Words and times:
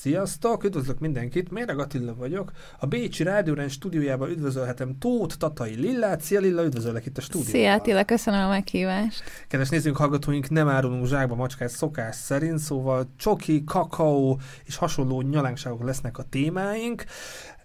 Sziasztok, 0.00 0.64
üdvözlök 0.64 0.98
mindenkit, 0.98 1.50
Méreg 1.50 1.78
Attila 1.78 2.14
vagyok. 2.14 2.52
A 2.78 2.86
Bécsi 2.86 3.22
Rádiórend 3.22 3.70
stúdiójában 3.70 4.30
üdvözölhetem 4.30 4.98
Tóth 4.98 5.36
Tatai 5.36 5.74
Lillát. 5.74 6.20
Szia 6.20 6.40
Lilla, 6.40 6.64
üdvözöllek 6.64 7.06
itt 7.06 7.18
a 7.18 7.20
stúdióban. 7.20 7.52
Szia 7.52 7.72
Attila, 7.72 8.04
köszönöm 8.04 8.40
a 8.40 8.48
meghívást. 8.48 9.22
Kedves 9.48 9.68
nézőink, 9.68 9.96
hallgatóink, 9.96 10.50
nem 10.50 10.68
árulunk 10.68 11.06
zsákba 11.06 11.34
macskát 11.34 11.68
szokás 11.68 12.16
szerint, 12.16 12.58
szóval 12.58 13.08
csoki, 13.16 13.64
kakaó 13.64 14.40
és 14.64 14.76
hasonló 14.76 15.20
nyalánkságok 15.20 15.84
lesznek 15.84 16.18
a 16.18 16.22
témáink. 16.22 17.04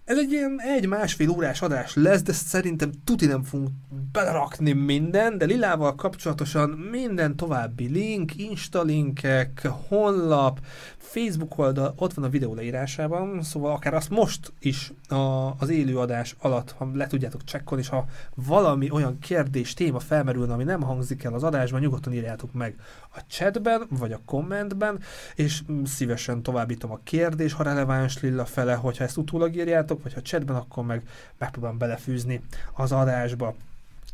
Ez 0.06 0.18
egy 0.18 0.32
ilyen 0.32 0.62
egy-másfél 0.62 1.30
órás 1.30 1.62
adás 1.62 1.96
lesz, 1.96 2.22
de 2.22 2.32
szerintem 2.34 2.92
tuti 3.04 3.26
nem 3.26 3.44
fogunk 3.44 3.70
belerakni 4.12 4.72
minden, 4.72 5.38
de 5.38 5.46
Lilával 5.46 5.96
kapcsolatosan 5.96 6.70
minden 6.70 7.36
további 7.36 7.88
link, 7.88 8.36
Insta 8.36 8.82
linkek, 8.82 9.68
honlap, 9.88 10.60
Facebook 10.98 11.58
oldal 11.58 11.94
ott 11.98 12.14
van 12.14 12.26
a 12.26 12.30
videó 12.30 12.54
leírásában, 12.54 13.42
szóval 13.42 13.72
akár 13.72 13.94
azt 13.94 14.10
most 14.10 14.54
is 14.60 14.94
a, 15.08 15.56
az 15.60 15.70
élőadás 15.70 16.36
alatt, 16.40 16.72
ha 16.72 16.90
le 16.94 17.08
tudjátok 17.08 17.44
csekkolni, 17.44 17.84
és 17.84 17.90
ha 17.90 18.06
valami 18.36 18.92
olyan 18.92 19.20
kérdés, 19.20 19.74
téma 19.74 20.00
felmerülne, 20.00 20.54
ami 20.54 20.64
nem 20.64 20.82
hangzik 20.82 21.24
el 21.24 21.34
az 21.34 21.44
adásban, 21.44 21.82
nyugodtan 21.82 22.14
írjátok 22.14 22.54
meg 22.54 22.76
a 23.16 23.20
chatben, 23.28 23.88
vagy 23.90 24.12
a 24.12 24.22
kommentben, 24.26 25.00
és 25.36 25.64
szívesen 25.86 26.44
továbbítom 26.44 26.92
a 26.92 27.00
kérdés, 27.04 27.54
ha 27.54 27.64
releváns 27.64 28.22
Lilla 28.22 28.46
fele, 28.46 28.74
hogyha 28.74 29.04
ezt 29.04 29.18
utólag 29.18 29.56
írjátok, 29.56 30.04
vagy 30.04 30.14
ha 30.14 30.22
chatben, 30.22 30.56
akkor 30.56 30.86
meg 30.86 31.02
megpróbálom 31.38 31.78
belefűzni 31.78 32.42
az 32.74 32.92
adásba. 32.92 33.56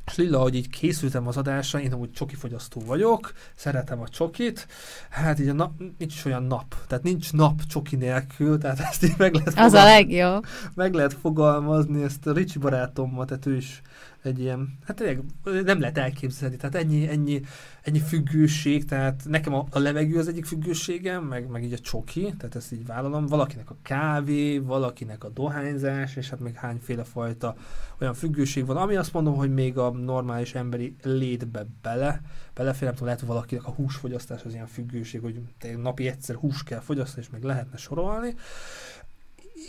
És 0.06 0.16
Lilla, 0.16 0.40
hogy 0.40 0.56
így 0.56 0.70
készültem 0.70 1.28
az 1.28 1.38
adásra, 1.38 1.80
én 1.80 1.94
amúgy 1.94 2.12
csoki 2.12 2.36
fogyasztó 2.36 2.82
vagyok, 2.86 3.34
szeretem 3.56 4.02
a 4.02 4.08
csokit, 4.08 4.68
hát 5.10 5.40
így 5.40 5.48
a 5.48 5.54
nap, 5.54 5.72
nincs 5.98 6.26
olyan 6.26 6.44
nap, 6.44 6.76
tehát 6.88 7.04
nincs 7.04 7.34
nap 7.34 7.66
csoki 7.66 7.96
nélkül, 7.96 8.58
tehát 8.58 8.80
ezt 8.80 9.04
így 9.04 9.16
meg 9.18 9.34
lehet 9.34 9.54
Az 9.60 9.74
a 9.74 9.84
legjobb. 9.84 10.46
Meg 10.74 10.94
lehet 10.94 11.14
fogalmazni, 11.14 12.04
ezt 12.04 12.28
a 12.28 12.34
Ricsi 12.34 12.60
barátommal, 12.60 13.26
tehát 13.26 13.46
ő 13.46 13.56
is 13.56 13.82
egy 14.24 14.40
ilyen, 14.40 14.78
hát 14.86 14.96
tényleg 14.96 15.24
nem 15.44 15.80
lehet 15.80 15.98
elképzelni, 15.98 16.56
tehát 16.56 16.76
ennyi, 16.76 17.08
ennyi, 17.08 17.42
ennyi 17.82 18.00
függőség, 18.00 18.86
tehát 18.86 19.22
nekem 19.26 19.54
a, 19.54 19.66
a 19.72 19.80
levegő 19.80 20.18
az 20.18 20.28
egyik 20.28 20.46
függőségem, 20.46 21.24
meg, 21.24 21.48
meg 21.48 21.64
így 21.64 21.74
a 21.74 21.80
csoki, 21.80 22.34
tehát 22.38 22.56
ezt 22.56 22.72
így 22.72 22.86
vállalom, 22.86 23.26
valakinek 23.26 23.70
a 23.70 23.76
kávé, 23.82 24.58
valakinek 24.58 25.24
a 25.24 25.30
dohányzás, 25.30 26.16
és 26.16 26.30
hát 26.30 26.40
még 26.40 26.56
hányféle 26.56 27.04
fajta 27.04 27.56
olyan 28.00 28.14
függőség 28.14 28.66
van, 28.66 28.78
ami 28.78 28.96
azt 28.96 29.14
mondom, 29.14 29.36
hogy 29.36 29.54
még 29.54 29.78
a 29.78 29.90
normális 29.90 30.56
emberi 30.56 30.96
létbe 31.04 31.66
bele, 31.82 32.22
belefér, 32.54 32.84
nem 32.84 32.92
tudom, 32.92 33.06
lehet, 33.06 33.20
hogy 33.20 33.30
valakinek 33.30 33.68
a 33.68 33.72
húsfogyasztás 33.72 34.44
az 34.44 34.54
ilyen 34.54 34.68
függőség, 34.68 35.22
hogy 35.22 35.42
napi 35.78 36.08
egyszer 36.08 36.36
hús 36.36 36.64
kell 36.64 36.80
fogyasztani, 36.80 37.26
és 37.26 37.32
meg 37.32 37.44
lehetne 37.44 37.78
sorolni 37.78 38.36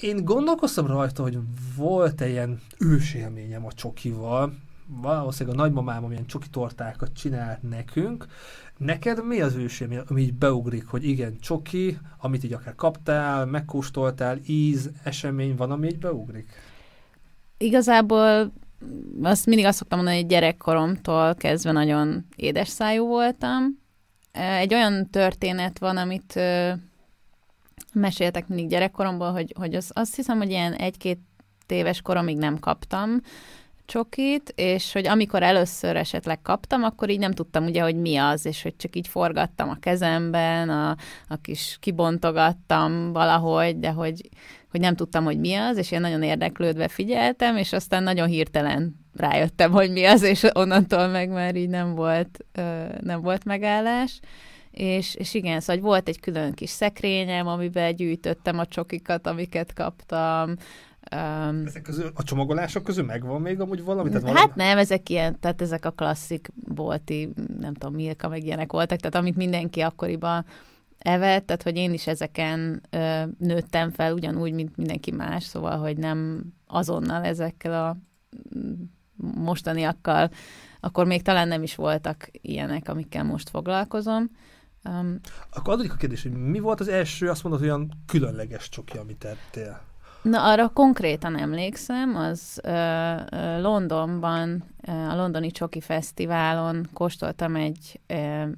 én 0.01 0.25
gondolkoztam 0.25 0.87
rajta, 0.87 1.23
hogy 1.23 1.39
volt-e 1.77 2.29
ilyen 2.29 2.61
ősélményem 2.79 3.67
a 3.67 3.73
csokival, 3.73 4.55
valószínűleg 4.87 5.59
a 5.59 5.63
nagymamám 5.63 6.05
amilyen 6.05 6.27
csoki 6.27 6.49
tortákat 6.51 7.13
csinált 7.13 7.63
nekünk. 7.63 8.27
Neked 8.77 9.27
mi 9.27 9.41
az 9.41 9.55
ősélmény, 9.55 10.01
ami 10.09 10.21
így 10.21 10.35
beugrik, 10.35 10.87
hogy 10.87 11.05
igen, 11.05 11.39
csoki, 11.41 11.99
amit 12.19 12.45
így 12.45 12.53
akár 12.53 12.75
kaptál, 12.75 13.47
megkóstoltál, 13.47 14.39
íz, 14.47 14.91
esemény 15.05 15.57
van, 15.57 15.71
ami 15.71 15.87
így 15.87 15.99
beugrik? 15.99 16.49
Igazából 17.59 18.53
azt 19.23 19.47
mindig 19.47 19.65
azt 19.65 19.79
szoktam 19.79 19.99
mondani, 19.99 20.21
hogy 20.21 20.31
gyerekkoromtól 20.31 21.35
kezdve 21.35 21.73
nagyon 21.73 22.27
édes 22.37 22.69
szájú 22.69 23.07
voltam. 23.07 23.79
Egy 24.33 24.75
olyan 24.75 25.11
történet 25.11 25.79
van, 25.79 25.97
amit 25.97 26.41
meséltek 27.95 28.49
mindig 28.49 28.69
gyerekkoromból, 28.69 29.33
hogy, 29.33 29.55
hogy 29.59 29.75
az, 29.75 29.91
azt 29.95 30.17
hiszem, 30.17 30.39
hogy 30.39 30.51
ilyen 30.51 30.73
egy-két 30.73 31.19
éves 31.67 32.03
koromig 32.03 32.37
nem 32.37 32.59
kaptam 32.59 33.21
csokit, 33.91 34.53
és 34.57 34.93
hogy 34.93 35.07
amikor 35.07 35.43
először 35.43 35.97
esetleg 35.97 36.43
kaptam, 36.43 36.83
akkor 36.83 37.11
így 37.11 37.19
nem 37.19 37.33
tudtam 37.33 37.65
ugye, 37.65 37.83
hogy 37.83 37.97
mi 37.97 38.17
az, 38.17 38.47
és 38.47 38.63
hogy 38.63 38.77
csak 38.77 38.97
így 38.97 39.09
forgattam 39.09 39.69
a 39.69 39.79
kezemben, 39.81 40.69
a, 40.69 40.91
a 41.29 41.37
kis 41.43 41.77
kibontogattam 41.81 43.13
valahogy, 43.13 43.79
de 43.79 43.91
hogy, 43.91 44.29
hogy 44.71 44.81
nem 44.81 44.95
tudtam, 44.97 45.25
hogy 45.25 45.39
mi 45.39 45.55
az, 45.55 45.77
és 45.77 45.91
én 45.91 46.01
nagyon 46.01 46.23
érdeklődve 46.23 46.89
figyeltem, 46.89 47.57
és 47.57 47.73
aztán 47.73 48.03
nagyon 48.03 48.29
hirtelen 48.29 48.95
rájöttem, 49.17 49.71
hogy 49.71 49.91
mi 49.91 50.05
az, 50.05 50.23
és 50.23 50.47
onnantól 50.53 51.07
meg 51.07 51.31
már 51.31 51.57
így 51.57 51.69
nem 51.69 51.95
volt, 51.95 52.39
nem 53.01 53.21
volt 53.23 53.45
megállás. 53.45 54.21
És, 54.71 55.15
és 55.15 55.35
igen, 55.35 55.61
szóval 55.61 55.83
volt 55.83 56.09
egy 56.09 56.21
külön 56.21 56.53
kis 56.53 56.71
szekrényem, 56.71 57.47
amiben 57.47 57.97
gyűjtöttem 57.97 58.59
a 58.59 58.67
csokikat, 58.67 59.27
amiket 59.27 59.73
kaptam, 59.73 60.55
Um, 61.17 61.67
ezek 61.67 61.83
közül, 61.83 62.11
a 62.15 62.23
csomagolások 62.23 62.85
közül 62.85 63.05
megvan 63.05 63.41
még 63.41 63.61
amúgy 63.61 63.85
valami? 63.85 64.09
Tehát 64.09 64.23
valami? 64.23 64.41
Hát 64.41 64.55
nem, 64.55 64.79
ezek 64.79 65.09
ilyen, 65.09 65.41
tehát 65.41 65.63
ezek 65.63 65.85
a 65.85 65.91
klasszik 65.91 66.49
bolti, 66.55 67.33
nem 67.61 67.75
tudom, 67.75 67.95
Milka, 67.95 68.29
meg 68.29 68.45
ilyenek 68.45 68.73
voltak, 68.73 68.99
tehát 68.99 69.15
amit 69.15 69.37
mindenki 69.37 69.81
akkoriban 69.81 70.45
evett, 70.99 71.47
tehát 71.47 71.63
hogy 71.63 71.77
én 71.77 71.93
is 71.93 72.07
ezeken 72.07 72.81
ö, 72.91 73.23
nőttem 73.39 73.91
fel 73.91 74.13
ugyanúgy, 74.13 74.53
mint 74.53 74.77
mindenki 74.77 75.11
más, 75.11 75.45
szóval, 75.45 75.79
hogy 75.79 75.97
nem 75.97 76.45
azonnal 76.67 77.25
ezekkel 77.25 77.85
a 77.85 77.97
mm, 78.59 78.73
mostaniakkal, 79.17 80.31
akkor 80.81 81.07
még 81.07 81.23
talán 81.23 81.49
nem 81.49 81.63
is 81.63 81.75
voltak 81.75 82.29
ilyenek, 82.33 82.89
amikkel 82.89 83.25
most 83.25 83.51
foglalkozom. 83.51 84.31
Um, 84.85 85.21
Akkor 85.51 85.73
adódik 85.75 85.93
a 85.93 85.97
kérdés, 85.97 86.23
hogy 86.23 86.33
mi 86.33 86.59
volt 86.59 86.81
az 86.81 86.89
első, 86.89 87.29
azt 87.29 87.43
mondod, 87.43 87.63
olyan 87.63 87.91
különleges 88.07 88.69
csoki, 88.69 88.97
amit 88.97 89.17
tettél? 89.17 89.81
Na, 90.23 90.45
arra 90.45 90.69
konkrétan 90.69 91.37
emlékszem, 91.39 92.17
az 92.17 92.61
uh, 92.65 93.61
Londonban, 93.61 94.65
uh, 94.87 95.13
a 95.13 95.17
Londoni 95.17 95.51
Csoki 95.51 95.81
Fesztiválon 95.81 96.89
kóstoltam 96.93 97.57
egy, 97.57 98.01
uh, 98.09 98.49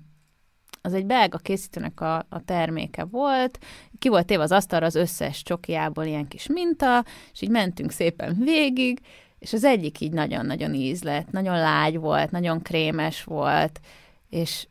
az 0.83 0.95
egy 0.95 1.07
belga 1.07 1.39
készítőnek 1.39 2.01
a, 2.01 2.17
a 2.17 2.45
terméke 2.45 3.05
volt, 3.05 3.59
ki 3.99 4.09
volt 4.09 4.27
téve 4.27 4.43
az 4.43 4.53
asztalra 4.53 4.87
az 4.87 4.95
összes 4.95 5.43
csokiából 5.43 6.05
ilyen 6.05 6.29
kis 6.29 6.47
minta, 6.47 7.05
és 7.33 7.43
így 7.43 7.51
mentünk 7.51 7.91
szépen 7.91 8.37
végig, 8.39 9.01
és 9.39 9.53
az 9.53 9.65
egyik 9.65 10.01
így 10.01 10.13
nagyon-nagyon 10.13 10.75
íz 10.75 11.03
lett, 11.03 11.31
nagyon 11.31 11.57
lágy 11.57 11.99
volt, 11.99 12.31
nagyon 12.31 12.63
krémes 12.63 13.25
volt, 13.25 13.81
és 14.29 14.67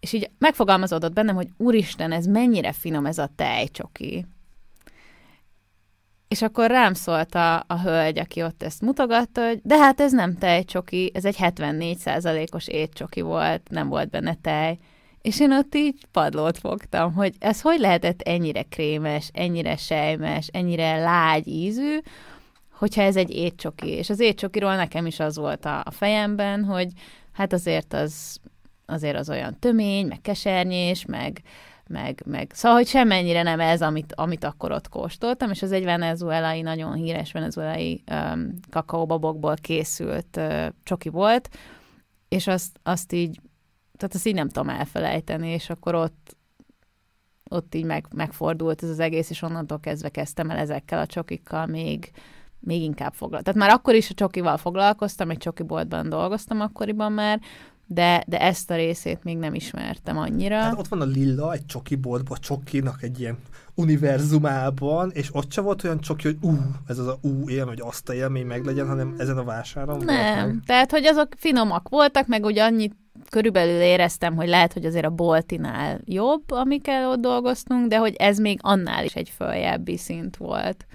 és 0.00 0.12
így 0.12 0.30
megfogalmazódott 0.38 1.12
bennem, 1.12 1.34
hogy 1.34 1.48
úristen, 1.56 2.12
ez 2.12 2.26
mennyire 2.26 2.72
finom 2.72 3.06
ez 3.06 3.18
a 3.18 3.30
tejcsoki. 3.36 4.26
És 6.28 6.42
akkor 6.42 6.70
rám 6.70 6.94
szólt 6.94 7.34
a, 7.34 7.64
a 7.66 7.80
hölgy, 7.82 8.18
aki 8.18 8.42
ott 8.42 8.62
ezt 8.62 8.80
mutogatta, 8.80 9.46
hogy 9.46 9.60
de 9.62 9.76
hát 9.76 10.00
ez 10.00 10.12
nem 10.12 10.38
tejcsoki, 10.38 11.10
ez 11.14 11.24
egy 11.24 11.36
74%-os 11.38 12.68
étcsoki 12.68 13.20
volt, 13.20 13.68
nem 13.70 13.88
volt 13.88 14.10
benne 14.10 14.34
tej. 14.34 14.78
És 15.22 15.40
én 15.40 15.52
ott 15.52 15.74
így 15.74 16.06
padlót 16.12 16.58
fogtam, 16.58 17.14
hogy 17.14 17.34
ez 17.38 17.60
hogy 17.60 17.80
lehetett 17.80 18.20
ennyire 18.20 18.62
krémes, 18.62 19.30
ennyire 19.32 19.76
sejmes, 19.76 20.46
ennyire 20.46 20.96
lágy 20.96 21.48
ízű, 21.48 21.98
hogyha 22.72 23.02
ez 23.02 23.16
egy 23.16 23.30
étcsoki. 23.30 23.88
És 23.88 24.10
az 24.10 24.20
étcsokiról 24.20 24.76
nekem 24.76 25.06
is 25.06 25.20
az 25.20 25.36
volt 25.36 25.64
a, 25.64 25.82
a 25.84 25.90
fejemben, 25.90 26.64
hogy 26.64 26.88
hát 27.32 27.52
azért 27.52 27.92
az 27.92 28.40
azért 28.90 29.16
az 29.16 29.30
olyan 29.30 29.58
tömény, 29.58 30.06
meg 30.06 30.20
kesernyés, 30.20 31.04
meg, 31.04 31.42
meg, 31.86 32.22
meg 32.26 32.50
szóval, 32.54 32.76
hogy 32.76 32.86
semmennyire 32.86 33.42
nem 33.42 33.60
ez, 33.60 33.82
amit, 33.82 34.14
amit 34.14 34.44
akkor 34.44 34.72
ott 34.72 34.88
kóstoltam, 34.88 35.50
és 35.50 35.62
az 35.62 35.72
egy 35.72 35.84
venezuelai, 35.84 36.60
nagyon 36.60 36.92
híres 36.92 37.32
venezuelai 37.32 38.02
um, 38.10 38.54
kakaóbabokból 38.70 39.54
készült 39.54 40.36
uh, 40.36 40.66
csoki 40.82 41.08
volt, 41.08 41.48
és 42.28 42.46
azt, 42.46 42.80
azt 42.82 43.12
így, 43.12 43.40
tehát 43.96 44.14
azt 44.14 44.26
így 44.26 44.34
nem 44.34 44.48
tudom 44.48 44.68
elfelejteni, 44.68 45.48
és 45.48 45.70
akkor 45.70 45.94
ott 45.94 46.38
ott 47.50 47.74
így 47.74 47.84
meg, 47.84 48.06
megfordult 48.14 48.82
ez 48.82 48.88
az 48.88 48.98
egész, 48.98 49.30
és 49.30 49.42
onnantól 49.42 49.80
kezdve 49.80 50.08
kezdtem 50.08 50.50
el 50.50 50.56
ezekkel 50.56 50.98
a 50.98 51.06
csokikkal 51.06 51.66
még, 51.66 52.10
még 52.60 52.82
inkább 52.82 53.12
foglalkozni. 53.12 53.52
Tehát 53.52 53.68
már 53.68 53.78
akkor 53.78 53.94
is 53.94 54.10
a 54.10 54.14
csokival 54.14 54.56
foglalkoztam, 54.56 55.30
egy 55.30 55.38
csokiboltban 55.38 56.08
dolgoztam 56.08 56.60
akkoriban 56.60 57.12
már, 57.12 57.40
de, 57.92 58.24
de 58.26 58.40
ezt 58.40 58.70
a 58.70 58.74
részét 58.74 59.24
még 59.24 59.38
nem 59.38 59.54
ismertem 59.54 60.18
annyira. 60.18 60.60
Hát 60.60 60.78
ott 60.78 60.88
van 60.88 61.00
a 61.00 61.04
Lilla 61.04 61.52
egy 61.52 61.66
csoki 61.66 61.94
boltban, 61.94 62.38
csokinak 62.40 63.02
egy 63.02 63.20
ilyen 63.20 63.38
univerzumában, 63.74 65.10
és 65.10 65.28
ott 65.32 65.52
se 65.52 65.60
volt 65.60 65.84
olyan 65.84 66.00
csoki, 66.00 66.26
hogy 66.26 66.36
ú, 66.40 66.56
ez 66.86 66.98
az 66.98 67.06
a 67.06 67.18
ú 67.22 67.48
élmény, 67.48 67.66
hogy 67.66 67.88
azt 67.88 68.08
a 68.08 68.14
élmény 68.14 68.46
meg 68.46 68.64
legyen, 68.64 68.86
hanem 68.86 69.14
ezen 69.18 69.38
a 69.38 69.44
vásáron 69.44 70.04
Nem, 70.04 70.48
meg. 70.48 70.64
tehát 70.66 70.90
hogy 70.90 71.04
azok 71.04 71.28
finomak 71.36 71.88
voltak, 71.88 72.26
meg 72.26 72.44
úgy 72.44 72.58
annyit 72.58 72.96
körülbelül 73.30 73.80
éreztem, 73.80 74.34
hogy 74.34 74.48
lehet, 74.48 74.72
hogy 74.72 74.84
azért 74.84 75.04
a 75.04 75.10
boltinál 75.10 76.00
jobb, 76.04 76.50
amikkel 76.50 77.10
ott 77.10 77.20
dolgoztunk, 77.20 77.88
de 77.88 77.98
hogy 77.98 78.14
ez 78.14 78.38
még 78.38 78.58
annál 78.62 79.04
is 79.04 79.14
egy 79.14 79.28
följebbi 79.36 79.96
szint 79.96 80.36
volt. 80.36 80.86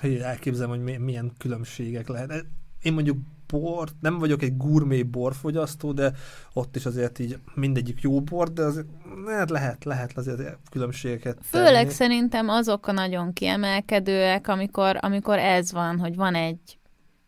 Hogy 0.00 0.14
elképzelem, 0.16 0.70
hogy 0.70 0.98
milyen 0.98 1.32
különbségek 1.38 2.08
lehet. 2.08 2.46
Én 2.82 2.92
mondjuk 2.92 3.18
bort, 3.60 3.94
nem 4.00 4.18
vagyok 4.18 4.42
egy 4.42 4.56
gurmé 4.56 5.02
borfogyasztó, 5.02 5.92
de 5.92 6.12
ott 6.52 6.76
is 6.76 6.86
azért 6.86 7.18
így 7.18 7.38
mindegyik 7.54 8.00
jó 8.00 8.20
bor, 8.20 8.52
de 8.52 8.62
azért 8.62 8.86
hát 9.26 9.50
lehet, 9.50 9.84
lehet 9.84 10.16
azért 10.16 10.58
különbségeket 10.70 11.38
Főleg 11.42 11.82
tenni. 11.82 11.90
szerintem 11.90 12.48
azok 12.48 12.86
a 12.86 12.92
nagyon 12.92 13.32
kiemelkedőek, 13.32 14.48
amikor, 14.48 14.96
amikor 15.00 15.38
ez 15.38 15.72
van, 15.72 15.98
hogy 15.98 16.16
van 16.16 16.34
egy, 16.34 16.78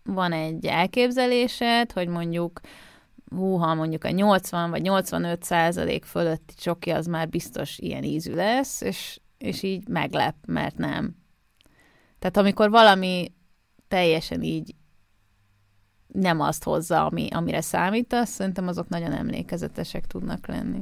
van 0.04 0.32
egy 0.32 0.66
elképzelésed, 0.66 1.92
hogy 1.92 2.08
mondjuk 2.08 2.60
hú, 3.30 3.56
ha 3.56 3.74
mondjuk 3.74 4.04
a 4.04 4.10
80 4.10 4.70
vagy 4.70 4.82
85 4.82 5.42
százalék 5.42 6.04
fölötti 6.04 6.54
csoki, 6.54 6.90
az 6.90 7.06
már 7.06 7.28
biztos 7.28 7.78
ilyen 7.78 8.02
ízű 8.02 8.34
lesz, 8.34 8.80
és, 8.80 9.20
és 9.38 9.62
így 9.62 9.88
meglep, 9.88 10.36
mert 10.46 10.76
nem. 10.76 11.16
Tehát 12.18 12.36
amikor 12.36 12.70
valami 12.70 13.32
teljesen 13.88 14.42
így 14.42 14.74
nem 16.16 16.40
azt 16.40 16.62
hozza, 16.62 17.04
ami, 17.04 17.28
amire 17.30 17.60
számítasz, 17.60 18.30
szerintem 18.30 18.68
azok 18.68 18.88
nagyon 18.88 19.12
emlékezetesek 19.12 20.06
tudnak 20.06 20.46
lenni. 20.46 20.80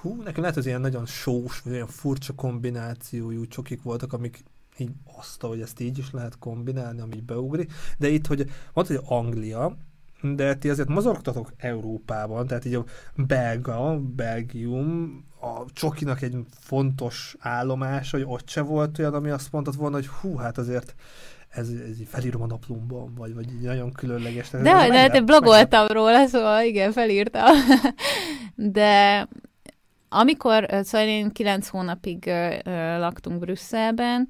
Hú, 0.00 0.22
nekem 0.22 0.40
lehet, 0.40 0.56
hogy 0.56 0.66
ilyen 0.66 0.80
nagyon 0.80 1.06
sós, 1.06 1.60
vagy 1.60 1.72
olyan 1.72 1.86
furcsa 1.86 2.32
kombinációjú 2.32 3.46
csokik 3.46 3.82
voltak, 3.82 4.12
amik 4.12 4.44
így 4.78 4.90
azt, 5.18 5.40
hogy 5.40 5.60
ezt 5.60 5.80
így 5.80 5.98
is 5.98 6.10
lehet 6.10 6.38
kombinálni, 6.38 7.00
ami 7.00 7.20
beugri. 7.20 7.68
De 7.98 8.08
itt, 8.08 8.26
hogy 8.26 8.50
mondta, 8.72 8.94
hogy 8.94 9.04
Anglia, 9.08 9.76
de 10.22 10.54
ti 10.54 10.70
azért 10.70 10.88
mozogtatok 10.88 11.52
Európában, 11.56 12.46
tehát 12.46 12.64
így 12.64 12.74
a 12.74 12.84
belga, 13.14 14.00
Belgium, 14.00 15.24
a 15.40 15.64
csokinak 15.72 16.22
egy 16.22 16.36
fontos 16.60 17.36
állomás, 17.38 18.10
hogy 18.10 18.24
ott 18.26 18.48
se 18.48 18.60
volt 18.60 18.98
olyan, 18.98 19.14
ami 19.14 19.30
azt 19.30 19.52
mondtad 19.52 19.76
volna, 19.76 19.96
hogy 19.96 20.06
hú, 20.06 20.36
hát 20.36 20.58
azért 20.58 20.94
ez, 21.54 21.68
ez 21.68 21.96
felírom 22.06 22.42
a 22.42 22.46
naplomban, 22.46 23.14
vagy, 23.14 23.34
vagy 23.34 23.52
így 23.52 23.60
nagyon 23.60 23.92
különleges. 23.92 24.50
De, 24.50 24.58
de, 24.58 24.88
de 24.88 24.98
hát 24.98 25.24
blogoltam 25.24 25.86
róla, 25.86 26.26
szóval 26.26 26.64
igen, 26.64 26.92
felírtam. 26.92 27.54
de 28.54 29.28
amikor, 30.08 30.66
szóval 30.82 31.08
én 31.08 31.30
kilenc 31.30 31.68
hónapig 31.68 32.30
laktunk 32.98 33.38
Brüsszelben, 33.38 34.28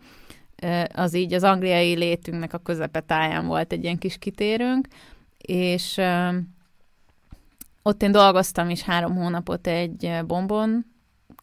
az 0.95 1.15
így 1.15 1.33
az 1.33 1.43
angliai 1.43 1.95
létünknek 1.95 2.53
a 2.53 2.59
közepetáján 2.59 3.47
volt 3.47 3.73
egy 3.73 3.83
ilyen 3.83 3.99
kis 3.99 4.19
kitérőnk, 4.19 4.87
és 5.39 6.01
ott 7.83 8.03
én 8.03 8.13
dolgoztam 8.13 8.71
is 8.71 8.83
három 8.83 9.15
hónapot 9.15 9.67
egy 9.67 10.19
bombon 10.27 10.94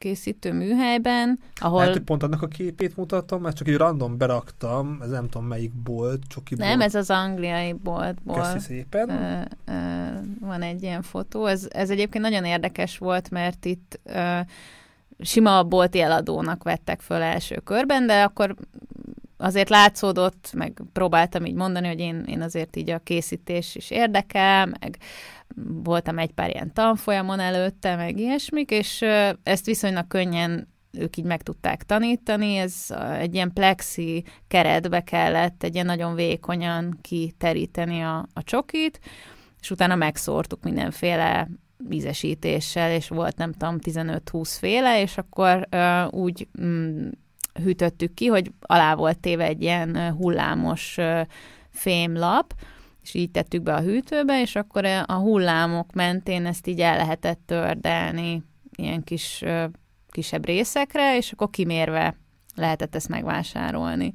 készítő 0.01 0.53
műhelyben, 0.53 1.39
ahol... 1.56 1.81
Hát, 1.81 2.00
pont 2.00 2.24
annak 2.24 2.42
a 2.42 2.48
képét 2.48 2.98
mutatom, 2.98 3.42
mert 3.42 3.56
csak 3.56 3.68
egy 3.68 3.77
random 3.77 4.18
beraktam, 4.18 5.00
ez 5.01 5.09
nem 5.09 5.30
tudom 5.30 5.48
melyik 5.48 5.74
bolt, 5.74 6.21
csoki 6.27 6.56
bolt. 6.56 6.69
Nem, 6.69 6.81
ez 6.81 6.95
az 6.95 7.09
angliai 7.09 7.74
boltból. 7.74 8.42
Köszi 8.42 8.59
szépen. 8.59 9.09
Ö, 9.09 9.42
ö, 9.65 9.74
van 10.39 10.62
egy 10.62 10.83
ilyen 10.83 11.01
fotó. 11.01 11.45
Ez, 11.45 11.68
ez 11.69 11.89
egyébként 11.89 12.24
nagyon 12.24 12.45
érdekes 12.45 12.98
volt, 12.98 13.30
mert 13.30 13.65
itt 13.65 14.00
ö, 14.03 14.39
sima 15.19 15.63
bolti 15.63 16.00
eladónak 16.00 16.63
vettek 16.63 17.01
föl 17.01 17.21
első 17.21 17.56
körben, 17.56 18.07
de 18.07 18.24
akkor 18.24 18.56
azért 19.38 19.69
látszódott, 19.69 20.51
meg 20.53 20.81
próbáltam 20.94 21.45
így 21.45 21.56
mondani, 21.56 21.88
hogy 21.88 22.00
én, 22.00 22.24
én 22.27 22.42
azért 22.42 22.75
így 22.75 22.89
a 22.89 23.00
készítés 23.00 23.75
is 23.75 23.92
érdekel, 23.92 24.65
meg 24.65 24.98
voltam 25.83 26.18
egy 26.18 26.31
pár 26.31 26.50
ilyen 26.50 26.74
tanfolyamon 26.74 27.39
előtte, 27.39 27.95
meg 27.95 28.19
ilyesmik, 28.19 28.71
és 28.71 29.06
ezt 29.44 29.65
viszonylag 29.65 30.07
könnyen 30.07 30.68
ők 30.92 31.18
így 31.18 31.25
meg 31.25 31.42
tudták 31.42 31.83
tanítani, 31.83 32.56
ez 32.56 32.86
egy 33.19 33.33
ilyen 33.33 33.53
plexi 33.53 34.24
keretbe 34.48 35.03
kellett 35.03 35.63
egy 35.63 35.74
ilyen 35.74 35.86
nagyon 35.86 36.15
vékonyan 36.15 36.98
kiteríteni 37.01 38.01
a, 38.01 38.27
a 38.33 38.44
csokit, 38.44 39.00
és 39.62 39.71
utána 39.71 39.95
megszórtuk 39.95 40.63
mindenféle 40.63 41.48
ízesítéssel, 41.89 42.92
és 42.92 43.07
volt 43.07 43.38
nem 43.38 43.51
tudom 43.51 43.77
15-20 43.83 44.56
féle, 44.59 45.01
és 45.01 45.18
akkor 45.18 45.68
uh, 45.71 46.13
úgy 46.13 46.48
mm, 46.62 47.07
hűtöttük 47.63 48.13
ki, 48.13 48.25
hogy 48.25 48.51
alá 48.59 48.95
volt 48.95 49.19
téve 49.19 49.45
egy 49.45 49.62
ilyen 49.62 50.12
hullámos 50.12 50.98
uh, 50.98 51.21
fémlap, 51.69 52.53
és 53.03 53.13
így 53.13 53.31
tettük 53.31 53.62
be 53.63 53.74
a 53.74 53.81
hűtőbe, 53.81 54.42
és 54.42 54.56
akkor 54.56 54.86
a 54.86 55.13
hullámok 55.13 55.94
mentén 55.94 56.45
ezt 56.45 56.68
így 56.68 56.80
el 56.80 56.98
lehetett 56.98 57.42
tördelni 57.45 58.44
ilyen 58.75 59.03
kis 59.03 59.44
kisebb 60.12 60.45
részekre, 60.45 61.18
és 61.18 61.31
akkor 61.31 61.50
kimérve 61.50 62.15
lehetett 62.56 62.95
ezt 62.95 63.09
megvásárolni. 63.09 64.13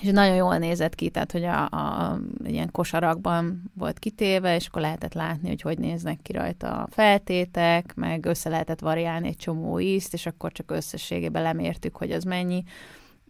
És 0.00 0.10
nagyon 0.10 0.34
jól 0.34 0.56
nézett 0.56 0.94
ki, 0.94 1.10
tehát 1.10 1.32
hogy 1.32 1.44
a, 1.44 1.64
a, 1.64 2.18
ilyen 2.44 2.70
kosarakban 2.70 3.70
volt 3.74 3.98
kitéve, 3.98 4.54
és 4.54 4.66
akkor 4.66 4.82
lehetett 4.82 5.14
látni, 5.14 5.48
hogy 5.48 5.60
hogy 5.60 5.78
néznek 5.78 6.18
ki 6.22 6.32
rajta 6.32 6.82
a 6.82 6.88
feltétek, 6.90 7.94
meg 7.94 8.26
össze 8.26 8.48
lehetett 8.48 8.80
variálni 8.80 9.28
egy 9.28 9.36
csomó 9.36 9.80
ízt, 9.80 10.12
és 10.12 10.26
akkor 10.26 10.52
csak 10.52 10.70
összességében 10.70 11.42
lemértük, 11.42 11.96
hogy 11.96 12.12
az 12.12 12.24
mennyi, 12.24 12.64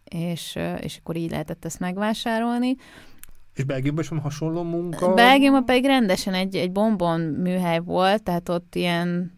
és, 0.05 0.59
és 0.81 0.97
akkor 0.97 1.17
így 1.17 1.31
lehetett 1.31 1.65
ezt 1.65 1.81
megvásárolni. 1.81 2.77
És 3.55 3.65
Belgiumban 3.65 4.03
is 4.03 4.09
van 4.09 4.19
hasonló 4.19 4.63
munka? 4.63 5.15
Belgiumban 5.15 5.65
pedig 5.65 5.85
rendesen 5.85 6.35
egy, 6.35 6.57
egy 6.57 6.73
bombon 6.73 7.21
műhely 7.21 7.79
volt, 7.79 8.23
tehát 8.23 8.49
ott 8.49 8.75
ilyen, 8.75 9.33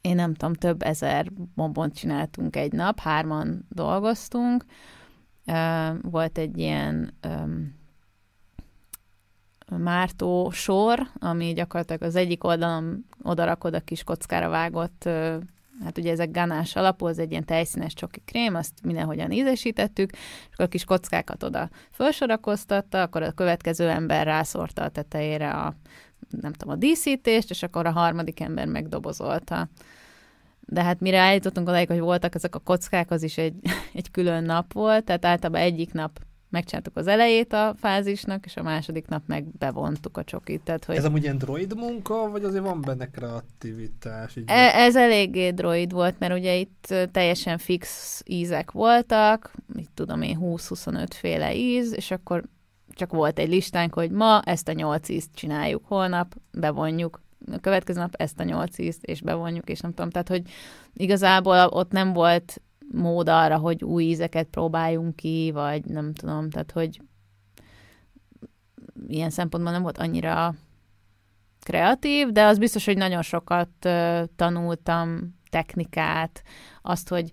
én 0.00 0.14
nem 0.14 0.34
tudom, 0.34 0.54
több 0.54 0.82
ezer 0.82 1.32
bombont 1.54 1.94
csináltunk 1.94 2.56
egy 2.56 2.72
nap, 2.72 3.00
hárman 3.00 3.66
dolgoztunk. 3.68 4.64
Volt 6.02 6.38
egy 6.38 6.58
ilyen 6.58 7.14
mártó 9.76 10.50
sor, 10.50 11.00
ami 11.18 11.52
gyakorlatilag 11.52 12.02
az 12.02 12.16
egyik 12.16 12.44
oldalon 12.44 13.06
odarakod 13.22 13.74
a 13.74 13.80
kis 13.80 14.04
kockára 14.04 14.48
vágott 14.48 15.08
hát 15.84 15.98
ugye 15.98 16.10
ezek 16.10 16.30
ganás 16.30 16.76
alapú, 16.76 17.06
az 17.06 17.18
egy 17.18 17.30
ilyen 17.30 17.44
tejszínes 17.44 17.94
csoki 17.94 18.22
krém, 18.24 18.54
azt 18.54 18.72
mindenhogyan 18.82 19.30
ízesítettük, 19.30 20.12
és 20.12 20.52
akkor 20.52 20.64
a 20.64 20.68
kis 20.68 20.84
kockákat 20.84 21.42
oda 21.42 21.70
felsorakoztatta, 21.90 23.02
akkor 23.02 23.22
a 23.22 23.32
következő 23.32 23.88
ember 23.88 24.26
rászórta 24.26 24.82
a 24.82 24.88
tetejére 24.88 25.50
a, 25.50 25.74
nem 26.40 26.52
tudom, 26.52 26.74
a 26.74 26.78
díszítést, 26.78 27.50
és 27.50 27.62
akkor 27.62 27.86
a 27.86 27.90
harmadik 27.90 28.40
ember 28.40 28.66
megdobozolta. 28.66 29.68
De 30.60 30.82
hát 30.82 31.00
mire 31.00 31.18
állítottunk 31.18 31.68
odáig, 31.68 31.88
hogy 31.88 32.00
voltak 32.00 32.34
ezek 32.34 32.54
a 32.54 32.58
kockák, 32.58 33.10
az 33.10 33.22
is 33.22 33.38
egy, 33.38 33.54
egy 33.94 34.10
külön 34.10 34.44
nap 34.44 34.72
volt, 34.72 35.04
tehát 35.04 35.24
általában 35.24 35.60
egyik 35.60 35.92
nap 35.92 36.20
megcsináltuk 36.48 36.96
az 36.96 37.06
elejét 37.06 37.52
a 37.52 37.74
fázisnak, 37.78 38.44
és 38.44 38.56
a 38.56 38.62
második 38.62 39.08
nap 39.08 39.22
meg 39.26 39.44
bevontuk 39.58 40.16
a 40.16 40.24
csokit. 40.24 40.60
Tehát, 40.60 40.84
hogy... 40.84 40.96
Ez 40.96 41.04
amúgy 41.04 41.22
ilyen 41.22 41.38
droid 41.38 41.76
munka, 41.76 42.30
vagy 42.30 42.44
azért 42.44 42.64
van 42.64 42.80
benne 42.80 43.10
kreativitás? 43.10 44.36
Így 44.36 44.44
e- 44.46 44.74
ez 44.74 44.96
eléggé 44.96 45.50
droid 45.50 45.92
volt, 45.92 46.18
mert 46.18 46.34
ugye 46.34 46.54
itt 46.54 46.94
teljesen 47.12 47.58
fix 47.58 48.22
ízek 48.26 48.70
voltak, 48.70 49.52
mit 49.74 49.90
tudom 49.94 50.22
én, 50.22 50.38
20-25 50.40 51.06
féle 51.10 51.54
íz, 51.54 51.94
és 51.94 52.10
akkor 52.10 52.44
csak 52.88 53.12
volt 53.12 53.38
egy 53.38 53.48
listánk, 53.48 53.94
hogy 53.94 54.10
ma 54.10 54.42
ezt 54.42 54.68
a 54.68 54.72
nyolc 54.72 55.08
ízt 55.08 55.30
csináljuk, 55.34 55.84
holnap 55.86 56.34
bevonjuk, 56.52 57.20
a 57.52 57.58
következő 57.58 58.00
nap 58.00 58.14
ezt 58.14 58.40
a 58.40 58.44
nyolc 58.44 58.78
ízt, 58.78 59.04
és 59.04 59.20
bevonjuk, 59.20 59.68
és 59.68 59.80
nem 59.80 59.94
tudom, 59.94 60.10
tehát, 60.10 60.28
hogy 60.28 60.42
igazából 60.94 61.66
ott 61.66 61.90
nem 61.90 62.12
volt 62.12 62.60
mód 62.92 63.28
arra, 63.28 63.58
hogy 63.58 63.84
új 63.84 64.04
ízeket 64.04 64.46
próbáljunk 64.46 65.16
ki, 65.16 65.50
vagy 65.54 65.84
nem 65.84 66.14
tudom, 66.14 66.50
tehát 66.50 66.70
hogy 66.72 67.00
ilyen 69.06 69.30
szempontból 69.30 69.72
nem 69.72 69.82
volt 69.82 69.98
annyira 69.98 70.54
kreatív, 71.60 72.28
de 72.28 72.44
az 72.44 72.58
biztos, 72.58 72.84
hogy 72.84 72.96
nagyon 72.96 73.22
sokat 73.22 73.68
tanultam 74.36 75.36
technikát, 75.50 76.42
azt, 76.82 77.08
hogy 77.08 77.30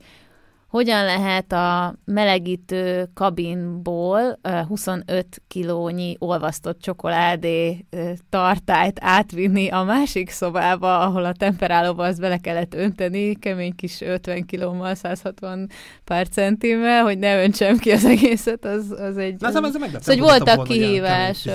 hogyan 0.68 1.06
lehet 1.06 1.52
a 1.52 1.96
melegítő 2.06 3.10
kabinból 3.14 4.40
25 4.68 5.42
kilónyi 5.48 6.16
olvasztott 6.20 6.80
csokoládé 6.82 7.86
tartályt 8.30 8.98
átvinni 9.02 9.70
a 9.70 9.84
másik 9.84 10.30
szobába, 10.30 11.00
ahol 11.00 11.26
a 11.26 11.34
temperálóba 11.34 12.04
azt 12.04 12.20
bele 12.20 12.38
kellett 12.38 12.74
önteni, 12.74 13.36
kemény 13.36 13.76
kis 13.76 14.02
50 14.02 14.46
kilómal, 14.46 14.96
160 14.96 15.70
pár 16.04 16.28
centimmel, 16.28 17.04
hogy 17.04 17.18
ne 17.18 17.44
öntsem 17.44 17.78
ki 17.78 17.92
az 17.92 18.06
egészet, 18.06 18.66
az, 18.66 18.92
az 19.00 19.18
egy... 19.18 19.36
Na, 19.40 19.48
az, 19.48 19.56
ez 19.56 19.72
szóval, 19.72 20.02
hogy 20.06 20.20
voltak 20.20 20.64
kihívás. 20.64 21.46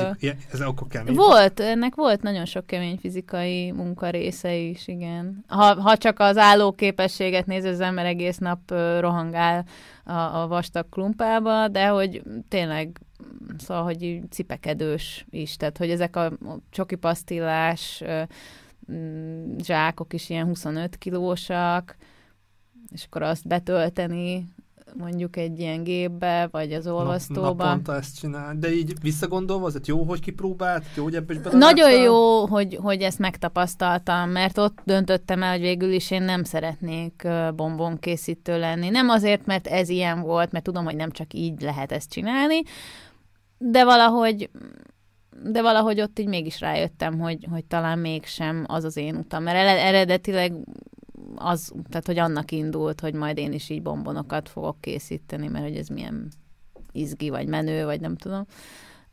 Ez 0.53 0.61
akkor 0.61 0.87
kemény. 0.89 1.15
Volt, 1.15 1.61
ennek 1.61 1.95
volt 1.95 2.23
nagyon 2.23 2.45
sok 2.45 2.67
kemény 2.67 2.99
fizikai 3.01 3.71
munka 3.71 4.11
része 4.11 4.55
is, 4.55 4.89
igen. 4.89 5.45
Ha, 5.49 5.81
ha 5.81 5.97
csak 5.97 6.19
az 6.19 6.37
állóképességet 6.37 7.47
néz, 7.47 7.65
az 7.65 7.81
ember 7.81 8.07
egész 8.07 8.39
nap 8.39 8.59
rohangál 9.11 9.65
a, 10.05 10.13
a 10.13 10.47
vastag 10.47 10.89
klumpába, 10.89 11.69
de 11.69 11.87
hogy 11.87 12.23
tényleg 12.49 13.01
szóval, 13.59 13.83
hogy 13.83 14.21
cipekedős 14.31 15.27
is, 15.31 15.57
tehát 15.57 15.79
hogy 15.79 15.91
ezek 15.91 16.17
a 16.17 16.33
csoki 16.71 16.95
pasztillás 16.95 18.03
mm, 18.93 19.57
zsákok 19.59 20.13
is 20.13 20.31
ilyen 20.31 20.47
25 20.47 20.97
kilósak, 20.97 21.97
és 22.93 23.05
akkor 23.05 23.23
azt 23.23 23.47
betölteni 23.47 24.55
mondjuk 24.99 25.37
egy 25.37 25.59
ilyen 25.59 25.83
gépbe, 25.83 26.49
vagy 26.51 26.73
az 26.73 26.87
olvasztóba. 26.87 27.65
Naponta 27.65 27.95
ezt 27.95 28.19
csinál. 28.19 28.55
De 28.59 28.73
így 28.73 28.93
visszagondolva, 29.03 29.67
az 29.67 29.81
jó, 29.85 30.03
hogy 30.03 30.21
kipróbált, 30.21 30.85
jó, 30.95 31.03
hogy 31.03 31.15
ebbe 31.15 31.35
is 31.35 31.41
Nagyon 31.53 31.93
jó, 31.93 32.47
hogy, 32.47 32.79
hogy 32.83 33.03
ezt 33.03 33.19
megtapasztaltam, 33.19 34.31
mert 34.31 34.59
ott 34.59 34.79
döntöttem 34.85 35.43
el, 35.43 35.51
hogy 35.51 35.61
végül 35.61 35.93
is 35.93 36.11
én 36.11 36.23
nem 36.23 36.45
szeretnék 36.45 37.29
bombon 37.57 37.99
készítő 37.99 38.59
lenni. 38.59 38.89
Nem 38.89 39.09
azért, 39.09 39.47
mert 39.47 39.67
ez 39.67 39.89
ilyen 39.89 40.21
volt, 40.21 40.53
mert 40.53 40.65
tudom, 40.65 40.85
hogy 40.85 40.97
nem 40.97 41.11
csak 41.11 41.35
így 41.35 41.61
lehet 41.61 41.93
ezt 41.93 42.11
csinálni, 42.11 42.63
de 43.59 43.85
valahogy 43.85 44.51
de 45.43 45.63
valahogy 45.63 46.01
ott 46.01 46.19
így 46.19 46.27
mégis 46.27 46.61
rájöttem, 46.61 47.19
hogy, 47.19 47.47
hogy 47.51 47.65
talán 47.65 47.99
mégsem 47.99 48.65
az 48.69 48.85
az 48.85 48.97
én 48.97 49.17
utam, 49.17 49.43
mert 49.43 49.79
eredetileg 49.79 50.53
az, 51.35 51.73
tehát 51.89 52.07
hogy 52.07 52.19
annak 52.19 52.51
indult, 52.51 53.01
hogy 53.01 53.15
majd 53.15 53.39
én 53.39 53.53
is 53.53 53.69
így 53.69 53.83
bombonokat 53.83 54.49
fogok 54.49 54.81
készíteni, 54.81 55.47
mert 55.47 55.65
hogy 55.65 55.77
ez 55.77 55.89
milyen 55.89 56.29
izgi, 56.93 57.29
vagy 57.29 57.49
menő, 57.49 57.85
vagy 57.85 58.01
nem 58.01 58.17
tudom. 58.17 58.47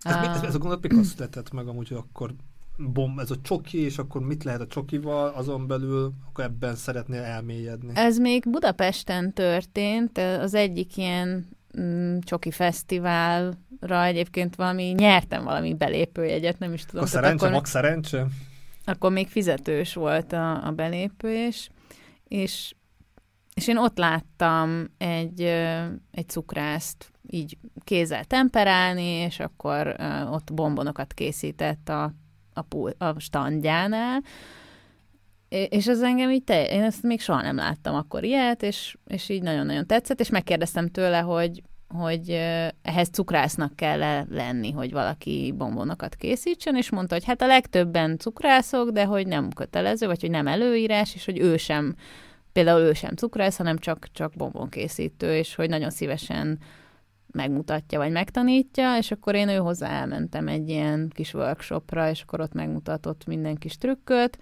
Ez, 0.02 0.16
uh, 0.16 0.36
ez, 0.36 0.42
ez 0.42 0.56
a 0.56 0.58
gondolat 0.58 0.88
mikor 0.88 1.06
született 1.06 1.52
meg 1.52 1.68
amúgy, 1.68 1.88
hogy 1.88 1.98
akkor 1.98 2.34
bom, 2.78 3.20
ez 3.20 3.32
a 3.32 3.36
csoki, 3.42 3.78
és 3.78 3.98
akkor 3.98 4.22
mit 4.22 4.44
lehet 4.44 4.62
a 4.62 4.68
csokival, 4.68 5.30
azon 5.30 5.68
belül 5.68 6.14
akkor 6.28 6.44
ebben 6.44 6.76
szeretnél 6.76 7.22
elmélyedni? 7.22 7.92
Ez 7.96 8.18
még 8.18 8.44
Budapesten 8.50 9.34
történt, 9.34 10.18
az 10.18 10.54
egyik 10.54 10.98
ilyen 10.98 11.48
mm, 11.80 12.18
csoki 12.20 12.52
fesztiválra 12.52 14.04
egyébként 14.04 14.56
valami, 14.56 14.84
nyertem 14.84 15.44
valami 15.44 15.74
belépőjegyet, 15.74 16.60
nem 16.60 16.74
is 16.74 16.86
tudom. 16.86 17.00
Akkor 17.00 17.10
szerencse, 17.10 17.48
akkor, 17.48 17.68
szerencse? 17.68 18.28
Akkor 18.86 19.12
még 19.12 19.28
fizetős 19.28 19.94
volt 19.94 20.34
a, 20.34 20.68
a 20.68 20.72
belépés, 20.72 21.48
és, 21.48 21.70
és 22.28 23.68
én 23.68 23.78
ott 23.78 23.98
láttam 23.98 24.88
egy, 24.98 25.42
egy 26.12 26.28
cukrászt 26.28 27.12
így 27.30 27.58
kézzel 27.84 28.24
temperálni, 28.24 29.08
és 29.08 29.40
akkor 29.40 29.96
ott 30.32 30.54
bombonokat 30.54 31.14
készített 31.14 31.90
a, 31.90 32.14
a, 32.54 32.62
pul, 32.62 32.92
a 32.98 33.20
standjánál, 33.20 34.22
és 35.50 35.88
az 35.88 36.02
engem 36.02 36.32
így, 36.32 36.44
te, 36.44 36.66
én 36.66 36.84
ezt 36.84 37.04
még 37.04 37.22
soha 37.22 37.42
nem 37.42 37.56
láttam 37.56 37.96
akkor 37.96 38.24
ilyet, 38.24 38.64
és, 38.64 38.98
és 39.08 39.30
így 39.30 39.42
nagyon-nagyon 39.42 39.88
tetszett, 39.88 40.20
és 40.20 40.30
megkérdeztem 40.30 40.88
tőle, 40.88 41.20
hogy, 41.20 41.62
hogy 41.88 42.30
ehhez 42.82 43.10
cukrásznak 43.12 43.76
kell 43.76 44.26
lenni, 44.30 44.72
hogy 44.72 44.92
valaki 44.92 45.54
bombonokat 45.58 46.16
készítsen, 46.16 46.76
és 46.76 46.90
mondta, 46.90 47.14
hogy 47.14 47.26
hát 47.26 47.42
a 47.42 47.48
legtöbben 47.48 48.18
cukrászok, 48.18 48.90
de 48.90 49.06
hogy 49.06 49.28
nem 49.28 49.50
kötelező, 49.50 50.06
vagy 50.06 50.22
hogy 50.22 50.30
nem 50.30 50.48
előírás, 50.48 51.16
és 51.16 51.26
hogy 51.26 51.40
ő 51.40 51.58
sem, 51.58 51.96
például 52.52 52.82
ő 52.82 52.94
sem 52.94 53.16
cukrász, 53.16 53.58
hanem 53.58 53.78
csak, 53.78 54.08
csak 54.12 54.34
bombonkészítő, 54.36 55.36
és 55.36 55.56
hogy 55.56 55.70
nagyon 55.70 55.90
szívesen 55.90 56.60
megmutatja, 57.32 58.00
vagy 58.00 58.12
megtanítja, 58.12 58.98
és 58.98 59.12
akkor 59.12 59.36
én 59.36 59.50
ő 59.50 59.58
hozzá 59.58 59.90
elmentem 59.90 60.48
egy 60.48 60.70
ilyen 60.70 61.12
kis 61.14 61.34
workshopra, 61.34 62.10
és 62.10 62.22
akkor 62.22 62.42
ott 62.42 62.54
megmutatott 62.54 63.26
minden 63.26 63.56
kis 63.56 63.78
trükköt, 63.78 64.38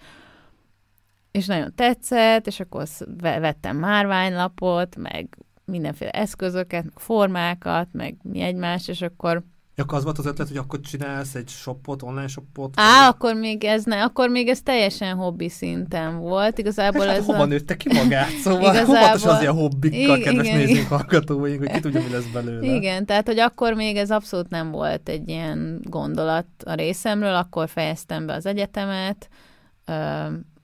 és 1.30 1.46
nagyon 1.46 1.74
tetszett, 1.74 2.46
és 2.46 2.60
akkor 2.60 2.86
vettem 3.20 3.76
márványlapot, 3.76 4.96
meg 4.96 5.38
mindenféle 5.66 6.10
eszközöket, 6.10 6.84
formákat, 6.94 7.88
meg 7.92 8.16
mi 8.22 8.40
egymás, 8.40 8.88
és 8.88 9.02
akkor 9.02 9.42
Ja, 9.76 9.82
akkor 9.82 9.98
az 9.98 10.04
volt 10.04 10.18
az 10.18 10.26
ötlet, 10.26 10.48
hogy 10.48 10.56
akkor 10.56 10.80
csinálsz 10.80 11.34
egy 11.34 11.48
shopot, 11.48 12.02
online 12.02 12.26
shopot? 12.26 12.74
Á, 12.76 13.04
vagy? 13.04 13.14
akkor 13.14 13.34
még 13.34 13.64
ez 13.64 13.84
ne, 13.84 14.02
akkor 14.02 14.28
még 14.28 14.48
ez 14.48 14.62
teljesen 14.62 15.16
hobbi 15.16 15.48
szinten 15.48 16.18
volt. 16.18 16.58
Igazából 16.58 17.06
hát, 17.06 17.16
ez 17.16 17.24
hova 17.24 17.38
a... 17.38 17.44
nőtte 17.44 17.76
ki 17.76 17.92
magát? 17.94 18.30
Szóval 18.42 18.74
Igazából... 18.74 19.30
az 19.30 19.40
ilyen 19.40 19.52
hobbikkal, 19.52 20.18
kedves 20.18 20.46
igen, 20.46 20.58
nézőink, 20.58 20.88
hallgatóink, 20.88 21.58
hogy 21.58 21.70
ki 21.70 21.80
tudja, 21.80 22.02
mi 22.02 22.10
lesz 22.10 22.26
belőle. 22.32 22.74
Igen, 22.74 23.06
tehát, 23.06 23.26
hogy 23.26 23.38
akkor 23.38 23.74
még 23.74 23.96
ez 23.96 24.10
abszolút 24.10 24.48
nem 24.48 24.70
volt 24.70 25.08
egy 25.08 25.28
ilyen 25.28 25.80
gondolat 25.84 26.46
a 26.64 26.74
részemről, 26.74 27.34
akkor 27.34 27.68
fejeztem 27.68 28.26
be 28.26 28.32
az 28.34 28.46
egyetemet, 28.46 29.28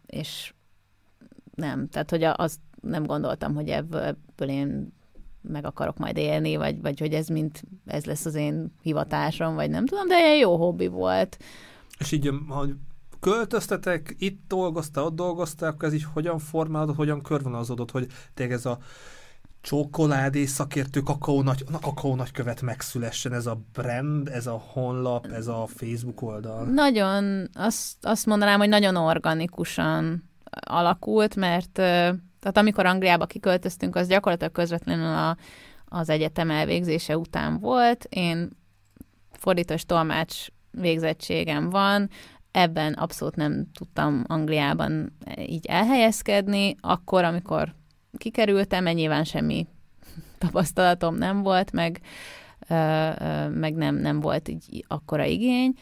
és 0.06 0.52
nem, 1.54 1.88
tehát, 1.88 2.10
hogy 2.10 2.22
azt 2.22 2.58
nem 2.82 3.06
gondoltam, 3.06 3.54
hogy 3.54 3.68
ebből, 3.68 4.16
én 4.46 4.92
meg 5.40 5.64
akarok 5.64 5.98
majd 5.98 6.16
élni, 6.16 6.56
vagy, 6.56 6.80
vagy 6.80 7.00
hogy 7.00 7.12
ez 7.12 7.26
mint 7.28 7.62
ez 7.86 8.04
lesz 8.04 8.24
az 8.24 8.34
én 8.34 8.74
hivatásom, 8.82 9.54
vagy 9.54 9.70
nem 9.70 9.86
tudom, 9.86 10.08
de 10.08 10.14
egy 10.14 10.40
jó 10.40 10.56
hobbi 10.56 10.86
volt. 10.86 11.38
És 11.98 12.12
így, 12.12 12.30
ha 12.48 12.66
költöztetek, 13.20 14.14
itt 14.18 14.40
dolgoztál, 14.48 15.04
ott 15.04 15.14
dolgoztál, 15.14 15.70
akkor 15.70 15.88
ez 15.88 15.94
így 15.94 16.06
hogyan 16.12 16.38
formálódott, 16.38 16.96
hogyan 16.96 17.22
körvonalazódott, 17.22 17.90
hogy 17.90 18.06
tényleg 18.34 18.56
ez 18.56 18.66
a 18.66 18.78
csokoládé 19.60 20.44
szakértő 20.44 21.00
kakaó 21.00 21.42
nagy, 21.42 21.64
a 21.72 21.78
kakaó 21.78 22.14
nagykövet 22.14 22.62
megszülessen, 22.62 23.32
ez 23.32 23.46
a 23.46 23.60
brand, 23.72 24.28
ez 24.28 24.46
a 24.46 24.62
honlap, 24.72 25.26
ez 25.26 25.46
a 25.46 25.66
Facebook 25.66 26.22
oldal? 26.22 26.64
Nagyon, 26.64 27.48
azt, 27.54 27.96
azt 28.00 28.26
mondanám, 28.26 28.58
hogy 28.58 28.68
nagyon 28.68 28.96
organikusan 28.96 30.24
alakult, 30.60 31.36
mert 31.36 31.80
tehát 32.42 32.56
amikor 32.56 32.86
Angliába 32.86 33.26
kiköltöztünk, 33.26 33.96
az 33.96 34.08
gyakorlatilag 34.08 34.52
közvetlenül 34.52 35.14
a, 35.16 35.36
az 35.84 36.08
egyetem 36.08 36.50
elvégzése 36.50 37.18
után 37.18 37.58
volt. 37.58 38.06
Én 38.08 38.50
fordítós 39.32 39.84
tolmács 39.84 40.46
végzettségem 40.70 41.70
van, 41.70 42.10
ebben 42.50 42.92
abszolút 42.92 43.36
nem 43.36 43.66
tudtam 43.78 44.24
Angliában 44.26 45.12
így 45.36 45.66
elhelyezkedni. 45.66 46.74
Akkor, 46.80 47.24
amikor 47.24 47.74
kikerültem, 48.16 48.84
nyilván 48.84 49.24
semmi 49.24 49.66
tapasztalatom 50.38 51.14
nem 51.14 51.42
volt, 51.42 51.72
meg, 51.72 52.00
meg 53.50 53.74
nem, 53.74 53.94
nem 53.94 54.20
volt 54.20 54.48
így 54.48 54.84
akkora 54.88 55.24
igény 55.24 55.74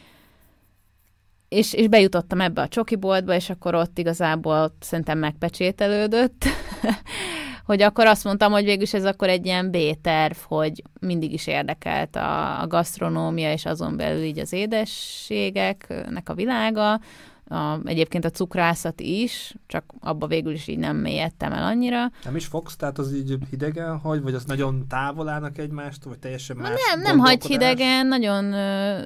és, 1.51 1.73
és 1.73 1.87
bejutottam 1.87 2.41
ebbe 2.41 2.61
a 2.61 2.67
csokiboltba, 2.67 3.35
és 3.35 3.49
akkor 3.49 3.75
ott 3.75 3.97
igazából 3.97 4.61
ott 4.61 4.77
szerintem 4.79 5.17
megpecsételődött, 5.17 6.45
hogy 7.65 7.81
akkor 7.81 8.05
azt 8.05 8.23
mondtam, 8.23 8.51
hogy 8.51 8.63
végülis 8.63 8.93
ez 8.93 9.05
akkor 9.05 9.29
egy 9.29 9.45
ilyen 9.45 9.71
B-terv, 9.71 10.35
hogy 10.47 10.83
mindig 10.99 11.33
is 11.33 11.47
érdekelt 11.47 12.15
a, 12.15 12.61
a 12.61 12.67
gasztronómia, 12.67 13.51
és 13.51 13.65
azon 13.65 13.97
belül 13.97 14.23
így 14.23 14.39
az 14.39 14.53
édességeknek 14.53 16.29
a 16.29 16.33
világa, 16.33 16.99
a, 17.51 17.79
egyébként 17.83 18.25
a 18.25 18.29
cukrászat 18.29 19.01
is, 19.01 19.55
csak 19.67 19.93
abba 19.99 20.27
végül 20.27 20.53
is 20.53 20.67
így 20.67 20.77
nem 20.77 20.97
mélyedtem 20.97 21.51
el 21.51 21.63
annyira. 21.63 22.11
Nem 22.23 22.35
is 22.35 22.45
fogsz, 22.45 22.75
tehát 22.75 22.97
az 22.97 23.13
így 23.13 23.37
hidegen 23.49 23.97
hagy, 23.97 24.21
vagy 24.21 24.33
az 24.33 24.45
nagyon 24.45 24.85
távol 24.87 25.29
állnak 25.29 25.57
egymástól, 25.57 26.11
vagy 26.11 26.19
teljesen 26.19 26.57
más 26.57 26.69
Nem, 26.89 27.01
nem 27.01 27.19
hagy 27.19 27.45
hidegen, 27.45 28.07
nagyon 28.07 28.53
ö, 28.53 29.01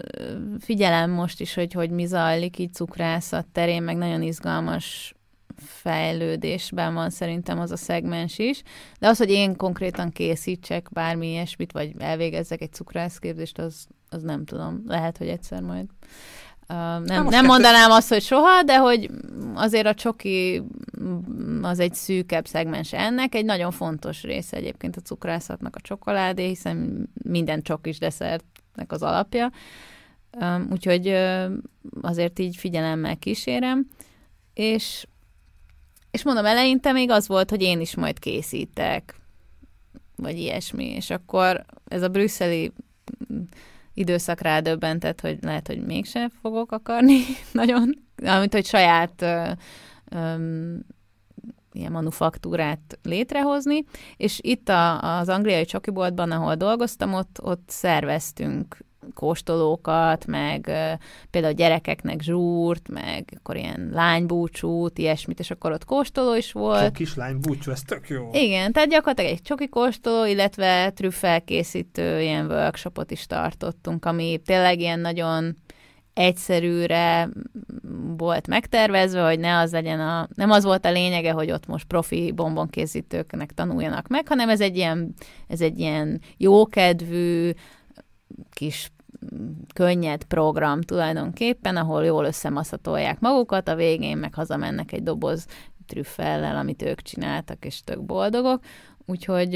figyelem 0.60 1.12
most 1.12 1.42
is, 1.42 1.54
hogy 1.54 1.74
hogy 1.74 1.90
mi 1.90 2.06
zajlik 2.06 2.58
így 2.58 2.74
cukrászat 2.74 3.46
terén, 3.46 3.84
meg 3.84 3.98
nagyon 3.98 4.22
izgalmas 4.22 5.16
fejlődésben 5.58 6.94
van 6.94 7.10
szerintem 7.10 7.60
az 7.60 7.72
a 7.72 7.78
szegmens 7.78 8.40
is, 8.40 8.62
de 9.00 9.08
az, 9.08 9.18
hogy 9.18 9.30
én 9.30 9.56
konkrétan 9.56 10.12
készítsek 10.12 10.88
bármi 10.92 11.28
ilyesmit, 11.28 11.72
vagy 11.72 11.92
elvégezzek 11.98 12.62
egy 12.62 12.74
cukrászképzést, 12.74 13.58
az, 13.58 13.88
az 14.10 14.22
nem 14.24 14.46
tudom. 14.46 14.84
Lehet, 14.88 15.18
hogy 15.18 15.28
egyszer 15.28 15.62
majd 15.62 15.86
Uh, 16.70 17.06
nem, 17.06 17.28
nem 17.28 17.46
mondanám 17.46 17.92
azt, 17.92 18.10
hogy 18.10 18.22
soha, 18.22 18.64
de 18.64 18.78
hogy 18.78 19.10
azért 19.54 19.86
a 19.86 19.94
csoki 19.94 20.64
az 21.62 21.80
egy 21.80 21.94
szűkebb 21.94 22.46
szegmens 22.48 22.94
ennek, 22.94 23.36
egy 23.36 23.46
nagyon 23.46 23.72
fontos 23.72 24.24
része 24.24 24.58
egyébként 24.58 24.96
a 24.96 25.02
cukrászatnak 25.02 25.76
a 25.76 25.82
csokoládé, 25.82 26.48
hiszen 26.48 27.10
minden 27.24 27.62
csokis 27.62 28.00
desszertnek 28.00 28.92
az 28.92 29.04
alapja. 29.04 29.52
Um, 30.42 30.68
úgyhogy 30.72 31.08
uh, 31.08 31.52
azért 32.02 32.40
így 32.40 32.56
figyelemmel 32.56 33.18
kísérem, 33.18 33.88
és, 34.54 35.08
és 36.12 36.24
mondom, 36.24 36.46
eleinte 36.46 36.92
még 36.92 37.10
az 37.10 37.28
volt, 37.28 37.50
hogy 37.50 37.62
én 37.62 37.80
is 37.80 37.96
majd 37.96 38.20
készítek, 38.20 39.16
vagy 40.16 40.38
ilyesmi, 40.38 40.86
és 40.86 41.10
akkor 41.10 41.66
ez 41.88 42.02
a 42.02 42.08
brüsszeli 42.08 42.72
időszak 43.96 44.42
rádöbbentett, 44.42 45.22
hogy 45.22 45.38
lehet, 45.42 45.68
hogy 45.68 45.86
mégse 45.86 46.30
fogok 46.42 46.72
akarni 46.72 47.20
nagyon, 47.52 47.90
amit 48.24 48.54
hogy 48.54 48.66
saját 48.66 49.22
ö, 49.22 49.52
ö, 50.12 50.36
ilyen 51.72 51.92
manufaktúrát 51.92 53.00
létrehozni, 53.04 53.86
és 54.18 54.40
itt 54.42 54.70
a, 54.70 55.18
az 55.20 55.30
angliai 55.30 55.66
csokiboltban, 55.66 56.32
ahol 56.32 56.56
dolgoztam, 56.56 57.14
ott, 57.14 57.40
ott 57.42 57.64
szerveztünk 57.68 58.78
kóstolókat, 59.14 60.26
meg 60.26 60.72
például 61.30 61.54
gyerekeknek 61.54 62.22
zsúrt, 62.22 62.90
meg 62.90 63.34
akkor 63.38 63.56
ilyen 63.56 63.90
lánybúcsút, 63.92 64.98
ilyesmit, 64.98 65.40
és 65.40 65.52
akkor 65.52 65.72
ott 65.72 65.86
kóstoló 65.86 66.36
is 66.36 66.52
volt. 66.52 66.82
Csak 66.82 66.94
kis 66.94 67.16
lánybúcsú, 67.16 67.72
ez 67.72 67.82
tök 67.82 68.10
jó. 68.10 68.30
Igen, 68.34 68.72
tehát 68.72 68.90
gyakorlatilag 68.90 69.32
egy 69.32 69.42
csoki 69.42 69.70
kóstoló, 69.70 70.26
illetve 70.26 70.90
trüffelkészítő 70.90 72.22
ilyen 72.22 72.46
workshopot 72.46 73.12
is 73.12 73.26
tartottunk, 73.26 74.06
ami 74.06 74.42
tényleg 74.46 74.80
ilyen 74.80 75.00
nagyon 75.00 75.58
egyszerűre 76.16 77.30
volt 78.18 78.48
megtervezve, 78.48 79.26
hogy 79.26 79.40
ne 79.40 79.58
az 79.58 79.72
legyen 79.72 80.00
a, 80.00 80.28
nem 80.36 80.52
az 80.52 80.64
volt 80.64 80.86
a 80.86 80.92
lényege, 80.92 81.32
hogy 81.32 81.52
ott 81.52 81.66
most 81.66 81.86
profi 81.86 82.32
bombonkészítőknek 82.32 83.52
tanuljanak 83.52 84.08
meg, 84.08 84.28
hanem 84.28 84.50
ez 84.50 84.62
egy 84.62 84.76
ilyen, 84.76 85.14
ez 85.48 85.62
egy 85.62 85.80
ilyen 85.80 86.22
jókedvű, 86.38 87.52
kis 88.52 88.92
könnyed 89.74 90.24
program 90.24 90.82
tulajdonképpen, 90.82 91.78
ahol 91.78 92.06
jól 92.06 92.26
összemaszatolják 92.26 93.20
magukat, 93.20 93.68
a 93.68 93.76
végén 93.76 94.18
meg 94.18 94.34
hazamennek 94.34 94.92
egy 94.92 95.04
doboz 95.04 95.46
trüffellel, 95.88 96.56
amit 96.56 96.82
ők 96.82 97.02
csináltak, 97.02 97.66
és 97.66 97.82
tök 97.84 98.06
boldogok. 98.06 98.64
Úgyhogy 99.06 99.50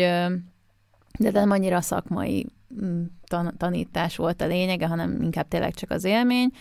de 1.19 1.31
nem 1.31 1.51
annyira 1.51 1.81
szakmai 1.81 2.45
mm, 2.83 3.03
tan- 3.27 3.57
tanítás 3.57 4.15
volt 4.15 4.41
a 4.41 4.47
lényege, 4.47 4.87
hanem 4.87 5.21
inkább 5.21 5.47
tényleg 5.47 5.73
csak 5.73 5.91
az 5.91 6.03
élmény. 6.03 6.51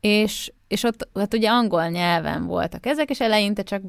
És, 0.00 0.52
és 0.68 0.82
ott 0.82 1.08
hát 1.14 1.34
ugye 1.34 1.50
angol 1.50 1.88
nyelven 1.88 2.46
voltak 2.46 2.86
ezek, 2.86 3.10
és 3.10 3.20
eleinte 3.20 3.62
csak 3.62 3.82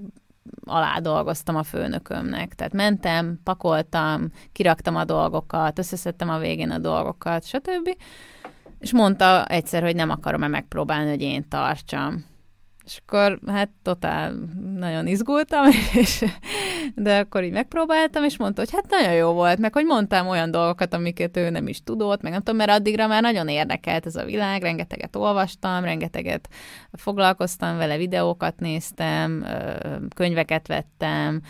alá 0.66 1.00
dolgoztam 1.00 1.56
a 1.56 1.64
főnökömnek. 1.64 2.56
Tehát 2.56 2.74
mentem, 2.74 3.40
pakoltam, 3.44 4.32
kiraktam 4.52 4.96
a 4.96 5.06
dolgokat, 5.06 5.80
összeszedtem 5.80 6.30
a 6.30 6.40
végén 6.40 6.72
a 6.72 6.78
dolgokat, 6.78 7.46
stb. 7.46 7.96
És 8.84 8.92
mondta 8.92 9.46
egyszer, 9.46 9.84
hogy 9.84 9.96
nem 9.96 10.10
akarom-e 10.10 10.48
megpróbálni, 10.48 11.10
hogy 11.10 11.22
én 11.22 11.48
tartsam. 11.48 12.26
És 12.86 13.02
akkor 13.06 13.40
hát 13.48 13.70
totál 13.82 14.34
nagyon 14.76 15.08
izgultam, 15.08 15.66
és, 16.02 16.26
de 16.96 17.20
akkor 17.20 17.44
így 17.44 17.52
megpróbáltam, 17.52 18.24
és 18.24 18.38
mondta, 18.38 18.62
hogy 18.62 18.72
hát 18.72 18.90
nagyon 18.90 19.14
jó 19.14 19.32
volt, 19.32 19.60
meg 19.60 19.74
hogy 19.74 19.86
mondtam 19.86 20.28
olyan 20.28 20.52
dolgokat, 20.52 20.94
amiket 20.94 21.38
ő 21.38 21.50
nem 21.50 21.68
is 21.68 21.84
tudott, 21.84 22.22
meg 22.22 22.32
nem 22.32 22.42
tudom, 22.42 22.56
mert 22.56 22.72
addigra 22.72 23.08
már 23.08 23.22
nagyon 23.22 23.48
érdekelt 23.48 24.06
ez 24.06 24.16
a 24.16 24.26
világ, 24.26 24.62
rengeteget 24.62 25.16
olvastam, 25.16 25.84
rengeteget 25.84 26.50
foglalkoztam 26.92 27.78
vele, 27.78 27.98
videókat 27.98 28.60
néztem, 28.60 29.46
könyveket 30.16 30.68
vettem, 30.68 31.42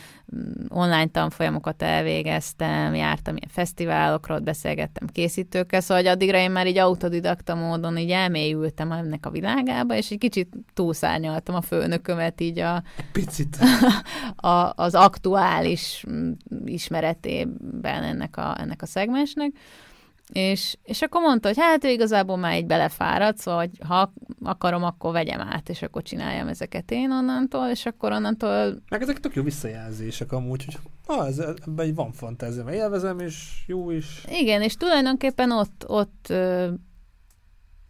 online 0.68 1.08
tanfolyamokat 1.08 1.82
elvégeztem, 1.82 2.96
jártam 2.96 3.36
ilyen 3.36 3.50
fesztiválokról, 3.52 4.40
beszélgettem 4.40 5.08
készítőkkel, 5.08 5.82
szóval 5.82 6.04
hogy 6.04 6.12
addigra 6.12 6.38
én 6.38 6.52
már 6.52 6.68
így 6.68 6.78
autodidakta 6.78 7.56
módon 7.56 7.98
így 7.98 8.10
elmélyültem 8.10 8.92
ennek 8.92 9.26
a 9.26 9.30
világába, 9.30 9.96
és 9.96 10.10
egy 10.10 10.18
kicsit 10.18 10.54
túlszárnyaltam 10.74 11.56
a 11.56 11.62
főnökömet 11.62 12.42
így 12.42 12.60
a, 12.60 12.84
Picit. 13.12 13.58
a, 14.36 14.72
az 14.76 14.96
aktuális 14.96 16.06
mm, 16.10 16.32
ismeretében 16.66 18.04
ennek 18.04 18.38
a, 18.38 18.56
ennek 18.60 18.82
a 18.82 18.86
szegmensnek. 18.86 19.52
És, 20.32 20.78
és 20.84 21.02
akkor 21.02 21.22
mondta, 21.22 21.48
hogy 21.48 21.58
hát 21.60 21.84
ő 21.84 21.90
igazából 21.90 22.38
már 22.38 22.58
így 22.58 22.66
belefáradt, 22.66 23.38
szóval 23.38 23.60
hogy 23.60 23.80
ha 23.88 24.14
akarom, 24.44 24.84
akkor 24.84 25.12
vegyem 25.12 25.42
át, 25.42 25.70
és 25.70 25.82
akkor 25.82 26.02
csináljam 26.02 26.48
ezeket 26.48 26.92
én 26.92 27.12
onnantól, 27.12 27.68
és 27.68 27.86
akkor 27.86 28.12
onnantól... 28.12 28.82
Meg 28.90 29.02
ezek 29.02 29.20
tök 29.20 29.36
jó 29.36 29.44
visszajelzések 29.44 30.32
amúgy, 30.32 30.66
hogy 30.66 30.78
ah, 31.06 31.28
ez, 31.28 31.40
ebben 31.40 31.94
van 31.94 32.12
fantázia, 32.12 32.74
élvezem, 32.74 33.20
és 33.20 33.64
jó 33.68 33.92
is. 33.92 34.24
Igen, 34.30 34.62
és 34.62 34.76
tulajdonképpen 34.76 35.52
ott, 35.52 35.84
ott 35.88 36.26
ö, 36.30 36.72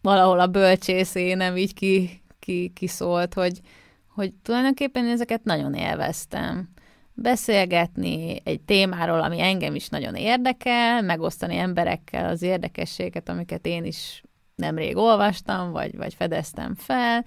valahol 0.02 0.40
a 0.40 0.48
bölcsészénem 0.48 1.58
így 1.58 1.74
ki, 1.74 2.24
ki, 2.40 2.72
kiszólt, 2.76 3.34
hogy, 3.34 3.60
hogy 4.08 4.34
tulajdonképpen 4.42 5.06
ezeket 5.06 5.44
nagyon 5.44 5.74
élveztem 5.74 6.74
beszélgetni 7.14 8.42
egy 8.44 8.62
témáról, 8.62 9.22
ami 9.22 9.42
engem 9.42 9.76
is 9.76 9.90
nagyon 9.90 10.16
érdekel, 10.16 11.02
megosztani 11.02 11.58
emberekkel 11.58 12.30
az 12.30 12.42
érdekességet, 12.42 13.30
amiket 13.30 13.66
én 13.66 13.86
is 13.86 14.24
nemrég 14.56 14.98
olvastam, 14.98 15.72
vagy, 15.72 15.98
vagy 15.98 16.14
fedeztem 16.14 16.76
fel. 16.76 17.26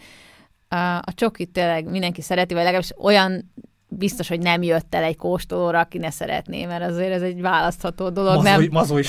A, 0.69 0.97
a 0.97 1.13
csokit 1.15 1.51
tényleg 1.51 1.91
mindenki 1.91 2.23
szereti, 2.23 2.55
vagy 2.55 2.63
legalábbis 2.63 2.93
olyan 2.99 3.53
biztos, 3.89 4.29
hogy 4.29 4.41
nem 4.41 4.63
jött 4.63 4.95
el 4.95 5.03
egy 5.03 5.17
kóstolóra, 5.17 5.79
aki 5.79 5.99
ne 5.99 6.11
szeretné, 6.11 6.65
mert 6.65 6.83
azért 6.83 7.13
ez 7.13 7.23
egy 7.23 7.41
választható 7.41 8.11
dolog. 8.11 8.35
Mazoi, 8.35 8.69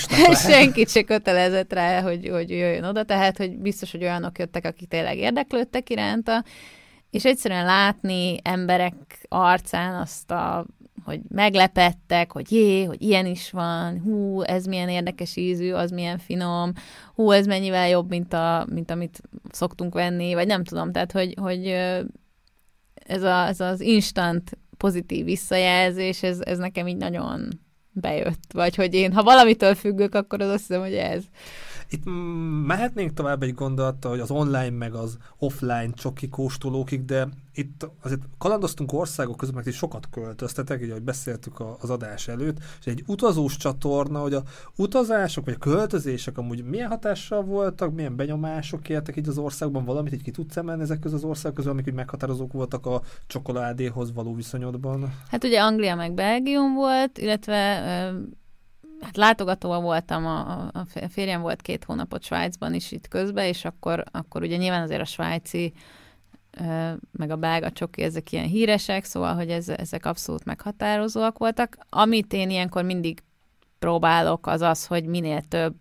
nem, 0.09 0.33
senkit 0.51 0.89
se 0.89 1.01
kötelezett 1.01 1.73
rá, 1.73 2.01
hogy, 2.01 2.29
hogy 2.29 2.49
jöjjön 2.49 2.83
oda, 2.83 3.03
tehát 3.03 3.37
hogy 3.37 3.57
biztos, 3.57 3.91
hogy 3.91 4.03
olyanok 4.03 4.39
jöttek, 4.39 4.65
akik 4.65 4.87
tényleg 4.87 5.17
érdeklődtek 5.17 5.89
iránta, 5.89 6.43
és 7.17 7.25
egyszerűen 7.25 7.65
látni 7.65 8.37
emberek 8.43 8.93
arcán 9.27 9.95
azt 10.01 10.31
a 10.31 10.65
hogy 11.03 11.19
meglepettek, 11.29 12.31
hogy 12.31 12.51
jé, 12.51 12.83
hogy 12.83 13.01
ilyen 13.01 13.25
is 13.25 13.51
van, 13.51 14.01
hú, 14.01 14.41
ez 14.41 14.65
milyen 14.65 14.89
érdekes 14.89 15.35
ízű, 15.35 15.71
az 15.71 15.91
milyen 15.91 16.17
finom, 16.17 16.73
hú, 17.15 17.31
ez 17.31 17.45
mennyivel 17.45 17.89
jobb, 17.89 18.09
mint, 18.09 18.33
a, 18.33 18.67
mint 18.69 18.91
amit 18.91 19.21
szoktunk 19.51 19.93
venni, 19.93 20.33
vagy 20.33 20.47
nem 20.47 20.63
tudom, 20.63 20.91
tehát, 20.91 21.11
hogy, 21.11 21.33
hogy 21.41 21.65
ez, 22.93 23.23
a, 23.23 23.47
ez 23.47 23.59
az 23.59 23.81
instant 23.81 24.57
pozitív 24.77 25.25
visszajelzés, 25.25 26.23
ez, 26.23 26.39
ez 26.39 26.57
nekem 26.57 26.87
így 26.87 26.97
nagyon 26.97 27.59
bejött, 27.91 28.51
vagy 28.53 28.75
hogy 28.75 28.93
én, 28.93 29.13
ha 29.13 29.23
valamitől 29.23 29.75
függök, 29.75 30.15
akkor 30.15 30.41
az 30.41 30.49
azt 30.49 30.67
hiszem, 30.67 30.81
hogy 30.81 30.95
ez. 30.95 31.23
Itt 31.89 32.03
mehetnénk 32.65 33.13
tovább 33.13 33.43
egy 33.43 33.53
gondolattal, 33.53 34.11
hogy 34.11 34.19
az 34.19 34.31
online 34.31 34.69
meg 34.69 34.93
az 34.93 35.17
offline 35.37 35.89
csoki 35.93 36.29
kóstolókig, 36.29 37.05
de 37.05 37.27
itt 37.53 37.89
azért 38.01 38.21
kalandoztunk 38.37 38.93
országok 38.93 39.37
között, 39.37 39.55
mert 39.55 39.67
itt 39.67 39.73
sokat 39.73 40.09
költöztetek, 40.09 40.81
így 40.81 40.89
ahogy 40.89 41.01
beszéltük 41.03 41.59
az 41.79 41.89
adás 41.89 42.27
előtt, 42.27 42.57
és 42.79 42.85
egy 42.85 43.03
utazós 43.07 43.57
csatorna, 43.57 44.19
hogy 44.19 44.33
a 44.33 44.43
utazások 44.75 45.45
vagy 45.45 45.53
a 45.53 45.69
költözések 45.69 46.37
amúgy 46.37 46.63
milyen 46.63 46.89
hatással 46.89 47.43
voltak, 47.43 47.93
milyen 47.93 48.15
benyomások 48.15 48.89
értek 48.89 49.17
így 49.17 49.27
az 49.27 49.37
országban, 49.37 49.85
valamit 49.85 50.13
így 50.13 50.23
ki 50.23 50.31
tudsz 50.31 50.57
emelni 50.57 50.81
ezek 50.81 50.99
közül 50.99 51.17
az 51.17 51.23
országok 51.23 51.55
közül, 51.57 51.71
amik 51.71 51.87
így 51.87 51.93
meghatározók 51.93 52.53
voltak 52.53 52.85
a 52.85 53.01
csokoládéhoz 53.27 54.13
való 54.13 54.35
viszonyodban? 54.35 55.13
Hát 55.29 55.43
ugye 55.43 55.59
Anglia 55.59 55.95
meg 55.95 56.13
Belgium 56.13 56.73
volt, 56.73 57.17
illetve 57.17 57.81
hát 59.01 59.17
látogatóval 59.17 59.81
voltam, 59.81 60.25
a, 60.25 60.61
a 60.61 60.85
férjem 61.09 61.41
volt 61.41 61.61
két 61.61 61.83
hónapot 61.83 62.23
Svájcban 62.23 62.73
is 62.73 62.91
itt 62.91 63.07
közben, 63.07 63.45
és 63.45 63.65
akkor, 63.65 64.03
akkor 64.11 64.41
ugye 64.41 64.57
nyilván 64.57 64.81
azért 64.81 65.01
a 65.01 65.05
svájci 65.05 65.73
meg 67.11 67.29
a 67.29 67.35
belga 67.35 67.71
csoki, 67.71 68.01
ezek 68.01 68.31
ilyen 68.31 68.45
híresek, 68.45 69.03
szóval, 69.03 69.35
hogy 69.35 69.49
ez, 69.49 69.69
ezek 69.69 70.05
abszolút 70.05 70.45
meghatározóak 70.45 71.37
voltak. 71.37 71.77
Amit 71.89 72.33
én 72.33 72.49
ilyenkor 72.49 72.83
mindig 72.83 73.23
próbálok, 73.79 74.47
az 74.47 74.61
az, 74.61 74.85
hogy 74.85 75.05
minél 75.05 75.41
több 75.41 75.75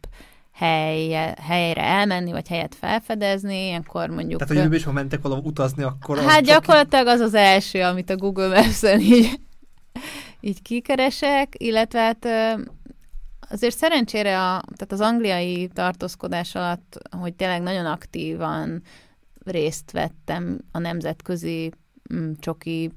helye, 0.52 1.34
helyre 1.40 1.82
elmenni, 1.82 2.32
vagy 2.32 2.48
helyet 2.48 2.74
felfedezni, 2.74 3.64
ilyenkor 3.66 4.08
mondjuk... 4.08 4.38
Tehát, 4.38 4.54
hogy 4.54 4.62
jövő 4.62 4.76
is, 4.76 4.84
ha 4.84 4.92
mentek 4.92 5.22
valahol 5.22 5.44
utazni, 5.44 5.82
akkor... 5.82 6.18
Hát 6.18 6.42
gyakorlatilag 6.42 7.06
az 7.06 7.20
az 7.20 7.34
első, 7.34 7.82
amit 7.82 8.10
a 8.10 8.16
Google 8.16 8.48
Maps-en 8.48 9.00
így, 9.00 9.40
így 10.40 10.62
kikeresek, 10.62 11.54
illetve 11.56 12.00
hát 12.00 12.28
azért 13.50 13.76
szerencsére 13.76 14.38
a, 14.38 14.62
tehát 14.76 14.92
az 14.92 15.00
angliai 15.00 15.68
tartózkodás 15.68 16.54
alatt, 16.54 16.98
hogy 17.20 17.34
tényleg 17.34 17.62
nagyon 17.62 17.86
aktívan 17.86 18.82
részt 19.44 19.90
vettem 19.90 20.58
a 20.72 20.78
nemzetközi 20.78 21.72
mm, 22.14 22.32
csoki 22.38 22.90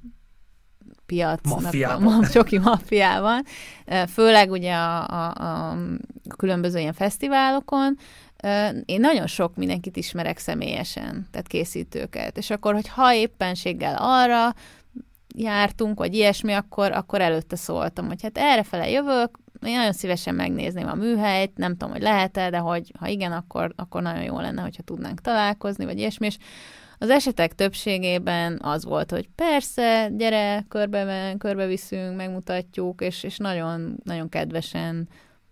piacnak, 1.05 1.61
Maffiában. 1.61 2.23
a 2.23 2.27
csoki 2.27 2.57
maffiában, 2.57 3.43
főleg 4.07 4.51
ugye 4.51 4.73
a, 4.73 5.07
a, 5.07 5.31
a 5.69 5.77
különböző 6.37 6.79
ilyen 6.79 6.93
fesztiválokon, 6.93 7.97
én 8.85 8.99
nagyon 8.99 9.27
sok 9.27 9.55
mindenkit 9.55 9.97
ismerek 9.97 10.37
személyesen, 10.37 11.27
tehát 11.31 11.47
készítőket, 11.47 12.37
és 12.37 12.49
akkor, 12.49 12.73
hogy 12.73 12.87
ha 12.87 13.13
éppenséggel 13.13 13.95
arra 13.99 14.53
jártunk, 15.35 15.97
vagy 15.97 16.13
ilyesmi, 16.13 16.53
akkor, 16.53 16.91
akkor 16.91 17.21
előtte 17.21 17.55
szóltam, 17.55 18.07
hogy 18.07 18.21
hát 18.21 18.37
errefele 18.37 18.89
jövök, 18.89 19.37
én 19.61 19.75
nagyon 19.75 19.93
szívesen 19.93 20.35
megnézném 20.35 20.87
a 20.87 20.95
műhelyt, 20.95 21.57
nem 21.57 21.71
tudom, 21.71 21.91
hogy 21.91 22.01
lehet-e, 22.01 22.49
de 22.49 22.57
hogy 22.57 22.91
ha 22.99 23.07
igen, 23.07 23.31
akkor, 23.31 23.73
akkor 23.75 24.01
nagyon 24.01 24.23
jó 24.23 24.39
lenne, 24.39 24.61
hogyha 24.61 24.83
tudnánk 24.83 25.21
találkozni, 25.21 25.85
vagy 25.85 25.97
ilyesmi, 25.97 26.25
és 26.25 26.37
az 26.97 27.09
esetek 27.09 27.55
többségében 27.55 28.59
az 28.61 28.85
volt, 28.85 29.11
hogy 29.11 29.29
persze, 29.35 30.09
gyere, 30.17 30.65
körbe, 30.67 31.35
körbe 31.37 31.65
viszünk, 31.65 32.15
megmutatjuk, 32.15 33.01
és, 33.01 33.23
és 33.23 33.37
nagyon, 33.37 33.99
nagyon 34.03 34.29
kedvesen 34.29 35.09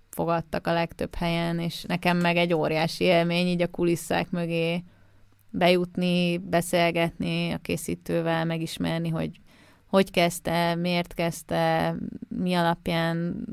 fogadtak 0.10 0.68
a 0.68 0.74
legtöbb 0.74 1.16
helyen, 1.16 1.60
és 1.60 1.84
nekem 1.84 2.18
meg 2.18 2.38
egy 2.38 2.54
óriási 2.54 3.04
élmény 3.04 3.48
így 3.48 3.62
a 3.62 3.68
kulisszák 3.68 4.30
mögé 4.30 4.84
bejutni, 5.50 6.38
beszélgetni 6.38 7.52
a 7.52 7.58
készítővel, 7.58 8.46
megismerni, 8.46 9.10
hogy 9.10 9.40
hogy 9.88 10.12
kezdte, 10.12 10.76
miért 10.76 11.14
kezdte, 11.14 11.96
mi 12.30 12.54
alapján 12.54 13.44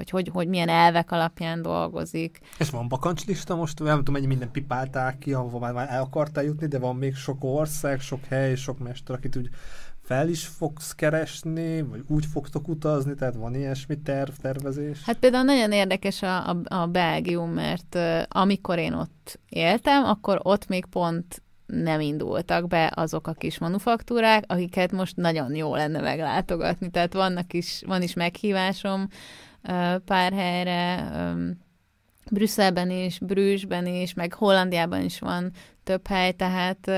vagy 0.00 0.10
hogy, 0.10 0.30
hogy 0.32 0.48
milyen 0.48 0.68
elvek 0.68 1.10
alapján 1.10 1.62
dolgozik. 1.62 2.40
És 2.58 2.70
van 2.70 2.88
bakancslista 2.88 3.56
most? 3.56 3.78
Nem 3.78 3.96
tudom, 3.96 4.14
mennyi 4.14 4.26
minden 4.26 4.50
pipálták 4.50 5.18
ki, 5.18 5.32
ahova 5.32 5.58
már, 5.58 5.72
már 5.72 5.88
el 5.90 6.02
akartál 6.02 6.44
jutni, 6.44 6.66
de 6.66 6.78
van 6.78 6.96
még 6.96 7.14
sok 7.14 7.44
ország, 7.44 8.00
sok 8.00 8.24
hely, 8.24 8.54
sok 8.54 8.78
mester, 8.78 9.16
akit 9.16 9.36
úgy 9.36 9.48
fel 10.02 10.28
is 10.28 10.46
fogsz 10.46 10.92
keresni, 10.92 11.82
vagy 11.82 12.04
úgy 12.06 12.26
fogtok 12.26 12.68
utazni, 12.68 13.14
tehát 13.14 13.34
van 13.34 13.54
ilyesmi 13.54 14.00
terv, 14.02 14.30
tervezés? 14.30 15.02
Hát 15.04 15.18
például 15.18 15.44
nagyon 15.44 15.72
érdekes 15.72 16.22
a, 16.22 16.48
a, 16.48 16.56
a 16.64 16.86
Belgium, 16.86 17.50
mert 17.50 17.94
uh, 17.94 18.22
amikor 18.28 18.78
én 18.78 18.92
ott 18.92 19.40
éltem, 19.48 20.04
akkor 20.04 20.40
ott 20.42 20.66
még 20.66 20.84
pont 20.84 21.42
nem 21.66 22.00
indultak 22.00 22.68
be 22.68 22.92
azok 22.94 23.26
a 23.26 23.32
kis 23.32 23.58
manufaktúrák, 23.58 24.44
akiket 24.46 24.92
most 24.92 25.16
nagyon 25.16 25.54
jó 25.54 25.74
lenne 25.74 26.00
meglátogatni. 26.00 26.90
Tehát 26.90 27.12
vannak 27.12 27.52
is, 27.52 27.82
van 27.86 28.02
is 28.02 28.14
meghívásom 28.14 29.08
pár 30.04 30.32
helyre, 30.32 31.10
Brüsszelben 32.30 32.90
is, 32.90 33.18
Brüsszben 33.18 33.86
is, 33.86 34.14
meg 34.14 34.34
Hollandiában 34.34 35.02
is 35.02 35.18
van 35.18 35.50
több 35.84 36.06
hely, 36.06 36.32
tehát 36.32 36.90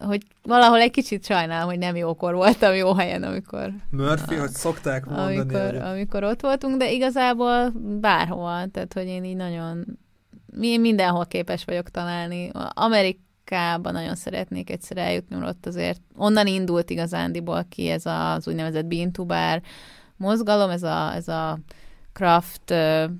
hogy 0.00 0.22
valahol 0.42 0.78
egy 0.78 0.90
kicsit 0.90 1.24
sajnálom, 1.24 1.68
hogy 1.68 1.78
nem 1.78 1.96
jókor 1.96 2.34
voltam 2.34 2.74
jó 2.74 2.94
helyen, 2.94 3.22
amikor... 3.22 3.72
Murphy, 3.90 4.34
a, 4.34 4.40
hogy 4.40 4.50
szokták 4.50 5.04
mondani. 5.04 5.38
Amikor, 5.38 5.70
hogy... 5.70 5.76
amikor 5.76 6.24
ott 6.24 6.40
voltunk, 6.40 6.76
de 6.76 6.90
igazából 6.90 7.70
bárhol, 8.00 8.68
tehát 8.72 8.92
hogy 8.92 9.06
én 9.06 9.24
így 9.24 9.36
nagyon... 9.36 9.84
Én 10.60 10.80
mindenhol 10.80 11.26
képes 11.26 11.64
vagyok 11.64 11.90
találni. 11.90 12.50
Amerikában 12.74 13.92
nagyon 13.92 14.14
szeretnék 14.14 14.70
egyszer 14.70 14.96
eljutni, 14.96 15.36
mert 15.36 15.48
ott 15.50 15.66
azért 15.66 16.00
onnan 16.16 16.46
indult 16.46 16.90
igazándiból 16.90 17.64
ki 17.68 17.88
ez 17.88 18.02
az 18.06 18.48
úgynevezett 18.48 18.86
bean 18.86 19.12
mozgalom, 20.16 20.70
ez 20.70 20.82
a, 20.82 21.14
ez 21.14 21.28
a 21.28 21.58
craft 22.12 22.74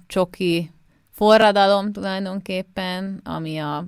csoki 0.06 0.70
forradalom 1.10 1.92
tulajdonképpen, 1.92 3.20
ami 3.24 3.58
a 3.58 3.86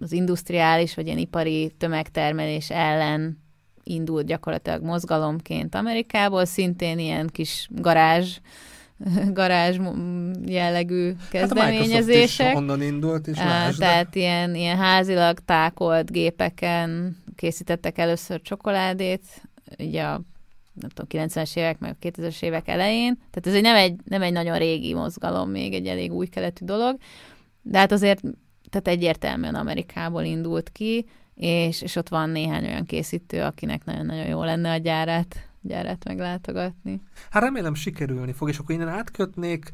az 0.00 0.12
industriális 0.12 0.94
vagy 0.94 1.06
ilyen 1.06 1.18
ipari 1.18 1.72
tömegtermelés 1.78 2.70
ellen 2.70 3.44
indult 3.82 4.26
gyakorlatilag 4.26 4.82
mozgalomként 4.82 5.74
Amerikából, 5.74 6.44
szintén 6.44 6.98
ilyen 6.98 7.26
kis 7.26 7.68
garázs, 7.70 8.38
garázs 9.32 9.76
jellegű 10.44 11.12
kezdeményezések. 11.30 12.46
Hát 12.46 12.54
a 12.54 12.58
onnan 12.58 12.82
indult, 12.82 13.26
és 13.26 13.36
lásd, 13.38 13.78
Tehát 13.78 14.14
ilyen, 14.14 14.54
ilyen 14.54 14.76
házilag 14.76 15.38
tákolt 15.44 16.10
gépeken 16.10 17.16
készítettek 17.36 17.98
először 17.98 18.42
csokoládét, 18.42 19.24
ugye 19.78 20.02
a 20.02 20.20
nem 20.80 20.90
tudom, 20.90 21.26
90-es 21.26 21.56
évek, 21.56 21.78
meg 21.78 21.96
2000-es 22.00 22.42
évek 22.42 22.68
elején. 22.68 23.14
Tehát 23.14 23.46
ez 23.46 23.54
egy 23.54 23.62
nem, 23.62 23.76
egy 23.76 24.00
nem 24.04 24.22
egy 24.22 24.32
nagyon 24.32 24.58
régi 24.58 24.94
mozgalom, 24.94 25.50
még 25.50 25.74
egy 25.74 25.86
elég 25.86 26.12
új 26.12 26.26
keletű 26.26 26.64
dolog, 26.64 26.96
de 27.62 27.78
hát 27.78 27.92
azért 27.92 28.20
tehát 28.70 28.88
egyértelműen 28.88 29.54
Amerikából 29.54 30.22
indult 30.22 30.70
ki, 30.72 31.06
és, 31.34 31.82
és 31.82 31.96
ott 31.96 32.08
van 32.08 32.30
néhány 32.30 32.64
olyan 32.64 32.84
készítő, 32.84 33.42
akinek 33.42 33.84
nagyon-nagyon 33.84 34.26
jó 34.26 34.44
lenne 34.44 34.70
a 34.70 34.76
gyárát, 34.76 35.48
gyárát 35.60 36.04
meglátogatni. 36.04 37.00
Hát 37.30 37.42
remélem 37.42 37.74
sikerülni 37.74 38.32
fog, 38.32 38.48
és 38.48 38.58
akkor 38.58 38.74
innen 38.74 38.88
átkötnék 38.88 39.70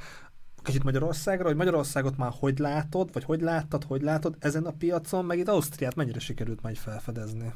kicsit 0.63 0.85
Magyarországra, 0.85 1.47
hogy 1.47 1.57
Magyarországot 1.57 2.17
már 2.17 2.33
hogy 2.39 2.59
látod, 2.59 3.13
vagy 3.13 3.25
hogy 3.25 3.41
láttad, 3.41 3.85
hogy 3.85 4.03
látod 4.03 4.37
ezen 4.39 4.65
a 4.65 4.71
piacon, 4.71 5.25
meg 5.25 5.39
itt 5.39 5.49
Ausztriát 5.49 5.95
mennyire 5.95 6.19
sikerült 6.19 6.63
majd 6.63 6.77
felfedezni? 6.77 7.53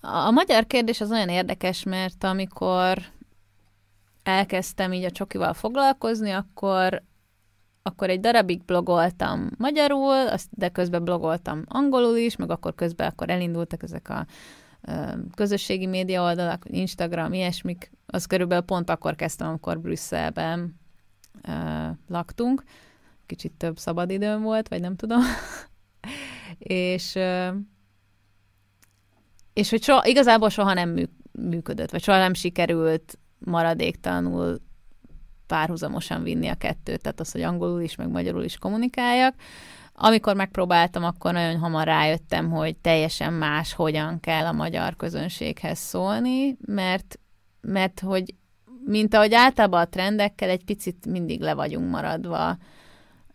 A, 0.00 0.30
magyar 0.30 0.66
kérdés 0.66 1.00
az 1.00 1.10
olyan 1.10 1.28
érdekes, 1.28 1.82
mert 1.82 2.24
amikor 2.24 2.98
elkezdtem 4.22 4.92
így 4.92 5.04
a 5.04 5.10
csokival 5.10 5.54
foglalkozni, 5.54 6.30
akkor 6.30 7.02
akkor 7.82 8.10
egy 8.10 8.20
darabig 8.20 8.64
blogoltam 8.64 9.50
magyarul, 9.58 10.14
de 10.50 10.68
közben 10.68 11.04
blogoltam 11.04 11.64
angolul 11.66 12.16
is, 12.16 12.36
meg 12.36 12.50
akkor 12.50 12.74
közben 12.74 13.08
akkor 13.08 13.30
elindultak 13.30 13.82
ezek 13.82 14.08
a 14.08 14.26
közösségi 15.34 15.86
média 15.86 16.22
oldalak, 16.22 16.64
Instagram, 16.68 17.32
ilyesmik, 17.32 17.90
az 18.06 18.26
körülbelül 18.26 18.64
pont 18.64 18.90
akkor 18.90 19.14
kezdtem, 19.14 19.48
amikor 19.48 19.80
Brüsszelben 19.80 20.80
uh, 21.48 21.96
laktunk. 22.08 22.62
Kicsit 23.26 23.52
több 23.52 23.78
szabadidőm 23.78 24.42
volt, 24.42 24.68
vagy 24.68 24.80
nem 24.80 24.96
tudom. 24.96 25.20
és 26.58 27.18
és 29.58 29.70
hogy 29.70 29.82
soha, 29.82 30.06
igazából 30.06 30.48
soha 30.48 30.74
nem 30.74 31.08
működött, 31.32 31.90
vagy 31.90 32.02
soha 32.02 32.18
nem 32.18 32.34
sikerült 32.34 33.18
maradéktalanul 33.38 34.60
párhuzamosan 35.46 36.22
vinni 36.22 36.48
a 36.48 36.54
kettőt, 36.54 37.02
tehát 37.02 37.20
az, 37.20 37.32
hogy 37.32 37.42
angolul 37.42 37.82
is, 37.82 37.94
meg 37.94 38.10
magyarul 38.10 38.44
is 38.44 38.58
kommunikáljak. 38.58 39.34
Amikor 39.92 40.34
megpróbáltam, 40.34 41.04
akkor 41.04 41.32
nagyon 41.32 41.58
hamar 41.58 41.84
rájöttem, 41.84 42.50
hogy 42.50 42.76
teljesen 42.76 43.32
más, 43.32 43.72
hogyan 43.72 44.20
kell 44.20 44.46
a 44.46 44.52
magyar 44.52 44.96
közönséghez 44.96 45.78
szólni, 45.78 46.56
mert, 46.66 47.18
mert 47.60 48.00
hogy 48.00 48.34
mint 48.84 49.14
ahogy 49.14 49.34
általában 49.34 49.80
a 49.80 49.88
trendekkel 49.88 50.48
egy 50.48 50.64
picit 50.64 51.06
mindig 51.06 51.40
le 51.40 51.54
vagyunk 51.54 51.90
maradva. 51.90 52.56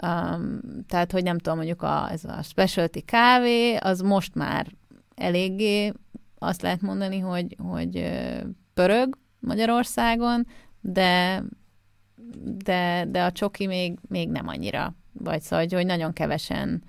Um, 0.04 0.60
tehát, 0.88 1.12
hogy 1.12 1.24
nem 1.24 1.38
tudom, 1.38 1.58
mondjuk 1.58 1.82
a, 1.82 2.12
ez 2.12 2.24
a 2.24 2.42
specialty 2.42 3.00
kávé, 3.00 3.76
az 3.76 4.00
most 4.00 4.36
már 4.36 4.68
eléggé 5.16 5.94
azt 6.44 6.62
lehet 6.62 6.82
mondani, 6.82 7.20
hogy, 7.20 7.56
hogy 7.58 8.12
pörög 8.74 9.18
Magyarországon, 9.40 10.48
de 10.82 11.44
de, 12.44 13.06
de 13.10 13.24
a 13.24 13.32
csoki 13.32 13.68
még, 13.68 13.98
még 14.08 14.30
nem 14.30 14.48
annyira. 14.48 14.96
Vagy 15.12 15.42
szóval, 15.42 15.68
hogy 15.70 15.86
nagyon 15.86 16.14
kevesen 16.14 16.84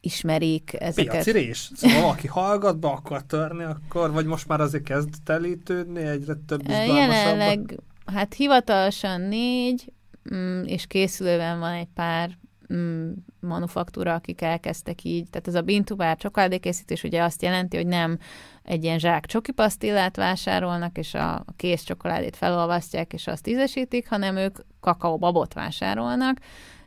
ismerik 0.00 0.76
ezeket. 0.78 1.12
Piaci 1.12 1.30
rés. 1.30 1.70
Szóval 1.74 2.00
valaki 2.00 2.26
hallgat, 2.26 2.78
be 2.78 2.88
akar 2.88 3.22
törni, 3.22 3.62
akkor, 3.62 4.12
vagy 4.12 4.26
most 4.26 4.48
már 4.48 4.60
azért 4.60 4.84
kezd 4.84 5.14
telítődni, 5.24 6.02
egyre 6.02 6.34
több 6.46 6.68
Jelenleg, 6.68 7.80
hát 8.06 8.34
hivatalosan 8.34 9.20
négy, 9.20 9.92
mm, 10.34 10.62
és 10.62 10.86
készülőben 10.86 11.58
van 11.58 11.72
egy 11.72 11.88
pár 11.94 12.38
mm, 12.72 13.10
manufaktúra, 13.40 14.14
akik 14.14 14.40
elkezdtek 14.40 15.04
így. 15.04 15.30
Tehát 15.30 15.48
ez 15.48 15.54
a 15.54 15.62
bintubár 15.62 16.16
csokoládékészítés 16.16 17.02
ugye 17.02 17.22
azt 17.22 17.42
jelenti, 17.42 17.76
hogy 17.76 17.86
nem 17.86 18.18
egy 18.62 18.84
ilyen 18.84 18.98
zsák 18.98 19.26
csokipasztillát 19.26 20.16
vásárolnak, 20.16 20.98
és 20.98 21.14
a 21.14 21.44
kész 21.56 21.82
csokoládét 21.82 22.36
felolvasztják, 22.36 23.12
és 23.12 23.26
azt 23.26 23.48
ízesítik, 23.48 24.08
hanem 24.08 24.36
ők 24.36 24.58
kakaóbabot 24.80 25.52
vásárolnak 25.52 26.38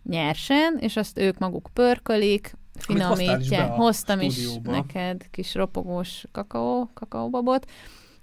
nyersen, 0.04 0.78
és 0.80 0.96
azt 0.96 1.20
ők 1.20 1.38
maguk 1.38 1.70
pörkölik, 1.74 2.56
finomítják. 2.80 3.72
Hoztam 3.72 4.22
is 4.22 4.58
neked 4.64 5.30
kis 5.32 5.56
ropogós 5.56 6.26
kakaó, 6.32 6.90
kakaóbabot. 6.94 7.72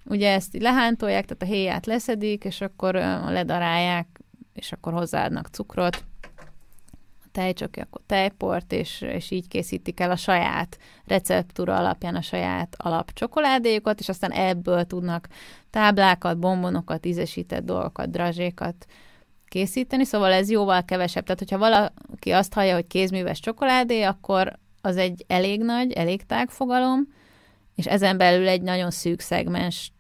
Ugye 0.05 0.33
ezt 0.33 0.55
így 0.55 0.63
lehántolják, 0.63 1.25
tehát 1.25 1.43
a 1.43 1.57
héját 1.57 1.87
leszedik, 1.87 2.45
és 2.45 2.61
akkor 2.61 2.95
ledarálják, 3.29 4.21
és 4.53 4.73
akkor 4.73 4.93
hozzáadnak 4.93 5.47
cukrot, 5.47 6.05
tejcsoki, 7.35 7.81
akkor 7.81 8.01
tejport, 8.07 8.73
és, 8.73 9.01
és 9.01 9.31
így 9.31 9.49
készítik 9.49 10.01
el 10.01 10.11
a 10.11 10.17
saját 10.17 10.79
receptúra 11.05 11.77
alapján 11.77 12.15
a 12.15 12.23
saját 12.23 12.75
alapcsokoládéjukat, 12.79 14.01
és 14.01 14.09
aztán 14.09 14.31
ebből 14.31 14.85
tudnak 14.85 15.29
táblákat, 15.71 16.39
bombonokat, 16.39 17.07
ízesített 17.07 17.65
dolgokat, 17.65 18.11
drazsékat 18.11 18.87
készíteni, 19.49 20.05
szóval 20.05 20.33
ez 20.33 20.51
jóval 20.51 20.85
kevesebb. 20.85 21.25
Tehát, 21.25 21.39
hogyha 21.39 21.59
valaki 21.59 22.31
azt 22.31 22.53
hallja, 22.53 22.75
hogy 22.75 22.87
kézműves 22.87 23.41
csokoládé, 23.41 24.03
akkor 24.03 24.59
az 24.81 24.97
egy 24.97 25.25
elég 25.29 25.63
nagy, 25.63 25.93
elég 25.93 26.27
tág 26.27 26.51
fogalom, 26.51 27.09
és 27.75 27.87
ezen 27.87 28.17
belül 28.17 28.49
egy 28.49 28.63
nagyon 28.63 28.91
szűk 28.91 29.21
szegmens 29.21 29.93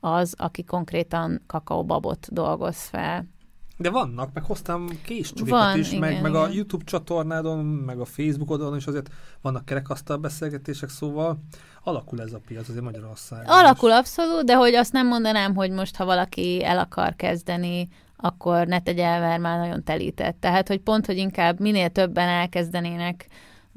az, 0.00 0.34
aki 0.38 0.64
konkrétan 0.64 1.42
kakaóbabot 1.46 2.32
dolgoz 2.32 2.82
fel. 2.82 3.33
De 3.76 3.90
vannak, 3.90 4.32
meg 4.32 4.44
hoztam 4.44 4.88
kés 5.04 5.32
Van, 5.44 5.78
is, 5.78 5.88
igen, 5.88 6.00
meg, 6.00 6.10
igen. 6.10 6.22
meg 6.22 6.34
a 6.34 6.48
YouTube 6.48 6.84
csatornádon, 6.84 7.64
meg 7.64 8.00
a 8.00 8.04
Facebook 8.04 8.50
oldalon 8.50 8.76
is 8.76 8.86
azért 8.86 9.08
vannak 9.40 9.64
kerekasztal 9.64 10.16
beszélgetések, 10.16 10.88
szóval 10.88 11.38
alakul 11.82 12.20
ez 12.20 12.32
a 12.32 12.40
piac 12.46 12.68
azért 12.68 12.84
Magyarországon. 12.84 13.46
Alakul 13.46 13.90
is. 13.90 13.96
abszolút, 13.96 14.44
de 14.44 14.56
hogy 14.56 14.74
azt 14.74 14.92
nem 14.92 15.06
mondanám, 15.06 15.54
hogy 15.54 15.70
most, 15.70 15.96
ha 15.96 16.04
valaki 16.04 16.64
el 16.64 16.78
akar 16.78 17.16
kezdeni, 17.16 17.88
akkor 18.16 18.66
ne 18.66 18.80
tegye 18.80 19.06
el, 19.06 19.20
mert 19.20 19.40
már 19.40 19.58
nagyon 19.58 19.84
telített. 19.84 20.36
Tehát, 20.40 20.68
hogy 20.68 20.80
pont, 20.80 21.06
hogy 21.06 21.16
inkább 21.16 21.60
minél 21.60 21.88
többen 21.88 22.28
elkezdenének 22.28 23.26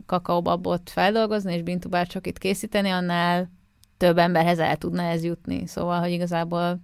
kakaóbabot 0.05 0.89
feldolgozni, 0.89 1.53
és 1.53 1.61
bintubárcsokit 1.61 2.37
készíteni, 2.37 2.89
annál 2.89 3.51
több 3.97 4.17
emberhez 4.17 4.59
el 4.59 4.77
tudna 4.77 5.01
ez 5.01 5.23
jutni. 5.23 5.67
Szóval, 5.67 5.99
hogy 5.99 6.11
igazából 6.11 6.79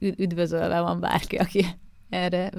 üdvözölve 0.00 0.80
van 0.80 1.00
bárki, 1.00 1.36
aki 1.36 1.66
erre, 2.10 2.50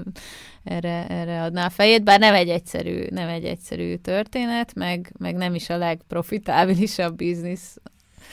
erre, 0.63 1.07
erre 1.07 1.41
adná 1.41 1.65
a 1.65 1.69
fejét, 1.69 2.03
bár 2.03 2.19
nem 2.19 2.33
egy 2.33 2.49
egyszerű, 2.49 3.05
nem 3.09 3.27
egy 3.27 3.43
egyszerű 3.43 3.95
történet, 3.95 4.75
meg, 4.75 5.13
meg 5.17 5.35
nem 5.35 5.55
is 5.55 5.69
a 5.69 5.77
legprofitábilisabb 5.77 7.15
biznisz. 7.15 7.77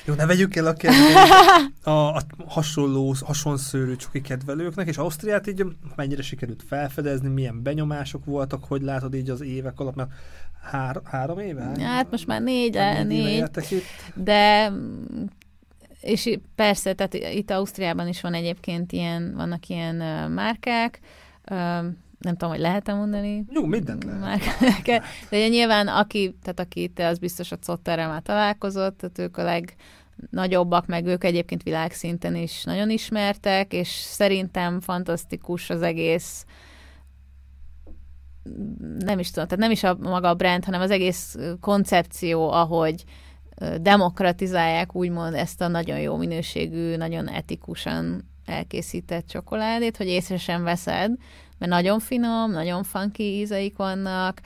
Jó, 0.05 0.15
ne 0.15 0.27
vegyük 0.27 0.57
el 0.57 0.67
a, 0.67 0.75
a, 1.91 2.17
a 2.17 2.23
hasonló, 2.47 3.15
hasonszőrű 3.21 3.97
csoki 3.97 4.21
kedvelőknek, 4.21 4.89
és 4.89 4.97
Ausztriát 4.97 5.47
így 5.47 5.65
mennyire 5.97 6.23
sikerült 6.23 6.63
felfedezni, 6.69 7.29
milyen 7.29 7.63
benyomások 7.63 8.25
voltak, 8.25 8.65
hogy 8.65 8.83
látod 8.83 9.15
így 9.15 9.31
az 9.31 9.41
évek 9.41 9.81
alatt, 9.81 9.95
mert 9.95 10.11
hár, 10.63 11.01
három 11.05 11.39
éve? 11.39 11.73
Hát 11.79 12.11
most 12.11 12.27
már 12.27 12.43
négy, 12.43 12.79
négy, 13.05 13.07
négy 13.07 13.83
de 14.15 14.73
és 16.07 16.39
persze, 16.55 16.95
tehát 16.95 17.15
itt 17.15 17.51
Ausztriában 17.51 18.09
is 18.09 18.21
van 18.21 18.35
egyébként 18.35 18.93
ilyen, 18.93 19.35
vannak 19.37 19.69
ilyen 19.69 20.01
uh, 20.01 20.35
márkák, 20.35 21.01
uh, 21.51 21.85
nem 22.19 22.37
tudom, 22.37 22.51
hogy 22.51 22.61
lehet-e 22.61 22.95
mondani. 22.95 23.45
Jó, 23.51 23.65
mindent 23.65 24.05
lehet. 24.05 24.21
Márkák. 24.21 25.05
De 25.31 25.37
ugye 25.37 25.49
nyilván, 25.49 25.89
aki, 25.89 26.37
tehát 26.43 26.61
aki 26.61 26.89
te, 26.89 27.07
az 27.07 27.19
biztos 27.19 27.53
a 27.53 27.57
Zotterrel 27.63 28.09
már 28.09 28.23
találkozott, 28.23 28.97
tehát 28.99 29.19
ők 29.19 29.37
a 29.37 29.43
legnagyobbak, 30.31 30.87
meg 30.87 31.07
ők 31.07 31.25
egyébként 31.25 31.63
világszinten 31.63 32.37
is 32.37 32.65
nagyon 32.65 32.91
ismertek, 32.91 33.73
és 33.73 33.89
szerintem 33.89 34.81
fantasztikus 34.81 35.71
az 35.71 35.83
egész 35.83 36.45
nem 38.99 39.19
is 39.19 39.31
tudom, 39.31 39.49
tehát 39.49 39.63
nem 39.63 39.71
is 39.71 39.83
a 39.83 39.97
maga 40.01 40.29
a 40.29 40.35
brand, 40.35 40.65
hanem 40.65 40.81
az 40.81 40.91
egész 40.91 41.37
koncepció, 41.61 42.51
ahogy 42.51 43.05
demokratizálják 43.81 44.95
úgymond 44.95 45.35
ezt 45.35 45.61
a 45.61 45.69
nagyon 45.69 46.01
jó 46.01 46.17
minőségű, 46.17 46.97
nagyon 46.97 47.29
etikusan 47.29 48.31
elkészített 48.45 49.27
csokoládét, 49.27 49.97
hogy 49.97 50.07
észre 50.07 50.37
sem 50.37 50.63
veszed, 50.63 51.13
mert 51.59 51.73
nagyon 51.73 51.99
finom, 51.99 52.51
nagyon 52.51 52.83
funky 52.83 53.39
ízeik 53.39 53.77
vannak, 53.77 54.41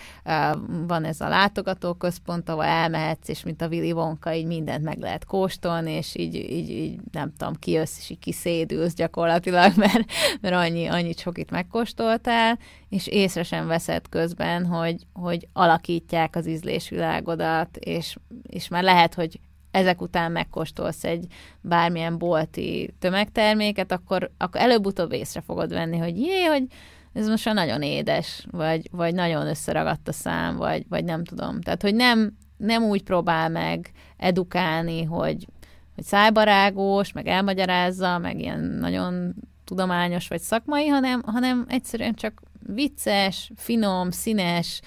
van 0.86 1.04
ez 1.04 1.20
a 1.20 1.28
látogatóközpont, 1.28 2.48
ahol 2.48 2.64
elmehetsz, 2.64 3.28
és 3.28 3.42
mint 3.42 3.62
a 3.62 3.68
Willy 3.68 3.92
Wonka, 3.92 4.34
így 4.34 4.46
mindent 4.46 4.84
meg 4.84 4.98
lehet 4.98 5.24
kóstolni, 5.24 5.90
és 5.90 6.16
így, 6.16 6.34
így, 6.34 6.70
így 6.70 7.00
nem 7.12 7.32
tudom, 7.36 7.54
kijössz, 7.54 7.98
és 7.98 8.10
így 8.10 8.18
kiszédülsz 8.18 8.94
gyakorlatilag, 8.94 9.72
mert, 9.86 10.04
mert 10.40 10.54
annyi, 10.54 10.86
annyi 10.86 11.14
csokit 11.14 11.50
megkóstoltál, 11.50 12.58
és 12.88 13.06
észre 13.06 13.42
sem 13.42 13.66
veszed 13.66 14.08
közben, 14.08 14.66
hogy, 14.66 15.06
hogy 15.12 15.48
alakítják 15.52 16.36
az 16.36 16.46
ízlésvilágodat, 16.46 17.76
és, 17.76 18.16
és 18.48 18.68
már 18.68 18.82
lehet, 18.82 19.14
hogy 19.14 19.40
ezek 19.70 20.00
után 20.00 20.32
megkóstolsz 20.32 21.04
egy 21.04 21.26
bármilyen 21.60 22.18
bolti 22.18 22.94
tömegterméket, 22.98 23.92
akkor, 23.92 24.30
akkor 24.38 24.60
előbb-utóbb 24.60 25.12
észre 25.12 25.40
fogod 25.40 25.72
venni, 25.72 25.98
hogy 25.98 26.18
jé, 26.18 26.44
hogy 26.44 26.64
ez 27.12 27.28
most 27.28 27.44
már 27.44 27.54
nagyon 27.54 27.82
édes, 27.82 28.46
vagy, 28.50 28.88
vagy 28.90 29.14
nagyon 29.14 29.46
összeragadt 29.46 30.08
a 30.08 30.12
szám, 30.12 30.56
vagy, 30.56 30.84
vagy 30.88 31.04
nem 31.04 31.24
tudom. 31.24 31.60
Tehát, 31.60 31.82
hogy 31.82 31.94
nem, 31.94 32.36
nem 32.56 32.82
úgy 32.82 33.02
próbál 33.02 33.48
meg 33.48 33.90
edukálni, 34.16 35.04
hogy, 35.04 35.46
hogy 35.94 36.04
szájbarágós, 36.04 37.12
meg 37.12 37.26
elmagyarázza, 37.26 38.18
meg 38.18 38.40
ilyen 38.40 38.60
nagyon 38.60 39.34
tudományos 39.64 40.28
vagy 40.28 40.40
szakmai, 40.40 40.86
hanem, 40.86 41.22
hanem 41.26 41.64
egyszerűen 41.68 42.14
csak 42.14 42.42
vicces, 42.66 43.50
finom, 43.56 44.10
színes, 44.10 44.80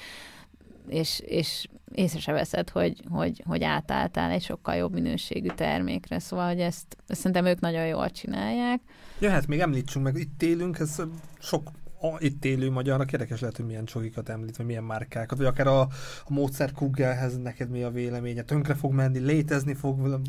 és, 0.88 1.20
és 1.26 1.68
észre 1.92 2.20
se 2.20 2.32
veszed, 2.32 2.70
hogy, 2.70 3.02
hogy, 3.10 3.44
hogy 3.46 3.64
átálltál 3.64 4.32
egy 4.32 4.44
sokkal 4.44 4.76
jobb 4.76 4.94
minőségű 4.94 5.48
termékre. 5.48 6.20
Szóval, 6.20 6.48
hogy 6.48 6.60
ezt, 6.60 6.98
ezt 7.08 7.20
szerintem 7.20 7.46
ők 7.46 7.60
nagyon 7.60 7.86
jól 7.86 8.10
csinálják. 8.10 8.82
Ja, 9.20 9.30
hát 9.30 9.48
még 9.48 9.60
említsünk 9.60 10.06
meg, 10.06 10.18
itt 10.18 10.44
élünk, 10.44 10.80
ez 10.80 11.02
sok 11.40 11.72
a 12.04 12.18
itt 12.20 12.46
élő 12.46 12.72
magyarnak 12.72 13.12
érdekes 13.12 13.40
lehet, 13.40 13.56
hogy 13.56 13.66
milyen 13.66 13.86
csokikat 13.86 14.30
említ, 14.30 14.58
vagy 14.58 14.66
milyen 14.66 14.84
márkákat, 14.84 15.38
vagy 15.38 15.48
akár 15.48 15.68
a, 15.68 15.80
a 16.26 16.34
Mozart 16.34 16.74
Kugelhez 16.74 17.38
neked 17.38 17.70
mi 17.70 17.84
a 17.84 17.90
véleménye, 17.90 18.42
tönkre 18.42 18.74
fog 18.74 18.94
menni, 18.94 19.20
létezni 19.20 19.74
fog, 19.74 20.20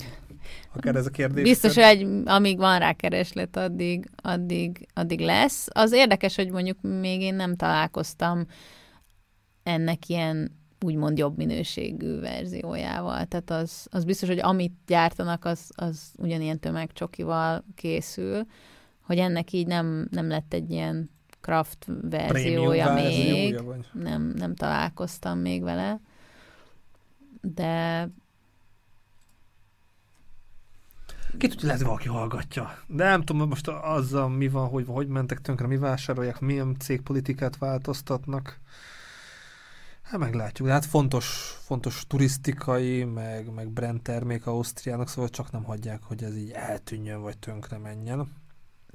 akár 0.74 0.96
ez 0.96 1.06
a 1.06 1.10
kérdés. 1.10 1.42
Biztos, 1.42 1.74
hogy 1.74 2.22
amíg 2.24 2.58
van 2.58 2.78
rá 2.78 2.92
kereslet, 2.92 3.56
addig, 3.56 4.10
addig, 4.16 4.88
addig 4.94 5.20
lesz. 5.20 5.66
Az 5.70 5.92
érdekes, 5.92 6.36
hogy 6.36 6.50
mondjuk 6.50 6.78
még 6.80 7.20
én 7.20 7.34
nem 7.34 7.56
találkoztam 7.56 8.46
ennek 9.62 10.08
ilyen 10.08 10.62
úgymond 10.84 11.18
jobb 11.18 11.36
minőségű 11.36 12.20
verziójával. 12.20 13.24
Tehát 13.24 13.50
az, 13.50 13.86
az 13.90 14.04
biztos, 14.04 14.28
hogy 14.28 14.40
amit 14.40 14.74
gyártanak, 14.86 15.44
az, 15.44 15.70
az 15.74 16.12
ugyanilyen 16.16 16.60
tömegcsokival 16.60 17.64
készül, 17.74 18.46
hogy 19.00 19.18
ennek 19.18 19.52
így 19.52 19.66
nem, 19.66 20.08
nem 20.10 20.28
lett 20.28 20.54
egy 20.54 20.70
ilyen 20.70 21.10
craft 21.44 21.86
verziója 22.00 22.92
még. 22.92 23.60
Nem, 23.92 24.32
nem 24.36 24.54
találkoztam 24.54 25.38
még 25.38 25.62
vele. 25.62 26.00
De 27.40 28.08
ki 31.38 31.48
tudja, 31.48 31.66
lehet, 31.66 31.82
valaki 31.82 32.08
hallgatja. 32.08 32.78
De 32.86 33.04
nem 33.04 33.22
tudom, 33.22 33.48
most 33.48 33.68
azzal 33.68 34.28
mi 34.28 34.48
van, 34.48 34.68
hogy 34.68 34.84
hogy 34.86 35.08
mentek 35.08 35.40
tönkre, 35.40 35.66
mi 35.66 35.76
vásárolják, 35.76 36.40
milyen 36.40 36.76
cégpolitikát 36.78 37.58
változtatnak. 37.58 38.60
Hát 40.02 40.20
meglátjuk. 40.20 40.66
De 40.66 40.72
hát 40.72 40.84
fontos, 40.84 41.58
fontos 41.60 42.04
turisztikai, 42.06 43.04
meg, 43.04 43.52
meg 43.52 43.68
brand 43.68 44.02
termék 44.02 44.46
Ausztriának, 44.46 45.08
szóval 45.08 45.30
csak 45.30 45.50
nem 45.50 45.64
hagyják, 45.64 46.02
hogy 46.02 46.22
ez 46.22 46.36
így 46.36 46.50
eltűnjön, 46.50 47.20
vagy 47.20 47.38
tönkre 47.38 47.78
menjen. 47.78 48.43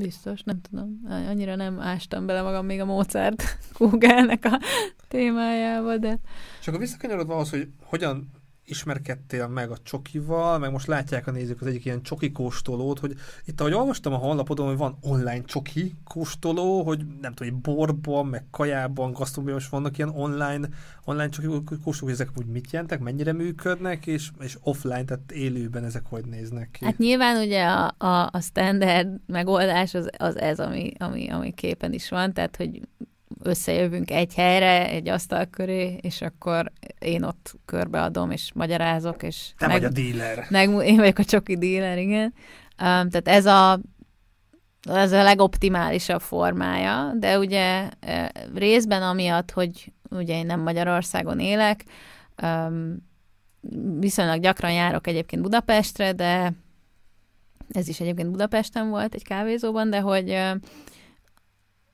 Biztos, 0.01 0.43
nem 0.43 0.61
tudom. 0.61 1.01
Annyira 1.07 1.55
nem 1.55 1.79
ástam 1.79 2.25
bele 2.25 2.41
magam 2.41 2.65
még 2.65 2.79
a 2.79 2.85
Mozart 2.85 3.43
Google-nek 3.77 4.45
a 4.45 4.59
témájába, 5.07 5.97
de... 5.97 6.19
És 6.59 6.67
akkor 6.67 6.79
visszakanyarodva 6.79 7.33
ahhoz, 7.33 7.49
hogy 7.49 7.67
hogyan 7.83 8.29
ismerkedtél 8.69 9.47
meg 9.47 9.71
a 9.71 9.77
csokival, 9.83 10.59
meg 10.59 10.71
most 10.71 10.87
látják 10.87 11.27
a 11.27 11.31
nézők 11.31 11.61
az 11.61 11.67
egyik 11.67 11.85
ilyen 11.85 12.01
csoki 12.01 12.31
kóstolót, 12.31 12.99
hogy 12.99 13.15
itt, 13.45 13.59
ahogy 13.59 13.73
olvastam 13.73 14.13
a 14.13 14.17
honlapodon, 14.17 14.67
hogy 14.67 14.77
van 14.77 14.97
online 15.01 15.41
csoki 15.41 15.95
kóstoló, 16.03 16.83
hogy 16.83 17.05
nem 17.21 17.33
tudom, 17.33 17.53
hogy 17.53 17.61
borban, 17.61 18.25
meg 18.25 18.45
kajában, 18.51 19.11
gasztróban 19.11 19.59
vannak 19.69 19.97
ilyen 19.97 20.09
online, 20.09 20.67
online 21.05 21.29
csoki 21.29 21.77
kóstolók, 21.83 22.13
ezek 22.13 22.29
úgy 22.37 22.45
mit 22.45 22.71
jelentek, 22.71 22.99
mennyire 22.99 23.33
működnek, 23.33 24.07
és, 24.07 24.29
és 24.39 24.57
offline, 24.61 25.03
tehát 25.03 25.31
élőben 25.31 25.83
ezek 25.83 26.05
hogy 26.05 26.25
néznek 26.25 26.71
ki? 26.71 26.85
Hát 26.85 26.97
nyilván 26.97 27.45
ugye 27.45 27.63
a, 27.63 27.95
a, 27.97 28.29
a 28.31 28.39
standard 28.41 29.07
megoldás 29.25 29.93
az, 29.93 30.09
az 30.17 30.37
ez, 30.37 30.59
ami, 30.59 30.91
ami, 30.97 31.29
ami 31.29 31.53
képen 31.53 31.93
is 31.93 32.09
van, 32.09 32.33
tehát 32.33 32.55
hogy 32.55 32.81
összejövünk 33.43 34.11
egy 34.11 34.33
helyre, 34.33 34.89
egy 34.89 35.09
asztal 35.09 35.45
köré, 35.45 35.97
és 36.01 36.21
akkor 36.21 36.71
én 36.99 37.23
ott 37.23 37.55
körbeadom, 37.65 38.31
és 38.31 38.51
magyarázok, 38.53 39.23
és... 39.23 39.51
Te 39.57 39.67
meg, 39.67 39.75
vagy 39.75 39.85
a 39.85 39.93
díler. 39.93 40.45
Meg, 40.49 40.69
én 40.69 40.95
vagyok 40.95 41.17
a 41.17 41.23
csoki 41.23 41.57
díler, 41.57 41.97
igen. 41.97 42.33
Um, 42.81 43.09
tehát 43.09 43.27
ez 43.27 43.45
a, 43.45 43.79
ez 44.89 45.11
a 45.11 45.23
legoptimálisabb 45.23 46.21
formája, 46.21 47.13
de 47.19 47.37
ugye 47.39 47.89
e, 47.99 48.31
részben 48.55 49.01
amiatt, 49.01 49.51
hogy 49.51 49.91
ugye 50.09 50.37
én 50.37 50.45
nem 50.45 50.59
Magyarországon 50.59 51.39
élek, 51.39 51.83
um, 52.43 53.07
viszonylag 53.99 54.41
gyakran 54.41 54.71
járok 54.71 55.07
egyébként 55.07 55.41
Budapestre, 55.41 56.13
de 56.13 56.53
ez 57.71 57.87
is 57.87 57.99
egyébként 57.99 58.31
Budapesten 58.31 58.89
volt 58.89 59.13
egy 59.13 59.23
kávézóban, 59.23 59.89
de 59.89 59.99
hogy 59.99 60.41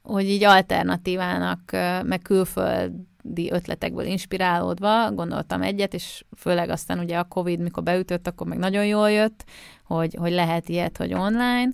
hogy 0.05 0.29
így 0.29 0.43
alternatívának, 0.43 1.59
meg 2.03 2.19
külföldi 2.23 3.51
ötletekből 3.51 4.05
inspirálódva 4.05 5.11
gondoltam 5.11 5.61
egyet, 5.61 5.93
és 5.93 6.25
főleg 6.37 6.69
aztán 6.69 6.99
ugye 6.99 7.17
a 7.17 7.23
Covid, 7.23 7.59
mikor 7.59 7.83
beütött, 7.83 8.27
akkor 8.27 8.47
meg 8.47 8.57
nagyon 8.57 8.85
jól 8.85 9.11
jött, 9.11 9.43
hogy, 9.83 10.15
hogy 10.19 10.31
lehet 10.31 10.69
ilyet, 10.69 10.97
hogy 10.97 11.13
online, 11.13 11.69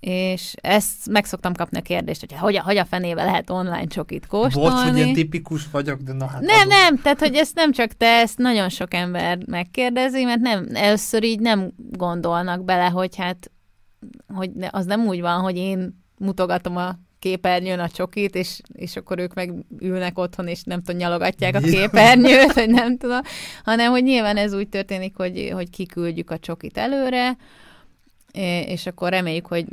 és 0.00 0.54
ezt 0.60 1.10
meg 1.10 1.24
szoktam 1.24 1.54
kapni 1.54 1.78
a 1.78 1.82
kérdést, 1.82 2.20
hogy 2.20 2.32
hogy, 2.32 2.56
hogy 2.56 2.76
a 2.76 2.84
fenébe 2.84 3.24
lehet 3.24 3.50
online 3.50 3.86
csokit 3.86 4.26
kóstolni. 4.26 4.70
Bocs, 4.70 4.82
hogy 4.82 4.96
ilyen 4.96 5.12
tipikus 5.12 5.70
vagyok, 5.70 6.00
de 6.00 6.12
na 6.12 6.26
hát 6.26 6.40
Nem, 6.40 6.56
azon... 6.56 6.68
nem, 6.68 6.98
tehát 7.02 7.18
hogy 7.18 7.34
ezt 7.34 7.54
nem 7.54 7.72
csak 7.72 7.92
te, 7.92 8.06
ezt 8.06 8.38
nagyon 8.38 8.68
sok 8.68 8.94
ember 8.94 9.38
megkérdezi, 9.46 10.24
mert 10.24 10.40
nem, 10.40 10.66
először 10.72 11.22
így 11.24 11.40
nem 11.40 11.72
gondolnak 11.76 12.64
bele, 12.64 12.86
hogy 12.86 13.16
hát 13.16 13.50
hogy 14.34 14.50
az 14.70 14.86
nem 14.86 15.06
úgy 15.06 15.20
van, 15.20 15.40
hogy 15.40 15.56
én 15.56 16.04
mutogatom 16.18 16.76
a 16.76 16.98
képernyőn 17.18 17.78
a 17.78 17.88
csokit, 17.88 18.34
és, 18.34 18.60
és 18.72 18.96
akkor 18.96 19.18
ők 19.18 19.34
meg 19.34 19.52
ülnek 19.78 20.18
otthon, 20.18 20.46
és 20.46 20.62
nem 20.62 20.82
tudom, 20.82 21.00
nyalogatják 21.00 21.54
a 21.54 21.58
képernyőt, 21.58 22.52
vagy 22.52 22.70
nem 22.70 22.96
tudom, 22.96 23.20
hanem 23.64 23.90
hogy 23.90 24.02
nyilván 24.02 24.36
ez 24.36 24.54
úgy 24.54 24.68
történik, 24.68 25.16
hogy, 25.16 25.50
hogy 25.52 25.70
kiküldjük 25.70 26.30
a 26.30 26.38
csokit 26.38 26.78
előre, 26.78 27.36
és 28.66 28.86
akkor 28.86 29.10
reméljük, 29.10 29.46
hogy 29.46 29.66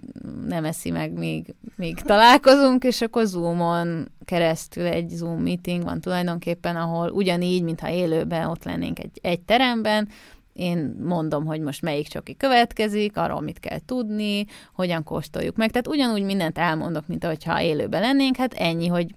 nem 0.48 0.66
eszi 0.66 0.92
meg, 0.92 1.12
míg, 1.12 1.56
míg 1.76 2.00
találkozunk, 2.00 2.84
és 2.84 3.02
akkor 3.02 3.26
Zoomon 3.26 4.12
keresztül 4.26 4.86
egy 4.86 5.10
Zoom 5.10 5.42
meeting 5.42 5.84
van 5.84 6.02
tulajdonképpen, 6.02 6.76
ahol 6.76 7.10
ugyanígy, 7.10 7.64
mintha 7.64 7.90
élőben 7.90 8.48
ott 8.48 8.64
lennénk 8.64 9.00
egy, 9.00 9.20
egy 9.22 9.40
teremben, 9.40 10.10
én 10.56 10.96
mondom, 11.04 11.46
hogy 11.46 11.60
most 11.62 11.82
melyik 11.82 12.08
csoki 12.08 12.36
következik, 12.38 13.18
arról 13.18 13.42
mit 13.42 13.60
kell 13.60 13.80
tudni, 13.86 14.46
hogyan 14.74 15.04
kóstoljuk 15.04 15.56
meg. 15.56 15.72
Tehát 15.72 15.88
ugyanúgy 15.88 16.24
mindent 16.24 16.58
elmondok, 16.58 17.08
mint 17.08 17.24
ahogyha 17.24 17.62
élőben 17.62 18.02
lennénk, 18.02 18.36
hát 18.36 18.54
ennyi, 18.54 18.88
hogy 18.88 19.16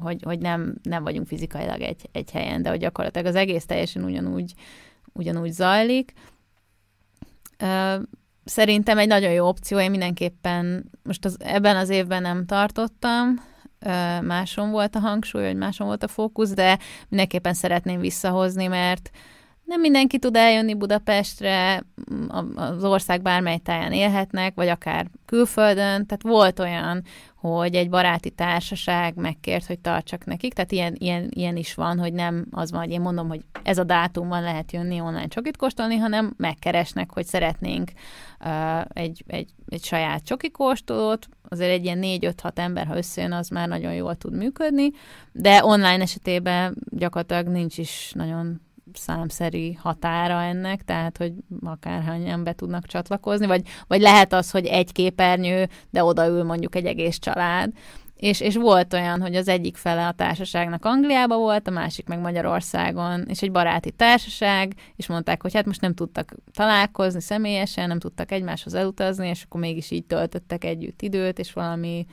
hogy, 0.00 0.22
hogy 0.22 0.38
nem, 0.38 0.74
nem 0.82 1.02
vagyunk 1.02 1.26
fizikailag 1.26 1.80
egy, 1.80 2.08
egy 2.12 2.30
helyen, 2.30 2.62
de 2.62 2.68
hogy 2.68 2.78
gyakorlatilag 2.78 3.26
az 3.26 3.34
egész 3.34 3.66
teljesen 3.66 4.04
ugyanúgy, 4.04 4.54
ugyanúgy 5.12 5.52
zajlik. 5.52 6.12
Szerintem 8.44 8.98
egy 8.98 9.08
nagyon 9.08 9.32
jó 9.32 9.48
opció, 9.48 9.78
én 9.78 9.90
mindenképpen 9.90 10.90
most 11.02 11.24
az, 11.24 11.36
ebben 11.40 11.76
az 11.76 11.88
évben 11.88 12.22
nem 12.22 12.46
tartottam, 12.46 13.44
máson 14.22 14.70
volt 14.70 14.94
a 14.94 14.98
hangsúly, 14.98 15.42
vagy 15.42 15.56
máson 15.56 15.86
volt 15.86 16.02
a 16.02 16.08
fókusz, 16.08 16.54
de 16.54 16.78
mindenképpen 17.08 17.54
szeretném 17.54 18.00
visszahozni, 18.00 18.66
mert 18.66 19.10
nem 19.66 19.80
mindenki 19.80 20.18
tud 20.18 20.36
eljönni 20.36 20.74
Budapestre, 20.74 21.82
az 22.54 22.84
ország 22.84 23.22
bármely 23.22 23.58
táján 23.58 23.92
élhetnek, 23.92 24.54
vagy 24.54 24.68
akár 24.68 25.06
külföldön, 25.24 26.06
tehát 26.06 26.22
volt 26.22 26.58
olyan, 26.58 27.02
hogy 27.34 27.74
egy 27.74 27.88
baráti 27.88 28.30
társaság 28.30 29.14
megkért, 29.14 29.66
hogy 29.66 29.78
tartsak 29.78 30.24
nekik, 30.24 30.52
tehát 30.52 30.72
ilyen, 30.72 30.94
ilyen, 30.98 31.28
ilyen 31.30 31.56
is 31.56 31.74
van, 31.74 31.98
hogy 31.98 32.12
nem 32.12 32.46
az 32.50 32.70
van, 32.70 32.80
hogy 32.80 32.90
én 32.90 33.00
mondom, 33.00 33.28
hogy 33.28 33.44
ez 33.62 33.78
a 33.78 33.84
dátumban 33.84 34.42
lehet 34.42 34.72
jönni 34.72 35.00
online 35.00 35.28
csokit 35.28 35.56
kóstolni, 35.56 35.96
hanem 35.96 36.34
megkeresnek, 36.36 37.12
hogy 37.12 37.26
szeretnénk 37.26 37.90
uh, 38.40 38.80
egy, 38.88 39.24
egy, 39.26 39.50
egy 39.68 39.84
saját 39.84 40.24
csoki 40.24 40.50
kóstolót, 40.50 41.28
azért 41.48 41.70
egy 41.70 41.84
ilyen 41.84 42.00
4-5-6 42.02 42.58
ember, 42.58 42.86
ha 42.86 42.96
összejön, 42.96 43.32
az 43.32 43.48
már 43.48 43.68
nagyon 43.68 43.94
jól 43.94 44.14
tud 44.14 44.34
működni, 44.36 44.90
de 45.32 45.64
online 45.64 46.02
esetében 46.02 46.76
gyakorlatilag 46.90 47.46
nincs 47.46 47.78
is 47.78 48.12
nagyon 48.14 48.60
számszeri 48.92 49.72
határa 49.72 50.42
ennek, 50.42 50.84
tehát 50.84 51.16
hogy 51.16 51.32
akárhányan 51.64 52.44
be 52.44 52.52
tudnak 52.52 52.86
csatlakozni, 52.86 53.46
vagy, 53.46 53.62
vagy 53.86 54.00
lehet 54.00 54.32
az, 54.32 54.50
hogy 54.50 54.66
egy 54.66 54.92
képernyő, 54.92 55.68
de 55.90 56.04
odaül 56.04 56.44
mondjuk 56.44 56.74
egy 56.74 56.86
egész 56.86 57.18
család. 57.18 57.72
És, 58.16 58.40
és 58.40 58.56
volt 58.56 58.92
olyan, 58.92 59.20
hogy 59.20 59.34
az 59.36 59.48
egyik 59.48 59.76
fele 59.76 60.06
a 60.06 60.12
társaságnak 60.12 60.84
Angliába 60.84 61.36
volt, 61.36 61.68
a 61.68 61.70
másik 61.70 62.08
meg 62.08 62.20
Magyarországon, 62.20 63.24
és 63.28 63.42
egy 63.42 63.52
baráti 63.52 63.90
társaság, 63.90 64.74
és 64.96 65.06
mondták, 65.06 65.42
hogy 65.42 65.54
hát 65.54 65.66
most 65.66 65.80
nem 65.80 65.94
tudtak 65.94 66.34
találkozni 66.52 67.20
személyesen, 67.20 67.88
nem 67.88 67.98
tudtak 67.98 68.32
egymáshoz 68.32 68.74
elutazni, 68.74 69.28
és 69.28 69.42
akkor 69.42 69.60
mégis 69.60 69.90
így 69.90 70.04
töltöttek 70.04 70.64
együtt 70.64 71.02
időt, 71.02 71.38
és 71.38 71.52
valami, 71.52 72.06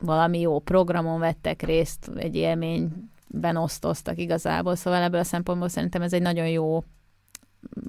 valami 0.00 0.40
jó 0.40 0.58
programon 0.58 1.20
vettek 1.20 1.62
részt, 1.62 2.10
egy 2.16 2.36
élmény 2.36 2.90
ben 3.34 3.56
osztoztak 3.56 4.18
igazából, 4.18 4.76
szóval 4.76 5.02
ebből 5.02 5.20
a 5.20 5.24
szempontból 5.24 5.68
szerintem 5.68 6.02
ez 6.02 6.12
egy 6.12 6.22
nagyon 6.22 6.48
jó 6.48 6.84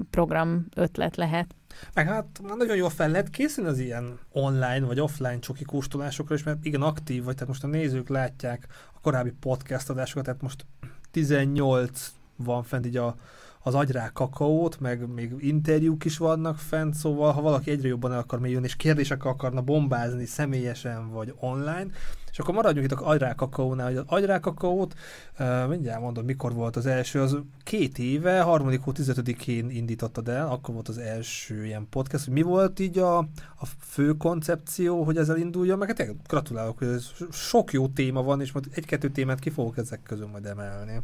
program 0.10 0.66
ötlet 0.76 1.16
lehet. 1.16 1.56
Meg 1.94 2.08
hát 2.08 2.26
nagyon 2.58 2.76
jól 2.76 2.90
fel 2.90 3.10
lehet 3.10 3.30
készülni 3.30 3.70
az 3.70 3.80
ilyen 3.80 4.20
online 4.32 4.86
vagy 4.86 5.00
offline 5.00 5.40
csoki 5.40 5.64
kóstolásokra 5.64 6.36
is, 6.36 6.44
mert 6.44 6.66
igen, 6.66 6.82
aktív 6.82 7.24
vagy, 7.24 7.34
tehát 7.34 7.48
most 7.48 7.64
a 7.64 7.68
nézők 7.68 8.10
látják 8.10 8.68
a 8.94 9.00
korábbi 9.02 9.32
podcast 9.40 9.90
adásokat, 9.90 10.24
tehát 10.24 10.42
most 10.42 10.66
18 11.12 12.14
van 12.36 12.64
fent 12.64 12.86
így 12.86 12.98
a, 12.98 13.16
az 13.64 13.76
agyrák 13.76 14.14
kakaót, 14.14 14.80
meg 14.80 15.14
még 15.14 15.34
interjúk 15.40 16.06
is 16.06 16.18
vannak 16.18 16.58
fent, 16.58 16.94
szóval 16.94 17.32
ha 17.32 17.42
valaki 17.42 17.72
egyre 17.72 17.88
jobban 17.88 18.12
el 18.12 18.20
akar 18.20 18.40
mélyülni, 18.40 18.66
és 18.66 18.76
kérdések 18.76 19.26
akarna 19.26 19.62
bombázni 19.62 20.26
személyesen 20.26 21.10
vagy 21.10 21.34
online, 21.40 21.88
és 22.36 22.42
akkor 22.42 22.54
maradjunk 22.54 22.92
itt 22.92 22.98
a 22.98 23.10
agyrák 23.10 23.36
kakaónál, 23.36 23.88
hogy 23.88 23.96
az 23.96 24.04
agyrák 24.08 24.40
kakaót, 24.40 24.94
uh, 25.40 25.68
mindjárt 25.68 26.02
mondom, 26.02 26.26
mikor 26.26 26.54
volt 26.54 26.76
az 26.76 26.86
első, 26.86 27.22
az 27.22 27.38
két 27.64 28.00
éve, 28.00 28.42
harmadik 28.42 28.82
hó 28.82 28.92
15-én 28.96 29.70
indítottad 29.70 30.28
el, 30.30 30.48
akkor 30.48 30.74
volt 30.74 30.88
az 30.88 30.98
első 30.98 31.66
ilyen 31.66 31.88
podcast, 31.90 32.28
mi 32.28 32.42
volt 32.42 32.80
így 32.80 32.98
a, 32.98 33.18
a 33.60 33.66
fő 33.80 34.12
koncepció, 34.14 35.04
hogy 35.04 35.18
ezzel 35.18 35.38
induljon, 35.38 35.78
meg 35.78 35.88
hát 35.88 36.28
gratulálok, 36.28 36.78
hogy 36.78 36.88
ez 36.88 37.12
sok 37.32 37.72
jó 37.72 37.88
téma 37.88 38.24
van, 38.24 38.42
és 38.42 38.52
majd 38.52 38.66
egy-kettő 38.72 39.10
témát 39.10 39.40
ki 39.40 39.50
fogok 39.50 39.78
ezek 39.78 40.04
közül 40.04 40.28
majd 40.28 40.46
emelni. 40.46 41.02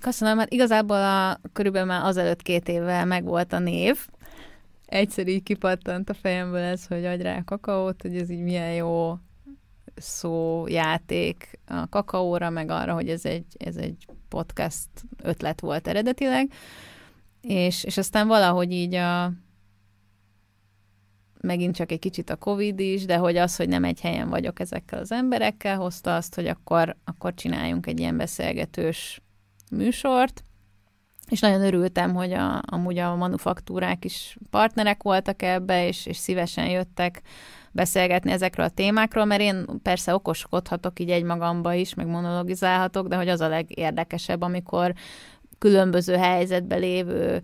Köszönöm, 0.00 0.36
mert 0.36 0.52
igazából 0.52 0.96
a, 0.96 1.40
körülbelül 1.52 1.88
már 1.88 2.04
azelőtt 2.04 2.42
két 2.42 2.68
évvel 2.68 3.04
megvolt 3.04 3.52
a 3.52 3.58
név. 3.58 4.06
Egyszer 4.86 5.28
így 5.28 5.42
kipattant 5.42 6.10
a 6.10 6.14
fejemből 6.14 6.62
ez, 6.62 6.86
hogy 6.86 7.04
adj 7.04 7.22
rá 7.22 7.42
kakaót, 7.44 8.02
hogy 8.02 8.16
ez 8.16 8.30
így 8.30 8.42
milyen 8.42 8.72
jó 8.72 9.18
szójáték 10.00 11.58
a 11.66 11.88
kakaóra, 11.88 12.50
meg 12.50 12.70
arra, 12.70 12.94
hogy 12.94 13.08
ez 13.08 13.24
egy, 13.24 13.46
ez 13.58 13.76
egy 13.76 14.06
podcast 14.28 14.88
ötlet 15.22 15.60
volt 15.60 15.88
eredetileg. 15.88 16.52
És, 17.40 17.84
és 17.84 17.96
aztán 17.96 18.26
valahogy 18.26 18.72
így 18.72 18.94
a 18.94 19.32
megint 21.40 21.74
csak 21.74 21.92
egy 21.92 21.98
kicsit 21.98 22.30
a 22.30 22.36
Covid 22.36 22.80
is, 22.80 23.04
de 23.04 23.16
hogy 23.16 23.36
az, 23.36 23.56
hogy 23.56 23.68
nem 23.68 23.84
egy 23.84 24.00
helyen 24.00 24.28
vagyok 24.28 24.60
ezekkel 24.60 24.98
az 24.98 25.12
emberekkel, 25.12 25.76
hozta 25.76 26.16
azt, 26.16 26.34
hogy 26.34 26.46
akkor, 26.46 26.96
akkor 27.04 27.34
csináljunk 27.34 27.86
egy 27.86 28.00
ilyen 28.00 28.16
beszélgetős 28.16 29.20
műsort, 29.70 30.44
és 31.30 31.40
nagyon 31.40 31.62
örültem, 31.62 32.14
hogy 32.14 32.32
a, 32.32 32.62
amúgy 32.66 32.98
a 32.98 33.16
manufaktúrák 33.16 34.04
is 34.04 34.36
partnerek 34.50 35.02
voltak 35.02 35.42
ebbe, 35.42 35.86
és, 35.86 36.06
és 36.06 36.16
szívesen 36.16 36.68
jöttek 36.68 37.22
beszélgetni 37.72 38.30
ezekről 38.30 38.66
a 38.66 38.70
témákról, 38.70 39.24
mert 39.24 39.40
én 39.40 39.64
persze 39.82 40.14
okoskodhatok 40.14 41.00
így 41.00 41.10
egymagamba 41.10 41.72
is, 41.72 41.94
meg 41.94 42.06
monologizálhatok, 42.06 43.08
de 43.08 43.16
hogy 43.16 43.28
az 43.28 43.40
a 43.40 43.48
legérdekesebb, 43.48 44.42
amikor 44.42 44.92
különböző 45.58 46.16
helyzetben 46.16 46.78
lévő 46.78 47.42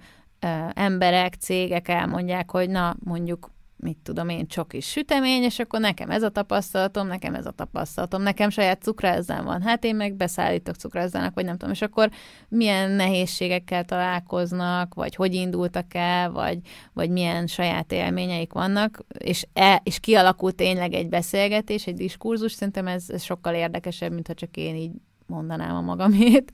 emberek, 0.75 1.35
cégek 1.35 1.89
elmondják, 1.89 2.51
hogy 2.51 2.71
na, 2.71 2.97
mondjuk 3.05 3.51
mit 3.77 3.99
tudom 4.03 4.29
én, 4.29 4.47
csokis 4.47 4.91
sütemény, 4.91 5.43
és 5.43 5.59
akkor 5.59 5.81
nekem 5.81 6.11
ez 6.11 6.23
a 6.23 6.29
tapasztalatom, 6.29 7.07
nekem 7.07 7.35
ez 7.35 7.47
a 7.47 7.51
tapasztalatom, 7.51 8.23
nekem 8.23 8.51
saját 8.51 8.83
cukrázzám 8.83 9.45
van, 9.45 9.63
hát 9.63 9.85
én 9.85 9.97
meg 9.97 10.15
beszállítok 10.15 10.75
cukrázzának, 10.75 11.35
vagy 11.35 11.45
nem 11.45 11.57
tudom, 11.57 11.75
és 11.75 11.83
akkor 11.83 12.11
milyen 12.49 12.91
nehézségekkel 12.91 13.85
találkoznak, 13.85 14.95
vagy 14.95 15.15
hogy 15.15 15.35
indultak 15.35 15.95
el, 15.95 16.31
vagy, 16.31 16.59
vagy 16.93 17.11
milyen 17.11 17.47
saját 17.47 17.93
élményeik 17.93 18.53
vannak, 18.53 19.05
és, 19.19 19.47
e, 19.53 19.81
és 19.85 20.01
kialakult 20.01 20.55
tényleg 20.55 20.93
egy 20.93 21.09
beszélgetés, 21.09 21.87
egy 21.87 21.97
diskurzus, 21.97 22.53
szerintem 22.53 22.87
ez, 22.87 23.05
ez 23.09 23.23
sokkal 23.23 23.55
érdekesebb, 23.55 24.13
mint 24.13 24.27
ha 24.27 24.35
csak 24.35 24.57
én 24.57 24.77
így 24.77 24.93
mondanám 25.27 25.77
a 25.77 25.81
magamét. 25.81 26.53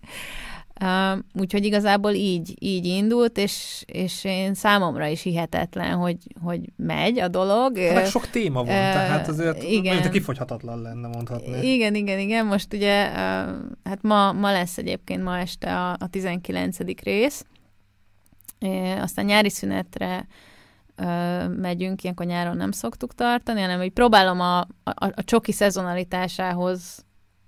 Uh, 0.83 1.18
úgyhogy 1.35 1.64
igazából 1.64 2.11
így, 2.11 2.55
így 2.59 2.85
indult, 2.85 3.38
és, 3.38 3.85
és 3.87 4.25
én 4.25 4.55
számomra 4.55 5.07
is 5.07 5.23
hihetetlen, 5.23 5.97
hogy, 5.97 6.16
hogy 6.40 6.61
megy 6.77 7.18
a 7.18 7.29
dolog. 7.29 7.79
Hát 7.79 8.11
sok 8.11 8.31
téma 8.31 8.64
van, 8.64 8.75
uh, 8.75 8.81
tehát 8.92 9.29
azért 9.29 9.62
igen. 9.62 9.95
mint 9.95 10.09
kifogyhatatlan 10.09 10.83
lenne 10.83 11.09
mondhatni. 11.09 11.73
Igen, 11.73 11.95
igen, 11.95 12.18
igen. 12.18 12.47
Most 12.47 12.73
ugye, 12.75 13.07
uh, 13.07 13.14
hát 13.85 13.99
ma, 14.01 14.33
ma 14.33 14.53
lesz 14.53 14.79
egyébként 14.79 15.23
ma 15.23 15.38
este 15.38 15.77
a, 15.77 15.90
a 15.90 16.07
19. 16.11 16.77
rész, 17.03 17.45
uh, 18.61 19.03
aztán 19.03 19.25
nyári 19.25 19.51
szünetre 19.51 20.27
uh, 20.99 21.49
megyünk, 21.57 22.03
ilyenkor 22.03 22.27
nyáron 22.27 22.57
nem 22.57 22.71
szoktuk 22.71 23.14
tartani, 23.14 23.61
hanem 23.61 23.79
hogy 23.79 23.92
próbálom 23.92 24.40
a, 24.40 24.59
a, 24.59 24.66
a 25.14 25.25
csoki 25.25 25.53
szezonalitásához 25.53 27.05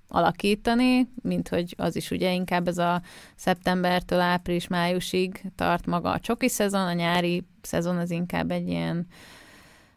alakítani, 0.08 1.08
mint 1.22 1.48
hogy 1.48 1.74
az 1.78 1.96
is 1.96 2.10
ugye 2.10 2.32
inkább 2.32 2.68
ez 2.68 2.78
a 2.78 3.02
szeptembertől 3.36 4.20
április-májusig 4.20 5.42
tart 5.54 5.86
maga 5.86 6.10
a 6.10 6.20
csoki 6.20 6.48
szezon, 6.48 6.86
a 6.86 6.92
nyári 6.92 7.42
szezon 7.62 7.96
az 7.96 8.10
inkább 8.10 8.50
egy 8.50 8.68
ilyen 8.68 9.06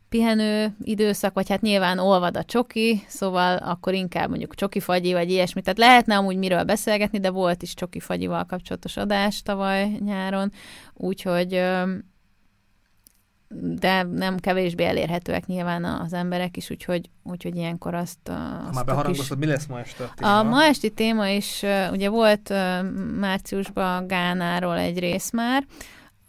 pihenő 0.09 0.75
időszak, 0.81 1.33
vagy 1.33 1.49
hát 1.49 1.61
nyilván 1.61 1.99
olvad 1.99 2.37
a 2.37 2.43
csoki, 2.43 3.03
szóval 3.07 3.57
akkor 3.57 3.93
inkább 3.93 4.29
mondjuk 4.29 4.55
csoki 4.55 4.79
fagyi, 4.79 5.13
vagy 5.13 5.31
ilyesmi. 5.31 5.61
Tehát 5.61 5.79
lehetne 5.79 6.17
amúgy 6.17 6.37
miről 6.37 6.63
beszélgetni, 6.63 7.19
de 7.19 7.29
volt 7.29 7.61
is 7.61 7.73
csoki 7.73 7.99
fagyival 7.99 8.45
kapcsolatos 8.45 8.97
adás 8.97 9.41
tavaly 9.41 9.97
nyáron, 9.99 10.51
úgyhogy 10.93 11.61
de 13.49 14.03
nem 14.03 14.37
kevésbé 14.37 14.85
elérhetőek 14.85 15.45
nyilván 15.45 15.83
az 15.83 16.13
emberek 16.13 16.57
is, 16.57 16.69
úgyhogy, 16.69 17.09
úgyhogy 17.23 17.55
ilyenkor 17.55 17.93
azt... 17.93 18.29
azt 18.65 18.73
Már 18.73 18.85
beharangoztad, 18.85 19.37
mi 19.37 19.45
lesz 19.45 19.65
ma 19.65 19.79
este 19.79 20.03
a 20.03 20.11
téma? 20.15 20.39
A 20.39 20.43
ma 20.43 20.63
esti 20.63 20.89
téma 20.89 21.27
is, 21.27 21.63
ugye 21.91 22.09
volt 22.09 22.53
márciusban 23.19 24.07
Gánáról 24.07 24.77
egy 24.77 24.99
rész 24.99 25.31
már, 25.31 25.65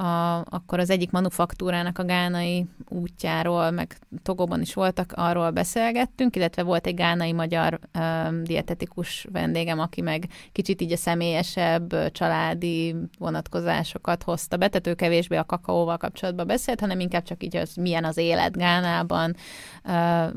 a, 0.00 0.44
akkor 0.44 0.78
az 0.78 0.90
egyik 0.90 1.10
manufaktúrának 1.10 1.98
a 1.98 2.04
gánai 2.04 2.66
útjáról, 2.88 3.70
meg 3.70 3.98
Togóban 4.22 4.60
is 4.60 4.74
voltak, 4.74 5.12
arról 5.16 5.50
beszélgettünk, 5.50 6.36
illetve 6.36 6.62
volt 6.62 6.86
egy 6.86 6.94
gánai 6.94 7.32
magyar 7.32 7.78
um, 7.98 8.44
dietetikus 8.44 9.26
vendégem, 9.32 9.78
aki 9.78 10.00
meg 10.00 10.28
kicsit 10.52 10.80
így 10.80 10.92
a 10.92 10.96
személyesebb 10.96 12.10
családi 12.10 12.94
vonatkozásokat 13.18 14.22
hozta 14.22 14.56
be, 14.56 14.68
tehát 14.68 14.86
ő 14.86 14.94
kevésbé 14.94 15.36
a 15.36 15.44
kakaóval 15.44 15.96
kapcsolatban 15.96 16.46
beszélt, 16.46 16.80
hanem 16.80 17.00
inkább 17.00 17.22
csak 17.22 17.42
így 17.42 17.56
az, 17.56 17.74
milyen 17.74 18.04
az 18.04 18.16
élet 18.16 18.56
Gánában, 18.56 19.36
uh, 19.84 20.32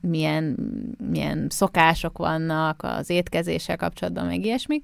milyen, 0.00 0.56
milyen 1.10 1.46
szokások 1.50 2.18
vannak 2.18 2.82
az 2.82 3.10
étkezéssel 3.10 3.76
kapcsolatban, 3.76 4.26
meg 4.26 4.44
ilyesmi. 4.44 4.80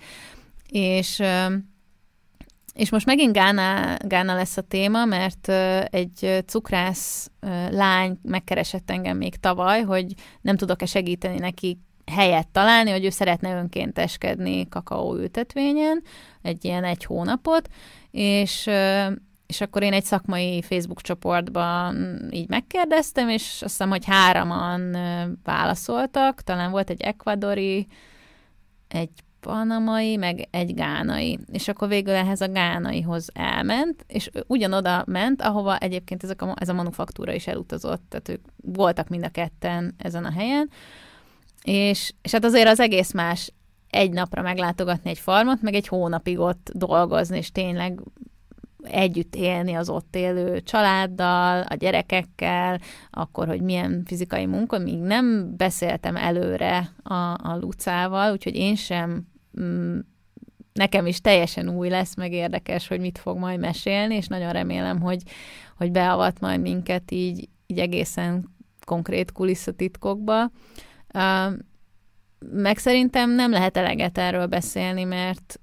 És 0.69 1.19
uh, 1.19 1.53
és 2.79 2.91
most 2.91 3.07
megint 3.07 3.33
Gána, 3.33 3.97
Gána 3.99 4.35
lesz 4.35 4.57
a 4.57 4.63
téma, 4.63 5.05
mert 5.05 5.49
egy 5.95 6.45
cukrász 6.47 7.31
lány 7.71 8.19
megkeresett 8.23 8.91
engem 8.91 9.17
még 9.17 9.37
tavaly, 9.37 9.83
hogy 9.83 10.15
nem 10.41 10.57
tudok-e 10.57 10.87
segíteni 10.87 11.39
neki 11.39 11.79
helyet 12.07 12.49
találni, 12.49 12.91
hogy 12.91 13.05
ő 13.05 13.11
szeretne 13.11 13.57
önkénteskedni 13.57 14.69
kakaó 14.69 15.15
ültetvényen, 15.15 16.03
egy 16.43 16.65
ilyen 16.65 16.85
egy 16.85 17.05
hónapot, 17.05 17.69
és 18.11 18.71
és 19.47 19.61
akkor 19.61 19.83
én 19.83 19.93
egy 19.93 20.05
szakmai 20.05 20.63
Facebook 20.63 21.01
csoportban 21.01 22.21
így 22.31 22.49
megkérdeztem, 22.49 23.29
és 23.29 23.43
azt 23.43 23.61
hiszem, 23.61 23.89
hogy 23.89 24.05
hároman 24.05 24.97
válaszoltak, 25.45 26.43
talán 26.43 26.71
volt 26.71 26.91
egy 26.91 27.01
ekvadori, 27.01 27.87
egy 28.89 29.11
panamai, 29.41 30.17
meg 30.17 30.49
egy 30.51 30.75
gánai. 30.75 31.39
És 31.53 31.69
akkor 31.69 31.89
végül 31.89 32.15
ehhez 32.15 32.41
a 32.41 32.49
gánaihoz 32.49 33.29
elment, 33.35 34.05
és 34.07 34.31
ugyanoda 34.47 35.05
ment, 35.07 35.43
ahova 35.43 35.79
egyébként 35.79 36.23
ezek 36.23 36.43
a, 36.43 36.55
ez 36.59 36.69
a 36.69 36.73
manufaktúra 36.73 37.33
is 37.33 37.47
elutazott, 37.47 38.03
tehát 38.09 38.29
ők 38.29 38.41
voltak 38.57 39.09
mind 39.09 39.25
a 39.25 39.29
ketten 39.29 39.95
ezen 39.99 40.25
a 40.25 40.33
helyen, 40.33 40.71
és, 41.63 42.13
és 42.23 42.33
hát 42.33 42.45
azért 42.45 42.69
az 42.69 42.81
egész 42.81 43.13
más 43.13 43.53
egy 43.91 44.11
napra 44.11 44.43
meglátogatni 44.43 45.11
egy 45.11 45.19
farmot, 45.19 45.63
meg 45.63 45.75
egy 45.75 45.89
hónapig 45.89 46.39
ott 46.39 46.71
dolgozni, 46.73 47.37
és 47.37 47.53
tényleg 47.53 48.01
együtt 48.83 49.35
élni 49.35 49.75
az 49.75 49.89
ott 49.89 50.17
élő 50.17 50.61
családdal, 50.61 51.63
a 51.63 51.75
gyerekekkel, 51.75 52.81
akkor, 53.11 53.47
hogy 53.47 53.61
milyen 53.61 54.03
fizikai 54.07 54.47
munka, 54.47 54.79
míg 54.79 54.99
nem 54.99 55.57
beszéltem 55.57 56.17
előre 56.17 56.91
a, 57.03 57.15
a 57.43 57.59
Lucával, 57.61 58.33
úgyhogy 58.33 58.57
én 58.57 58.75
sem 58.75 59.27
mm, 59.61 59.99
nekem 60.73 61.07
is 61.07 61.21
teljesen 61.21 61.69
új 61.69 61.89
lesz, 61.89 62.15
meg 62.15 62.33
érdekes, 62.33 62.89
hogy 62.89 63.01
mit 63.01 63.19
fog 63.19 63.39
majd 63.39 63.61
mesélni, 63.61 64.15
és 64.15 64.27
nagyon 64.27 64.53
remélem, 64.53 65.01
hogy, 65.01 65.23
hogy 65.77 65.91
beavat 65.91 66.41
majd 66.41 66.61
minket 66.61 67.11
így, 67.11 67.49
így 67.67 67.79
egészen 67.79 68.57
konkrét 68.85 69.33
kulisszatitkokba. 69.33 70.51
Meg 72.51 72.79
szerintem 72.79 73.31
nem 73.31 73.51
lehet 73.51 73.77
eleget 73.77 74.19
erről 74.19 74.47
beszélni, 74.47 75.05
mert 75.05 75.61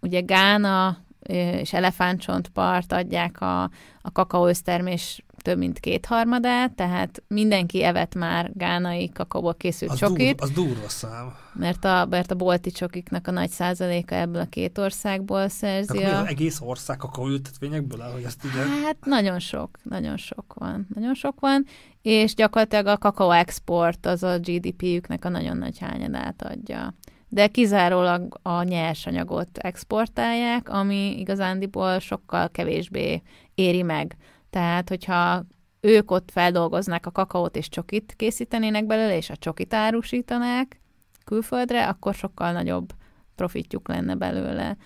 ugye 0.00 0.20
Gána 0.20 1.06
és 1.28 1.72
elefántcsontpart 1.72 2.92
adják 2.92 3.40
a, 3.40 3.62
a 4.02 4.12
kakaóösztermés 4.12 5.22
több 5.42 5.58
mint 5.58 5.78
kétharmadát, 5.78 6.72
tehát 6.72 7.22
mindenki 7.28 7.84
evett 7.84 8.14
már 8.14 8.50
gánai 8.54 9.10
kakaóból 9.12 9.54
készült 9.54 9.90
az 9.90 9.98
csokit. 9.98 10.36
Dur, 10.36 10.48
az 10.48 10.50
durva 10.50 10.88
szám. 10.88 11.34
Mert 11.54 11.84
a, 11.84 12.06
mert 12.10 12.30
a 12.30 12.34
bolti 12.34 12.70
csokiknak 12.70 13.26
a 13.26 13.30
nagy 13.30 13.50
százaléka 13.50 14.14
ebből 14.14 14.40
a 14.40 14.44
két 14.44 14.78
országból 14.78 15.48
szerzi. 15.48 15.98
Tehát 15.98 16.12
a... 16.12 16.20
az 16.20 16.26
egész 16.26 16.60
ország 16.60 16.96
kakaóültetvényekből 16.96 18.00
áll, 18.02 18.12
hogy 18.12 18.22
ezt 18.22 18.44
ugye... 18.44 18.62
Hát 18.84 18.96
nagyon 19.04 19.38
sok, 19.38 19.78
nagyon 19.82 20.16
sok 20.16 20.54
van. 20.54 20.86
Nagyon 20.94 21.14
sok 21.14 21.40
van, 21.40 21.64
és 22.02 22.34
gyakorlatilag 22.34 22.86
a 22.86 22.98
kakaó 22.98 23.30
export 23.30 24.06
az 24.06 24.22
a 24.22 24.38
GDP-jüknek 24.38 25.24
a 25.24 25.28
nagyon 25.28 25.56
nagy 25.56 25.78
hányadát 25.78 26.42
adja 26.42 26.94
de 27.28 27.46
kizárólag 27.46 28.38
a 28.42 28.62
nyersanyagot 28.62 29.58
exportálják, 29.58 30.68
ami 30.68 31.18
igazándiból 31.18 31.98
sokkal 31.98 32.50
kevésbé 32.50 33.22
éri 33.54 33.82
meg. 33.82 34.16
Tehát, 34.50 34.88
hogyha 34.88 35.44
ők 35.80 36.10
ott 36.10 36.30
feldolgoznák 36.30 37.06
a 37.06 37.10
kakaót 37.10 37.56
és 37.56 37.68
csokit 37.68 38.14
készítenének 38.16 38.86
belőle, 38.86 39.16
és 39.16 39.30
a 39.30 39.36
csokit 39.36 39.74
árusítanák 39.74 40.80
külföldre, 41.24 41.88
akkor 41.88 42.14
sokkal 42.14 42.52
nagyobb 42.52 42.92
profitjuk 43.34 43.88
lenne 43.88 44.14
belőle. 44.14 44.76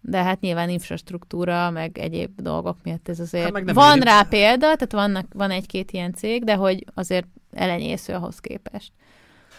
De 0.00 0.22
hát 0.22 0.40
nyilván 0.40 0.68
infrastruktúra, 0.68 1.70
meg 1.70 1.98
egyéb 1.98 2.40
dolgok 2.40 2.76
miatt 2.82 3.08
ez 3.08 3.20
azért... 3.20 3.56
Hát 3.56 3.72
van 3.72 4.00
rá 4.00 4.22
példa, 4.22 4.58
tehát 4.58 4.92
vannak, 4.92 5.26
van 5.34 5.50
egy-két 5.50 5.90
ilyen 5.90 6.12
cég, 6.12 6.44
de 6.44 6.54
hogy 6.54 6.84
azért 6.94 7.26
elenyésző 7.52 8.12
ahhoz 8.12 8.38
képest. 8.38 8.92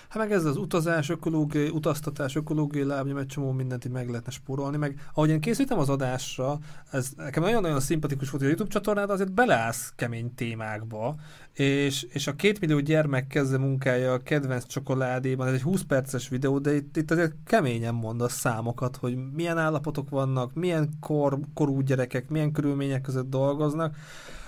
Hát 0.10 0.18
meg 0.18 0.32
ez 0.32 0.46
az 0.46 0.58
utazás, 0.58 1.10
ökológiai, 1.10 1.70
utaztatás, 1.70 2.36
ökológiai 2.36 2.86
lábnyom, 2.86 3.18
egy 3.18 3.26
csomó 3.26 3.52
mindent 3.52 3.86
így 3.86 3.92
meg 3.92 4.10
lehetne 4.10 4.32
spórolni, 4.32 4.78
meg 4.78 5.10
ahogy 5.14 5.30
én 5.30 5.40
készítem 5.40 5.80
az 5.80 5.90
adásra, 5.90 6.60
ez 6.92 7.10
nekem 7.18 7.44
nagyon-nagyon 7.44 7.80
szimpatikus 7.80 8.30
volt, 8.30 8.42
hogy 8.42 8.52
a 8.52 8.56
YouTube 8.56 8.74
csatornád 8.74 9.10
azért 9.10 9.32
beleállsz 9.32 9.94
kemény 9.96 10.34
témákba, 10.36 11.16
és, 11.54 12.04
és 12.04 12.28
a 12.28 12.36
két 12.36 12.60
millió 12.60 12.80
gyermek 12.80 13.28
kezdve 13.28 13.58
munkája 13.58 14.14
a 14.14 14.24
kedvenc 14.24 14.66
csokoládéban, 14.66 15.48
ez 15.48 15.54
egy 15.54 15.62
20 15.62 15.82
perces 15.82 16.30
videó, 16.30 16.60
de 16.60 16.76
itt, 16.76 16.98
itt 16.98 17.12
azért 17.12 17.34
keményen 17.46 17.94
mondasz 17.94 18.40
számokat, 18.40 18.96
hogy 18.96 19.18
milyen 19.34 19.58
állapotok 19.58 20.10
vannak, 20.10 20.54
milyen 20.54 20.90
kor, 21.00 21.40
korú 21.54 21.82
gyerekek, 21.82 22.30
milyen 22.30 22.52
körülmények 22.52 23.02
között 23.02 23.30
dolgoznak, 23.30 23.96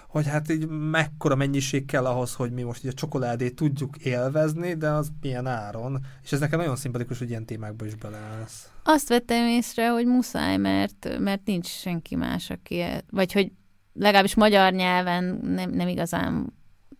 hogy 0.09 0.27
hát 0.27 0.51
így 0.51 0.67
mekkora 0.67 1.35
mennyiség 1.35 1.85
kell 1.85 2.05
ahhoz, 2.05 2.33
hogy 2.33 2.51
mi 2.51 2.61
most 2.61 2.83
így 2.83 2.89
a 2.89 2.93
csokoládét 2.93 3.55
tudjuk 3.55 3.97
élvezni, 3.97 4.73
de 4.73 4.89
az 4.89 5.11
milyen 5.21 5.47
áron. 5.47 5.99
És 6.23 6.31
ez 6.31 6.39
nekem 6.39 6.59
nagyon 6.59 6.75
szimpatikus, 6.75 7.19
hogy 7.19 7.29
ilyen 7.29 7.45
témákba 7.45 7.85
is 7.85 7.95
beleállsz. 7.95 8.69
Azt 8.83 9.09
vettem 9.09 9.47
észre, 9.47 9.89
hogy 9.89 10.05
muszáj, 10.05 10.57
mert, 10.57 11.19
mert 11.19 11.45
nincs 11.45 11.67
senki 11.67 12.15
más, 12.15 12.49
aki, 12.49 12.83
vagy 13.09 13.31
hogy 13.31 13.51
legalábbis 13.93 14.35
magyar 14.35 14.73
nyelven 14.73 15.39
nem, 15.43 15.69
nem 15.69 15.87
igazán 15.87 16.53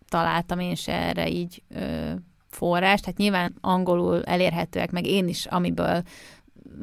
találtam 0.08 0.58
én 0.58 0.74
se 0.74 0.92
erre 0.92 1.28
így 1.28 1.62
ö, 1.68 2.12
forrást. 2.48 3.04
Hát 3.04 3.16
nyilván 3.16 3.54
angolul 3.60 4.22
elérhetőek, 4.22 4.90
meg 4.90 5.06
én 5.06 5.28
is, 5.28 5.46
amiből 5.46 6.02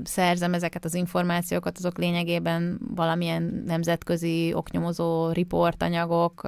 szerzem 0.03 0.53
ezeket 0.53 0.85
az 0.85 0.93
információkat, 0.93 1.77
azok 1.77 1.97
lényegében 1.97 2.79
valamilyen 2.95 3.63
nemzetközi 3.65 4.53
oknyomozó 4.53 5.31
riportanyagok. 5.31 6.47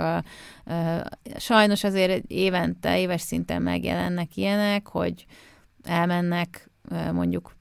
Sajnos 1.38 1.84
azért 1.84 2.24
évente, 2.28 3.00
éves 3.00 3.22
szinten 3.22 3.62
megjelennek 3.62 4.36
ilyenek, 4.36 4.88
hogy 4.88 5.26
elmennek 5.84 6.70
mondjuk 7.14 7.56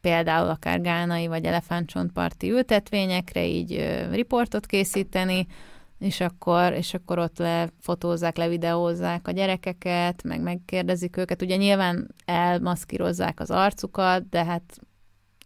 például 0.00 0.48
akár 0.48 0.80
gánai 0.80 1.26
vagy 1.26 1.44
elefántcsontparti 1.44 2.50
ültetvényekre 2.50 3.46
így 3.46 3.98
riportot 4.10 4.66
készíteni, 4.66 5.46
és 5.98 6.20
akkor, 6.20 6.72
és 6.72 6.94
akkor 6.94 7.18
ott 7.18 7.38
lefotózzák, 7.38 8.36
levideózzák 8.36 9.28
a 9.28 9.30
gyerekeket, 9.30 10.22
meg 10.22 10.40
megkérdezik 10.40 11.16
őket. 11.16 11.42
Ugye 11.42 11.56
nyilván 11.56 12.14
elmaszkírozzák 12.24 13.40
az 13.40 13.50
arcukat, 13.50 14.28
de 14.28 14.44
hát 14.44 14.78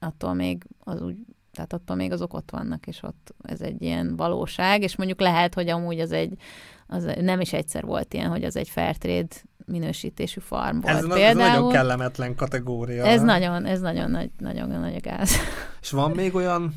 attól 0.02 0.34
még 0.34 0.64
az 0.78 1.00
úgy, 1.00 1.16
tehát 1.52 1.72
attól 1.72 1.96
még 1.96 2.12
azok 2.12 2.34
ott 2.34 2.50
vannak, 2.50 2.86
és 2.86 3.02
ott 3.02 3.34
ez 3.42 3.60
egy 3.60 3.82
ilyen 3.82 4.16
valóság, 4.16 4.82
és 4.82 4.96
mondjuk 4.96 5.20
lehet, 5.20 5.54
hogy 5.54 5.68
amúgy 5.68 6.00
az 6.00 6.12
egy, 6.12 6.38
az 6.86 7.08
nem 7.20 7.40
is 7.40 7.52
egyszer 7.52 7.84
volt 7.84 8.14
ilyen, 8.14 8.30
hogy 8.30 8.44
az 8.44 8.56
egy 8.56 8.68
Fairtrade 8.68 9.36
minősítésű 9.66 10.40
farm 10.40 10.80
volt. 10.80 10.96
Ez, 10.96 11.00
például. 11.00 11.40
ez 11.40 11.52
nagyon 11.52 11.70
kellemetlen 11.70 12.34
kategória. 12.34 13.04
Ez 13.04 13.22
nagyon, 13.22 13.64
ez 13.64 13.80
nagyon 13.80 14.10
nagy, 14.10 14.30
nagyon 14.38 14.68
nagy 14.68 15.00
gáz. 15.00 15.32
És 15.80 15.90
van 15.90 16.10
még 16.10 16.34
olyan 16.34 16.74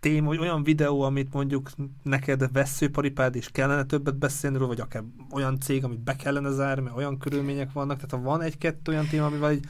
téma, 0.00 0.26
vagy 0.26 0.38
olyan 0.38 0.62
videó, 0.62 1.00
amit 1.00 1.32
mondjuk 1.32 1.70
neked 2.02 2.52
veszőparipád 2.52 3.34
is 3.34 3.48
kellene 3.50 3.84
többet 3.84 4.18
beszélni 4.18 4.56
róla, 4.56 4.68
vagy 4.68 4.80
akár 4.80 5.02
olyan 5.32 5.60
cég, 5.60 5.84
amit 5.84 6.00
be 6.00 6.16
kellene 6.16 6.50
zárni, 6.50 6.82
mert 6.82 6.96
olyan 6.96 7.18
körülmények 7.18 7.72
vannak, 7.72 7.96
tehát 7.96 8.10
ha 8.10 8.30
van 8.30 8.42
egy-kettő 8.42 8.92
olyan 8.92 9.06
téma, 9.06 9.26
amivel 9.26 9.52
így 9.52 9.64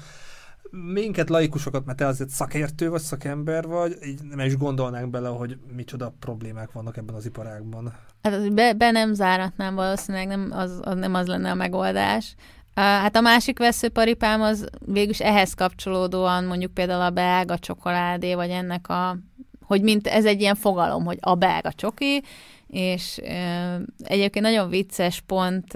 minket 0.71 1.29
laikusokat, 1.29 1.85
mert 1.85 1.99
te 1.99 2.07
azért 2.07 2.29
szakértő 2.29 2.91
vagy, 2.91 3.01
szakember 3.01 3.66
vagy, 3.66 3.97
így 4.07 4.21
nem 4.23 4.47
is 4.47 4.57
gondolnánk 4.57 5.11
bele, 5.11 5.29
hogy 5.29 5.59
micsoda 5.77 6.14
problémák 6.21 6.73
vannak 6.73 6.97
ebben 6.97 7.14
az 7.14 7.27
iparágban. 7.27 7.95
Hát 8.23 8.55
be, 8.55 8.73
be 8.73 8.91
nem 8.91 9.14
záratnám 9.14 9.75
valószínűleg, 9.75 10.27
nem 10.27 10.49
az, 10.53 10.81
az, 10.83 10.95
nem 10.95 11.14
az 11.14 11.27
lenne 11.27 11.51
a 11.51 11.55
megoldás. 11.55 12.35
Hát 12.75 13.16
a 13.16 13.21
másik 13.21 13.59
veszőparipám 13.59 14.41
az 14.41 14.69
végülis 14.87 15.21
ehhez 15.21 15.55
kapcsolódóan 15.55 16.45
mondjuk 16.45 16.75
például 16.75 17.03
a 17.03 17.11
belga 17.11 17.59
csokoládé, 17.59 18.35
vagy 18.35 18.51
ennek 18.51 18.89
a, 18.89 19.19
hogy 19.61 19.83
mint 19.83 20.07
ez 20.07 20.25
egy 20.25 20.41
ilyen 20.41 20.55
fogalom, 20.55 21.05
hogy 21.05 21.19
a 21.21 21.35
belga 21.35 21.73
csoki, 21.73 22.23
és 22.66 23.19
e, 23.25 23.81
egyébként 24.05 24.45
nagyon 24.45 24.69
vicces 24.69 25.21
pont 25.21 25.73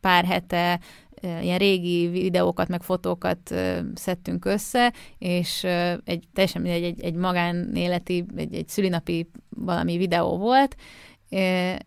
pár 0.00 0.24
hete 0.24 0.80
ilyen 1.22 1.58
régi 1.58 2.08
videókat, 2.08 2.68
meg 2.68 2.82
fotókat 2.82 3.54
szedtünk 3.94 4.44
össze, 4.44 4.92
és 5.18 5.64
egy 6.04 6.24
teljesen 6.32 6.64
egy, 6.64 6.82
egy, 6.82 7.02
egy 7.02 7.14
magánéleti, 7.14 8.24
egy, 8.36 8.54
egy 8.54 8.68
szülinapi 8.68 9.30
valami 9.48 9.96
videó 9.96 10.36
volt, 10.36 10.76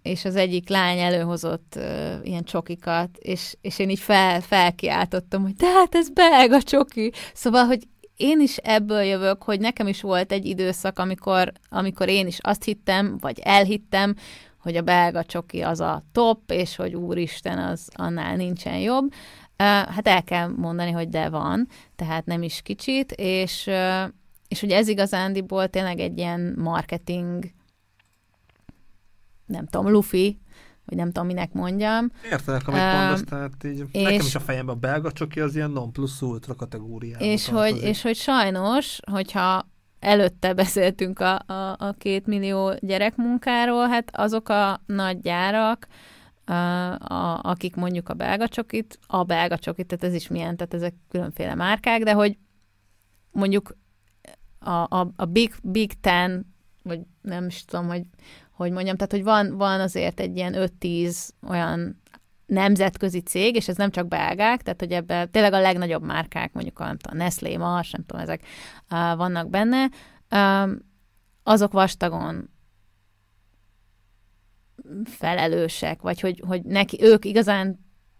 és 0.02 0.26
az 0.26 0.36
egyik 0.36 0.70
lány 0.70 1.00
előhozott 1.00 1.80
ilyen 2.24 2.44
csokikat, 2.44 3.10
és, 3.18 3.56
és 3.62 3.80
én 3.80 3.90
így 3.90 4.00
fel, 4.00 4.42
felkiáltottam, 4.42 5.42
hogy 5.42 5.56
tehát 5.56 5.96
ez 5.96 6.10
belga 6.10 6.62
csoki. 6.62 7.12
Szóval, 7.34 7.66
hogy 7.66 7.88
én 8.16 8.40
is 8.40 8.58
ebből 8.58 9.02
jövök, 9.02 9.44
hogy 9.44 9.60
nekem 9.60 9.88
is 9.88 10.02
volt 10.02 10.32
egy 10.32 10.46
időszak, 10.46 11.00
amikor, 11.00 11.52
amikor 11.70 12.10
én 12.10 12.28
is 12.28 12.38
azt 12.42 12.64
hittem, 12.64 13.18
vagy 13.20 13.40
elhittem, 13.40 14.16
hogy 14.62 14.76
a 14.76 14.82
belga 14.82 15.24
csoki 15.24 15.62
az 15.62 15.80
a 15.80 16.04
top, 16.12 16.52
és 16.52 16.76
hogy 16.76 16.96
úristen, 16.96 17.58
az 17.58 17.90
annál 17.94 18.36
nincsen 18.36 18.78
jobb. 18.78 19.14
Hát 19.58 20.08
el 20.08 20.24
kell 20.24 20.48
mondani, 20.48 20.92
hogy 20.92 21.10
de 21.10 21.30
van, 21.30 21.68
tehát 21.96 22.26
nem 22.26 22.44
is 22.44 22.62
kicsit, 22.62 23.12
és, 23.12 23.70
és 24.48 24.60
hogy 24.60 24.72
ez 24.72 24.88
igazándiból 24.88 25.68
tényleg 25.68 26.00
egy 26.00 26.18
ilyen 26.18 26.56
marketing, 26.58 27.52
nem 29.46 29.66
tudom, 29.66 29.92
lufi, 29.92 30.40
vagy 30.86 30.98
nem 30.98 31.12
tudom, 31.12 31.28
minek 31.28 31.54
mondjam. 31.54 32.12
Értelek, 32.32 32.68
amit 32.68 32.82
uh, 32.82 32.94
mondasz, 32.94 33.24
tehát 33.24 33.64
így 33.64 33.84
és, 33.92 34.04
nekem 34.04 34.26
is 34.26 34.36
a 34.36 34.40
fejemben 34.40 34.76
a 34.76 34.80
belga 34.80 35.12
csoki 35.12 35.40
az 35.40 35.56
ilyen 35.56 35.72
non 35.72 35.92
plus 35.92 36.22
ultra 36.22 36.56
kategóriában. 36.56 37.28
És 37.28 37.50
hogy, 37.50 37.78
és 37.84 38.02
hogy 38.02 38.16
sajnos, 38.16 39.00
hogyha 39.12 39.71
előtte 40.02 40.54
beszéltünk 40.54 41.20
a, 41.20 41.40
a, 41.46 41.76
a 41.78 41.96
két 41.98 42.26
millió 42.26 42.74
gyerekmunkáról, 42.80 43.88
hát 43.88 44.10
azok 44.14 44.50
a 44.50 44.82
nagy 44.86 45.20
gyárak, 45.20 45.88
a, 46.46 46.54
a, 46.94 47.40
akik 47.42 47.76
mondjuk 47.76 48.10
a 48.10 48.14
belga 48.14 48.48
csokit, 48.48 49.00
a 49.08 49.24
belga 49.24 49.58
csokit, 49.58 49.88
tehát 49.88 50.04
ez 50.04 50.14
is 50.14 50.28
milyen, 50.28 50.56
tehát 50.56 50.74
ezek 50.74 50.94
különféle 51.10 51.56
márkák, 51.56 52.04
de 52.04 52.14
hogy 52.14 52.38
mondjuk 53.32 53.78
a, 54.60 54.70
a, 54.70 55.12
a 55.16 55.26
Big, 55.26 55.56
Big 55.64 56.00
Ten, 56.00 56.54
vagy 56.84 57.00
nem 57.22 57.46
is 57.46 57.66
tudom, 57.66 57.88
hogy 57.88 58.04
hogy 58.52 58.72
mondjam, 58.72 58.96
tehát 58.96 59.12
hogy 59.12 59.24
van, 59.24 59.58
van 59.58 59.80
azért 59.80 60.20
egy 60.20 60.36
ilyen 60.36 60.54
5-10 60.80 61.30
olyan 61.48 62.02
nemzetközi 62.52 63.20
cég, 63.20 63.56
és 63.56 63.68
ez 63.68 63.76
nem 63.76 63.92
csak 63.92 64.08
belgák, 64.08 64.62
tehát 64.62 64.80
hogy 64.80 64.92
ebben 64.92 65.32
tényleg 65.32 65.54
a 65.54 65.60
legnagyobb 65.60 66.04
márkák, 66.04 66.54
mondjuk 66.54 66.80
a, 66.80 66.96
a 67.10 67.14
Nestlé, 67.14 67.58
Mars, 67.58 67.92
nem 67.92 68.06
tudom, 68.06 68.22
ezek 68.22 68.42
uh, 68.92 69.18
vannak 69.18 69.50
benne, 69.50 69.90
um, 70.32 70.78
azok 71.44 71.72
vastagon 71.72 72.50
felelősek, 75.04 76.02
vagy 76.02 76.20
hogy, 76.20 76.44
hogy 76.48 76.64
neki, 76.64 76.98
ők 77.02 77.26
igazán 77.26 77.80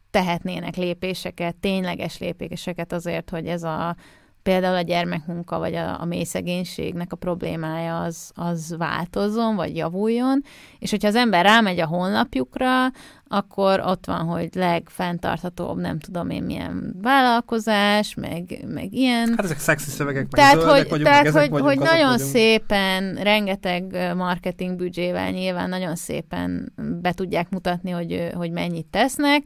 tehetnének 0.10 0.76
lépéseket, 0.76 1.56
tényleges 1.56 2.18
lépéseket 2.18 2.94
azért, 2.94 3.30
hogy 3.30 3.48
ez 3.48 3.64
a 3.64 3.96
például 4.44 4.76
a 4.76 4.82
gyermekmunka, 4.82 5.60
vagy 5.60 5.76
a, 5.76 6.02
a 6.02 6.06
mély 6.06 6.24
szegénységnek 6.24 7.14
a 7.14 7.16
problémája 7.16 8.02
az, 8.02 8.32
az 8.36 8.76
változzon, 8.78 9.56
vagy 9.56 9.76
javuljon, 9.76 10.42
és 10.80 10.90
hogyha 10.90 11.08
az 11.08 11.16
ember 11.16 11.46
rámegy 11.46 11.80
a 11.80 11.88
honlapjukra, 11.88 12.88
akkor 13.32 13.82
ott 13.86 14.06
van, 14.06 14.26
hogy 14.26 14.50
legfenntarthatóbb, 14.54 15.78
nem 15.78 16.00
tudom 16.00 16.30
én 16.30 16.44
milyen 16.44 16.96
vállalkozás, 17.02 18.14
meg, 18.14 18.66
meg 18.68 18.94
ilyen. 18.94 19.28
Hát 19.30 19.44
ezek 19.44 19.60
szexi 19.60 19.90
szövegek, 19.90 20.22
meg 20.22 20.32
tehát, 20.32 20.64
hogy, 20.64 20.90
vagyunk, 20.90 21.04
tehát, 21.04 21.24
meg 21.24 21.34
hogy, 21.34 21.50
vagyunk, 21.50 21.70
hogy 21.70 21.80
nagyon 21.80 22.12
vagyunk. 22.12 22.30
szépen, 22.30 23.16
rengeteg 23.16 24.14
marketing 24.16 24.76
büdzsével 24.76 25.32
nyilván 25.32 25.70
nagyon 25.70 25.96
szépen 25.96 26.74
be 27.02 27.12
tudják 27.12 27.50
mutatni, 27.50 27.92
hogy, 27.92 28.30
hogy 28.34 28.52
mennyit 28.52 28.86
tesznek, 28.86 29.44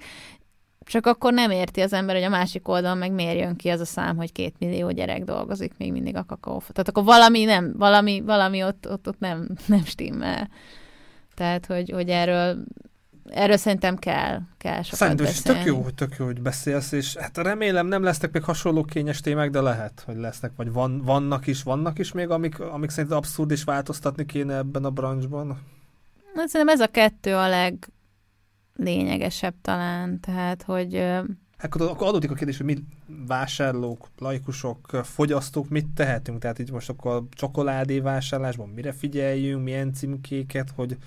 csak 0.86 1.06
akkor 1.06 1.34
nem 1.34 1.52
érti 1.52 1.82
az 1.82 1.94
ember, 1.94 2.16
hogy 2.16 2.24
a 2.24 2.30
másik 2.30 2.68
oldalon 2.68 2.98
meg 2.98 3.12
miért 3.12 3.40
jön 3.40 3.56
ki 3.56 3.70
az 3.70 3.80
a 3.80 3.86
szám, 3.86 4.16
hogy 4.16 4.32
két 4.32 4.56
millió 4.60 4.92
gyerek 4.92 5.24
dolgozik 5.24 5.74
még 5.78 5.92
mindig 5.92 6.16
a 6.16 6.26
kakaó. 6.26 6.60
Tehát 6.60 6.90
akkor 6.90 7.04
valami 7.04 7.44
nem, 7.44 7.74
valami, 7.78 8.22
valami 8.22 8.64
ott, 8.64 8.88
ott, 8.90 9.08
ott 9.08 9.20
nem, 9.20 9.50
nem 9.68 9.84
stimmel. 9.84 10.50
Tehát, 11.36 11.66
hogy, 11.66 11.90
hogy 11.90 12.10
erről 12.10 12.64
erről 13.30 13.58
szerintem 13.58 13.98
kell, 13.98 14.40
kell 14.58 14.82
sokat 14.82 15.00
Szerintem 15.00 15.26
is 15.26 15.32
beszélni. 15.32 15.60
tök 15.60 15.68
jó, 15.68 15.82
hogy 15.82 15.94
tök 15.94 16.16
jó, 16.18 16.26
hogy 16.26 16.42
beszélsz, 16.42 16.92
és 16.92 17.16
hát 17.16 17.38
remélem 17.38 17.88
nem 17.88 18.04
lesznek 18.04 18.32
még 18.32 18.44
hasonló 18.44 18.84
kényes 18.84 19.22
témák, 19.22 19.50
de 19.50 19.62
lehet, 19.62 20.04
hogy 20.06 20.16
lesznek, 20.16 20.52
vagy 20.56 20.72
van, 20.72 21.02
vannak 21.02 21.48
is, 21.48 21.64
vannak 21.64 22.00
is 22.00 22.12
még, 22.12 22.30
amik, 22.30 22.60
amik 22.60 22.90
szerint 22.90 23.14
abszurd 23.14 23.52
és 23.52 23.64
változtatni 23.64 24.26
kéne 24.26 24.56
ebben 24.56 24.86
a 24.86 24.90
branchban. 24.90 25.48
Hát 26.36 26.48
szerintem 26.48 26.76
ez 26.76 26.82
a 26.82 26.88
kettő 26.92 27.36
a 27.36 27.70
leglényegesebb 28.78 29.56
talán, 29.62 30.20
tehát, 30.20 30.64
hogy 30.64 30.96
Hát 31.58 31.76
akkor 31.76 32.08
adódik 32.08 32.32
a 32.32 32.34
kérdés, 32.34 32.58
hogy 32.58 32.66
mi 32.66 32.78
vásárlók, 33.28 34.10
laikusok, 34.18 34.90
fogyasztók 35.04 35.70
mit 35.70 35.88
tehetünk? 35.96 36.40
Tehát 36.40 36.60
így 36.60 36.72
most 36.72 36.90
akkor 36.90 37.16
a 37.16 37.24
csokoládé 37.32 38.00
vásárlásban 38.00 38.70
mire 38.70 38.92
figyeljünk, 38.92 39.64
milyen 39.64 39.94
címkéket, 39.94 40.72
hogy 40.76 40.98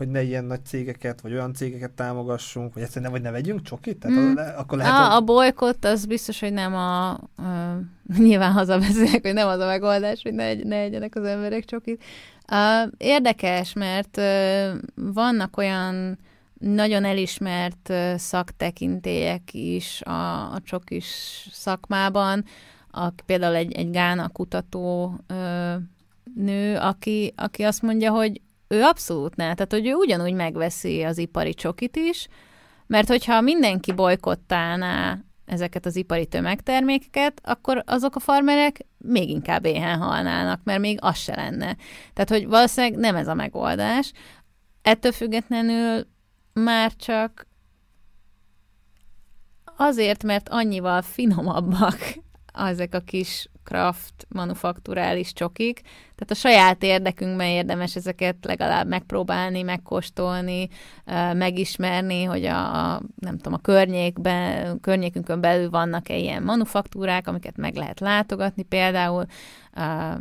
hogy 0.00 0.08
ne 0.08 0.22
ilyen 0.22 0.44
nagy 0.44 0.64
cégeket, 0.64 1.20
vagy 1.20 1.32
olyan 1.32 1.54
cégeket 1.54 1.90
támogassunk, 1.90 2.74
vagy 2.74 2.82
egyszerűen 2.82 3.10
vagy 3.10 3.22
ne 3.22 3.30
vegyünk 3.30 3.62
csokit? 3.62 3.98
Tehát 3.98 4.18
mm. 4.18 4.36
akkor 4.56 4.78
lehet, 4.78 4.92
a, 4.92 5.16
a 5.16 5.20
bolykott 5.20 5.84
az 5.84 6.06
biztos, 6.06 6.40
hogy 6.40 6.52
nem 6.52 6.74
a, 6.74 7.10
a 7.10 7.20
nyilván 8.16 8.52
hazabeszélek, 8.52 9.22
hogy 9.22 9.32
nem 9.32 9.48
az 9.48 9.60
a 9.60 9.66
megoldás, 9.66 10.22
hogy 10.22 10.32
ne, 10.32 10.54
ne 10.54 10.76
egyenek 10.76 11.14
az 11.14 11.24
emberek 11.24 11.64
csokit. 11.64 12.02
Uh, 12.52 12.92
érdekes, 12.96 13.72
mert 13.72 14.16
uh, 14.16 14.70
vannak 14.94 15.56
olyan 15.56 16.18
nagyon 16.58 17.04
elismert 17.04 17.88
uh, 17.88 18.14
szaktekintélyek 18.14 19.52
is 19.52 20.02
a, 20.02 20.52
a 20.52 20.60
csokis 20.64 21.06
szakmában, 21.52 22.44
a, 22.90 23.08
például 23.26 23.54
egy, 23.54 23.72
egy 23.72 23.90
Gána 23.90 24.28
kutató 24.28 25.14
uh, 25.28 25.82
nő, 26.34 26.76
aki, 26.76 27.32
aki 27.36 27.62
azt 27.62 27.82
mondja, 27.82 28.10
hogy 28.10 28.40
ő 28.72 28.82
abszolút 28.82 29.36
ne, 29.36 29.54
tehát 29.54 29.72
hogy 29.72 29.86
ő 29.86 29.94
ugyanúgy 29.94 30.34
megveszi 30.34 31.02
az 31.02 31.18
ipari 31.18 31.54
csokit 31.54 31.96
is, 31.96 32.28
mert 32.86 33.08
hogyha 33.08 33.40
mindenki 33.40 33.92
bolykottálná 33.92 35.18
ezeket 35.46 35.86
az 35.86 35.96
ipari 35.96 36.26
tömegtermékeket, 36.26 37.40
akkor 37.44 37.82
azok 37.86 38.16
a 38.16 38.20
farmerek 38.20 38.86
még 38.98 39.28
inkább 39.28 39.64
éhen 39.64 39.98
halnának, 39.98 40.60
mert 40.64 40.80
még 40.80 40.98
az 41.00 41.16
se 41.16 41.36
lenne. 41.36 41.76
Tehát, 42.12 42.28
hogy 42.28 42.46
valószínűleg 42.46 42.98
nem 42.98 43.16
ez 43.16 43.28
a 43.28 43.34
megoldás. 43.34 44.12
Ettől 44.82 45.12
függetlenül 45.12 46.06
már 46.52 46.92
csak 46.96 47.46
azért, 49.76 50.22
mert 50.22 50.48
annyival 50.48 51.02
finomabbak 51.02 51.98
ezek 52.54 52.94
a 52.94 53.00
kis 53.00 53.48
craft 53.64 54.26
manufakturális 54.28 55.32
csokik, 55.32 55.80
tehát 56.14 56.30
a 56.30 56.34
saját 56.34 56.82
érdekünkben 56.82 57.46
érdemes 57.46 57.96
ezeket 57.96 58.36
legalább 58.42 58.86
megpróbálni, 58.86 59.62
megkóstolni, 59.62 60.68
megismerni, 61.32 62.24
hogy 62.24 62.44
a 62.44 63.00
nem 63.14 63.36
tudom, 63.36 63.52
a 63.52 63.58
környékben, 63.62 64.80
környékünkön 64.80 65.40
belül 65.40 65.70
vannak-e 65.70 66.16
ilyen 66.16 66.42
manufaktúrák, 66.42 67.28
amiket 67.28 67.56
meg 67.56 67.74
lehet 67.74 68.00
látogatni. 68.00 68.62
Például 68.62 69.24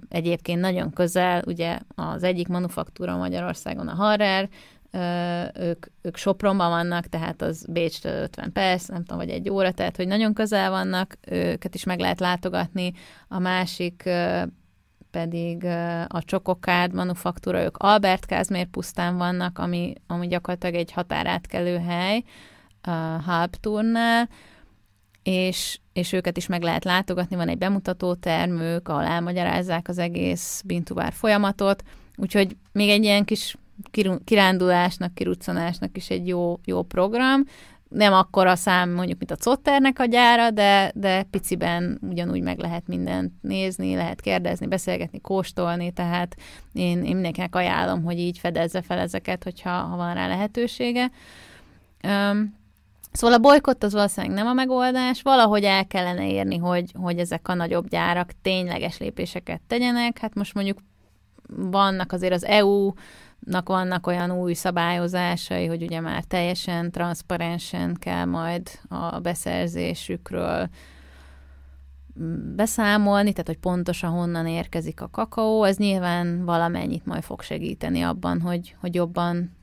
egyébként 0.10 0.62
nagyon 0.62 0.92
közel, 0.92 1.44
ugye 1.46 1.80
az 1.96 2.24
egyik 2.24 2.48
manufaktúra 2.48 3.18
Magyarországon 3.18 3.88
a 3.88 3.96
Harrer, 3.96 4.50
ők, 5.54 5.86
ők 6.02 6.18
Sopronban 6.18 6.70
vannak, 6.70 7.06
tehát 7.06 7.42
az 7.42 7.66
Bécstől 7.70 8.22
50 8.22 8.52
perc, 8.52 8.88
nem 8.88 9.04
tudom, 9.04 9.18
vagy 9.18 9.30
egy 9.30 9.50
óra, 9.50 9.72
tehát 9.72 9.96
hogy 9.96 10.08
nagyon 10.08 10.34
közel 10.34 10.70
vannak, 10.70 11.18
őket 11.28 11.76
is 11.76 11.84
meg 11.84 12.00
lehet 12.00 12.20
látogatni. 12.20 12.94
A 13.28 13.40
másik 13.40 14.10
pedig 15.12 15.66
a 16.08 16.24
Csokokád 16.24 16.94
manufaktúra, 16.94 17.64
ők 17.64 17.78
Albert 17.78 18.26
Kázmér 18.26 18.66
pusztán 18.66 19.18
vannak, 19.18 19.60
ami, 19.60 19.94
ami 20.08 20.28
gyakorlatilag 20.28 20.76
egy 20.76 20.92
határátkelő 20.92 21.78
hely 21.78 22.24
a 22.82 22.90
Halpturnál, 23.26 24.30
és, 25.24 25.80
és 25.94 26.12
őket 26.12 26.38
is 26.38 26.48
meg 26.48 26.62
lehet 26.62 26.84
látogatni, 26.84 27.36
van 27.36 27.48
egy 27.48 27.58
bemutató 27.58 28.14
termők, 28.14 28.88
ahol 28.88 29.04
elmagyarázzák 29.04 29.88
az 29.88 29.98
egész 29.98 30.62
Bintubár 30.66 31.14
folyamatot, 31.14 31.84
úgyhogy 32.16 32.58
még 32.72 32.90
egy 32.90 33.04
ilyen 33.04 33.26
kis 33.26 33.56
kirándulásnak, 34.24 35.14
kiruccanásnak 35.14 35.98
is 35.98 36.10
egy 36.10 36.28
jó, 36.28 36.60
jó 36.66 36.82
program. 36.82 37.44
Nem 37.90 38.14
akkor 38.14 38.48
a 38.48 38.56
szám 38.56 38.90
mondjuk, 38.90 39.18
mint 39.20 39.32
a 39.32 39.50
Cotternek 39.50 40.00
a 40.00 40.06
gyára, 40.06 40.52
de, 40.52 40.92
de 40.96 41.24
piciben 41.24 42.00
ugyanúgy 42.10 42.42
meg 42.42 42.60
lehet 42.60 42.88
mindent 42.88 43.34
nézni, 43.42 43.96
lehet 43.96 44.22
kérdezni, 44.22 44.68
beszélgetni, 44.68 45.22
kóstolni, 45.22 45.92
tehát 45.92 46.36
én, 46.74 47.04
én 47.04 47.14
mindenkinek 47.14 47.56
ajánlom, 47.56 48.04
hogy 48.04 48.20
így 48.20 48.38
fedezze 48.38 48.82
fel 48.82 48.98
ezeket, 48.98 49.44
hogyha 49.44 49.70
ha 49.70 49.96
van 49.96 50.14
rá 50.14 50.28
lehetősége. 50.28 51.12
Um, 52.04 52.58
Szóval 53.12 53.36
a 53.36 53.40
bolykott 53.40 53.84
az 53.84 53.94
valószínűleg 53.94 54.36
nem 54.36 54.48
a 54.48 54.54
megoldás, 54.54 55.22
valahogy 55.22 55.64
el 55.64 55.88
kellene 55.88 56.32
érni, 56.32 56.58
hogy, 56.58 56.92
hogy 56.94 57.20
ezek 57.20 57.48
a 57.48 57.54
nagyobb 57.54 57.88
gyárak 57.88 58.32
tényleges 58.42 58.98
lépéseket 58.98 59.62
tegyenek. 59.68 60.18
Hát 60.18 60.36
most 60.36 60.54
mondjuk 60.54 60.80
vannak 61.48 62.12
azért 62.12 62.34
az 62.34 62.46
EU 62.46 62.92
nak 63.40 63.68
vannak 63.68 64.08
olyan 64.08 64.32
új 64.32 64.54
szabályozásai, 64.54 65.66
hogy 65.66 65.82
ugye 65.84 66.00
már 66.00 66.24
teljesen 66.24 66.92
transzparensen 66.92 67.96
kell 68.00 68.26
majd 68.26 68.70
a 68.88 69.20
beszerzésükről 69.20 70.70
beszámolni, 72.56 73.32
tehát 73.32 73.48
hogy 73.48 73.58
pontosan 73.58 74.12
honnan 74.12 74.48
érkezik 74.48 75.02
a 75.02 75.10
kakaó, 75.10 75.64
ez 75.64 75.78
nyilván 75.78 76.46
valamennyit 76.46 77.06
majd 77.06 77.24
fog 77.24 77.42
segíteni 77.42 78.02
abban, 78.02 78.42
hogy, 78.42 78.76
hogy 78.80 78.96
jobban 78.96 79.58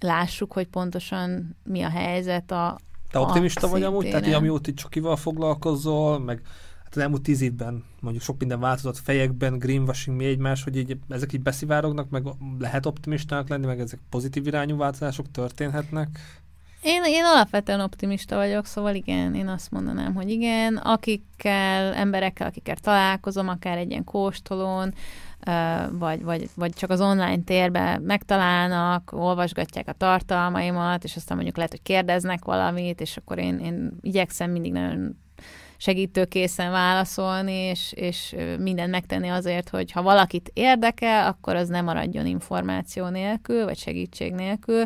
lássuk, 0.00 0.52
hogy 0.52 0.68
pontosan 0.68 1.56
mi 1.64 1.82
a 1.82 1.88
helyzet 1.88 2.50
a 2.50 2.78
Te 3.10 3.18
optimista 3.18 3.68
vagy 3.68 3.82
amúgy? 3.82 4.04
Tehát, 4.04 4.24
hogy 4.24 4.32
amióta 4.32 4.72
csokival 4.72 5.16
foglalkozol, 5.16 6.18
meg 6.18 6.42
az 6.96 7.02
elmúlt 7.02 7.22
tíz 7.22 7.40
évben 7.40 7.84
mondjuk 8.00 8.24
sok 8.24 8.38
minden 8.38 8.60
változott 8.60 8.98
fejekben, 8.98 9.58
greenwashing, 9.58 10.16
mi 10.16 10.24
egymás, 10.24 10.62
hogy 10.62 10.76
így, 10.76 10.96
ezek 11.08 11.32
így 11.32 11.42
beszivárognak, 11.42 12.10
meg 12.10 12.24
lehet 12.58 12.86
optimistának 12.86 13.48
lenni, 13.48 13.66
meg 13.66 13.80
ezek 13.80 14.00
pozitív 14.10 14.46
irányú 14.46 14.76
változások 14.76 15.30
történhetnek? 15.30 16.08
Én, 16.82 17.02
én 17.06 17.24
alapvetően 17.24 17.80
optimista 17.80 18.36
vagyok, 18.36 18.66
szóval 18.66 18.94
igen, 18.94 19.34
én 19.34 19.48
azt 19.48 19.70
mondanám, 19.70 20.14
hogy 20.14 20.30
igen, 20.30 20.76
akikkel, 20.76 21.94
emberekkel, 21.94 22.46
akikkel 22.46 22.76
találkozom, 22.76 23.48
akár 23.48 23.78
egy 23.78 23.90
ilyen 23.90 24.04
kóstolón, 24.04 24.94
vagy, 25.90 26.22
vagy, 26.22 26.48
vagy 26.54 26.72
csak 26.72 26.90
az 26.90 27.00
online 27.00 27.42
térben 27.44 28.02
megtalálnak, 28.02 29.12
olvasgatják 29.12 29.88
a 29.88 29.92
tartalmaimat, 29.92 31.04
és 31.04 31.16
aztán 31.16 31.36
mondjuk 31.36 31.56
lehet, 31.56 31.72
hogy 31.72 31.82
kérdeznek 31.82 32.44
valamit, 32.44 33.00
és 33.00 33.16
akkor 33.16 33.38
én, 33.38 33.58
én 33.58 33.98
igyekszem 34.00 34.50
mindig 34.50 34.72
nagyon 34.72 35.16
segítőkészen 35.84 36.70
válaszolni, 36.70 37.52
és, 37.52 37.92
és 37.96 38.34
mindent 38.58 38.90
megtenni 38.90 39.28
azért, 39.28 39.68
hogy 39.68 39.92
ha 39.92 40.02
valakit 40.02 40.50
érdekel, 40.54 41.26
akkor 41.26 41.56
az 41.56 41.68
nem 41.68 41.84
maradjon 41.84 42.26
információ 42.26 43.08
nélkül, 43.08 43.64
vagy 43.64 43.78
segítség 43.78 44.32
nélkül. 44.32 44.84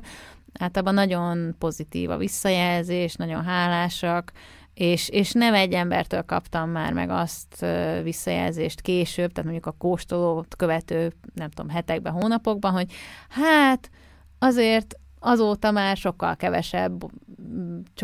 Általában 0.59 0.95
nagyon 0.95 1.55
pozitív 1.59 2.11
a 2.11 2.17
visszajelzés, 2.17 3.15
nagyon 3.15 3.45
hálásak, 3.45 4.33
és, 4.75 5.09
és 5.09 5.33
nem 5.33 5.55
egy 5.55 5.73
embertől 5.73 6.23
kaptam 6.23 6.71
már 6.71 6.93
meg 6.93 7.11
azt 7.11 7.67
visszajelzést 8.03 8.81
később, 8.81 9.33
tehát 9.33 9.51
mondjuk 9.51 9.67
a 9.67 9.79
kóstolót 9.79 10.57
követő, 10.57 11.13
nem 11.35 11.51
tudom, 11.51 11.71
hetekben, 11.71 12.13
hónapokban, 12.13 12.73
hogy 12.73 12.93
hát 13.29 13.91
azért 14.39 14.95
azóta 15.29 15.71
már 15.71 15.97
sokkal 15.97 16.37
kevesebb 16.37 17.05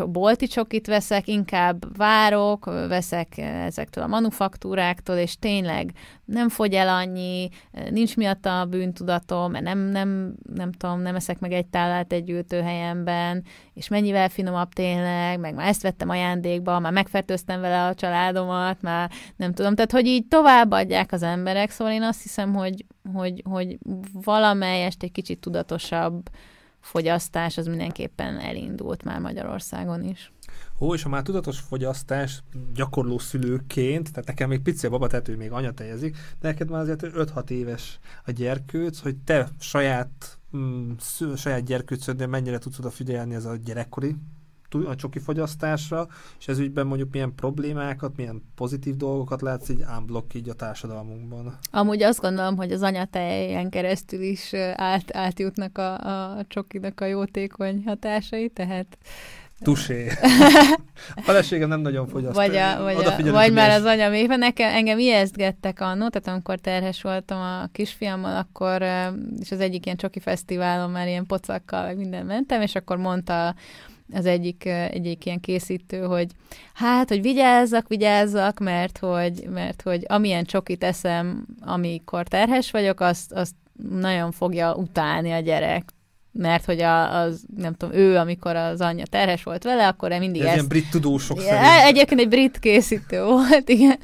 bolti 0.07 0.47
csokit 0.47 0.87
veszek, 0.87 1.27
inkább 1.27 1.97
várok, 1.97 2.65
veszek 2.65 3.37
ezektől 3.37 4.03
a 4.03 4.07
manufaktúráktól, 4.07 5.15
és 5.15 5.39
tényleg 5.39 5.91
nem 6.25 6.49
fogy 6.49 6.73
el 6.73 6.89
annyi, 6.89 7.49
nincs 7.89 8.15
miatt 8.15 8.45
a 8.45 8.65
bűntudatom, 8.69 9.51
mert 9.51 9.63
nem, 9.63 9.79
nem, 9.79 10.35
nem 10.53 10.71
tudom, 10.71 11.01
nem 11.01 11.15
eszek 11.15 11.39
meg 11.39 11.51
egy 11.51 11.65
tálát 11.65 12.13
egy 12.13 12.29
ültőhelyemben, 12.29 13.43
és 13.73 13.87
mennyivel 13.87 14.29
finomabb 14.29 14.73
tényleg, 14.73 15.39
meg 15.39 15.53
már 15.53 15.67
ezt 15.67 15.81
vettem 15.81 16.09
ajándékba, 16.09 16.79
már 16.79 16.91
megfertőztem 16.91 17.61
vele 17.61 17.85
a 17.85 17.93
családomat, 17.93 18.81
már 18.81 19.11
nem 19.35 19.53
tudom, 19.53 19.75
tehát 19.75 19.91
hogy 19.91 20.05
így 20.05 20.27
továbbadják 20.27 21.11
az 21.11 21.23
emberek, 21.23 21.69
szóval 21.69 21.93
én 21.93 22.03
azt 22.03 22.21
hiszem, 22.21 22.53
hogy, 22.53 22.85
hogy, 23.13 23.41
hogy 23.49 23.77
valamelyest 24.13 25.03
egy 25.03 25.11
kicsit 25.11 25.39
tudatosabb 25.39 26.29
fogyasztás 26.85 27.57
az 27.57 27.67
mindenképpen 27.67 28.39
elindult 28.39 29.03
már 29.03 29.19
Magyarországon 29.19 30.03
is. 30.03 30.31
Ó, 30.79 30.93
és 30.93 31.03
ha 31.03 31.09
már 31.09 31.23
tudatos 31.23 31.59
fogyasztás 31.59 32.43
gyakorló 32.73 33.17
szülőként, 33.17 34.11
tehát 34.11 34.27
nekem 34.27 34.49
még 34.49 34.61
pici 34.61 34.85
a 34.85 34.89
babatető, 34.89 35.35
még 35.35 35.51
anya 35.51 35.71
tejezik, 35.71 36.15
de 36.39 36.47
neked 36.47 36.69
már 36.69 36.81
azért 36.81 37.01
5-6 37.03 37.49
éves 37.49 37.99
a 38.25 38.31
gyerkőc, 38.31 38.99
hogy 38.99 39.15
te 39.17 39.49
saját, 39.59 40.39
mm, 40.57 40.91
saját 41.35 41.63
gyerkőcödnél 41.63 42.27
mennyire 42.27 42.57
tudsz 42.57 42.79
odafigyelni 42.79 43.35
ez 43.35 43.45
a 43.45 43.55
gyerekkori 43.55 44.15
a 44.85 44.95
csoki 44.95 45.19
fogyasztásra, 45.19 46.07
és 46.39 46.47
ez 46.47 46.59
ügyben 46.59 46.87
mondjuk 46.87 47.11
milyen 47.11 47.35
problémákat, 47.35 48.15
milyen 48.15 48.43
pozitív 48.55 48.95
dolgokat 48.95 49.41
látsz 49.41 49.69
így 49.69 49.83
unblock 49.97 50.33
így 50.33 50.49
a 50.49 50.53
társadalmunkban? 50.53 51.57
Amúgy 51.71 52.03
azt 52.03 52.21
gondolom, 52.21 52.55
hogy 52.55 52.71
az 52.71 52.81
anyatejen 52.81 53.69
keresztül 53.69 54.21
is 54.21 54.53
át, 54.73 55.15
átjutnak 55.15 55.77
a, 55.77 55.93
a 56.37 56.45
csokinak 56.47 57.01
a 57.01 57.05
jótékony 57.05 57.83
hatásai, 57.85 58.49
tehát 58.49 58.97
Tusé. 59.63 60.11
A 61.15 61.21
feleségem 61.21 61.69
nem 61.69 61.79
nagyon 61.79 62.07
fogyaszt. 62.07 62.35
Vagy, 62.35 62.55
a, 62.55 62.81
vagy, 62.81 63.27
a, 63.27 63.31
vagy 63.31 63.53
már 63.53 63.69
az 63.69 63.83
anyam 63.83 64.13
éve. 64.13 64.35
Nekem, 64.35 64.69
engem 64.73 64.99
ijesztgettek 64.99 65.81
annó, 65.81 66.09
tehát 66.09 66.27
amikor 66.27 66.59
terhes 66.59 67.01
voltam 67.01 67.41
a 67.41 67.67
kisfiammal, 67.71 68.35
akkor, 68.35 68.81
és 69.39 69.51
az 69.51 69.59
egyik 69.59 69.85
ilyen 69.85 69.97
csoki 69.97 70.19
fesztiválon 70.19 70.89
már 70.89 71.07
ilyen 71.07 71.25
pocakkal, 71.25 71.83
meg 71.83 71.97
minden 71.97 72.25
mentem, 72.25 72.61
és 72.61 72.75
akkor 72.75 72.97
mondta 72.97 73.55
az 74.13 74.25
egyik, 74.25 74.65
egyik 74.65 75.25
ilyen 75.25 75.39
készítő, 75.39 76.01
hogy 76.01 76.31
hát, 76.73 77.09
hogy 77.09 77.21
vigyázzak, 77.21 77.87
vigyázzak, 77.87 78.59
mert 78.59 78.97
hogy, 78.97 79.47
mert 79.49 79.81
hogy 79.81 80.03
amilyen 80.07 80.43
csokit 80.43 80.83
eszem, 80.83 81.45
amikor 81.59 82.27
terhes 82.27 82.71
vagyok, 82.71 82.99
azt, 82.99 83.31
azt 83.31 83.55
nagyon 83.89 84.31
fogja 84.31 84.75
utálni 84.75 85.31
a 85.31 85.39
gyerek 85.39 85.94
mert 86.37 86.65
hogy 86.65 86.81
a, 86.81 87.21
az, 87.21 87.45
nem 87.57 87.73
tudom, 87.73 87.95
ő, 87.95 88.17
amikor 88.17 88.55
az 88.55 88.81
anyja 88.81 89.05
terhes 89.05 89.43
volt 89.43 89.63
vele, 89.63 89.87
akkor 89.87 90.11
ő 90.11 90.19
mindig 90.19 90.41
Ez 90.41 90.47
ezt... 90.47 90.55
ilyen 90.55 90.67
brit 90.67 90.89
tudósok 90.89 91.39
szerint. 91.39 91.65
Egyébként 91.85 92.19
egy 92.19 92.27
brit 92.27 92.59
készítő 92.59 93.23
volt, 93.23 93.69
igen, 93.75 93.99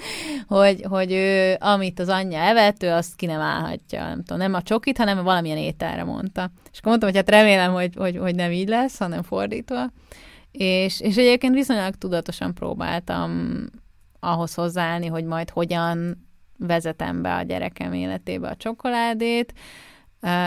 hogy, 0.48 0.86
hogy 0.90 1.12
ő, 1.12 1.56
amit 1.60 2.00
az 2.00 2.08
anyja 2.08 2.40
evett, 2.40 2.84
ő 2.84 2.90
azt 2.90 3.16
ki 3.16 3.26
nem 3.26 3.40
állhatja, 3.40 4.04
nem 4.04 4.24
tudom, 4.24 4.38
nem 4.38 4.54
a 4.54 4.62
csokit, 4.62 4.98
hanem 4.98 5.24
valamilyen 5.24 5.58
ételre 5.58 6.04
mondta. 6.04 6.52
És 6.72 6.78
akkor 6.78 6.90
mondtam, 6.90 7.10
hogy 7.10 7.18
hát 7.18 7.30
remélem, 7.30 7.74
hogy, 7.74 7.96
hogy, 7.96 8.18
hogy 8.18 8.36
nem 8.36 8.52
így 8.52 8.68
lesz, 8.68 8.98
hanem 8.98 9.24
fordítva. 9.24 9.92
És, 10.52 11.00
és 11.02 11.16
egyébként 11.16 11.54
viszonylag 11.54 11.96
tudatosan 11.96 12.54
próbáltam 12.54 13.60
ahhoz 14.20 14.54
hozzáállni, 14.54 15.08
hogy 15.08 15.26
majd 15.26 15.50
hogyan 15.50 16.28
vezetem 16.58 17.22
be 17.22 17.36
a 17.36 17.42
gyerekem 17.42 17.94
életébe 17.94 18.48
a 18.48 18.56
csokoládét, 18.56 19.54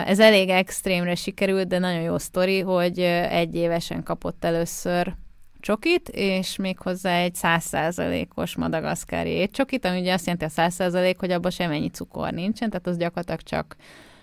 ez 0.07 0.21
elég 0.21 0.49
extrémre 0.49 1.15
sikerült, 1.15 1.69
de 1.69 1.79
nagyon 1.79 2.01
jó 2.01 2.19
sztori, 2.19 2.61
hogy 2.61 2.99
egy 2.99 3.55
évesen 3.55 4.03
kapott 4.03 4.45
először 4.45 5.15
csokit, 5.61 6.09
és 6.09 6.57
méghozzá 6.57 7.19
egy 7.19 7.35
százszázalékos 7.35 8.57
madagaszkári 8.57 9.31
étcsokit, 9.31 9.85
ami 9.85 10.01
ugye 10.01 10.13
azt 10.13 10.25
jelenti 10.25 10.45
a 10.45 10.49
százszázalék, 10.49 11.19
hogy 11.19 11.31
abban 11.31 11.51
semmennyi 11.51 11.89
cukor 11.89 12.33
nincsen, 12.33 12.71
tehát 12.71 12.87
az 12.87 12.97
gyakorlatilag 12.97 13.41
csak 13.41 13.77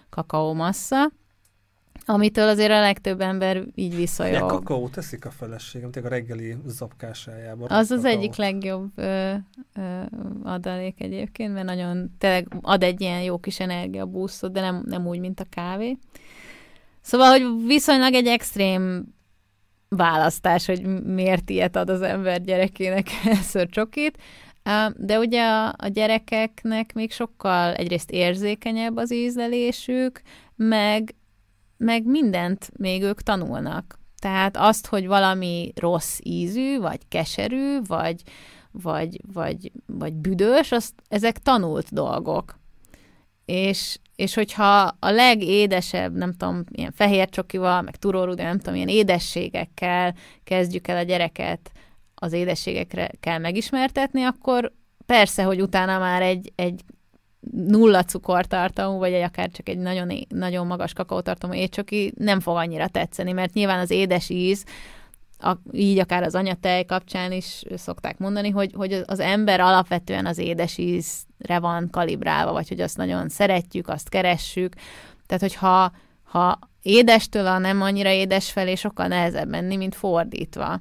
kakaómassa. 0.09 1.11
Amitől 2.13 2.47
azért 2.47 2.71
a 2.71 2.79
legtöbb 2.79 3.21
ember 3.21 3.63
így 3.75 3.95
visszajog. 3.95 4.33
Ja, 4.33 4.45
kakaó 4.45 4.87
teszik 4.87 5.25
a 5.25 5.31
feleségem, 5.31 5.91
tényleg 5.91 6.11
a 6.11 6.15
reggeli 6.15 6.55
zapkásájában. 6.65 7.69
Az 7.69 7.91
az 7.91 8.05
egyik 8.05 8.35
legjobb 8.35 8.89
ö, 8.95 9.33
ö, 9.75 10.01
adalék 10.43 11.01
egyébként, 11.01 11.53
mert 11.53 11.65
nagyon 11.65 12.15
tényleg 12.17 12.47
ad 12.61 12.83
egy 12.83 13.01
ilyen 13.01 13.21
jó 13.21 13.37
kis 13.37 13.59
energiabúszot, 13.59 14.51
de 14.51 14.61
nem, 14.61 14.83
nem 14.85 15.07
úgy, 15.07 15.19
mint 15.19 15.39
a 15.39 15.45
kávé. 15.49 15.97
Szóval, 17.01 17.29
hogy 17.29 17.65
viszonylag 17.65 18.13
egy 18.13 18.27
extrém 18.27 19.13
választás, 19.89 20.65
hogy 20.65 21.03
miért 21.03 21.49
ilyet 21.49 21.75
ad 21.75 21.89
az 21.89 22.01
ember 22.01 22.41
gyerekének 22.41 23.07
először 23.25 23.69
csokit, 23.69 24.17
de 24.95 25.19
ugye 25.19 25.43
a, 25.43 25.73
a 25.77 25.87
gyerekeknek 25.87 26.93
még 26.93 27.11
sokkal 27.11 27.73
egyrészt 27.73 28.11
érzékenyebb 28.11 28.97
az 28.97 29.13
ízlelésük, 29.13 30.21
meg 30.55 31.15
meg 31.81 32.05
mindent 32.05 32.71
még 32.77 33.01
ők 33.01 33.21
tanulnak. 33.21 33.99
Tehát 34.19 34.57
azt, 34.57 34.87
hogy 34.87 35.07
valami 35.07 35.71
rossz 35.75 36.19
ízű, 36.23 36.79
vagy 36.79 36.99
keserű, 37.07 37.77
vagy, 37.87 38.21
vagy, 38.71 39.21
vagy, 39.33 39.71
vagy 39.85 40.13
büdös, 40.13 40.71
azt, 40.71 40.93
ezek 41.07 41.37
tanult 41.37 41.93
dolgok. 41.93 42.59
És, 43.45 43.97
és 44.15 44.33
hogyha 44.33 44.95
a 44.99 45.09
legédesebb, 45.09 46.15
nem 46.15 46.33
tudom, 46.33 46.63
ilyen 46.71 46.91
fehér 46.91 47.29
csokival, 47.29 47.81
meg 47.81 47.95
turórudé, 47.95 48.43
nem 48.43 48.57
tudom, 48.57 48.75
ilyen 48.75 48.87
édességekkel 48.87 50.15
kezdjük 50.43 50.87
el 50.87 50.97
a 50.97 51.03
gyereket 51.03 51.71
az 52.15 52.33
édességekre 52.33 53.11
kell 53.19 53.37
megismertetni, 53.37 54.23
akkor 54.23 54.71
persze, 55.05 55.43
hogy 55.43 55.61
utána 55.61 55.99
már 55.99 56.21
egy, 56.21 56.51
egy 56.55 56.81
nulla 57.51 58.03
cukortartalmú, 58.03 58.97
vagy 58.97 59.13
egy 59.13 59.21
akár 59.21 59.49
csak 59.49 59.69
egy 59.69 59.77
nagyon, 59.77 60.11
nagyon 60.29 60.67
magas 60.67 60.93
kakaótartalmú 60.93 61.55
étcsoki 61.55 62.13
nem 62.17 62.39
fog 62.39 62.55
annyira 62.55 62.87
tetszeni, 62.87 63.31
mert 63.31 63.53
nyilván 63.53 63.79
az 63.79 63.89
édes 63.89 64.29
íz, 64.29 64.65
a, 65.39 65.57
így 65.71 65.99
akár 65.99 66.23
az 66.23 66.35
anyatej 66.35 66.85
kapcsán 66.85 67.31
is 67.31 67.63
szokták 67.75 68.17
mondani, 68.17 68.49
hogy, 68.49 68.73
hogy 68.73 69.03
az 69.05 69.19
ember 69.19 69.59
alapvetően 69.59 70.25
az 70.25 70.37
édes 70.37 70.77
ízre 70.77 71.59
van 71.59 71.89
kalibrálva, 71.89 72.51
vagy 72.51 72.67
hogy 72.67 72.81
azt 72.81 72.97
nagyon 72.97 73.29
szeretjük, 73.29 73.87
azt 73.87 74.09
keressük. 74.09 74.73
Tehát, 75.25 75.41
hogyha 75.41 75.91
ha 76.23 76.59
édestől 76.81 77.47
a 77.47 77.57
nem 77.57 77.81
annyira 77.81 78.09
édes 78.09 78.51
felé 78.51 78.75
sokkal 78.75 79.07
nehezebb 79.07 79.49
menni, 79.49 79.75
mint 79.75 79.95
fordítva. 79.95 80.79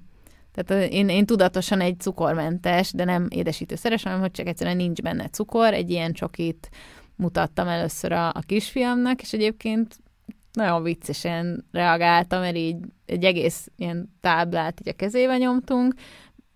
Tehát 0.52 0.92
én, 0.92 1.08
én 1.08 1.26
tudatosan 1.26 1.80
egy 1.80 2.00
cukormentes, 2.00 2.92
de 2.92 3.04
nem 3.04 3.26
édesítőszeres, 3.30 4.02
hanem 4.02 4.20
hogy 4.20 4.30
csak 4.30 4.46
egyszerűen 4.46 4.76
nincs 4.76 5.02
benne 5.02 5.28
cukor. 5.28 5.74
Egy 5.74 5.90
ilyen 5.90 6.12
csokit 6.12 6.70
mutattam 7.16 7.68
először 7.68 8.12
a, 8.12 8.28
a 8.28 8.42
kisfiamnak, 8.46 9.22
és 9.22 9.32
egyébként 9.32 9.96
nagyon 10.52 10.82
viccesen 10.82 11.64
reagáltam, 11.72 12.40
mert 12.40 12.56
így 12.56 12.76
egy 13.06 13.24
egész 13.24 13.68
ilyen 13.76 14.16
táblát 14.20 14.80
így 14.80 14.88
a 14.88 14.92
kezébe 14.96 15.36
nyomtunk, 15.36 15.94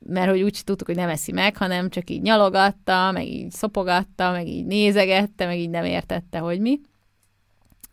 mert 0.07 0.31
hogy 0.31 0.43
úgy 0.43 0.61
tudtuk, 0.65 0.87
hogy 0.87 0.97
nem 0.97 1.09
eszi 1.09 1.33
meg, 1.33 1.57
hanem 1.57 1.91
csak 1.91 2.11
így 2.11 2.23
nyalogatta, 2.23 3.11
meg 3.13 3.27
így 3.27 3.51
szopogatta, 3.51 4.31
meg 4.31 4.47
így 4.47 4.67
nézegette, 4.67 5.47
meg 5.47 5.59
így 5.59 5.71
nem 5.71 5.85
értette, 5.85 6.39
hogy 6.39 6.61
mi. 6.61 6.81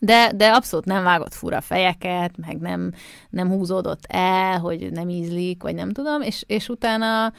De, 0.04 0.32
de 0.36 0.52
abszolút 0.52 0.86
nem 0.86 1.04
vágott 1.04 1.34
fura 1.34 1.62
fejeket, 1.62 2.38
meg 2.38 2.60
nem, 2.60 2.92
nem 3.30 3.50
húzódott 3.50 4.06
el, 4.08 4.60
hogy 4.60 4.92
nem 4.92 5.10
ízlik, 5.10 5.64
vagy 5.64 5.76
nem 5.76 5.92
tudom, 5.92 6.22
és, 6.22 6.44
és 6.48 6.70
utána 6.70 7.34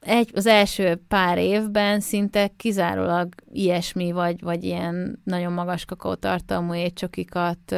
egy, 0.00 0.30
az 0.34 0.46
első 0.46 1.02
pár 1.08 1.38
évben 1.38 2.00
szinte 2.00 2.48
kizárólag 2.56 3.28
ilyesmi, 3.52 4.12
vagy, 4.12 4.42
vagy 4.42 4.64
ilyen 4.64 5.20
nagyon 5.24 5.52
magas 5.52 5.84
kakaótartalmú 5.84 6.74
étcsokikat 6.74 7.76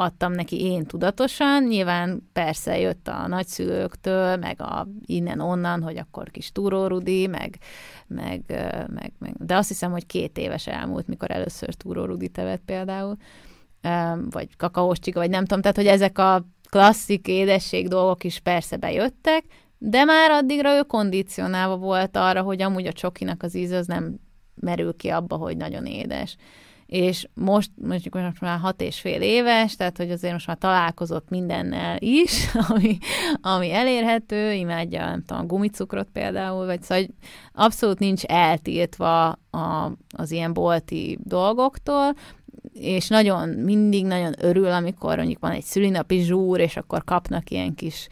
adtam 0.00 0.32
neki 0.32 0.60
én 0.60 0.84
tudatosan. 0.84 1.62
Nyilván 1.62 2.28
persze 2.32 2.78
jött 2.78 3.08
a 3.08 3.26
nagyszülőktől, 3.26 4.36
meg 4.36 4.60
a 4.60 4.88
innen-onnan, 5.06 5.82
hogy 5.82 5.96
akkor 5.96 6.30
kis 6.30 6.52
túrórudi, 6.52 7.26
meg, 7.26 7.58
meg, 8.06 8.42
meg, 8.94 9.12
meg, 9.18 9.34
de 9.36 9.56
azt 9.56 9.68
hiszem, 9.68 9.90
hogy 9.90 10.06
két 10.06 10.38
éves 10.38 10.66
elmúlt, 10.66 11.06
mikor 11.06 11.30
először 11.30 11.74
túrórudi 11.74 12.28
tevet 12.28 12.60
például, 12.64 13.16
vagy 14.30 14.56
kakaós 14.56 14.98
csika, 14.98 15.18
vagy 15.18 15.30
nem 15.30 15.44
tudom, 15.44 15.60
tehát 15.60 15.76
hogy 15.76 15.86
ezek 15.86 16.18
a 16.18 16.46
klasszik 16.70 17.26
édesség 17.26 17.88
dolgok 17.88 18.24
is 18.24 18.38
persze 18.38 18.76
bejöttek, 18.76 19.44
de 19.78 20.04
már 20.04 20.30
addigra 20.30 20.76
ő 20.76 20.82
kondicionálva 20.82 21.76
volt 21.76 22.16
arra, 22.16 22.42
hogy 22.42 22.62
amúgy 22.62 22.86
a 22.86 22.92
csokinak 22.92 23.42
az 23.42 23.54
íze 23.54 23.76
az 23.76 23.86
nem 23.86 24.18
merül 24.54 24.96
ki 24.96 25.08
abba, 25.08 25.36
hogy 25.36 25.56
nagyon 25.56 25.86
édes 25.86 26.36
és 26.88 27.28
most 27.34 27.70
mondjuk 27.82 28.14
most 28.14 28.40
már 28.40 28.58
hat 28.58 28.80
és 28.80 29.00
fél 29.00 29.20
éves, 29.20 29.76
tehát 29.76 29.96
hogy 29.96 30.10
azért 30.10 30.32
most 30.32 30.46
már 30.46 30.58
találkozott 30.58 31.28
mindennel 31.28 31.96
is, 32.00 32.48
ami, 32.68 32.98
ami 33.40 33.72
elérhető, 33.72 34.52
imádja, 34.52 35.04
nem 35.04 35.24
tudom, 35.24 35.42
a 35.42 35.46
gumicukrot 35.46 36.08
például, 36.12 36.66
vagy 36.66 36.82
szóval 36.82 37.04
abszolút 37.52 37.98
nincs 37.98 38.24
eltiltva 38.24 39.28
a, 39.50 39.92
az 40.16 40.30
ilyen 40.30 40.52
bolti 40.52 41.18
dolgoktól, 41.22 42.14
és 42.72 43.08
nagyon, 43.08 43.48
mindig 43.48 44.06
nagyon 44.06 44.32
örül, 44.38 44.70
amikor 44.70 45.16
mondjuk 45.16 45.40
van 45.40 45.50
egy 45.50 45.64
szülinapi 45.64 46.18
zsúr, 46.18 46.60
és 46.60 46.76
akkor 46.76 47.04
kapnak 47.04 47.50
ilyen 47.50 47.74
kis 47.74 48.08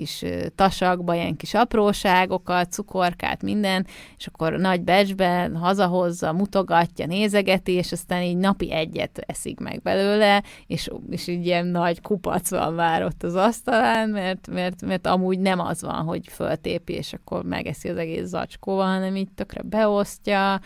kis 0.00 0.24
tasakba, 0.54 1.14
ilyen 1.14 1.36
kis 1.36 1.54
apróságokat, 1.54 2.72
cukorkát, 2.72 3.42
minden, 3.42 3.86
és 4.16 4.26
akkor 4.26 4.52
nagy 4.52 4.82
becsben 4.82 5.56
hazahozza, 5.56 6.32
mutogatja, 6.32 7.06
nézegeti, 7.06 7.72
és 7.72 7.92
aztán 7.92 8.22
így 8.22 8.36
napi 8.36 8.72
egyet 8.72 9.24
eszik 9.26 9.60
meg 9.60 9.80
belőle, 9.82 10.42
és, 10.66 10.90
és 11.10 11.26
így 11.26 11.46
ilyen 11.46 11.66
nagy 11.66 12.00
kupac 12.00 12.50
van 12.50 12.74
már 12.74 13.04
ott 13.04 13.22
az 13.22 13.34
asztalán, 13.34 14.08
mert, 14.08 14.48
mert, 14.48 14.82
mert 14.82 15.06
amúgy 15.06 15.38
nem 15.38 15.60
az 15.60 15.82
van, 15.82 16.04
hogy 16.04 16.28
föltépi, 16.28 16.92
és 16.92 17.12
akkor 17.12 17.44
megeszi 17.44 17.88
az 17.88 17.96
egész 17.96 18.26
zacskóval, 18.26 18.86
hanem 18.86 19.16
így 19.16 19.30
tökre 19.34 19.62
beosztja, 19.62 20.60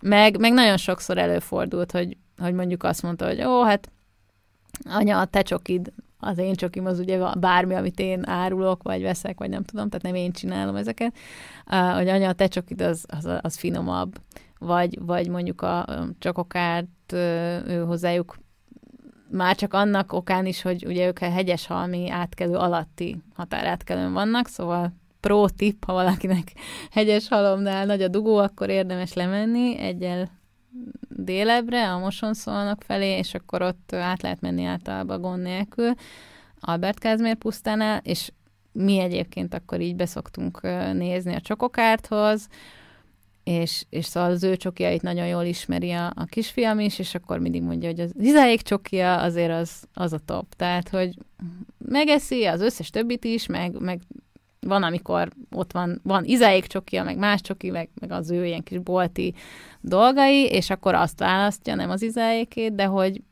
meg, 0.00 0.38
meg 0.38 0.52
nagyon 0.52 0.76
sokszor 0.76 1.18
előfordult, 1.18 1.90
hogy, 1.90 2.16
hogy 2.38 2.54
mondjuk 2.54 2.82
azt 2.82 3.02
mondta, 3.02 3.26
hogy 3.26 3.44
ó, 3.44 3.62
hát 3.62 3.90
anya, 4.84 5.20
a 5.20 5.24
te 5.24 5.42
csokid 5.42 5.92
az 6.18 6.38
én 6.38 6.54
csokim 6.54 6.86
az 6.86 6.98
ugye 6.98 7.18
bármi, 7.38 7.74
amit 7.74 8.00
én 8.00 8.28
árulok, 8.28 8.82
vagy 8.82 9.02
veszek, 9.02 9.38
vagy 9.38 9.48
nem 9.48 9.62
tudom, 9.62 9.88
tehát 9.88 10.04
nem 10.04 10.14
én 10.14 10.32
csinálom 10.32 10.76
ezeket, 10.76 11.14
uh, 11.70 11.94
hogy 11.94 12.08
anya, 12.08 12.28
a 12.28 12.32
te 12.32 12.46
csokid 12.46 12.80
az, 12.80 13.04
az, 13.08 13.28
az 13.40 13.56
finomabb, 13.56 14.20
vagy, 14.58 14.98
vagy 15.00 15.28
mondjuk 15.28 15.62
a 15.62 15.86
csokokárt 16.18 17.12
ő 17.66 17.84
hozzájuk 17.86 18.36
már 19.30 19.56
csak 19.56 19.74
annak 19.74 20.12
okán 20.12 20.46
is, 20.46 20.62
hogy 20.62 20.86
ugye 20.86 21.06
ők 21.06 21.18
a 21.20 21.30
hegyes 21.30 21.66
halmi 21.66 22.10
átkelő 22.10 22.54
alatti 22.54 23.22
határátkelőn 23.34 24.12
vannak, 24.12 24.48
szóval 24.48 24.92
pro 25.20 25.48
tip, 25.48 25.84
ha 25.84 25.92
valakinek 25.92 26.52
hegyes 26.90 27.28
halomnál 27.28 27.86
nagy 27.86 28.02
a 28.02 28.08
dugó, 28.08 28.36
akkor 28.36 28.68
érdemes 28.68 29.12
lemenni. 29.12 29.78
Egyel 29.78 30.37
délebre, 31.08 31.92
a 31.92 31.98
mosonszolnok 31.98 32.82
felé, 32.82 33.18
és 33.18 33.34
akkor 33.34 33.62
ott 33.62 33.92
át 33.92 34.22
lehet 34.22 34.40
menni 34.40 34.64
általában 34.64 35.20
gond 35.20 35.42
nélkül, 35.42 35.92
Albert 36.60 36.98
Kázmér 36.98 37.36
pusztánál, 37.36 38.00
és 38.04 38.30
mi 38.72 38.98
egyébként 38.98 39.54
akkor 39.54 39.80
így 39.80 39.96
beszoktunk 39.96 40.60
nézni 40.92 41.34
a 41.34 41.40
csokokárthoz, 41.40 42.48
és, 43.44 43.84
és 43.90 44.04
szóval 44.04 44.30
az 44.30 44.42
ő 44.42 44.56
csokiait 44.56 45.02
nagyon 45.02 45.26
jól 45.26 45.44
ismeri 45.44 45.90
a, 45.90 46.12
a 46.14 46.24
kisfiam 46.24 46.78
is, 46.78 46.98
és 46.98 47.14
akkor 47.14 47.38
mindig 47.38 47.62
mondja, 47.62 47.88
hogy 47.88 48.00
az 48.00 48.12
izáék 48.18 48.62
csokia 48.62 49.20
azért 49.20 49.52
az, 49.52 49.84
az 49.94 50.12
a 50.12 50.18
top. 50.18 50.54
Tehát, 50.54 50.88
hogy 50.88 51.14
megeszi 51.78 52.44
az 52.44 52.60
összes 52.60 52.90
többit 52.90 53.24
is, 53.24 53.46
meg, 53.46 53.80
meg 53.80 54.00
van, 54.60 54.82
amikor 54.82 55.28
ott 55.50 55.72
van, 55.72 56.00
van 56.02 56.24
izáék 56.24 56.66
csokia, 56.66 57.04
meg 57.04 57.18
más 57.18 57.40
csoki, 57.40 57.70
meg, 57.70 57.88
meg 58.00 58.12
az 58.12 58.30
ő 58.30 58.46
ilyen 58.46 58.62
kis 58.62 58.78
bolti 58.78 59.34
dolgai, 59.80 60.44
és 60.44 60.70
akkor 60.70 60.94
azt 60.94 61.18
választja, 61.18 61.74
nem 61.74 61.90
az 61.90 62.02
izáékét, 62.02 62.74
de 62.74 62.84
hogy 62.84 63.22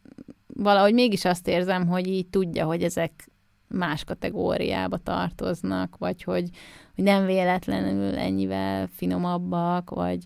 valahogy 0.47 0.95
mégis 0.95 1.25
azt 1.25 1.49
érzem, 1.49 1.87
hogy 1.87 2.07
így 2.07 2.27
tudja, 2.27 2.67
hogy 2.67 2.83
ezek 2.83 3.31
más 3.69 4.05
kategóriába 4.05 4.97
tartoznak, 4.97 5.97
vagy 5.99 6.23
hogy, 6.23 6.51
hogy 6.95 7.05
nem 7.05 7.27
véletlenül 7.27 8.19
ennyivel 8.19 8.87
finomabbak, 8.87 9.91
vagy 9.91 10.25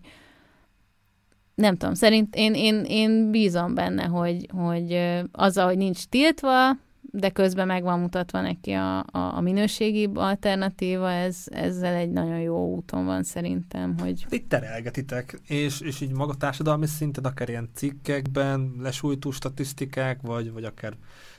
nem 1.55 1.77
tudom, 1.77 1.95
szerint 1.95 2.37
én, 2.37 2.55
én, 2.55 2.85
én 2.85 3.31
bízom 3.31 3.75
benne, 3.75 4.05
hogy, 4.05 4.47
hogy 4.57 5.21
azzal, 5.33 5.67
hogy 5.67 5.77
nincs 5.77 6.05
tiltva, 6.05 6.71
de 7.13 7.31
közben 7.31 7.67
meg 7.67 7.83
van 7.83 8.01
mutatva 8.01 8.41
neki 8.41 8.73
a, 8.73 8.99
a, 8.99 9.07
a 9.13 9.41
minőségi 9.41 10.11
alternatíva, 10.15 11.11
ez, 11.11 11.45
ezzel 11.45 11.95
egy 11.95 12.11
nagyon 12.11 12.41
jó 12.41 12.75
úton 12.75 13.05
van 13.05 13.23
szerintem, 13.23 13.99
hogy... 13.99 14.27
Itt 14.29 14.49
terelgetitek, 14.49 15.41
és, 15.47 15.81
és 15.81 16.01
így 16.01 16.13
maga 16.13 16.35
társadalmi 16.35 16.87
szinten, 16.87 17.25
akár 17.25 17.49
ilyen 17.49 17.71
cikkekben, 17.75 18.75
lesújtó 18.79 19.31
statisztikák, 19.31 20.21
vagy, 20.23 20.53
vagy 20.53 20.65
akár 20.65 20.93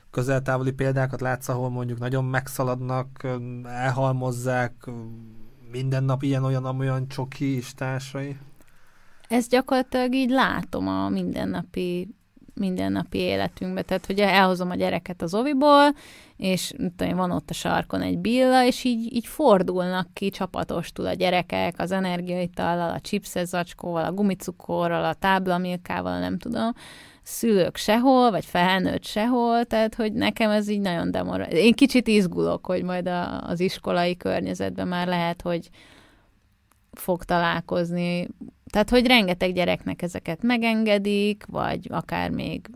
közeltávoli 0.09 0.71
példákat 0.71 1.21
látsz, 1.21 1.47
ahol 1.47 1.69
mondjuk 1.69 1.99
nagyon 1.99 2.25
megszaladnak, 2.25 3.27
elhalmozzák, 3.63 4.89
minden 5.71 6.03
nap 6.03 6.23
ilyen-olyan-olyan 6.23 7.07
csoki 7.07 7.55
és 7.55 7.73
társai? 7.73 8.37
Ezt 9.27 9.49
gyakorlatilag 9.49 10.13
így 10.13 10.29
látom 10.29 10.87
a 10.87 11.09
mindennapi 11.09 12.15
mindennapi 12.53 13.17
életünkbe. 13.17 13.81
Tehát, 13.81 14.05
hogy 14.05 14.19
elhozom 14.19 14.69
a 14.69 14.75
gyereket 14.75 15.21
az 15.21 15.33
oviból, 15.33 15.95
és 16.37 16.73
tudom, 16.97 17.15
van 17.15 17.31
ott 17.31 17.49
a 17.49 17.53
sarkon 17.53 18.01
egy 18.01 18.17
billa, 18.17 18.65
és 18.65 18.83
így, 18.83 19.13
így 19.13 19.27
fordulnak 19.27 20.13
ki 20.13 20.29
csapatostul 20.29 21.05
a 21.05 21.13
gyerekek 21.13 21.75
az 21.77 21.91
energiaitallal, 21.91 22.89
a 22.89 22.99
chipses 22.99 23.47
zacskóval, 23.47 24.05
a 24.05 24.11
gumicukorral, 24.11 25.05
a 25.05 25.13
táblamilkával, 25.13 26.19
nem 26.19 26.37
tudom, 26.37 26.71
szülők 27.23 27.77
sehol, 27.77 28.31
vagy 28.31 28.45
felnőtt 28.45 29.03
sehol, 29.03 29.65
tehát 29.65 29.95
hogy 29.95 30.13
nekem 30.13 30.49
ez 30.49 30.67
így 30.67 30.81
nagyon 30.81 31.11
demorál. 31.11 31.51
Én 31.51 31.73
kicsit 31.73 32.07
izgulok, 32.07 32.65
hogy 32.65 32.83
majd 32.83 33.07
a, 33.07 33.41
az 33.41 33.59
iskolai 33.59 34.17
környezetben 34.17 34.87
már 34.87 35.07
lehet, 35.07 35.41
hogy 35.41 35.69
fog 36.91 37.23
találkozni 37.23 38.27
tehát, 38.71 38.89
hogy 38.89 39.05
rengeteg 39.05 39.53
gyereknek 39.53 40.01
ezeket 40.01 40.43
megengedik, 40.43 41.45
vagy 41.49 41.87
akár 41.89 42.29
még 42.29 42.69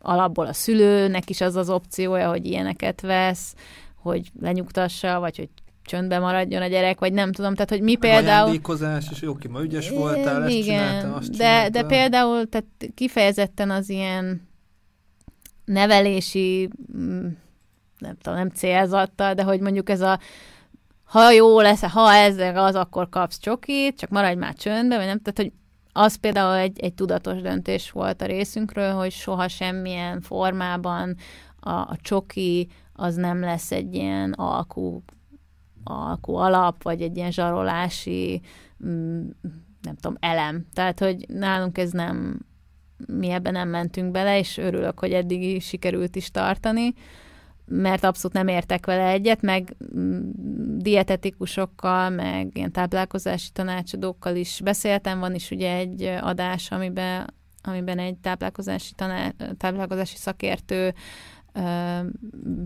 alapból 0.00 0.46
a 0.46 0.52
szülőnek 0.52 1.30
is 1.30 1.40
az 1.40 1.56
az 1.56 1.70
opciója, 1.70 2.28
hogy 2.28 2.46
ilyeneket 2.46 3.00
vesz, 3.00 3.54
hogy 3.94 4.30
lenyugtassa, 4.40 5.20
vagy 5.20 5.36
hogy 5.36 5.48
csöndbe 5.84 6.18
maradjon 6.18 6.62
a 6.62 6.66
gyerek, 6.66 6.98
vagy 6.98 7.12
nem 7.12 7.32
tudom, 7.32 7.54
tehát 7.54 7.70
hogy 7.70 7.82
mi 7.82 7.94
például... 7.94 8.42
Ajándékozás, 8.42 9.06
és 9.10 9.20
jó, 9.20 9.34
ki 9.34 9.48
ma 9.48 9.62
ügyes 9.62 9.90
voltál, 9.90 10.42
ezt 10.42 10.54
igen, 10.54 10.64
csinálta, 10.64 11.14
azt 11.14 11.30
de, 11.30 11.36
csinálta. 11.36 11.70
de 11.70 11.84
például 11.84 12.48
tehát 12.48 12.66
kifejezetten 12.94 13.70
az 13.70 13.88
ilyen 13.88 14.48
nevelési, 15.64 16.68
mm, 16.96 17.26
nem 17.98 18.16
tudom, 18.22 18.38
nem 18.38 18.48
célzattal, 18.48 19.34
de 19.34 19.42
hogy 19.42 19.60
mondjuk 19.60 19.90
ez 19.90 20.00
a 20.00 20.18
ha 21.10 21.30
jó 21.30 21.60
lesz, 21.60 21.80
ha 21.80 22.12
ez 22.12 22.38
az, 22.56 22.74
akkor 22.74 23.08
kapsz 23.08 23.38
csokit, 23.38 23.98
csak 23.98 24.10
maradj 24.10 24.38
már 24.38 24.54
csöndbe, 24.54 24.96
vagy 24.96 25.06
nem, 25.06 25.20
tehát, 25.20 25.38
hogy 25.38 25.52
az 25.92 26.16
például 26.16 26.56
egy, 26.56 26.80
egy 26.80 26.94
tudatos 26.94 27.40
döntés 27.40 27.90
volt 27.90 28.22
a 28.22 28.26
részünkről, 28.26 28.92
hogy 28.92 29.12
soha 29.12 29.48
semmilyen 29.48 30.20
formában 30.20 31.16
a, 31.60 31.70
a 31.70 31.96
csoki 32.00 32.68
az 32.92 33.14
nem 33.14 33.40
lesz 33.40 33.72
egy 33.72 33.94
ilyen 33.94 34.32
alkú, 34.32 35.02
alkú 35.84 36.34
alap, 36.34 36.82
vagy 36.82 37.02
egy 37.02 37.16
ilyen 37.16 37.32
zsarolási 37.32 38.40
mm, 38.86 39.28
nem 39.82 39.94
tudom, 40.00 40.16
elem. 40.20 40.66
Tehát, 40.74 40.98
hogy 40.98 41.24
nálunk 41.28 41.78
ez 41.78 41.90
nem, 41.90 42.40
mi 43.06 43.30
ebben 43.30 43.52
nem 43.52 43.68
mentünk 43.68 44.10
bele, 44.10 44.38
és 44.38 44.58
örülök, 44.58 44.98
hogy 44.98 45.12
eddig 45.12 45.62
sikerült 45.62 46.16
is 46.16 46.30
tartani 46.30 46.94
mert 47.72 48.04
abszolút 48.04 48.36
nem 48.36 48.48
értek 48.48 48.86
vele 48.86 49.08
egyet, 49.08 49.42
meg 49.42 49.76
mm, 49.96 50.30
dietetikusokkal, 50.76 52.10
meg 52.10 52.56
ilyen 52.56 52.72
táplálkozási 52.72 53.50
tanácsadókkal 53.52 54.36
is 54.36 54.60
beszéltem, 54.64 55.18
van 55.18 55.34
is 55.34 55.50
ugye 55.50 55.74
egy 55.74 56.02
adás, 56.20 56.70
amiben, 56.70 57.34
amiben 57.62 57.98
egy 57.98 58.16
táplálkozási, 58.16 58.92
taná, 58.94 59.32
táplálkozási 59.56 60.16
szakértő 60.16 60.94
ö, 61.52 61.60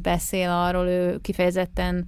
beszél 0.03 0.51
arról, 0.51 0.87
ő 0.87 1.19
kifejezetten 1.19 2.07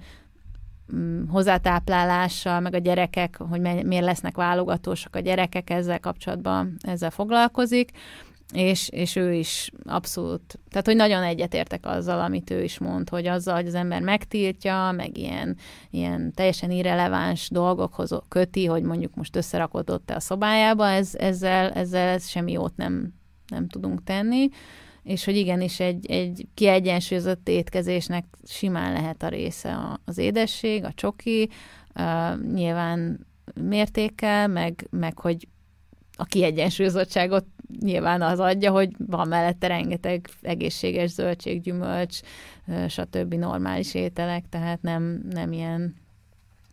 mm, 0.95 1.29
hozzátáplálással, 1.29 2.61
meg 2.61 2.75
a 2.75 2.79
gyerekek, 2.79 3.37
hogy 3.37 3.61
miért 3.61 4.05
lesznek 4.05 4.37
válogatósak 4.37 5.17
a 5.17 5.21
gyerekek, 5.21 5.71
ezzel 5.71 6.01
kapcsolatban 6.01 6.77
ezzel 6.81 7.11
foglalkozik 7.11 7.91
és, 8.53 8.89
és 8.89 9.17
ő 9.17 9.33
is 9.33 9.71
abszolút, 9.85 10.59
tehát 10.71 10.87
hogy 10.87 10.97
nagyon 10.97 11.23
egyetértek 11.23 11.87
azzal, 11.87 12.21
amit 12.21 12.51
ő 12.51 12.63
is 12.63 12.79
mond, 12.79 13.09
hogy 13.09 13.27
azzal, 13.27 13.55
hogy 13.55 13.67
az 13.67 13.75
ember 13.75 14.03
megtiltja, 14.03 14.93
meg 14.97 15.19
ilyen, 15.19 15.57
ilyen 15.91 16.33
teljesen 16.35 16.71
irreleváns 16.71 17.49
dolgokhoz 17.51 18.19
köti, 18.29 18.67
hogy 18.67 18.83
mondjuk 18.83 19.15
most 19.15 19.37
összerakodott-e 19.37 20.15
a 20.15 20.21
szobájába, 20.21 20.89
ez, 20.89 21.15
ezzel, 21.15 21.71
ezzel 21.71 22.19
semmi 22.19 22.53
jót 22.53 22.77
nem, 22.77 23.15
nem 23.47 23.69
tudunk 23.69 24.05
tenni, 24.05 24.49
és 25.03 25.25
hogy 25.25 25.37
igenis 25.37 25.81
egy, 25.81 26.11
egy 26.11 26.47
kiegyensúlyozott 26.55 27.49
étkezésnek 27.49 28.25
simán 28.45 28.93
lehet 28.93 29.23
a 29.23 29.29
része 29.29 29.99
az 30.05 30.19
édesség, 30.19 30.85
a 30.85 30.93
csoki, 30.93 31.51
uh, 31.95 32.53
nyilván 32.53 33.27
mértékkel, 33.55 34.49
meg, 34.49 34.87
meg 34.91 35.19
hogy 35.19 35.49
a 36.17 36.25
kiegyensúlyozottságot 36.25 37.45
nyilván 37.81 38.23
az 38.23 38.39
adja, 38.39 38.71
hogy 38.71 38.91
van 38.99 39.29
mellette 39.29 39.67
rengeteg 39.67 40.29
egészséges 40.43 41.11
zöldség, 41.11 41.61
gyümölcs, 41.61 42.21
stb. 42.89 43.35
normális 43.35 43.95
ételek, 43.95 44.45
tehát 44.49 44.83
nem, 44.83 45.21
nem 45.31 45.53
ilyen 45.53 45.95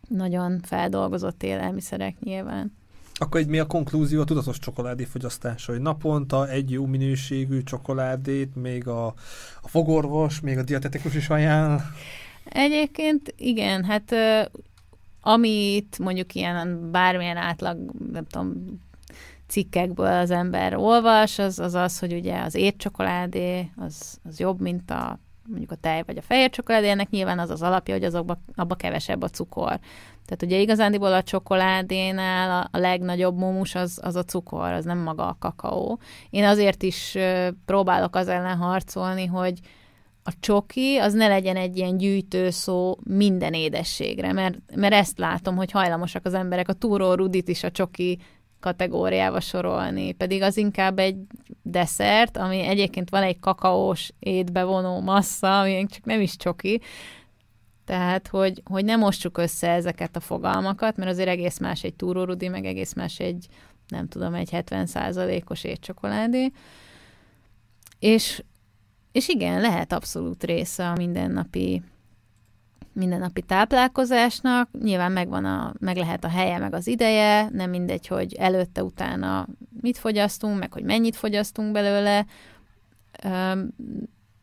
nagyon 0.08 0.60
feldolgozott 0.62 1.42
élelmiszerek 1.42 2.20
nyilván. 2.20 2.72
Akkor 3.14 3.40
egy 3.40 3.46
mi 3.46 3.58
a 3.58 3.66
konklúzió 3.66 4.20
a 4.20 4.24
tudatos 4.24 4.58
csokoládé 4.58 5.04
fogyasztása, 5.04 5.72
hogy 5.72 5.80
naponta 5.80 6.48
egy 6.48 6.70
jó 6.70 6.86
minőségű 6.86 7.62
csokoládét, 7.62 8.54
még 8.54 8.88
a, 8.88 9.06
a 9.62 9.68
fogorvos, 9.68 10.40
még 10.40 10.58
a 10.58 10.62
dietetikus 10.62 11.14
is 11.14 11.28
ajánl. 11.28 11.80
Egyébként 12.44 13.34
igen, 13.36 13.84
hát 13.84 14.14
amit 15.20 15.98
mondjuk 15.98 16.34
ilyen 16.34 16.90
bármilyen 16.90 17.36
átlag, 17.36 17.78
nem 18.12 18.24
tudom, 18.24 18.80
cikkekből 19.54 20.06
az 20.06 20.30
ember 20.30 20.76
olvas, 20.76 21.38
az 21.38 21.58
az, 21.58 21.74
az 21.74 21.98
hogy 21.98 22.12
ugye 22.12 22.40
az 22.40 22.54
étcsokoládé 22.54 23.70
az, 23.76 24.18
az 24.28 24.38
jobb, 24.40 24.60
mint 24.60 24.90
a 24.90 25.18
mondjuk 25.48 25.70
a 25.70 25.74
tej 25.74 26.02
vagy 26.06 26.16
a 26.16 26.22
fehér 26.22 26.50
csokoládé, 26.50 26.88
ennek 26.88 27.10
nyilván 27.10 27.38
az 27.38 27.50
az 27.50 27.62
alapja, 27.62 27.94
hogy 27.94 28.04
azokba, 28.04 28.38
abba 28.54 28.74
kevesebb 28.74 29.22
a 29.22 29.28
cukor. 29.28 29.78
Tehát 30.26 30.42
ugye 30.42 30.58
igazándiból 30.58 31.12
a 31.12 31.22
csokoládénál 31.22 32.62
a, 32.62 32.76
a 32.76 32.80
legnagyobb 32.80 33.36
mumus 33.36 33.74
az, 33.74 34.00
az 34.02 34.16
a 34.16 34.22
cukor, 34.24 34.70
az 34.72 34.84
nem 34.84 34.98
maga 34.98 35.28
a 35.28 35.36
kakaó. 35.38 35.98
Én 36.30 36.44
azért 36.44 36.82
is 36.82 37.16
próbálok 37.64 38.16
az 38.16 38.28
ellen 38.28 38.56
harcolni, 38.56 39.26
hogy 39.26 39.58
a 40.22 40.32
csoki 40.40 40.96
az 40.96 41.12
ne 41.12 41.28
legyen 41.28 41.56
egy 41.56 41.76
ilyen 41.76 41.96
gyűjtőszó 41.96 42.98
minden 43.02 43.52
édességre, 43.52 44.32
mert, 44.32 44.58
mert 44.74 44.94
ezt 44.94 45.18
látom, 45.18 45.56
hogy 45.56 45.70
hajlamosak 45.70 46.26
az 46.26 46.34
emberek 46.34 46.68
a 46.68 46.72
túró 46.72 47.14
rudit 47.14 47.48
is 47.48 47.62
a 47.62 47.70
csoki 47.70 48.18
kategóriába 48.64 49.40
sorolni, 49.40 50.12
pedig 50.12 50.42
az 50.42 50.56
inkább 50.56 50.98
egy 50.98 51.16
desszert, 51.62 52.36
ami 52.36 52.60
egyébként 52.60 53.10
van 53.10 53.22
egy 53.22 53.38
kakaós 53.38 54.12
étbevonó 54.18 55.00
massza, 55.00 55.60
ami 55.60 55.86
csak 55.86 56.04
nem 56.04 56.20
is 56.20 56.36
csoki, 56.36 56.80
tehát, 57.84 58.28
hogy, 58.28 58.62
hogy 58.64 58.84
nem 58.84 58.98
mossuk 58.98 59.38
össze 59.38 59.70
ezeket 59.70 60.16
a 60.16 60.20
fogalmakat, 60.20 60.96
mert 60.96 61.10
azért 61.10 61.28
egész 61.28 61.58
más 61.58 61.82
egy 61.82 61.94
túrórudi, 61.94 62.48
meg 62.48 62.64
egész 62.64 62.94
más 62.94 63.18
egy, 63.18 63.46
nem 63.88 64.08
tudom, 64.08 64.34
egy 64.34 64.48
70%-os 64.52 65.64
étcsokoládé. 65.64 66.50
És, 67.98 68.42
és 69.12 69.28
igen, 69.28 69.60
lehet 69.60 69.92
abszolút 69.92 70.44
része 70.44 70.88
a 70.88 70.96
mindennapi 70.96 71.82
mindennapi 72.94 73.42
táplálkozásnak. 73.42 74.68
Nyilván 74.82 75.12
megvan 75.12 75.44
a, 75.44 75.74
meg 75.78 75.96
lehet 75.96 76.24
a 76.24 76.28
helye, 76.28 76.58
meg 76.58 76.74
az 76.74 76.86
ideje, 76.86 77.48
nem 77.52 77.70
mindegy, 77.70 78.06
hogy 78.06 78.34
előtte, 78.34 78.84
utána 78.84 79.46
mit 79.80 79.98
fogyasztunk, 79.98 80.58
meg 80.58 80.72
hogy 80.72 80.84
mennyit 80.84 81.16
fogyasztunk 81.16 81.72
belőle, 81.72 82.26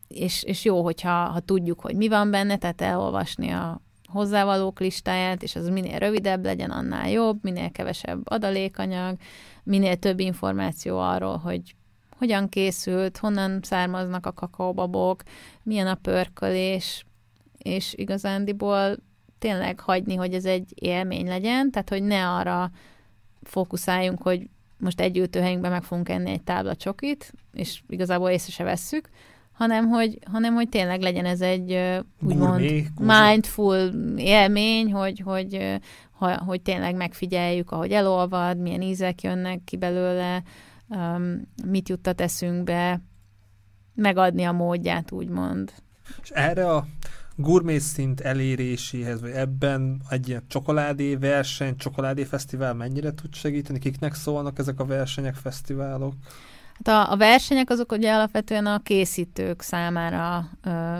és, 0.07 0.43
és 0.43 0.65
jó, 0.65 0.83
hogyha 0.83 1.11
ha 1.11 1.39
tudjuk, 1.39 1.79
hogy 1.79 1.95
mi 1.95 2.07
van 2.07 2.31
benne, 2.31 2.57
tehát 2.57 2.81
elolvasni 2.81 3.49
a 3.49 3.81
hozzávalók 4.11 4.79
listáját, 4.79 5.43
és 5.43 5.55
az 5.55 5.69
minél 5.69 5.99
rövidebb 5.99 6.45
legyen, 6.45 6.71
annál 6.71 7.09
jobb, 7.09 7.43
minél 7.43 7.71
kevesebb 7.71 8.21
adalékanyag, 8.23 9.17
minél 9.63 9.95
több 9.95 10.19
információ 10.19 10.99
arról, 10.99 11.37
hogy 11.37 11.75
hogyan 12.17 12.49
készült, 12.49 13.17
honnan 13.17 13.59
származnak 13.61 14.25
a 14.25 14.33
kakaóbabok, 14.33 15.23
milyen 15.63 15.87
a 15.87 15.95
pörkölés, 15.95 17.05
és 17.63 17.93
igazándiból 17.95 18.97
tényleg 19.39 19.79
hagyni, 19.79 20.15
hogy 20.15 20.33
ez 20.33 20.45
egy 20.45 20.73
élmény 20.75 21.27
legyen, 21.27 21.71
tehát 21.71 21.89
hogy 21.89 22.03
ne 22.03 22.27
arra 22.29 22.71
fókuszáljunk, 23.43 24.21
hogy 24.21 24.49
most 24.77 24.99
egy 24.99 25.17
ültőhelyünkben 25.17 25.71
meg 25.71 25.83
fogunk 25.83 26.09
enni 26.09 26.29
egy 26.29 26.41
tábla 26.41 26.75
csokit, 26.75 27.33
és 27.53 27.81
igazából 27.87 28.29
észre 28.29 28.51
se 28.51 28.63
vesszük, 28.63 29.09
hanem 29.51 29.87
hogy, 29.87 30.19
hanem 30.31 30.53
hogy 30.53 30.69
tényleg 30.69 31.01
legyen 31.01 31.25
ez 31.25 31.41
egy 31.41 31.99
úgymond 32.21 32.61
mindful 32.97 33.77
élmény, 34.17 34.91
hogy, 34.91 35.19
hogy, 35.19 35.79
hogy, 36.11 36.35
hogy 36.45 36.61
tényleg 36.61 36.95
megfigyeljük, 36.95 37.71
ahogy 37.71 37.91
elolvad, 37.91 38.57
milyen 38.57 38.81
ízek 38.81 39.21
jönnek 39.21 39.63
ki 39.63 39.77
belőle, 39.77 40.43
mit 41.65 41.89
juttat 41.89 42.21
eszünkbe, 42.21 43.01
megadni 43.95 44.43
a 44.43 44.51
módját, 44.51 45.11
úgymond. 45.11 45.73
És 46.21 46.29
erre 46.29 46.69
a 46.69 46.85
gourmet 47.35 47.79
szint 47.79 48.21
eléréséhez, 48.21 49.21
vagy 49.21 49.31
ebben 49.31 50.01
egy 50.09 50.27
ilyen 50.27 50.43
csokoládé 50.47 51.15
verseny, 51.15 51.75
csokoládé 51.75 52.23
fesztivál 52.23 52.73
mennyire 52.73 53.13
tud 53.13 53.33
segíteni? 53.33 53.79
Kiknek 53.79 54.13
szólnak 54.13 54.59
ezek 54.59 54.79
a 54.79 54.85
versenyek, 54.85 55.35
fesztiválok? 55.35 56.13
Hát 56.83 56.87
a, 56.87 57.11
a 57.11 57.17
versenyek 57.17 57.69
azok 57.69 57.91
ugye 57.91 58.13
alapvetően 58.13 58.65
a 58.65 58.79
készítők 58.79 59.61
számára 59.61 60.49
ö, 60.63 60.99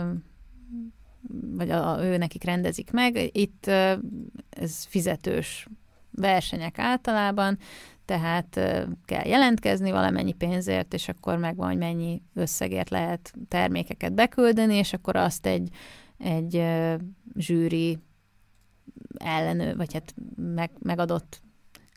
vagy 1.56 1.70
a, 1.70 1.92
a, 1.92 2.04
ő 2.04 2.16
nekik 2.16 2.44
rendezik 2.44 2.90
meg. 2.90 3.30
Itt 3.32 3.66
ez 4.50 4.84
fizetős 4.84 5.66
versenyek 6.10 6.78
általában, 6.78 7.58
tehát 8.04 8.60
kell 9.04 9.26
jelentkezni 9.26 9.90
valamennyi 9.90 10.32
pénzért, 10.32 10.94
és 10.94 11.08
akkor 11.08 11.38
megvan, 11.38 11.68
hogy 11.68 11.78
mennyi 11.78 12.22
összegért 12.34 12.90
lehet 12.90 13.32
termékeket 13.48 14.12
beküldeni, 14.12 14.74
és 14.74 14.92
akkor 14.92 15.16
azt 15.16 15.46
egy 15.46 15.68
egy 16.22 16.62
zsűri 17.36 17.98
ellenő, 19.16 19.76
vagy 19.76 19.92
hát 19.92 20.14
meg, 20.36 20.70
megadott 20.78 21.40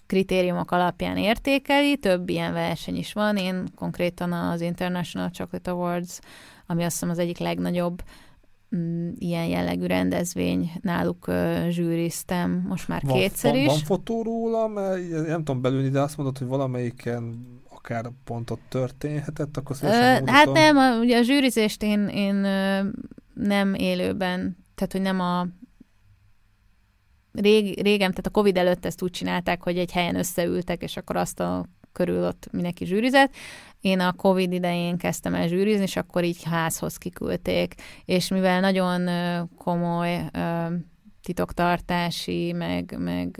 kritériumok 0.05 0.71
alapján 0.71 1.17
értékeli, 1.17 1.97
több 1.97 2.29
ilyen 2.29 2.53
verseny 2.53 2.95
is 2.95 3.13
van. 3.13 3.37
Én 3.37 3.63
konkrétan 3.75 4.31
az 4.31 4.61
International 4.61 5.29
Chocolate 5.29 5.71
Awards, 5.71 6.19
ami 6.65 6.83
azt 6.83 6.91
hiszem 6.91 7.09
az 7.09 7.19
egyik 7.19 7.37
legnagyobb 7.37 8.03
mm, 8.75 9.09
ilyen 9.17 9.45
jellegű 9.45 9.85
rendezvény, 9.85 10.71
náluk 10.81 11.27
uh, 11.27 11.67
zsűriztem 11.67 12.65
most 12.67 12.87
már 12.87 13.01
van, 13.03 13.17
kétszer 13.17 13.51
van, 13.51 13.59
is. 13.59 13.67
Van 13.67 13.77
fotó 13.77 14.21
róla, 14.21 14.67
mert 14.67 15.27
nem 15.27 15.43
tudom 15.43 15.61
belülni, 15.61 15.89
de 15.89 15.99
azt 16.01 16.17
mondod, 16.17 16.37
hogy 16.37 16.47
valamelyiken 16.47 17.53
akár 17.69 18.05
pontot 18.23 18.59
történhetett, 18.69 19.57
akkor 19.57 19.75
uh, 19.81 19.89
Hát 20.25 20.51
nem, 20.51 20.77
a, 20.77 20.99
ugye 20.99 21.17
a 21.17 21.21
zsűrizést 21.21 21.83
én, 21.83 22.07
én 22.07 22.45
nem 23.35 23.73
élőben, 23.73 24.57
tehát 24.75 24.91
hogy 24.91 25.01
nem 25.01 25.19
a 25.19 25.47
rég, 27.31 27.81
régen, 27.81 28.09
tehát 28.09 28.25
a 28.25 28.29
Covid 28.29 28.57
előtt 28.57 28.85
ezt 28.85 29.01
úgy 29.01 29.11
csinálták, 29.11 29.63
hogy 29.63 29.77
egy 29.77 29.91
helyen 29.91 30.15
összeültek, 30.15 30.81
és 30.81 30.97
akkor 30.97 31.15
azt 31.15 31.39
a 31.39 31.65
körül 31.91 32.23
ott 32.25 32.47
mindenki 32.51 32.85
zsűrizett. 32.85 33.33
Én 33.81 33.99
a 33.99 34.13
Covid 34.13 34.51
idején 34.51 34.97
kezdtem 34.97 35.33
el 35.33 35.47
zsűrizni, 35.47 35.83
és 35.83 35.95
akkor 35.95 36.23
így 36.23 36.43
házhoz 36.43 36.97
kiküldték. 36.97 37.73
És 38.05 38.27
mivel 38.27 38.59
nagyon 38.59 39.09
komoly 39.57 40.29
titoktartási, 41.21 42.51
meg, 42.51 42.95
meg 42.99 43.31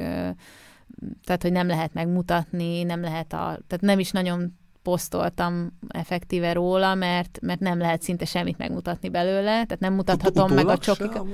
tehát, 1.23 1.41
hogy 1.41 1.51
nem 1.51 1.67
lehet 1.67 1.93
megmutatni, 1.93 2.83
nem 2.83 3.01
lehet 3.01 3.33
a, 3.33 3.59
tehát 3.67 3.81
nem 3.81 3.99
is 3.99 4.11
nagyon 4.11 4.57
posztoltam 4.85 5.79
effektíve 5.87 6.53
róla, 6.53 6.95
mert, 6.95 7.39
mert 7.41 7.59
nem 7.59 7.77
lehet 7.79 8.01
szinte 8.01 8.25
semmit 8.25 8.57
megmutatni 8.57 9.09
belőle, 9.09 9.51
tehát 9.51 9.79
nem 9.79 9.93
mutathatom 9.93 10.53
meg 10.53 10.67
a 10.67 10.77
csokikat. 10.77 11.25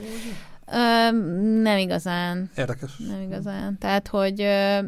nem 1.61 1.77
igazán. 1.77 2.49
Érdekes. 2.57 2.91
Nem 2.97 3.21
igazán. 3.21 3.77
Tehát, 3.77 4.07
hogy 4.07 4.41
ö, 4.41 4.79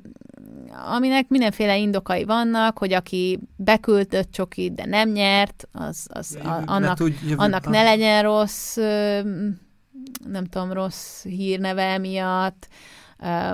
aminek 0.89 1.27
mindenféle 1.29 1.77
indokai 1.77 2.23
vannak, 2.23 2.77
hogy 2.77 2.93
aki 2.93 3.39
beküldött 3.55 4.31
csokit, 4.31 4.73
de 4.73 4.85
nem 4.85 5.09
nyert, 5.09 5.67
az, 5.71 6.07
az 6.09 6.37
a, 6.43 6.61
annak, 6.65 6.79
ne, 6.79 6.93
tudj, 6.93 7.33
annak 7.35 7.69
ne 7.69 7.83
legyen 7.83 8.23
rossz, 8.23 8.77
ö, 8.77 9.19
nem 10.27 10.45
tudom, 10.45 10.71
rossz 10.71 11.23
hírneve 11.23 11.97
miatt, 11.97 12.67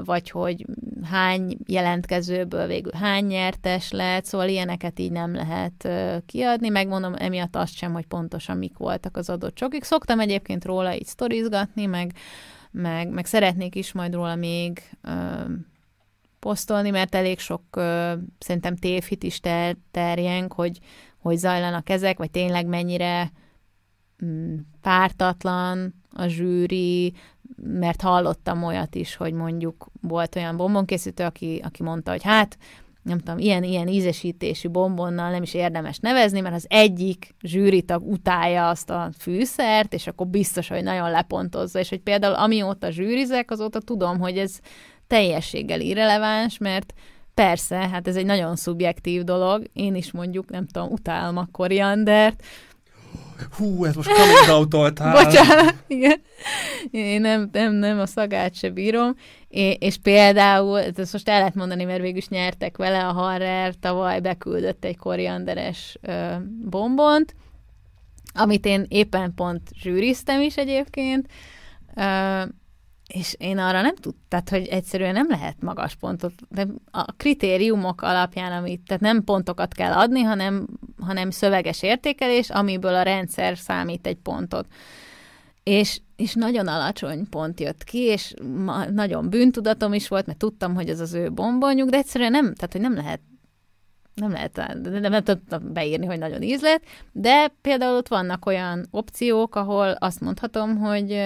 vagy 0.04 0.30
hogy 0.30 0.66
hány 1.04 1.58
jelentkezőből 1.68 2.68
végül 2.68 2.92
hány 2.92 3.26
nyertes 3.26 3.92
lett, 3.92 4.26
szóval 4.26 4.48
ilyeneket 4.48 5.00
így 5.00 5.12
nem 5.12 5.34
lehet 5.34 5.90
kiadni, 6.26 6.70
megmondom 6.70 7.14
emiatt 7.18 7.56
azt 7.56 7.74
sem, 7.74 7.94
hogy 7.94 8.06
pontosan 8.06 8.58
mik 8.58 8.78
voltak 8.78 9.18
az 9.18 9.30
adott 9.30 9.56
csokik. 9.56 9.84
Szoktam 9.84 10.20
egyébként 10.20 10.66
róla 10.66 10.96
így 10.96 11.06
sztorizgatni, 11.06 11.86
meg, 11.86 12.14
meg, 12.72 13.10
meg 13.10 13.26
szeretnék 13.26 13.76
is 13.76 13.92
majd 13.92 14.14
róla 14.14 14.36
még 14.36 14.82
posztolni, 16.40 16.90
mert 16.90 17.16
elég 17.16 17.40
sok 17.40 17.64
szerintem 18.40 18.76
tévhit 18.76 19.24
is 19.24 19.40
ter, 19.40 19.76
terjeng, 19.92 20.52
hogy, 20.52 20.80
hogy 21.18 21.38
zajlanak 21.38 21.90
ezek, 21.90 22.18
vagy 22.18 22.32
tényleg 22.32 22.66
mennyire 22.66 23.32
mm, 24.26 24.56
pártatlan 24.82 25.94
a 26.12 26.28
zsűri, 26.28 27.14
mert 27.56 28.02
hallottam 28.02 28.64
olyat 28.64 28.96
is, 28.96 29.16
hogy 29.16 29.34
mondjuk 29.34 29.88
volt 30.02 30.36
olyan 30.36 30.58
bombonkészítő, 30.58 31.24
aki, 31.24 31.62
aki 31.64 31.84
mondta, 31.84 32.12
hogy 32.12 32.24
hát, 32.24 32.58
nem 33.04 33.20
tudom, 33.20 33.38
ilyen, 33.38 33.64
ilyen 33.64 33.88
ízesítésű 33.88 34.70
bombonnal 34.70 35.32
nem 35.32 35.42
is 35.42 35.54
érdemes 35.54 35.98
nevezni, 35.98 36.40
mert 36.40 36.56
az 36.56 36.66
egyik 36.70 37.36
zsűritag 37.42 38.12
utálja 38.12 38.70
azt 38.70 38.90
a 38.90 39.10
fűszert, 39.18 39.94
és 39.94 40.08
akkor 40.08 40.28
biztos, 40.28 40.68
hogy 40.68 40.84
nagyon 40.84 41.12
lepontozza, 41.12 41.80
és 41.80 41.90
hogy 41.90 42.02
például 42.02 42.34
amióta 42.34 42.92
zsűrizek, 42.92 43.52
azóta 43.52 43.80
tudom, 43.80 44.20
hogy 44.20 44.38
ez 44.38 44.60
teljességgel 45.08 45.82
irreleváns, 45.82 46.58
mert 46.58 46.94
persze, 47.34 47.76
hát 47.76 48.08
ez 48.08 48.16
egy 48.16 48.26
nagyon 48.26 48.56
szubjektív 48.56 49.24
dolog, 49.24 49.64
én 49.74 49.96
is 49.96 50.12
mondjuk, 50.12 50.50
nem 50.50 50.68
tudom, 50.68 50.92
utálom 50.92 51.38
a 51.38 51.48
koriandert, 51.52 52.44
Hú, 53.58 53.86
ez 53.86 53.96
most 53.96 54.10
coming 54.10 54.58
out 54.58 54.70
Bocsánat, 55.26 55.76
igen. 55.88 56.22
Én 56.92 57.22
nem, 57.22 57.50
nem, 57.52 57.74
nem 57.74 58.00
a 58.00 58.06
szagát 58.06 58.56
se 58.56 58.70
bírom. 58.70 59.16
É, 59.48 59.72
és 59.72 59.98
például, 59.98 60.80
ezt 60.80 61.14
most 61.14 61.30
el 61.30 61.38
lehet 61.38 61.56
mondani, 61.56 61.84
mert 61.84 62.02
végül 62.02 62.18
is 62.18 62.28
nyertek 62.28 62.78
vele, 62.78 63.08
a 63.08 63.12
Harrer 63.12 63.74
tavaly 63.80 64.20
beküldött 64.20 64.86
egy 64.86 64.98
korianderes 64.98 65.98
ö, 66.02 66.36
bombont, 66.70 67.36
amit 68.34 68.66
én 68.66 68.86
éppen 68.88 69.34
pont 69.36 69.62
zsűriztem 69.82 70.42
is 70.42 70.56
egyébként, 70.58 71.28
ö, 71.96 72.42
és 73.14 73.36
én 73.38 73.58
arra 73.58 73.82
nem 73.82 73.96
tudtam, 73.96 74.24
tehát 74.28 74.50
hogy 74.50 74.66
egyszerűen 74.66 75.14
nem 75.14 75.28
lehet 75.30 75.62
magas 75.62 75.96
pontot, 75.96 76.34
de 76.50 76.68
a 76.92 77.12
kritériumok 77.12 78.02
alapján, 78.02 78.52
amit, 78.52 78.82
tehát 78.86 79.02
nem 79.02 79.24
pontokat 79.24 79.74
kell 79.74 79.92
adni, 79.92 80.22
hanem, 80.22 80.68
hanem 81.00 81.30
szöveges 81.30 81.82
értékelés, 81.82 82.50
amiből 82.50 82.96
a 82.96 83.02
rendszer 83.02 83.58
számít 83.58 84.08
egy 84.08 84.18
pontot. 84.18 84.68
És, 85.64 86.02
és 86.16 86.34
nagyon 86.34 86.68
alacsony 86.68 87.30
pont 87.30 87.60
jött 87.60 87.84
ki, 87.84 88.00
és 88.00 88.34
ma, 88.66 88.86
nagyon 88.86 89.30
bűntudatom 89.30 89.94
is 89.94 90.08
volt, 90.08 90.26
mert 90.26 90.38
tudtam, 90.38 90.76
hogy 90.76 90.90
ez 90.90 91.00
az 91.00 91.14
ő 91.14 91.32
bombonjuk, 91.32 91.90
de 91.90 91.98
egyszerűen 91.98 92.32
nem, 92.32 92.54
tehát 92.54 92.72
hogy 92.72 92.82
nem 92.82 92.96
lehet 92.96 93.22
nem 94.14 94.32
lehet, 94.32 94.56
nem, 94.84 95.12
nem 95.12 95.24
tudtam 95.24 95.74
beírni, 95.74 96.06
hogy 96.06 96.20
nagyon 96.20 96.42
ízlet, 96.42 96.84
de 97.12 97.52
például 97.62 97.98
ott 97.98 98.08
vannak 98.08 98.46
olyan 98.46 98.88
opciók, 98.92 99.56
ahol 99.56 99.92
azt 99.92 100.20
mondhatom, 100.20 100.78
hogy 100.78 101.22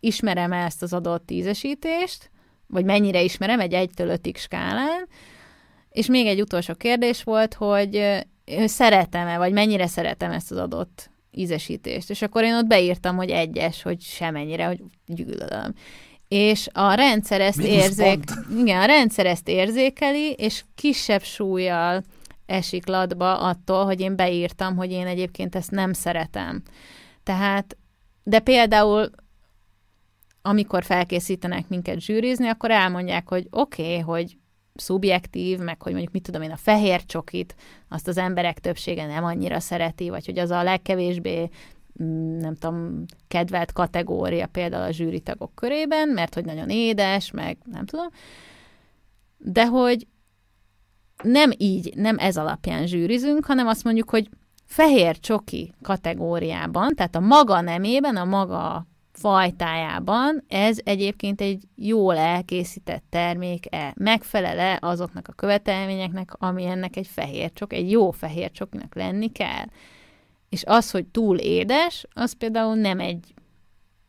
ismerem 0.00 0.52
-e 0.52 0.64
ezt 0.64 0.82
az 0.82 0.92
adott 0.92 1.26
tízesítést, 1.26 2.30
vagy 2.66 2.84
mennyire 2.84 3.22
ismerem 3.22 3.60
egy 3.60 3.72
1-től 3.74 4.20
5 4.24 4.36
skálán, 4.36 5.08
és 5.90 6.06
még 6.06 6.26
egy 6.26 6.40
utolsó 6.40 6.74
kérdés 6.74 7.22
volt, 7.22 7.54
hogy 7.54 8.24
szeretem-e, 8.64 9.38
vagy 9.38 9.52
mennyire 9.52 9.86
szeretem 9.86 10.30
ezt 10.30 10.50
az 10.50 10.58
adott 10.58 11.10
ízesítést. 11.30 12.10
És 12.10 12.22
akkor 12.22 12.42
én 12.42 12.54
ott 12.54 12.66
beírtam, 12.66 13.16
hogy 13.16 13.30
egyes, 13.30 13.82
hogy 13.82 14.00
semennyire, 14.00 14.66
hogy 14.66 14.82
gyűlölöm. 15.06 15.74
És 16.28 16.68
a 16.72 16.94
rendszer 16.94 17.40
ezt 17.40 17.60
érzék... 17.60 18.24
Igen, 18.62 18.80
a 18.80 18.84
rendszer 18.84 19.26
ezt 19.26 19.48
érzékeli, 19.48 20.32
és 20.32 20.64
kisebb 20.74 21.22
súlyjal 21.22 22.02
esik 22.46 22.86
latba 22.86 23.38
attól, 23.38 23.84
hogy 23.84 24.00
én 24.00 24.16
beírtam, 24.16 24.76
hogy 24.76 24.90
én 24.90 25.06
egyébként 25.06 25.54
ezt 25.54 25.70
nem 25.70 25.92
szeretem. 25.92 26.62
Tehát, 27.22 27.76
de 28.22 28.38
például 28.38 29.10
amikor 30.46 30.84
felkészítenek 30.84 31.68
minket 31.68 32.00
zsűrizni, 32.00 32.48
akkor 32.48 32.70
elmondják, 32.70 33.28
hogy 33.28 33.46
oké, 33.50 33.82
okay, 33.82 33.98
hogy 33.98 34.36
szubjektív, 34.74 35.58
meg 35.58 35.82
hogy 35.82 35.92
mondjuk 35.92 36.12
mit 36.12 36.22
tudom 36.22 36.42
én, 36.42 36.50
a 36.50 36.56
fehér 36.56 37.04
csokit, 37.04 37.54
azt 37.88 38.08
az 38.08 38.18
emberek 38.18 38.58
többsége 38.58 39.06
nem 39.06 39.24
annyira 39.24 39.60
szereti, 39.60 40.08
vagy 40.08 40.26
hogy 40.26 40.38
az 40.38 40.50
a 40.50 40.62
legkevésbé 40.62 41.48
mm, 42.02 42.38
nem 42.38 42.54
tudom, 42.54 43.04
kedvelt 43.28 43.72
kategória 43.72 44.46
például 44.46 44.82
a 44.82 44.90
zsűritagok 44.90 45.54
körében, 45.54 46.08
mert 46.08 46.34
hogy 46.34 46.44
nagyon 46.44 46.68
édes, 46.68 47.30
meg 47.30 47.58
nem 47.64 47.86
tudom. 47.86 48.06
De 49.38 49.66
hogy 49.66 50.06
nem 51.22 51.50
így, 51.56 51.92
nem 51.94 52.18
ez 52.18 52.36
alapján 52.36 52.86
zsűrizünk, 52.86 53.44
hanem 53.44 53.66
azt 53.66 53.84
mondjuk, 53.84 54.10
hogy 54.10 54.28
fehér 54.64 55.18
csoki 55.18 55.74
kategóriában, 55.82 56.94
tehát 56.94 57.16
a 57.16 57.20
maga 57.20 57.60
nemében, 57.60 58.16
a 58.16 58.24
maga 58.24 58.86
fajtájában 59.16 60.44
ez 60.48 60.78
egyébként 60.84 61.40
egy 61.40 61.64
jól 61.74 62.16
elkészített 62.16 63.04
termék-e, 63.08 63.92
megfelele 63.96 64.78
azoknak 64.80 65.28
a 65.28 65.32
követelményeknek, 65.32 66.32
ami 66.38 66.64
ennek 66.64 66.96
egy 66.96 67.06
fehér 67.06 67.52
csok, 67.52 67.72
egy 67.72 67.90
jó 67.90 68.10
fehér 68.10 68.50
csokinak 68.50 68.94
lenni 68.94 69.32
kell. 69.32 69.64
És 70.48 70.64
az, 70.64 70.90
hogy 70.90 71.06
túl 71.06 71.38
édes, 71.38 72.06
az 72.12 72.32
például 72.32 72.74
nem 72.74 73.00
egy, 73.00 73.34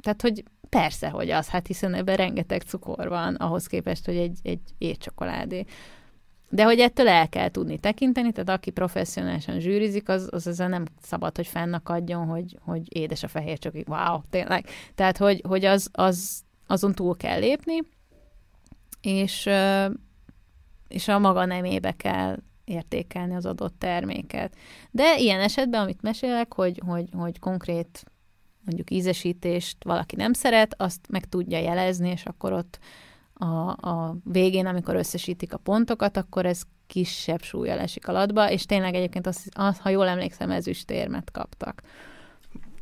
tehát 0.02 0.22
hogy 0.22 0.44
persze, 0.70 1.10
hogy 1.10 1.30
az, 1.30 1.50
hát 1.50 1.68
hiszen 1.68 1.94
ebben 1.94 2.16
rengeteg 2.16 2.62
cukor 2.62 3.08
van, 3.08 3.36
ahhoz 3.36 3.68
képest, 3.68 4.06
hogy 4.06 4.18
egy, 4.18 4.40
egy 4.44 4.62
étcsokoládé. 4.78 5.66
De 6.50 6.64
hogy 6.64 6.80
ettől 6.80 7.08
el 7.08 7.30
kell 7.30 7.50
tudni 7.50 7.78
tekinteni, 7.78 8.32
tehát 8.32 8.50
aki 8.50 8.72
professzionálisan 8.72 9.60
zsűrizik, 9.60 10.10
az, 10.10 10.28
az 10.32 10.48
ezzel 10.48 10.68
nem 10.68 10.86
szabad, 11.02 11.36
hogy 11.36 11.48
fennakadjon, 11.48 12.26
hogy, 12.26 12.58
hogy 12.62 12.98
édes 12.98 13.24
a 13.24 13.28
fehér 13.28 13.60
csak 13.60 13.74
wow, 13.88 14.22
tényleg. 14.30 14.66
Tehát, 14.96 15.18
hogy, 15.18 15.42
hogy 15.48 15.66
az, 15.66 15.90
az, 15.92 16.42
azon 16.68 16.94
túl 16.94 17.18
kell 17.18 17.40
lépni, 17.40 17.78
és, 19.02 19.50
és 20.88 21.08
a 21.08 21.20
maga 21.20 21.46
nemébe 21.46 21.92
kell 21.92 22.38
értékelni 22.66 23.36
az 23.36 23.46
adott 23.46 23.80
terméket. 23.80 24.56
De 24.92 25.18
ilyen 25.18 25.40
esetben, 25.40 25.82
amit 25.82 26.02
mesélek, 26.02 26.54
hogy, 26.54 26.82
hogy, 26.86 27.10
hogy 27.14 27.40
konkrét 27.40 28.04
mondjuk 28.64 28.92
ízesítést 28.92 29.84
valaki 29.84 30.16
nem 30.16 30.34
szeret, 30.34 30.76
azt 30.78 31.00
meg 31.10 31.26
tudja 31.26 31.60
jelezni, 31.60 32.10
és 32.10 32.26
akkor 32.26 32.54
ott 32.54 32.80
a, 33.38 33.70
a 33.90 34.16
végén, 34.24 34.66
amikor 34.66 34.96
összesítik 34.96 35.54
a 35.54 35.58
pontokat, 35.58 36.18
akkor 36.18 36.46
ez 36.46 36.62
kisebb 36.88 37.42
súlya 37.42 37.74
esik 37.74 38.08
alatba, 38.08 38.52
és 38.52 38.66
tényleg 38.66 38.94
egyébként, 38.94 39.28
az, 39.28 39.50
az, 39.54 39.80
ha 39.80 39.90
jól 39.90 40.08
emlékszem, 40.08 40.52
ezüstérmet 40.52 41.32
kaptak. 41.32 41.82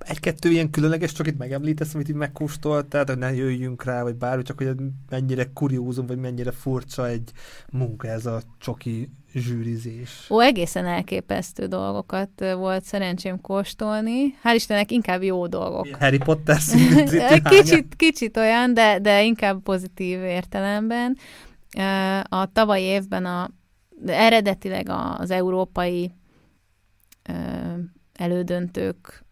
Egy-kettő 0.08 0.52
ilyen 0.52 0.70
különleges, 0.70 1.12
csak 1.12 1.28
itt 1.28 1.38
megemlítesz, 1.38 1.94
amit 1.94 2.10
így 2.10 2.16
megkóstoltál, 2.16 3.04
hogy 3.08 3.18
ne 3.18 3.34
jöjjünk 3.34 3.84
rá, 3.84 4.04
vagy 4.04 4.16
bármi, 4.16 4.44
csak 4.44 4.58
hogy 4.58 4.76
mennyire 5.10 5.52
kuriózum, 5.54 6.06
vagy 6.06 6.18
mennyire 6.18 6.52
furcsa 6.52 7.08
egy 7.08 7.32
munka 7.72 8.08
ez 8.08 8.26
a 8.26 8.42
csoki 8.60 9.10
zsűrizés. 9.34 10.28
Ó, 10.30 10.40
egészen 10.40 10.86
elképesztő 10.86 11.66
dolgokat 11.66 12.30
volt 12.56 12.84
szerencsém 12.84 13.42
kóstolni. 13.42 14.36
Hál' 14.44 14.56
Istennek 14.56 14.92
inkább 14.92 15.24
jó 15.24 15.48
dolgok. 15.48 15.88
Harry 16.00 16.18
Potter 16.18 16.58
kicsit, 17.50 17.96
kicsit 17.96 18.38
olyan, 18.38 18.74
de, 18.74 19.00
de 19.00 19.24
inkább 19.24 19.62
pozitív 19.62 20.24
értelemben. 20.24 21.18
A 22.24 22.52
tavalyi 22.52 22.84
évben 22.84 23.26
a, 23.26 23.50
de 23.90 24.18
eredetileg 24.18 24.90
az 25.18 25.32
európai 25.32 26.12
elődöntők 28.14 29.25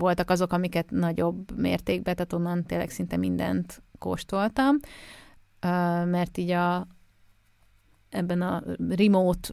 voltak 0.00 0.30
azok, 0.30 0.52
amiket 0.52 0.90
nagyobb 0.90 1.58
mértékben, 1.58 2.14
tehát 2.14 2.32
onnan 2.32 2.64
tényleg 2.64 2.90
szinte 2.90 3.16
mindent 3.16 3.82
kóstoltam, 3.98 4.76
mert 6.04 6.38
így 6.38 6.50
a, 6.50 6.86
ebben 8.08 8.42
a 8.42 8.62
remote 8.88 9.48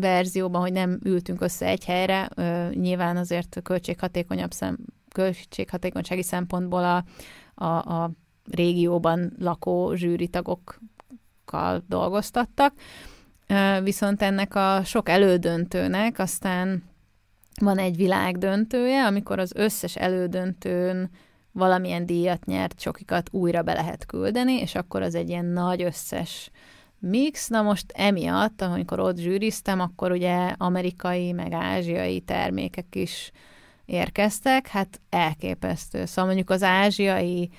verzióban, 0.00 0.60
hogy 0.60 0.72
nem 0.72 0.98
ültünk 1.04 1.40
össze 1.40 1.66
egy 1.66 1.84
helyre, 1.84 2.28
nyilván 2.70 3.16
azért 3.16 3.60
költséghatékonyabb 3.62 4.52
szem, 4.52 4.76
költséghatékonysági 5.12 6.22
szempontból 6.22 6.84
a, 6.84 7.04
a, 7.64 8.02
a 8.02 8.10
régióban 8.50 9.32
lakó 9.38 9.94
zsűritagokkal 9.94 11.84
dolgoztattak, 11.88 12.74
viszont 13.82 14.22
ennek 14.22 14.54
a 14.54 14.84
sok 14.84 15.08
elődöntőnek 15.08 16.18
aztán 16.18 16.82
van 17.60 17.78
egy 17.78 17.96
világdöntője, 17.96 19.06
amikor 19.06 19.38
az 19.38 19.52
összes 19.54 19.96
elődöntőn 19.96 21.10
valamilyen 21.52 22.06
díjat 22.06 22.44
nyert 22.44 22.80
csokikat 22.80 23.28
újra 23.32 23.62
be 23.62 23.72
lehet 23.72 24.06
küldeni, 24.06 24.52
és 24.52 24.74
akkor 24.74 25.02
az 25.02 25.14
egy 25.14 25.28
ilyen 25.28 25.44
nagy 25.44 25.82
összes 25.82 26.50
mix. 26.98 27.48
Na 27.48 27.62
most 27.62 27.92
emiatt, 27.94 28.62
amikor 28.62 29.00
ott 29.00 29.16
zsűriztem, 29.16 29.80
akkor 29.80 30.10
ugye 30.10 30.54
amerikai, 30.58 31.32
meg 31.32 31.52
ázsiai 31.52 32.20
termékek 32.20 32.94
is 32.94 33.30
érkeztek, 33.84 34.66
hát 34.66 35.00
elképesztő. 35.10 36.04
Szóval 36.04 36.24
mondjuk 36.24 36.50
az 36.50 36.62
ázsiai 36.62 37.50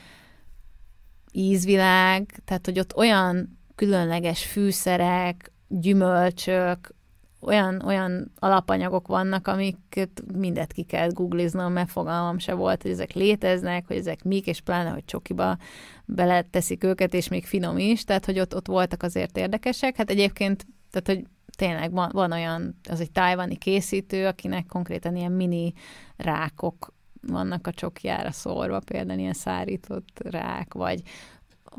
ízvilág, 1.32 2.42
tehát 2.46 2.66
hogy 2.66 2.80
ott 2.80 2.96
olyan 2.96 3.60
különleges 3.76 4.46
fűszerek, 4.46 5.52
gyümölcsök, 5.68 6.96
olyan, 7.40 7.82
olyan 7.86 8.32
alapanyagok 8.40 9.08
vannak, 9.08 9.48
amiket 9.48 10.24
mindet 10.34 10.74
ki 10.74 10.84
kell 10.84 11.10
googliznom, 11.10 11.74
mert 11.74 11.92
fogalmam 11.92 12.38
se 12.38 12.54
volt, 12.54 12.82
hogy 12.82 12.92
ezek 12.92 13.14
léteznek, 13.14 13.88
hogy 13.88 13.98
ezek 13.98 14.24
mik, 14.24 14.48
és 14.48 14.62
pláne, 14.62 14.90
hogy 14.90 15.06
csokiba 15.06 15.58
beleteszik 16.06 16.84
őket, 16.84 17.14
és 17.14 17.28
még 17.28 17.46
finom 17.46 17.78
is, 17.78 18.04
tehát 18.04 18.26
hogy 18.26 18.40
ott, 18.40 18.56
ott 18.56 18.68
voltak 18.68 19.04
azért 19.04 19.38
érdekesek. 19.38 19.96
Hát 19.96 20.10
egyébként, 20.10 20.66
tehát 20.92 21.08
hogy 21.08 21.30
tényleg 21.58 21.92
van, 21.92 22.10
van 22.14 22.32
olyan, 22.32 22.80
az 22.90 23.00
egy 23.00 23.12
tájvani 23.12 23.56
készítő, 23.56 24.28
akinek 24.28 24.66
konkrétan 24.66 25.16
ilyen 25.16 25.32
mini 25.32 25.74
rákok 26.18 26.94
vannak 27.22 27.68
a 27.68 27.72
csokjára 27.72 28.32
szórva, 28.32 28.80
például 28.80 29.20
ilyen 29.20 29.34
szárított 29.34 30.20
rák, 30.24 30.74
vagy 30.74 31.02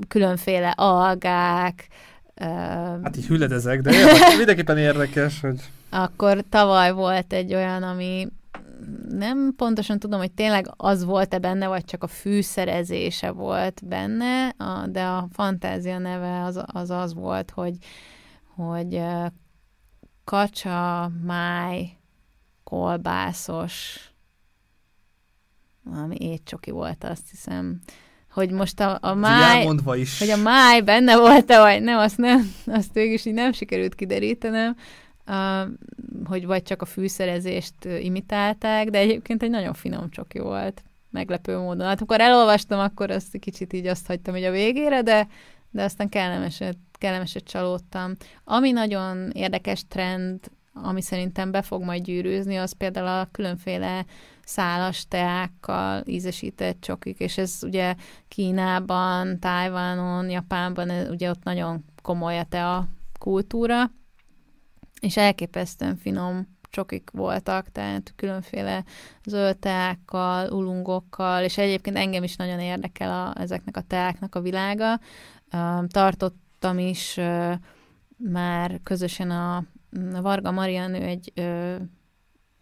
különféle 0.09 0.71
algák, 0.77 1.89
Hát 3.03 3.17
így 3.17 3.27
hüledezek, 3.27 3.81
de 3.81 3.93
érdekes, 3.95 4.37
mindenképpen 4.37 4.79
érdekes, 4.79 5.41
hogy... 5.41 5.61
Akkor 5.91 6.45
tavaly 6.49 6.93
volt 6.93 7.33
egy 7.33 7.55
olyan, 7.55 7.83
ami 7.83 8.29
nem 9.09 9.53
pontosan 9.57 9.99
tudom, 9.99 10.19
hogy 10.19 10.33
tényleg 10.33 10.73
az 10.77 11.05
volt-e 11.05 11.39
benne, 11.39 11.67
vagy 11.67 11.85
csak 11.85 12.03
a 12.03 12.07
fűszerezése 12.07 13.31
volt 13.31 13.81
benne, 13.87 14.55
de 14.87 15.05
a 15.05 15.29
fantázia 15.33 15.99
neve 15.99 16.43
az 16.43 16.63
az, 16.67 16.91
az 16.91 17.15
volt, 17.15 17.51
hogy, 17.51 17.77
hogy 18.55 19.03
kacsa, 20.25 21.11
máj, 21.25 21.97
kolbászos 22.65 24.01
valami 25.83 26.17
étcsoki 26.19 26.71
volt, 26.71 27.05
azt 27.05 27.31
hiszem 27.31 27.81
hogy 28.39 28.51
most 28.51 28.81
a, 28.81 28.99
a 29.01 29.15
máj, 29.15 29.67
is. 29.95 30.19
hogy 30.19 30.31
a 30.31 30.37
máj 30.37 30.81
benne 30.81 31.17
volt-e, 31.17 31.61
vagy 31.61 31.83
nem, 31.83 31.99
azt 31.99 32.17
nem, 32.17 32.55
azt 32.81 32.97
is 32.97 33.25
így 33.25 33.35
nem 33.35 33.53
sikerült 33.53 33.95
kiderítenem, 33.95 34.77
uh, 35.27 35.71
hogy 36.25 36.47
vagy 36.47 36.63
csak 36.63 36.83
a 36.83 36.85
fűszerezést 36.85 37.75
imitálták, 38.01 38.89
de 38.89 38.99
egyébként 38.99 39.43
egy 39.43 39.51
nagyon 39.51 39.75
finom 39.75 40.11
csoki 40.11 40.39
volt, 40.39 40.83
meglepő 41.11 41.59
módon. 41.59 41.87
Hát 41.87 41.99
amikor 41.99 42.21
elolvastam, 42.21 42.79
akkor 42.79 43.11
azt 43.11 43.39
kicsit 43.39 43.73
így 43.73 43.87
azt 43.87 44.07
hagytam, 44.07 44.35
hogy 44.35 44.45
a 44.45 44.51
végére, 44.51 45.03
de, 45.03 45.29
de 45.71 45.83
aztán 45.83 46.09
kellemeset, 46.09 46.77
kellemeset 46.93 47.45
csalódtam. 47.45 48.13
Ami 48.45 48.71
nagyon 48.71 49.31
érdekes 49.33 49.87
trend, 49.89 50.41
ami 50.73 51.03
szerintem 51.03 51.51
be 51.51 51.63
fog 51.63 51.83
majd 51.83 52.03
gyűrűzni, 52.03 52.57
az 52.57 52.73
például 52.73 53.07
a 53.07 53.29
különféle 53.33 54.05
szálas 54.49 55.07
teákkal 55.09 56.03
ízesített 56.07 56.81
csokik, 56.81 57.21
és 57.21 57.39
ez 57.39 57.59
ugye 57.63 57.95
Kínában, 58.29 59.39
Tájvánon, 59.41 60.31
Japánban, 60.31 60.91
ugye 61.11 61.31
ott 61.31 61.43
nagyon 61.43 61.85
komoly 62.03 62.39
a 62.39 62.45
tea 62.45 62.89
kultúra, 63.19 63.91
és 65.01 65.17
elképesztően 65.17 65.97
finom 65.97 66.57
csokik 66.71 67.11
voltak, 67.13 67.73
tehát 67.73 68.13
különféle 68.17 68.85
zöld 69.25 69.59
teákkal, 69.59 70.53
ulungokkal, 70.53 71.45
és 71.45 71.59
egyébként 71.59 71.97
engem 71.97 72.23
is 72.23 72.37
nagyon 72.37 72.61
érdekel 72.61 73.11
a, 73.11 73.41
ezeknek 73.41 73.77
a 73.77 73.81
teáknak 73.81 74.35
a 74.35 74.41
világa. 74.41 75.01
Tartottam 75.87 76.79
is 76.79 77.21
már 78.17 78.81
közösen 78.83 79.31
a, 79.31 79.65
Varga 80.21 80.51
Marian, 80.51 80.95
ő 80.95 81.03
egy 81.03 81.33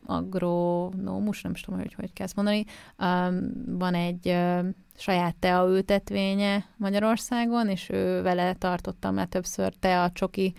agronómus, 0.06 1.42
nem 1.42 1.52
is 1.52 1.60
tudom, 1.60 1.80
hogy 1.80 1.94
hogy 1.94 2.12
kell 2.12 2.26
ezt 2.26 2.36
mondani, 2.36 2.64
um, 2.98 3.50
van 3.78 3.94
egy 3.94 4.36
saját 4.96 5.36
tea 5.36 5.66
ültetvénye 5.68 6.64
Magyarországon, 6.76 7.68
és 7.68 7.88
ő 7.88 8.22
vele 8.22 8.54
tartottam 8.54 9.14
már 9.14 9.26
többször 9.26 9.72
tea 9.80 10.10
csoki 10.10 10.54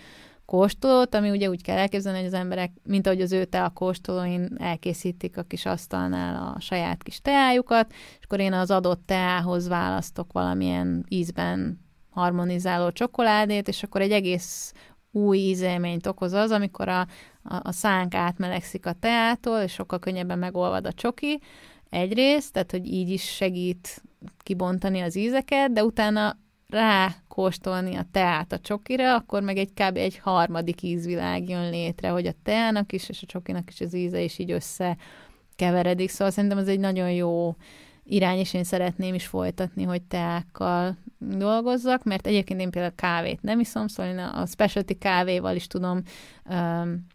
kóstolót, 0.46 1.16
ami 1.16 1.30
ugye 1.30 1.50
úgy 1.50 1.62
kell 1.62 1.78
elképzelni, 1.78 2.18
hogy 2.18 2.28
az 2.28 2.34
emberek, 2.34 2.72
mint 2.84 3.08
ahogy 3.08 3.22
az 3.22 3.32
ő 3.32 3.46
tea 3.46 3.70
kóstolóin 3.70 4.56
elkészítik 4.58 5.38
a 5.38 5.44
kis 5.44 5.66
asztalnál 5.66 6.54
a 6.56 6.60
saját 6.60 7.04
kis 7.04 7.22
teájukat, 7.22 7.92
és 7.92 8.24
akkor 8.24 8.40
én 8.40 8.54
az 8.54 8.72
adott 8.72 9.02
teához 9.06 9.68
választok 9.68 10.32
valamilyen 10.32 11.06
ízben 11.10 11.80
harmonizáló 12.10 12.92
csokoládét, 12.92 13.68
és 13.68 13.84
akkor 13.84 14.02
egy 14.02 14.12
egész 14.12 14.74
új 15.12 15.38
ízélményt 15.38 16.08
okoz 16.08 16.34
az, 16.34 16.52
amikor 16.52 16.88
a, 16.88 17.08
a, 17.48 17.60
a 17.64 17.72
szánk 17.72 18.14
átmelegszik 18.14 18.86
a 18.86 18.94
teától, 18.94 19.60
és 19.60 19.72
sokkal 19.72 20.00
könnyebben 20.00 20.40
megolvad 20.40 20.86
a 20.88 20.94
csoki, 20.94 21.40
egyrészt, 21.90 22.54
tehát 22.54 22.72
hogy 22.72 22.88
így 22.88 23.10
is 23.10 23.24
segít 23.36 24.02
kibontani 24.44 25.02
az 25.02 25.16
ízeket, 25.16 25.72
de 25.72 25.84
utána 25.84 26.38
rá 26.70 27.16
kóstolni 27.28 27.96
a 27.96 28.06
teát 28.12 28.52
a 28.52 28.60
csokira, 28.60 29.16
akkor 29.16 29.42
meg 29.42 29.58
egy 29.58 29.74
kb. 29.74 29.98
egy 29.98 30.18
harmadik 30.18 30.82
ízvilág 30.82 31.50
jön 31.50 31.70
létre, 31.70 32.10
hogy 32.10 32.28
a 32.28 32.34
teának 32.44 32.94
is, 32.94 33.10
és 33.10 33.22
a 33.22 33.26
csokinak 33.26 33.70
is 33.70 33.82
az 33.82 33.94
íze 33.94 34.22
is 34.22 34.38
így 34.38 34.52
összekeveredik. 34.52 36.10
Szóval 36.10 36.32
szerintem 36.32 36.58
ez 36.58 36.68
egy 36.68 36.80
nagyon 36.80 37.12
jó 37.12 37.56
irány, 38.04 38.38
és 38.38 38.54
én 38.54 38.64
szeretném 38.64 39.14
is 39.14 39.26
folytatni, 39.26 39.84
hogy 39.84 40.02
teákkal 40.02 40.98
dolgozzak, 41.20 42.04
mert 42.04 42.28
egyébként 42.28 42.60
én 42.60 42.70
például 42.70 42.96
kávét 42.96 43.42
nem 43.42 43.60
iszom, 43.60 43.88
szóval 43.88 44.12
én 44.12 44.18
a 44.20 44.46
specialty 44.46 44.94
kávéval 44.94 45.56
is 45.56 45.68
tudom 45.68 46.02
um, 46.50 47.06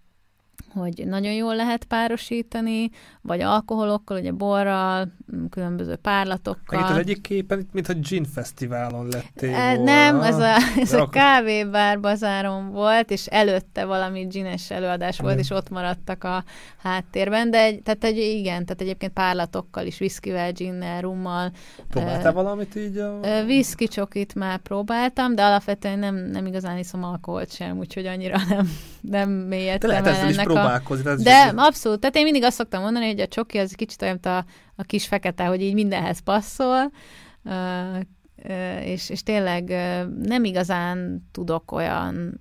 hogy 0.72 1.02
nagyon 1.06 1.32
jól 1.32 1.56
lehet 1.56 1.84
párosítani, 1.84 2.90
vagy 3.20 3.40
alkoholokkal, 3.40 4.18
ugye 4.18 4.32
borral, 4.32 5.12
különböző 5.50 5.96
párlatokkal. 5.96 6.80
Itt 6.80 6.88
az 6.88 6.96
egyik 6.96 7.20
képen, 7.20 7.68
mintha 7.72 7.92
gin 7.92 8.24
fesztiválon 8.24 9.08
lettél 9.08 9.54
e, 9.54 9.74
volna. 9.74 9.82
Nem, 9.82 10.20
ez 10.20 10.38
a, 10.38 10.56
ez 10.76 10.92
a 10.92 11.08
kávébár 11.08 12.00
bazáron 12.00 12.70
volt, 12.70 13.10
és 13.10 13.26
előtte 13.26 13.84
valami 13.84 14.26
gines 14.26 14.70
előadás 14.70 15.18
volt, 15.18 15.38
és 15.38 15.50
ott 15.50 15.70
maradtak 15.70 16.24
a 16.24 16.44
háttérben, 16.82 17.50
de 17.50 17.58
egy, 17.58 17.82
tehát 17.82 18.04
egy, 18.04 18.16
igen, 18.16 18.64
tehát 18.64 18.80
egyébként 18.80 19.12
párlatokkal 19.12 19.86
is, 19.86 19.98
viszkivel, 19.98 20.52
ginnel, 20.52 21.00
rummal. 21.00 21.50
Próbáltál 21.88 22.32
uh, 22.32 22.42
valamit 22.42 22.76
így? 22.76 22.96
A... 22.96 23.18
Uh, 23.22 23.46
viszki 23.46 23.88
csokit 23.88 24.34
már 24.34 24.58
próbáltam, 24.58 25.34
de 25.34 25.42
alapvetően 25.42 25.98
nem, 25.98 26.14
nem 26.14 26.46
igazán 26.46 26.78
iszom 26.78 27.04
alkoholt 27.04 27.52
sem, 27.52 27.78
úgyhogy 27.78 28.06
annyira 28.06 28.40
nem, 28.48 28.70
nem 29.00 29.30
mélyedtem 29.30 29.90
el 29.90 30.06
ennek 30.06 30.48
próbálkozni. 30.62 31.10
A... 31.10 31.16
De 31.16 31.46
csak... 31.46 31.58
abszolút, 31.58 32.00
tehát 32.00 32.16
én 32.16 32.22
mindig 32.22 32.42
azt 32.42 32.56
szoktam 32.56 32.82
mondani, 32.82 33.06
hogy 33.06 33.20
a 33.20 33.28
csoki 33.28 33.58
az 33.58 33.72
kicsit 33.72 34.02
olyan, 34.02 34.18
mint 34.22 34.36
a, 34.36 34.44
a 34.76 34.82
kis 34.82 35.06
fekete, 35.06 35.44
hogy 35.44 35.62
így 35.62 35.74
mindenhez 35.74 36.18
passzol, 36.18 36.90
uh, 37.44 37.52
uh, 38.44 38.86
és, 38.86 39.10
és 39.10 39.22
tényleg 39.22 39.68
uh, 39.68 40.26
nem 40.26 40.44
igazán 40.44 41.28
tudok 41.32 41.72
olyan 41.72 42.40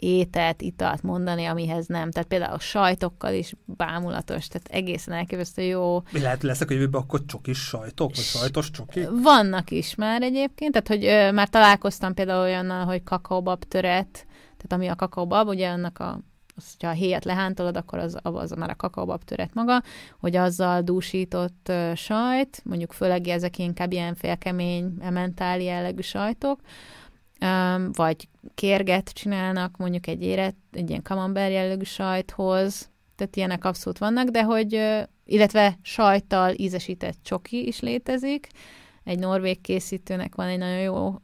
ételt, 0.00 0.62
italt 0.62 1.02
mondani, 1.02 1.44
amihez 1.44 1.86
nem. 1.86 2.10
Tehát 2.10 2.28
például 2.28 2.54
a 2.54 2.58
sajtokkal 2.58 3.34
is 3.34 3.54
bámulatos, 3.64 4.46
tehát 4.46 4.68
egészen 4.68 5.14
elképesztő 5.14 5.62
jó. 5.62 6.02
Mi 6.12 6.20
lehet 6.20 6.42
leszek 6.42 6.70
a 6.70 6.72
jövőben 6.72 7.00
akkor 7.00 7.24
csokis 7.26 7.58
sajtok, 7.58 8.14
vagy 8.14 8.24
sajtos 8.24 8.70
csoki? 8.70 9.06
Vannak 9.22 9.70
is 9.70 9.94
már 9.94 10.22
egyébként, 10.22 10.72
tehát 10.72 10.88
hogy 10.88 11.04
ö, 11.04 11.32
már 11.32 11.48
találkoztam 11.48 12.14
például 12.14 12.40
olyannal, 12.40 12.84
hogy 12.84 13.02
kakaobab 13.02 13.64
töret, 13.64 14.26
tehát 14.40 14.72
ami 14.72 14.86
a 14.88 14.96
kakaobab, 14.96 15.48
ugye 15.48 15.68
annak 15.68 15.98
a 15.98 16.20
az, 16.60 16.70
hogyha 16.72 16.88
a 16.88 16.96
héjat 16.96 17.24
lehántolod, 17.24 17.76
akkor 17.76 17.98
az, 17.98 18.16
az 18.22 18.50
már 18.50 18.70
a 18.70 18.74
kakaobab 18.74 19.24
töret 19.24 19.54
maga, 19.54 19.82
hogy 20.20 20.36
azzal 20.36 20.82
dúsított 20.82 21.72
sajt, 21.94 22.60
mondjuk 22.64 22.92
főleg 22.92 23.28
ezek 23.28 23.58
inkább 23.58 23.92
ilyen 23.92 24.14
félkemény, 24.14 24.94
ementáli 25.00 25.64
jellegű 25.64 26.00
sajtok, 26.00 26.60
vagy 27.92 28.28
kérget 28.54 29.10
csinálnak 29.10 29.76
mondjuk 29.76 30.06
egy 30.06 30.22
éret, 30.22 30.54
egy 30.72 30.88
ilyen 30.88 31.02
kamember 31.02 31.50
jellegű 31.50 31.84
sajthoz, 31.84 32.90
tehát 33.16 33.36
ilyenek 33.36 33.64
abszolút 33.64 33.98
vannak, 33.98 34.28
de 34.28 34.42
hogy, 34.42 34.80
illetve 35.24 35.78
sajttal 35.82 36.54
ízesített 36.56 37.16
csoki 37.22 37.66
is 37.66 37.80
létezik, 37.80 38.48
egy 39.04 39.18
norvég 39.18 39.60
készítőnek 39.60 40.34
van 40.34 40.46
egy 40.46 40.58
nagyon 40.58 40.80
jó, 40.80 41.14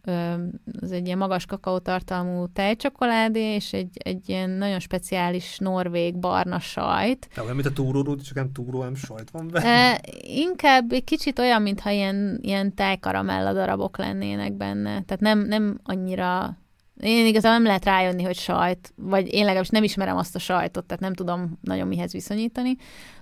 az 0.81 0.93
egy 0.93 1.07
ilyen 1.07 1.19
magas 1.19 1.47
kakaótartalmú 1.47 2.47
tejcsokoládé, 2.47 3.55
és 3.55 3.73
egy, 3.73 3.97
egy 4.05 4.29
ilyen 4.29 4.51
nagyon 4.51 4.79
speciális 4.79 5.59
norvég 5.59 6.17
barna 6.19 6.59
sajt. 6.59 7.29
De 7.35 7.43
olyan, 7.43 7.55
mint 7.55 7.67
a 7.67 7.73
túrórúd, 7.73 8.23
csak 8.23 8.35
nem 8.35 8.53
túró, 8.53 8.83
nem 8.83 8.95
sajt 8.95 9.31
van 9.31 9.49
benne. 9.49 9.67
E, 9.67 10.01
inkább 10.21 10.93
egy 10.93 11.05
kicsit 11.05 11.39
olyan, 11.39 11.63
mintha 11.63 11.91
ilyen, 11.91 12.39
ilyen 12.43 12.75
tejkaramella 12.75 13.53
darabok 13.53 13.99
lennének 13.99 14.53
benne. 14.53 15.03
Tehát 15.03 15.21
nem, 15.21 15.39
nem 15.39 15.81
annyira 15.83 16.59
én 17.01 17.27
igazán 17.27 17.53
nem 17.53 17.63
lehet 17.63 17.85
rájönni, 17.85 18.23
hogy 18.23 18.37
sajt, 18.37 18.93
vagy 18.97 19.33
én 19.33 19.41
legalábbis 19.45 19.69
nem 19.69 19.83
ismerem 19.83 20.17
azt 20.17 20.35
a 20.35 20.39
sajtot, 20.39 20.85
tehát 20.85 21.03
nem 21.03 21.15
tudom 21.15 21.59
nagyon 21.61 21.89
mihez 21.89 22.13
viszonyítani, 22.13 22.77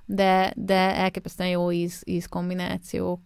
de, 0.05 0.53
de 0.57 0.95
elképesztően 0.95 1.49
jó 1.49 1.71
íz, 1.71 2.03
íz 2.05 2.27
kombinációk 2.27 3.21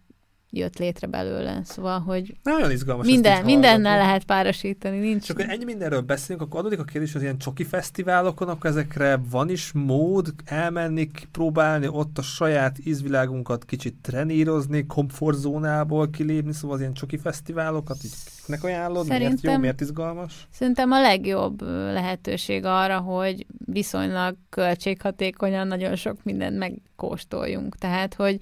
jött 0.51 0.77
létre 0.77 1.07
belőle. 1.07 1.61
Szóval, 1.63 1.99
hogy 1.99 2.37
Nagyon 2.43 2.71
izgalmas 2.71 3.05
minden, 3.05 3.43
mindennel 3.43 3.97
lehet 3.97 4.23
párosítani. 4.23 4.97
Nincs. 4.99 5.25
Csak 5.25 5.41
ennyi 5.41 5.63
mindenről 5.63 6.01
beszélünk, 6.01 6.41
akkor 6.45 6.59
adódik 6.59 6.79
a 6.79 6.83
kérdés, 6.83 7.13
hogy 7.13 7.21
ilyen 7.21 7.37
csoki 7.37 7.63
fesztiválokon, 7.63 8.49
akkor 8.49 8.69
ezekre 8.69 9.19
van 9.29 9.49
is 9.49 9.71
mód 9.71 10.33
elmenni, 10.45 11.09
próbálni 11.31 11.87
ott 11.87 12.17
a 12.17 12.21
saját 12.21 12.77
ízvilágunkat 12.83 13.65
kicsit 13.65 13.95
trenírozni, 14.01 14.85
komfortzónából 14.85 16.09
kilépni, 16.09 16.53
szóval 16.53 16.75
az 16.75 16.81
ilyen 16.81 16.93
csoki 16.93 17.17
fesztiválokat 17.17 17.97
így 18.03 18.13
nek 18.45 18.63
ajánlod? 18.63 19.05
Szerintem, 19.05 19.29
miért 19.31 19.53
jó, 19.53 19.59
miért 19.59 19.81
izgalmas? 19.81 20.47
Szerintem 20.51 20.91
a 20.91 21.01
legjobb 21.01 21.61
lehetőség 21.91 22.65
arra, 22.65 22.99
hogy 22.99 23.45
viszonylag 23.65 24.35
költséghatékonyan 24.49 25.67
nagyon 25.67 25.95
sok 25.95 26.23
mindent 26.23 26.57
megkóstoljunk. 26.57 27.77
Tehát, 27.77 28.13
hogy 28.13 28.39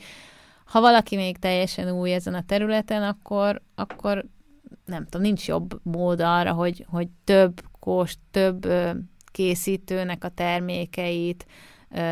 ha 0.67 0.79
valaki 0.81 1.15
még 1.15 1.37
teljesen 1.37 1.91
új 1.91 2.13
ezen 2.13 2.33
a 2.33 2.45
területen, 2.45 3.03
akkor, 3.03 3.61
akkor 3.75 4.25
nem 4.85 5.03
tudom, 5.03 5.21
nincs 5.21 5.47
jobb 5.47 5.79
mód 5.83 6.19
arra, 6.19 6.53
hogy, 6.53 6.85
hogy 6.89 7.07
több 7.23 7.61
kóst, 7.79 8.19
több 8.31 8.67
készítőnek 9.31 10.23
a 10.23 10.29
termékeit 10.29 11.45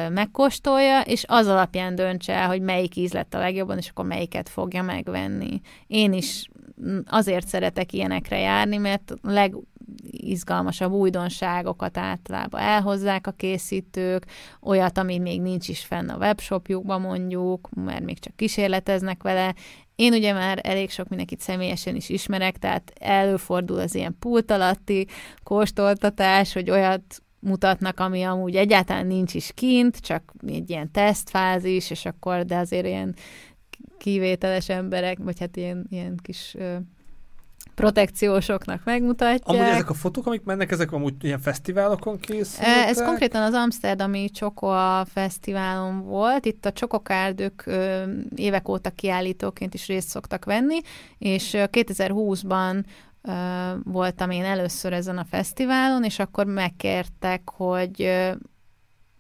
megkóstolja, 0.10 1.02
és 1.02 1.24
az 1.28 1.48
alapján 1.48 1.96
döntse 1.96 2.34
el, 2.34 2.48
hogy 2.48 2.62
melyik 2.62 2.96
íz 2.96 3.14
lett 3.14 3.34
a 3.34 3.40
legjobban, 3.40 3.78
és 3.78 3.90
akkor 3.90 4.06
melyiket 4.06 4.50
fogja 4.50 4.82
megvenni. 4.82 5.62
Én 5.88 6.14
is 6.14 6.48
azért 7.06 7.48
szeretek 7.48 7.94
ilyenekre 7.94 8.38
járni, 8.38 8.78
mert 8.78 9.14
a 9.22 9.32
legizgalmasabb 10.36 10.92
újdonságokat 10.92 11.98
általában 11.98 12.62
elhozzák 12.62 13.28
a 13.28 13.32
készítők, 13.32 14.26
olyat, 14.62 14.98
ami 14.98 15.18
még 15.18 15.42
nincs 15.42 15.68
is 15.68 15.86
fenn 15.86 16.10
a 16.10 16.18
webshopjukban 16.18 17.02
mondjuk, 17.02 17.70
mert 17.76 18.04
még 18.04 18.20
csak 18.20 18.36
kísérleteznek 18.36 19.24
vele. 19.24 19.56
Én 19.96 20.14
ugye 20.14 20.34
már 20.34 20.60
elég 20.64 20.90
sok 20.90 21.08
mindenkit 21.08 21.40
személyesen 21.40 21.96
is 21.96 22.10
ismerek, 22.10 22.58
tehát 22.58 22.94
előfordul 23.00 23.80
az 23.80 23.96
ilyen 23.96 24.16
pult 24.20 24.52
alatti 24.52 25.08
kóstoltatás, 25.44 26.54
hogy 26.54 26.70
olyat 26.70 27.24
mutatnak, 27.40 28.00
ami 28.00 28.24
amúgy 28.24 28.56
egyáltalán 28.56 29.08
nincs 29.08 29.34
is 29.34 29.52
kint, 29.54 29.98
csak 29.98 30.34
egy 30.48 30.70
ilyen 30.70 30.92
tesztfázis, 30.92 31.90
és 31.90 32.06
akkor, 32.06 32.46
de 32.46 32.58
azért 32.58 32.86
ilyen 32.86 33.16
kivételes 33.98 34.70
emberek, 34.70 35.18
vagy 35.18 35.40
hát 35.40 35.58
ilyen, 35.58 35.88
ilyen 35.90 36.20
kis 36.22 36.56
protekciósoknak 37.76 38.82
megmutatják. 38.84 39.48
Amúgy 39.48 39.62
ezek 39.62 39.90
a 39.90 39.94
fotók, 39.94 40.26
amik 40.26 40.44
mennek, 40.44 40.72
ezek 40.72 40.92
amúgy 40.92 41.14
ilyen 41.22 41.40
fesztiválokon 41.40 42.20
készültek? 42.20 42.88
Ez 42.88 43.04
konkrétan 43.04 43.42
az 43.42 43.54
Amsterdami 43.54 44.30
Csokoa 44.30 45.06
Fesztiválon 45.06 46.02
volt. 46.02 46.46
Itt 46.46 46.66
a 46.66 46.72
csokokárdők 46.72 47.70
évek 48.36 48.70
óta 48.70 48.90
kiállítóként 48.90 49.74
is 49.74 49.88
részt 49.88 50.08
szoktak 50.08 50.46
venni, 50.46 50.78
és 51.18 51.50
2020-ban 51.54 52.84
voltam 53.84 54.30
én 54.30 54.44
először 54.44 54.94
ezen 54.94 55.18
a 55.18 55.26
fesztiválon, 55.30 56.04
és 56.04 56.20
akkor 56.20 56.46
megkértek, 56.46 57.50
hogy 57.50 58.26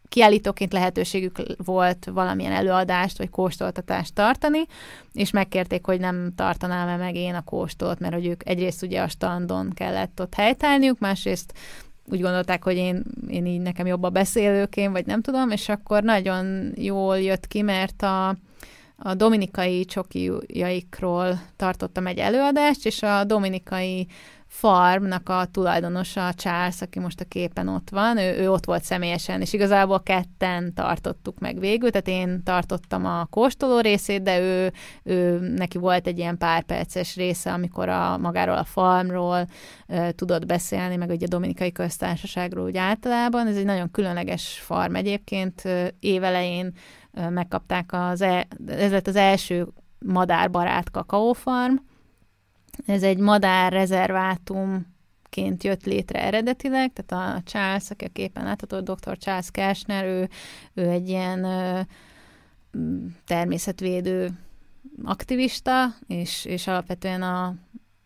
kiállítóként 0.09 0.73
lehetőségük 0.73 1.37
volt 1.65 2.05
valamilyen 2.13 2.51
előadást 2.51 3.17
vagy 3.17 3.29
kóstoltatást 3.29 4.13
tartani, 4.13 4.65
és 5.13 5.31
megkérték, 5.31 5.85
hogy 5.85 5.99
nem 5.99 6.33
tartanám-e 6.35 6.95
meg 6.97 7.15
én 7.15 7.35
a 7.35 7.43
kóstolt, 7.43 7.99
mert 7.99 8.13
hogy 8.13 8.25
ők 8.25 8.49
egyrészt 8.49 8.83
ugye 8.83 9.01
a 9.01 9.07
standon 9.07 9.71
kellett 9.73 10.21
ott 10.21 10.33
helytállniuk, 10.33 10.99
másrészt 10.99 11.53
úgy 12.05 12.21
gondolták, 12.21 12.63
hogy 12.63 12.75
én, 12.75 13.03
én 13.27 13.45
így 13.45 13.61
nekem 13.61 13.85
jobb 13.85 14.03
a 14.03 14.09
beszélőként, 14.09 14.91
vagy 14.91 15.05
nem 15.05 15.21
tudom, 15.21 15.49
és 15.49 15.69
akkor 15.69 16.03
nagyon 16.03 16.71
jól 16.75 17.19
jött 17.19 17.47
ki, 17.47 17.61
mert 17.61 18.01
a, 18.01 18.35
a 18.97 19.13
dominikai 19.13 19.85
csokijaikról 19.85 21.39
tartottam 21.55 22.07
egy 22.07 22.17
előadást, 22.17 22.85
és 22.85 23.01
a 23.03 23.23
dominikai 23.23 24.07
farmnak 24.47 25.29
a 25.29 25.45
tulajdonosa, 25.51 26.27
a 26.27 26.33
Charles, 26.33 26.81
aki 26.81 26.99
most 26.99 27.19
a 27.19 27.25
képen 27.25 27.67
ott 27.67 27.89
van, 27.89 28.17
ő, 28.17 28.37
ő 28.37 28.51
ott 28.51 28.65
volt 28.65 28.83
személyesen, 28.83 29.41
és 29.41 29.53
igazából 29.53 30.03
ketten 30.03 30.73
tartottuk 30.73 31.39
meg 31.39 31.59
végül, 31.59 31.89
tehát 31.89 32.07
én 32.07 32.43
tartottam 32.43 33.05
a 33.05 33.25
kóstoló 33.29 33.79
részét, 33.79 34.21
de 34.21 34.39
ő, 34.39 34.71
ő 35.03 35.39
neki 35.39 35.77
volt 35.77 36.07
egy 36.07 36.17
ilyen 36.17 36.37
pár 36.37 36.63
perces 36.63 37.15
része, 37.15 37.53
amikor 37.53 37.89
a 37.89 38.17
magáról 38.17 38.57
a 38.57 38.63
farmról 38.63 39.47
uh, 39.87 40.09
tudott 40.09 40.45
beszélni, 40.45 40.95
meg 40.95 41.09
ugye 41.09 41.25
a 41.25 41.29
Dominikai 41.29 41.71
Köztársaságról 41.71 42.65
úgy 42.65 42.77
általában. 42.77 43.47
Ez 43.47 43.57
egy 43.57 43.65
nagyon 43.65 43.91
különleges 43.91 44.59
farm 44.63 44.95
egyébként. 44.95 45.63
Évelején 45.99 46.73
megkapták 47.29 47.93
az, 47.93 48.21
e, 48.21 48.47
ez 48.67 48.91
lett 48.91 49.07
az 49.07 49.15
első 49.15 49.67
madárbarát 49.99 50.91
kakaófarm, 50.91 51.75
ez 52.85 53.03
egy 53.03 53.17
madár 53.17 53.71
rezervátumként 53.71 55.63
jött 55.63 55.83
létre 55.83 56.21
eredetileg, 56.21 56.93
tehát 56.93 57.37
a 57.37 57.41
Charles, 57.45 57.89
aki 57.89 58.05
a 58.05 58.09
képen 58.13 58.43
látható, 58.43 58.79
dr. 58.79 59.17
Charles 59.17 59.51
Kersner, 59.51 60.05
ő, 60.05 60.29
ő 60.73 60.89
egy 60.89 61.09
ilyen 61.09 61.43
ö, 61.43 61.79
természetvédő 63.25 64.29
aktivista, 65.03 65.85
és, 66.07 66.45
és 66.45 66.67
alapvetően 66.67 67.21
a, 67.21 67.55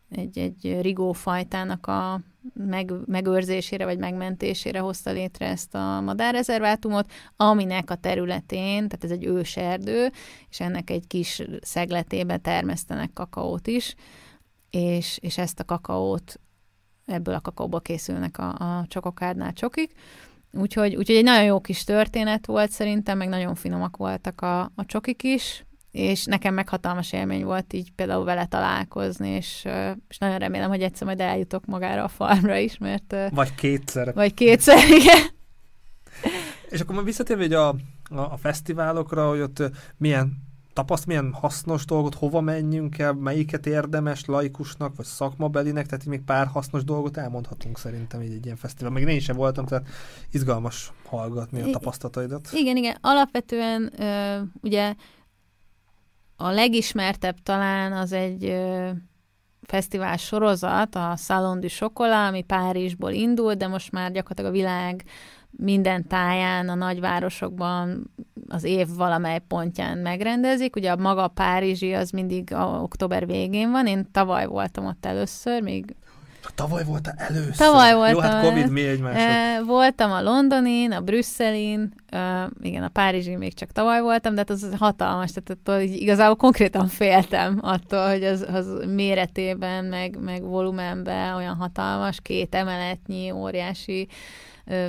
egy, 0.09 0.37
egy 0.37 0.81
rigófajtának 0.81 1.87
a 1.87 2.21
meg, 2.53 2.91
megőrzésére 3.05 3.85
vagy 3.85 3.97
megmentésére 3.97 4.79
hozta 4.79 5.11
létre 5.11 5.47
ezt 5.47 5.75
a 5.75 6.01
madárrezervátumot, 6.01 7.11
aminek 7.35 7.89
a 7.89 7.95
területén, 7.95 8.87
tehát 8.87 9.03
ez 9.03 9.11
egy 9.11 9.25
őserdő, 9.25 10.11
és 10.49 10.59
ennek 10.59 10.89
egy 10.89 11.07
kis 11.07 11.41
szegletébe 11.61 12.37
termesztenek 12.37 13.13
kakaót 13.13 13.67
is, 13.67 13.95
és, 14.69 15.17
és 15.21 15.37
ezt 15.37 15.59
a 15.59 15.65
kakaót, 15.65 16.39
ebből 17.05 17.33
a 17.33 17.41
kakaóból 17.41 17.81
készülnek 17.81 18.37
a, 18.37 18.49
a 18.49 18.85
csokokádnál 18.87 19.53
csokik. 19.53 19.91
Úgyhogy, 20.51 20.95
úgyhogy 20.95 21.15
egy 21.15 21.23
nagyon 21.23 21.43
jó 21.43 21.61
kis 21.61 21.83
történet 21.83 22.45
volt 22.45 22.71
szerintem, 22.71 23.17
meg 23.17 23.29
nagyon 23.29 23.55
finomak 23.55 23.97
voltak 23.97 24.41
a, 24.41 24.61
a 24.61 24.85
csokik 24.85 25.23
is, 25.23 25.65
és 25.91 26.25
nekem 26.25 26.53
meg 26.53 26.69
hatalmas 26.69 27.13
élmény 27.13 27.43
volt 27.43 27.73
így 27.73 27.91
például 27.91 28.23
vele 28.23 28.45
találkozni, 28.45 29.29
és, 29.29 29.67
és 30.07 30.17
nagyon 30.17 30.37
remélem, 30.37 30.69
hogy 30.69 30.81
egyszer 30.81 31.07
majd 31.07 31.19
eljutok 31.19 31.65
magára 31.65 32.03
a 32.03 32.07
farmra 32.07 32.57
is, 32.57 32.77
mert... 32.77 33.15
Vagy 33.31 33.55
kétszer. 33.55 34.13
Vagy 34.13 34.33
kétszer, 34.33 34.89
igen. 34.99 35.37
És 36.69 36.79
akkor 36.79 37.03
visszatérve 37.03 37.43
hogy 37.43 37.53
a, 37.53 37.67
a, 38.09 38.31
a 38.31 38.37
fesztiválokra, 38.37 39.29
hogy 39.29 39.41
ott 39.41 39.63
milyen 39.97 40.47
tapaszt, 40.73 41.05
milyen 41.05 41.33
hasznos 41.33 41.85
dolgot, 41.85 42.15
hova 42.15 42.41
menjünk 42.41 42.97
el, 42.97 43.13
melyiket 43.13 43.65
érdemes 43.65 44.25
laikusnak, 44.25 44.95
vagy 44.95 45.05
szakmabelinek, 45.05 45.85
tehát 45.85 46.05
még 46.05 46.21
pár 46.21 46.47
hasznos 46.47 46.83
dolgot 46.83 47.17
elmondhatunk 47.17 47.77
szerintem 47.77 48.21
így 48.21 48.33
egy 48.33 48.45
ilyen 48.45 48.57
fesztivál. 48.57 48.91
Még 48.91 49.07
én 49.07 49.19
sem 49.19 49.35
voltam, 49.35 49.65
tehát 49.65 49.87
izgalmas 50.31 50.91
hallgatni 51.05 51.61
a 51.61 51.69
tapasztalataidat. 51.69 52.49
Igen, 52.53 52.77
igen. 52.77 52.97
Alapvetően 53.01 54.01
ö, 54.01 54.41
ugye 54.61 54.95
a 56.41 56.51
legismertebb 56.51 57.35
talán 57.43 57.91
az 57.91 58.11
egy 58.11 58.45
ö, 58.45 58.89
fesztivál 59.61 60.17
sorozat, 60.17 60.95
a 60.95 61.15
Salon 61.17 61.59
du 61.59 61.67
Chocolat, 61.67 62.27
ami 62.27 62.41
Párizsból 62.41 63.11
indult, 63.11 63.57
de 63.57 63.67
most 63.67 63.91
már 63.91 64.11
gyakorlatilag 64.11 64.51
a 64.51 64.57
világ 64.57 65.03
minden 65.51 66.07
táján, 66.07 66.69
a 66.69 66.75
nagyvárosokban 66.75 68.11
az 68.47 68.63
év 68.63 68.87
valamely 68.95 69.39
pontján 69.47 69.97
megrendezik. 69.97 70.75
Ugye 70.75 70.91
a 70.91 70.95
maga 70.95 71.27
Párizsi 71.27 71.93
az 71.93 72.09
mindig 72.09 72.53
a 72.53 72.79
október 72.81 73.25
végén 73.25 73.71
van. 73.71 73.87
Én 73.87 74.11
tavaly 74.11 74.45
voltam 74.45 74.85
ott 74.85 75.05
először, 75.05 75.61
még 75.61 75.95
Tavaly 76.55 76.83
voltál 76.83 77.15
először? 77.17 77.55
Tavaly 77.55 77.93
voltam. 77.93 78.15
Jó, 78.15 78.19
hát 78.19 78.43
Covid 78.43 78.71
mi 78.71 78.81
egymásod. 78.81 79.19
E, 79.19 79.63
voltam 79.63 80.11
a 80.11 80.21
Londonin, 80.21 80.91
a 80.91 81.01
Brüsszelin, 81.01 81.93
e, 82.09 82.49
igen, 82.61 82.83
a 82.83 82.87
Párizsi 82.87 83.35
még 83.35 83.53
csak 83.53 83.71
tavaly 83.71 84.01
voltam, 84.01 84.33
de 84.33 84.39
hát 84.39 84.49
az 84.49 84.69
hatalmas, 84.77 85.31
tehát 85.31 85.49
attól 85.49 85.79
igazából 85.79 86.35
konkrétan 86.35 86.87
féltem 86.87 87.59
attól, 87.61 88.09
hogy 88.09 88.23
az, 88.23 88.45
az 88.53 88.67
méretében, 88.87 89.85
meg, 89.85 90.17
meg 90.19 90.43
volumenben 90.43 91.35
olyan 91.35 91.55
hatalmas, 91.55 92.19
két 92.21 92.55
emeletnyi, 92.55 93.31
óriási 93.31 94.07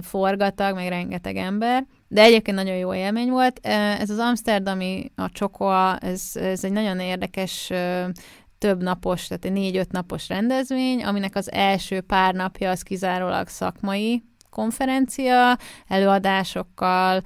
forgatag, 0.03 0.75
meg 0.75 0.89
rengeteg 0.89 1.37
ember, 1.37 1.87
de 2.09 2.23
egyébként 2.23 2.57
nagyon 2.57 2.77
jó 2.77 2.95
élmény 2.95 3.31
volt. 3.31 3.61
Ez 3.99 4.11
az 4.11 4.19
Amsterdami, 4.19 5.13
a 5.17 5.31
Csokoa, 5.31 5.99
ez, 5.99 6.31
ez 6.35 6.65
egy 6.65 6.73
nagyon 6.73 7.01
érdekes 7.01 7.73
több 8.61 8.83
napos, 8.83 9.27
tehát 9.27 9.45
egy 9.45 9.53
négy-öt 9.53 9.93
napos 9.93 10.29
rendezvény, 10.29 11.05
aminek 11.05 11.37
az 11.37 11.53
első 11.53 12.01
pár 12.01 12.35
napja 12.35 12.71
az 12.71 12.83
kizárólag 12.83 13.49
szakmai 13.49 14.23
konferencia, 14.51 15.57
előadásokkal, 15.87 17.23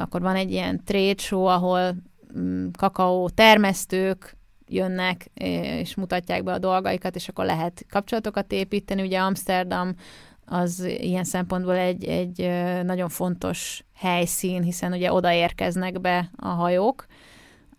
akkor 0.00 0.20
van 0.20 0.34
egy 0.34 0.50
ilyen 0.50 0.84
trade 0.84 1.22
show, 1.22 1.44
ahol 1.44 1.94
mm, 2.38 2.66
kakaó 2.78 3.28
termesztők 3.28 4.36
jönnek, 4.66 5.30
és 5.80 5.94
mutatják 5.94 6.42
be 6.42 6.52
a 6.52 6.58
dolgaikat, 6.58 7.14
és 7.14 7.28
akkor 7.28 7.44
lehet 7.44 7.84
kapcsolatokat 7.90 8.52
építeni. 8.52 9.02
Ugye 9.02 9.18
Amsterdam 9.18 9.94
az 10.44 10.84
ilyen 10.84 11.24
szempontból 11.24 11.76
egy, 11.76 12.04
egy 12.04 12.50
nagyon 12.84 13.08
fontos 13.08 13.84
helyszín, 13.94 14.62
hiszen 14.62 14.92
ugye 14.92 15.12
odaérkeznek 15.12 16.00
be 16.00 16.30
a 16.36 16.48
hajók, 16.48 17.06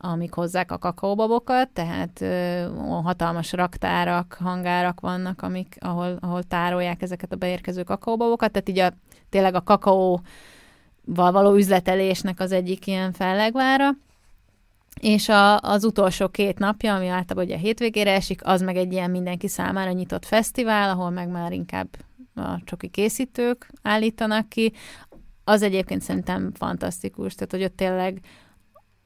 amik 0.02 0.34
hozzák 0.34 0.72
a 0.72 0.78
kakaóbabokat, 0.78 1.70
tehát 1.70 2.22
ö, 2.22 2.68
hatalmas 3.04 3.52
raktárak, 3.52 4.38
hangárak 4.40 5.00
vannak, 5.00 5.42
amik, 5.42 5.78
ahol, 5.80 6.18
ahol 6.22 6.44
tárolják 6.44 7.02
ezeket 7.02 7.32
a 7.32 7.36
beérkező 7.36 7.84
kakaóbabokat, 7.84 8.52
tehát 8.52 8.70
így 8.70 8.80
a, 8.80 8.94
tényleg 9.30 9.56
a 9.56 9.62
kakaóval 9.64 10.22
való 11.06 11.56
üzletelésnek 11.56 12.40
az 12.40 12.52
egyik 12.52 12.88
ilyen 12.88 13.12
fellegvára. 13.12 13.90
És 15.00 15.30
a, 15.30 15.60
az 15.60 15.84
utolsó 15.84 16.28
két 16.28 16.60
napja, 16.60 16.96
ami 16.96 17.08
általában 17.08 17.44
ugye 17.44 17.56
a 17.56 17.60
hétvégére 17.60 18.14
esik, 18.14 18.46
az 18.46 18.62
meg 18.62 18.78
egy 18.78 18.92
ilyen 18.92 19.12
mindenki 19.12 19.48
számára 19.48 19.92
nyitott 19.92 20.26
fesztivál, 20.26 20.90
ahol 20.90 21.10
meg 21.10 21.30
már 21.30 21.52
inkább 21.52 21.88
a 22.36 22.64
csoki 22.64 22.88
készítők 22.88 23.72
állítanak 23.82 24.50
ki, 24.50 24.74
az 25.44 25.62
egyébként 25.62 26.02
szerintem 26.02 26.52
fantasztikus, 26.54 27.36
tehát 27.36 27.52
hogy 27.52 27.64
ott 27.64 27.76
tényleg 27.76 28.22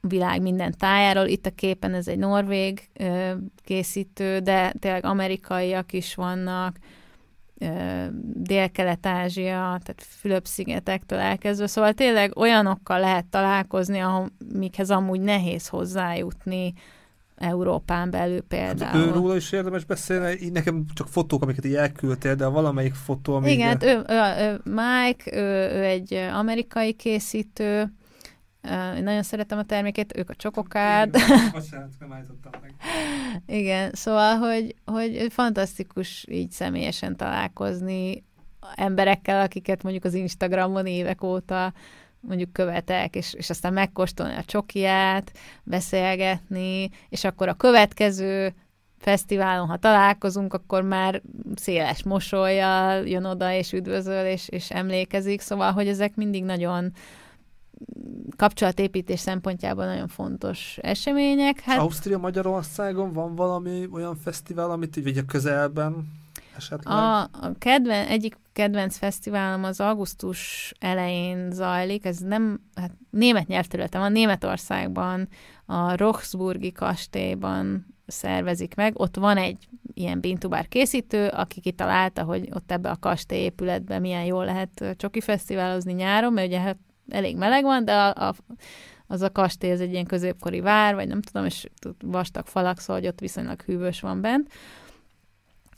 világ 0.08 0.42
minden 0.42 0.74
tájáról, 0.78 1.26
itt 1.26 1.46
a 1.46 1.50
képen 1.50 1.94
ez 1.94 2.08
egy 2.08 2.18
norvég 2.18 2.88
ö, 2.92 3.32
készítő, 3.64 4.38
de 4.38 4.72
tényleg 4.78 5.04
amerikaiak 5.04 5.92
is 5.92 6.14
vannak, 6.14 6.76
Dél-Kelet-Ázsia, 8.32 9.52
tehát 9.54 10.06
Fülöp-szigetektől 10.08 11.18
elkezdve, 11.18 11.66
szóval 11.66 11.92
tényleg 11.92 12.36
olyanokkal 12.36 13.00
lehet 13.00 13.26
találkozni, 13.26 13.98
amikhez 13.98 14.90
amúgy 14.90 15.20
nehéz 15.20 15.68
hozzájutni, 15.68 16.74
Európán 17.36 18.10
belül 18.10 18.42
például. 18.42 18.98
Hát 18.98 19.06
őróla 19.06 19.36
is 19.36 19.52
érdemes 19.52 19.84
beszélni, 19.84 20.48
nekem 20.48 20.84
csak 20.94 21.08
fotók, 21.08 21.42
amiket 21.42 21.64
így 21.64 21.74
elküldtél, 21.74 22.34
de 22.34 22.46
valamelyik 22.46 22.94
fotó, 22.94 23.34
amíg... 23.34 23.52
Igen, 23.52 23.68
hát 23.68 23.82
ő, 23.82 24.04
ő, 24.08 24.44
ő 24.44 24.60
Mike, 24.64 25.36
ő, 25.36 25.78
ő 25.78 25.84
egy 25.84 26.14
amerikai 26.14 26.92
készítő, 26.92 27.92
én 28.96 29.02
nagyon 29.02 29.22
szeretem 29.22 29.58
a 29.58 29.62
termékét, 29.62 30.16
ők 30.16 30.30
a 30.30 30.34
csokokárd. 30.34 31.14
Igen, 31.14 31.62
nem 32.00 32.12
állítottam 32.12 32.52
meg. 32.60 32.74
Igen, 33.46 33.90
szóval, 33.92 34.36
hogy, 34.36 34.74
hogy 34.84 35.26
fantasztikus 35.30 36.26
így 36.28 36.50
személyesen 36.50 37.16
találkozni 37.16 38.24
emberekkel, 38.74 39.42
akiket 39.42 39.82
mondjuk 39.82 40.04
az 40.04 40.14
Instagramon 40.14 40.86
évek 40.86 41.22
óta 41.22 41.72
mondjuk 42.20 42.52
követek, 42.52 43.14
és, 43.14 43.34
és 43.34 43.50
aztán 43.50 43.72
megkóstolni 43.72 44.34
a 44.34 44.44
csokiját, 44.44 45.32
beszélgetni, 45.62 46.90
és 47.08 47.24
akkor 47.24 47.48
a 47.48 47.54
következő 47.54 48.54
fesztiválon, 48.98 49.68
ha 49.68 49.76
találkozunk, 49.76 50.54
akkor 50.54 50.82
már 50.82 51.22
széles 51.54 52.02
mosolyjal 52.02 53.06
jön 53.06 53.24
oda, 53.24 53.52
és 53.52 53.72
üdvözöl, 53.72 54.26
és, 54.26 54.48
és 54.48 54.70
emlékezik, 54.70 55.40
szóval, 55.40 55.72
hogy 55.72 55.88
ezek 55.88 56.14
mindig 56.14 56.44
nagyon 56.44 56.92
kapcsolatépítés 58.36 59.20
szempontjából 59.20 59.84
nagyon 59.84 60.08
fontos 60.08 60.78
események. 60.80 61.60
Hát... 61.60 61.78
Ausztria 61.78 62.18
Magyarországon 62.18 63.12
van 63.12 63.34
valami 63.34 63.88
olyan 63.92 64.16
fesztivál, 64.16 64.70
amit 64.70 64.96
így 64.96 65.18
a 65.18 65.24
közelben 65.24 66.12
esetleg? 66.56 66.96
A, 66.96 67.20
a 67.20 67.52
kedven, 67.58 68.06
egyik 68.06 68.36
kedvenc 68.52 68.96
fesztiválom 68.96 69.64
az 69.64 69.80
augusztus 69.80 70.72
elején 70.78 71.50
zajlik, 71.50 72.04
ez 72.04 72.18
nem, 72.18 72.60
hát 72.74 72.92
német 73.10 73.46
nyelvterületen 73.46 74.00
van, 74.00 74.12
Németországban, 74.12 75.28
a 75.66 75.96
Roxburgi 75.96 76.72
kastélyban 76.72 77.86
szervezik 78.06 78.74
meg. 78.74 78.98
Ott 78.98 79.16
van 79.16 79.36
egy 79.36 79.68
ilyen 79.94 80.20
bintubár 80.20 80.68
készítő, 80.68 81.28
aki 81.28 81.60
kitalálta, 81.60 82.22
hogy 82.22 82.48
ott 82.52 82.72
ebbe 82.72 82.90
a 82.90 82.96
kastély 82.96 83.42
épületben 83.42 84.00
milyen 84.00 84.24
jól 84.24 84.44
lehet 84.44 84.96
csoki 84.96 85.20
fesztiválozni 85.20 85.92
nyáron, 85.92 86.32
mert 86.32 86.46
ugye 86.46 86.60
hát 86.60 86.76
elég 87.08 87.36
meleg 87.36 87.62
van, 87.62 87.84
de 87.84 87.92
a, 87.92 88.28
a, 88.28 88.34
az 89.06 89.22
a 89.22 89.32
kastély, 89.32 89.70
ez 89.70 89.80
egy 89.80 89.92
ilyen 89.92 90.06
középkori 90.06 90.60
vár, 90.60 90.94
vagy 90.94 91.08
nem 91.08 91.22
tudom, 91.22 91.46
és 91.46 91.66
vastag 92.00 92.46
falak, 92.46 92.78
szóval 92.78 93.02
hogy 93.02 93.10
ott 93.10 93.20
viszonylag 93.20 93.62
hűvös 93.62 94.00
van 94.00 94.20
bent. 94.20 94.52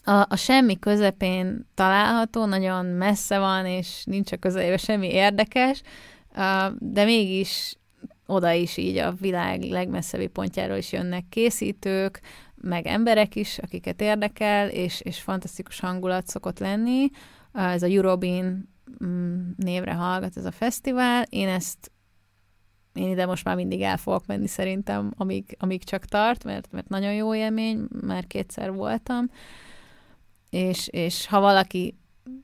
A, 0.05 0.27
a 0.29 0.37
semmi 0.37 0.79
közepén 0.79 1.67
található, 1.75 2.45
nagyon 2.45 2.87
messze 2.87 3.39
van, 3.39 3.67
és 3.67 4.05
nincs 4.05 4.33
a 4.33 4.37
közelében 4.37 4.77
semmi 4.77 5.09
érdekes, 5.13 5.83
de 6.79 7.05
mégis 7.05 7.77
oda 8.27 8.53
is 8.53 8.77
így 8.77 8.97
a 8.97 9.13
világ 9.13 9.63
legmesszebbi 9.63 10.27
pontjáról 10.27 10.77
is 10.77 10.93
jönnek 10.93 11.25
készítők, 11.29 12.21
meg 12.55 12.87
emberek 12.87 13.37
is, 13.37 13.59
akiket 13.59 14.01
érdekel, 14.01 14.69
és, 14.69 15.01
és 15.01 15.21
fantasztikus 15.21 15.81
hangulat 15.81 16.27
szokott 16.27 16.59
lenni. 16.59 17.11
Ez 17.53 17.83
a 17.83 17.87
Eurobin 17.87 18.69
névre 19.57 19.93
hallgat 19.93 20.37
ez 20.37 20.45
a 20.45 20.51
fesztivál. 20.51 21.25
Én 21.29 21.49
ezt 21.49 21.91
én 22.93 23.11
ide 23.11 23.27
most 23.27 23.45
már 23.45 23.57
mindig 23.57 23.81
el 23.81 23.97
fogok 23.97 24.27
menni 24.27 24.47
szerintem, 24.47 25.13
amíg, 25.17 25.57
amíg 25.59 25.85
csak 25.85 26.05
tart, 26.05 26.45
mert, 26.45 26.73
mert 26.73 26.89
nagyon 26.89 27.13
jó 27.13 27.35
élmény, 27.35 27.87
már 28.01 28.27
kétszer 28.27 28.73
voltam. 28.73 29.31
És, 30.51 30.89
és 30.89 31.27
ha 31.27 31.41
valaki 31.41 31.99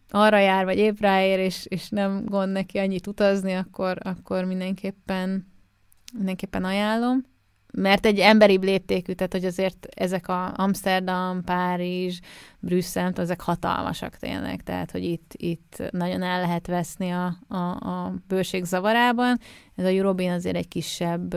arra 0.09 0.39
jár, 0.39 0.65
vagy 0.65 0.79
épp 0.79 1.01
ráér, 1.01 1.39
és, 1.39 1.67
és 1.69 1.89
nem 1.89 2.25
gond 2.25 2.53
neki 2.53 2.79
annyit 2.79 3.07
utazni, 3.07 3.53
akkor, 3.53 3.99
akkor 4.03 4.45
mindenképpen 4.45 5.47
mindenképpen 6.13 6.65
ajánlom, 6.65 7.23
mert 7.73 8.07
egy 8.07 8.19
emberi 8.19 8.59
léptékű, 8.59 9.13
tehát 9.13 9.33
hogy 9.33 9.45
azért 9.45 9.87
ezek 9.91 10.29
a 10.29 10.53
Amsterdam, 10.57 11.45
Párizs, 11.45 12.21
Brüsszel, 12.59 13.13
ezek 13.17 13.41
hatalmasak 13.41 14.17
tényleg, 14.17 14.63
tehát 14.63 14.91
hogy 14.91 15.05
itt, 15.05 15.33
itt 15.37 15.83
nagyon 15.91 16.23
el 16.23 16.41
lehet 16.41 16.67
veszni 16.67 17.11
a, 17.11 17.37
a, 17.49 17.57
a 17.71 18.15
bőség 18.29 18.65
zavarában. 18.65 19.39
Ez 19.77 19.85
a 19.85 19.89
Eurobin 19.89 20.31
azért 20.31 20.57
egy 20.57 20.69
kisebb 20.69 21.37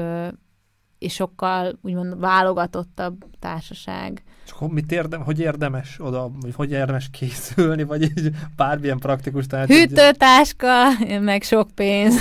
és 1.00 1.14
sokkal 1.14 1.80
úgymond 1.82 2.20
válogatottabb 2.20 3.26
társaság. 3.40 4.24
Csak 4.46 4.72
mit 4.72 4.92
érdem, 4.92 5.22
hogy 5.22 5.40
érdemes 5.40 6.00
oda, 6.00 6.32
vagy 6.42 6.56
hogy 6.56 6.72
érdemes 6.72 7.10
készülni, 7.12 7.84
vagy 7.84 8.02
így 8.02 8.32
bármilyen 8.56 8.98
praktikus 8.98 9.48
tehát 9.48 9.68
Hűtőtáska, 9.68 10.74
meg 11.20 11.42
sok 11.42 11.72
pénz 11.76 12.16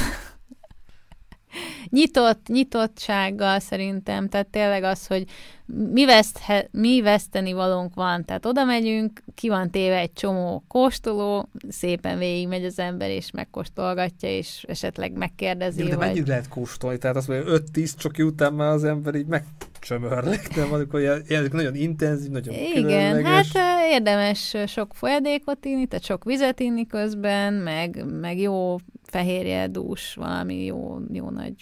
nyitott, 1.94 2.46
nyitottsággal 2.46 3.58
szerintem, 3.58 4.28
tehát 4.28 4.46
tényleg 4.46 4.82
az, 4.82 5.06
hogy 5.06 5.24
mi, 5.66 6.04
veszthe, 6.04 6.68
mi 6.70 7.00
veszteni 7.00 7.52
valónk 7.52 7.94
van, 7.94 8.24
tehát 8.24 8.46
oda 8.46 8.64
megyünk, 8.64 9.22
ki 9.34 9.48
van 9.48 9.70
téve 9.70 9.98
egy 9.98 10.12
csomó 10.12 10.64
kóstoló, 10.68 11.48
szépen 11.68 12.18
végigmegy 12.18 12.64
az 12.64 12.78
ember, 12.78 13.10
és 13.10 13.30
megkóstolgatja, 13.30 14.28
és 14.28 14.64
esetleg 14.68 15.12
megkérdezi. 15.12 15.82
De, 15.82 15.88
de 15.88 15.96
vagy... 15.96 16.06
mennyit 16.06 16.28
lehet 16.28 16.48
kóstolni? 16.48 16.98
Tehát 16.98 17.16
azt 17.16 17.28
mondja, 17.28 17.58
5-10 17.72 17.96
csoki 17.96 18.22
után 18.22 18.52
már 18.52 18.68
az 18.68 18.84
ember 18.84 19.14
így 19.14 19.26
megcsömörlik, 19.26 20.48
de 20.54 20.66
van, 20.66 20.88
ilyen, 20.92 21.22
ilyen 21.28 21.48
nagyon 21.52 21.74
intenzív, 21.74 22.30
nagyon 22.30 22.54
Igen, 22.54 22.82
különleges. 22.82 23.52
hát 23.52 23.90
érdemes 23.90 24.56
sok 24.66 24.94
folyadékot 24.94 25.64
inni, 25.64 25.86
tehát 25.86 26.04
sok 26.04 26.24
vizet 26.24 26.60
inni 26.60 26.86
közben, 26.86 27.54
meg, 27.54 28.04
meg 28.20 28.38
jó 28.38 28.76
fehérje, 29.02 29.68
dús, 29.68 30.14
valami 30.14 30.64
jó, 30.64 30.98
jó 31.12 31.30
nagy 31.30 31.54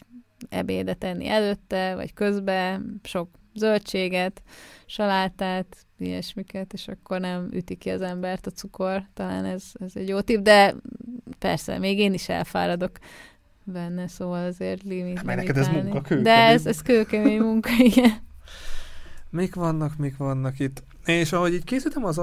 ebédet 0.48 1.04
enni 1.04 1.28
előtte, 1.28 1.94
vagy 1.94 2.12
közben, 2.12 3.00
sok 3.02 3.28
zöldséget, 3.54 4.42
salátát, 4.86 5.76
ilyesmiket, 5.98 6.72
és 6.72 6.88
akkor 6.88 7.20
nem 7.20 7.48
üti 7.52 7.74
ki 7.74 7.90
az 7.90 8.00
embert 8.00 8.46
a 8.46 8.50
cukor. 8.50 9.02
Talán 9.14 9.44
ez, 9.44 9.64
ez 9.80 9.92
egy 9.94 10.08
jó 10.08 10.20
tipp, 10.20 10.42
de 10.42 10.74
persze, 11.38 11.78
még 11.78 11.98
én 11.98 12.12
is 12.12 12.28
elfáradok 12.28 12.98
benne, 13.64 14.08
szóval 14.08 14.46
azért 14.46 14.82
limit, 14.82 15.16
hát, 15.16 15.24
Mert 15.24 15.38
neked 15.38 15.56
ez 15.56 15.68
munka, 15.68 16.00
kőkemény. 16.00 16.22
De 16.22 16.46
ez, 16.46 16.66
ez 16.66 16.82
kőkemény 16.82 17.40
munka, 17.40 17.70
igen. 17.78 18.12
Mik 19.30 19.54
vannak, 19.54 19.96
mik 19.96 20.16
vannak 20.16 20.58
itt? 20.58 20.82
És 21.04 21.32
ahogy 21.32 21.52
így 21.52 21.64
készítem 21.64 22.04
az 22.04 22.18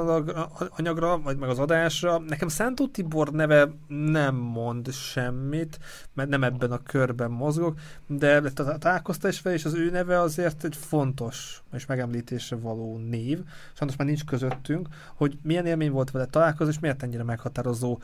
anyagra, 0.69 1.19
vagy 1.22 1.38
meg 1.38 1.49
az 1.49 1.60
adásra, 1.60 2.18
nekem 2.18 2.47
Szántó 2.47 2.88
Tibor 2.88 3.31
neve 3.31 3.69
nem 3.88 4.35
mond 4.35 4.91
semmit, 4.91 5.80
mert 6.14 6.30
nem 6.30 6.43
ebben 6.43 6.72
a 6.72 6.84
körben 6.84 7.31
mozgok, 7.31 7.80
de 8.07 8.41
találkoztál 8.80 9.31
is 9.31 9.39
fel, 9.39 9.53
és 9.53 9.65
az 9.65 9.73
ő 9.73 9.89
neve 9.89 10.19
azért 10.19 10.64
egy 10.64 10.76
fontos 10.76 11.61
és 11.73 11.85
megemlítésre 11.85 12.56
való 12.56 12.97
név. 12.97 13.39
Sajnos 13.73 13.97
már 13.97 14.07
nincs 14.07 14.26
közöttünk, 14.26 14.88
hogy 15.15 15.38
milyen 15.41 15.65
élmény 15.65 15.91
volt 15.91 16.11
vele 16.11 16.26
találkozni, 16.26 16.73
és 16.73 16.80
miért 16.80 17.03
ennyire 17.03 17.23
meghatározó 17.23 17.99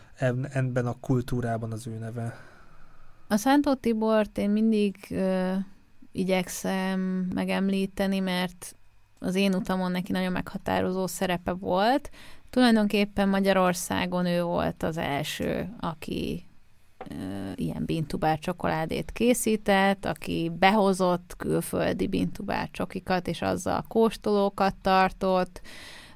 ebben 0.49 0.85
a 0.85 0.99
kultúrában 0.99 1.71
az 1.71 1.87
ő 1.87 1.97
neve. 1.97 2.37
A 3.27 3.37
Szántó 3.37 3.73
Tibort 3.73 4.37
én 4.37 4.49
mindig 4.49 4.95
ö, 5.09 5.53
igyekszem 6.11 6.99
megemlíteni, 7.33 8.19
mert 8.19 8.75
az 9.19 9.35
én 9.35 9.55
utamon 9.55 9.91
neki 9.91 10.11
nagyon 10.11 10.31
meghatározó 10.31 11.07
szerepe 11.07 11.51
volt. 11.51 12.09
Tulajdonképpen 12.49 13.29
Magyarországon 13.29 14.25
ő 14.25 14.43
volt 14.43 14.83
az 14.83 14.97
első, 14.97 15.75
aki 15.79 16.45
ilyen 17.55 17.85
bintubár 17.85 18.39
csokoládét 18.39 19.11
készített, 19.11 20.05
aki 20.05 20.51
behozott 20.59 21.33
külföldi 21.37 22.07
bintubár 22.07 22.69
csokikat, 22.71 23.27
és 23.27 23.41
azzal 23.41 23.85
kóstolókat 23.87 24.75
tartott, 24.81 25.61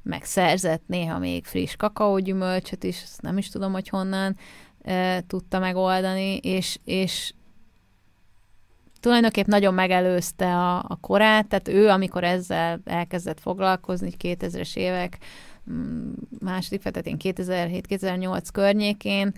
meg 0.04 0.24
szerzett 0.24 0.84
néha 0.88 1.20
még 1.20 1.46
friss 1.46 1.76
kakaógyümölcsöt 1.76 2.84
is, 2.84 3.04
nem 3.20 3.38
is 3.38 3.50
tudom, 3.50 3.72
hogy 3.72 3.90
honnan 3.90 4.38
e, 4.82 5.22
tudta 5.22 5.60
megoldani, 5.60 6.38
és, 6.38 6.80
és 6.84 7.34
tulajdonképp 9.00 9.46
nagyon 9.46 9.74
megelőzte 9.74 10.56
a, 10.56 10.78
a 10.78 10.98
korát, 11.02 11.48
tehát 11.48 11.68
ő, 11.68 11.88
amikor 11.90 12.24
ezzel 12.24 12.80
elkezdett 12.86 13.40
foglalkozni, 13.40 14.12
2000-es 14.22 14.76
évek 14.76 15.18
mm, 15.72 16.12
második 16.40 16.82
fetetén 16.82 17.18
2007-2008 17.20 18.44
környékén, 18.54 19.34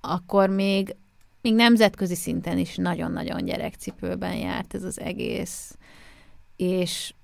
akkor 0.00 0.48
még, 0.48 0.96
még 1.42 1.54
nemzetközi 1.54 2.14
szinten 2.14 2.58
is 2.58 2.76
nagyon-nagyon 2.76 3.44
gyerekcipőben 3.44 4.34
járt 4.34 4.74
ez 4.74 4.82
az 4.82 5.00
egész. 5.00 5.76
És 6.56 7.14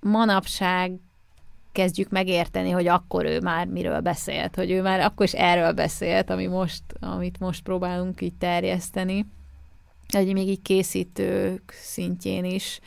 manapság 0.00 0.92
kezdjük 1.72 2.10
megérteni, 2.10 2.70
hogy 2.70 2.86
akkor 2.86 3.24
ő 3.24 3.40
már 3.40 3.66
miről 3.66 4.00
beszélt, 4.00 4.54
hogy 4.54 4.70
ő 4.70 4.82
már 4.82 5.00
akkor 5.00 5.26
is 5.26 5.32
erről 5.32 5.72
beszélt, 5.72 6.30
ami 6.30 6.46
most, 6.46 6.82
amit 7.00 7.40
most 7.40 7.62
próbálunk 7.62 8.20
így 8.20 8.34
terjeszteni 8.34 9.26
hogy 10.12 10.32
még 10.32 10.48
így 10.48 10.62
készítők 10.62 11.74
szintjén 11.80 12.44
is, 12.44 12.80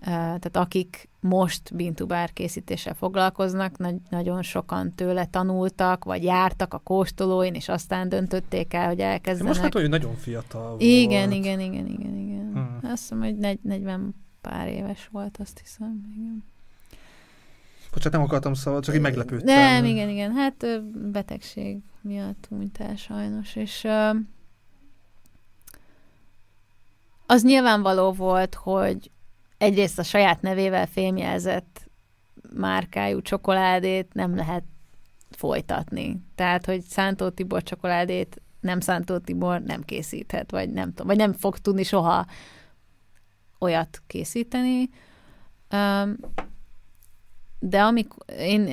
tehát 0.00 0.56
akik 0.56 1.08
most 1.20 1.74
bintubár 1.74 2.32
készítéssel 2.32 2.94
foglalkoznak, 2.94 3.78
nagy, 3.78 3.96
nagyon 4.10 4.42
sokan 4.42 4.94
tőle 4.94 5.24
tanultak, 5.24 6.04
vagy 6.04 6.22
jártak 6.22 6.74
a 6.74 6.78
kóstolóin, 6.78 7.54
és 7.54 7.68
aztán 7.68 8.08
döntötték 8.08 8.74
el, 8.74 8.86
hogy 8.86 9.00
elkezdenek. 9.00 9.48
Most 9.48 9.60
hát, 9.60 9.72
hogy 9.72 9.88
nagyon 9.88 10.14
fiatal 10.16 10.68
volt. 10.68 10.82
Igen, 10.82 11.32
igen, 11.32 11.60
igen, 11.60 11.86
igen, 11.86 12.16
igen. 12.16 12.50
Hmm. 12.52 12.78
Azt 12.82 13.00
hiszem, 13.02 13.20
hogy 13.20 13.58
40 13.62 14.14
pár 14.40 14.68
éves 14.68 15.08
volt, 15.12 15.36
azt 15.40 15.58
hiszem, 15.58 16.00
igen. 16.16 16.44
Bocsánat, 17.92 18.12
nem 18.12 18.22
akartam 18.22 18.54
szóval, 18.54 18.80
csak 18.80 18.94
így 18.94 19.00
meglepődtem. 19.00 19.56
Nem, 19.56 19.84
igen, 19.84 20.08
igen. 20.08 20.32
Hát 20.32 20.66
betegség 21.10 21.78
miatt 22.00 22.46
hunyt 22.48 22.78
el 22.78 22.96
sajnos, 22.96 23.56
és 23.56 23.86
az 27.30 27.42
nyilvánvaló 27.42 28.12
volt, 28.12 28.54
hogy 28.54 29.10
egyrészt 29.58 29.98
a 29.98 30.02
saját 30.02 30.42
nevével 30.42 30.86
fémjelzett 30.86 31.90
márkájú 32.54 33.20
csokoládét 33.20 34.14
nem 34.14 34.36
lehet 34.36 34.64
folytatni. 35.30 36.22
Tehát, 36.34 36.66
hogy 36.66 36.80
Szántó 36.80 37.28
Tibor 37.28 37.62
csokoládét 37.62 38.42
nem 38.60 38.80
Szántó 38.80 39.18
Tibor 39.18 39.60
nem 39.60 39.82
készíthet, 39.82 40.50
vagy 40.50 40.70
nem 40.70 40.88
tudom, 40.88 41.06
vagy 41.06 41.16
nem 41.16 41.32
fog 41.32 41.58
tudni 41.58 41.82
soha 41.82 42.26
olyat 43.58 44.02
készíteni. 44.06 44.90
De 47.60 47.82
amikor 47.82 48.24
én 48.38 48.68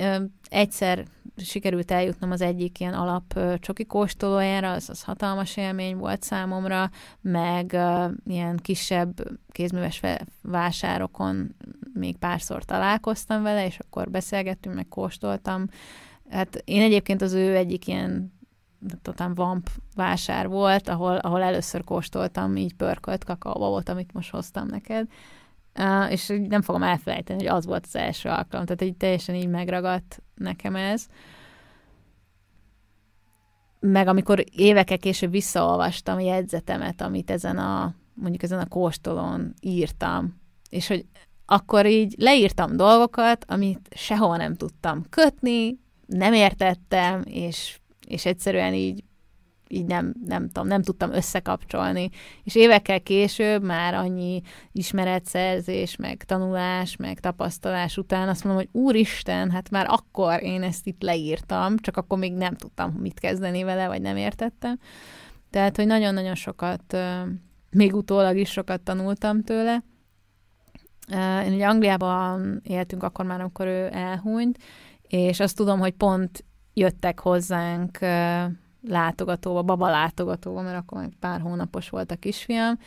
egyszer 0.50 1.06
sikerült 1.38 1.92
eljutnom 1.92 2.32
az 2.32 2.42
egyik 2.42 2.80
ilyen 2.80 2.94
alap 2.94 3.40
csoki 3.60 3.86
kóstolójára, 3.86 4.72
az, 4.72 4.90
az 4.90 5.04
hatalmas 5.04 5.58
élmény 5.58 5.98
volt 5.98 6.24
számomra, 6.24 6.90
meg 7.22 7.72
uh, 7.74 8.12
ilyen 8.26 8.58
kisebb 8.58 9.40
kézműves 9.52 10.02
vásárokon 10.42 11.56
még 11.94 12.18
párszor 12.18 12.64
találkoztam 12.64 13.44
vele, 13.44 13.66
és 13.66 13.80
akkor 13.80 14.10
beszélgettünk, 14.10 14.76
meg 14.76 14.88
kóstoltam. 14.88 15.68
Hát 16.30 16.62
én 16.66 16.82
egyébként 16.82 17.22
az 17.22 17.34
ő 17.34 17.56
egyik 17.56 17.88
ilyen 17.88 18.36
totán 19.02 19.34
vamp 19.34 19.70
vásár 19.96 20.48
volt, 20.48 20.88
ahol, 20.88 21.16
ahol 21.18 21.42
először 21.42 21.84
kóstoltam 21.84 22.56
így 22.56 22.74
pörkölt 22.74 23.24
kakaóbabot, 23.24 23.90
amit 23.90 24.14
most 24.14 24.32
hoztam 24.32 24.68
neked. 24.68 25.08
Uh, 25.08 25.37
és 26.10 26.34
nem 26.48 26.62
fogom 26.62 26.84
elfelejteni, 26.84 27.40
hogy 27.40 27.56
az 27.56 27.66
volt 27.66 27.86
az 27.86 27.96
első 27.96 28.30
alkalom, 28.30 28.66
tehát 28.66 28.82
így 28.82 28.98
teljesen 28.98 29.36
így 29.36 29.50
megragadt 29.50 30.22
nekem 30.36 30.76
ez. 30.76 31.06
Meg 33.80 34.08
amikor 34.08 34.44
évekkel 34.52 34.98
később 34.98 35.32
visszaolvastam 35.32 36.18
a 36.18 36.22
jegyzetemet, 36.22 37.02
amit 37.02 37.32
ezen 37.32 37.58
a, 37.58 37.94
mondjuk 38.14 38.44
ezen 38.44 38.60
a 38.60 38.68
kóstolón 38.68 39.54
írtam, 39.60 40.42
és 40.70 40.88
hogy 40.88 41.06
akkor 41.46 41.86
így 41.86 42.16
leírtam 42.18 42.76
dolgokat, 42.76 43.46
amit 43.48 43.90
sehova 43.96 44.38
nem 44.38 44.56
tudtam 44.56 45.06
kötni, 45.10 45.80
nem 46.06 46.34
értettem, 46.34 47.22
és, 47.26 47.80
és 48.08 48.26
egyszerűen 48.26 48.74
így 48.74 49.04
így 49.68 49.86
nem, 49.86 50.14
nem 50.26 50.48
tudom, 50.48 50.68
nem 50.68 50.82
tudtam 50.82 51.12
összekapcsolni. 51.12 52.10
És 52.44 52.56
évekkel 52.56 53.02
később 53.02 53.64
már 53.64 53.94
annyi 53.94 54.42
ismeretszerzés, 54.72 55.96
meg 55.96 56.24
tanulás, 56.24 56.96
meg 56.96 57.20
tapasztalás 57.20 57.98
után 57.98 58.30
azt 58.30 58.44
mondom, 58.44 58.64
hogy 58.64 58.82
úristen, 58.82 59.52
hát 59.52 59.70
már 59.70 59.86
akkor 59.90 60.44
én 60.44 60.64
ezt 60.64 60.88
itt 60.88 61.02
leírtam, 61.02 61.78
csak 61.78 61.98
akkor 61.98 62.18
még 62.18 62.34
nem 62.34 62.56
tudtam 62.56 62.92
mit 62.92 63.20
kezdeni 63.20 63.64
vele, 63.64 63.88
vagy 63.88 64.02
nem 64.02 64.18
értettem. 64.18 64.80
Tehát, 65.50 65.76
hogy 65.76 65.86
nagyon-nagyon 65.86 66.36
sokat, 66.36 66.98
még 67.72 67.96
utólag 67.96 68.38
is 68.38 68.52
sokat 68.52 68.82
tanultam 68.82 69.44
tőle. 69.44 69.84
Én 71.46 71.54
ugye 71.54 71.68
Angliában 71.68 72.62
éltünk 72.64 73.04
akkor 73.04 73.26
már, 73.26 73.40
amikor 73.40 73.68
ő 73.68 73.90
elhunyt, 73.92 74.58
és 75.02 75.40
azt 75.40 75.56
tudom, 75.56 75.80
hogy 75.80 75.94
pont 75.94 76.46
jöttek 76.74 77.20
hozzánk 77.20 78.00
látogatóba, 78.82 79.62
baba 79.62 79.90
látogatóba, 79.90 80.62
mert 80.62 80.78
akkor 80.78 81.00
meg 81.00 81.14
pár 81.20 81.42
hónapos 81.42 81.90
volt 81.90 82.12
a 82.12 82.16
kisfiam, 82.16 82.80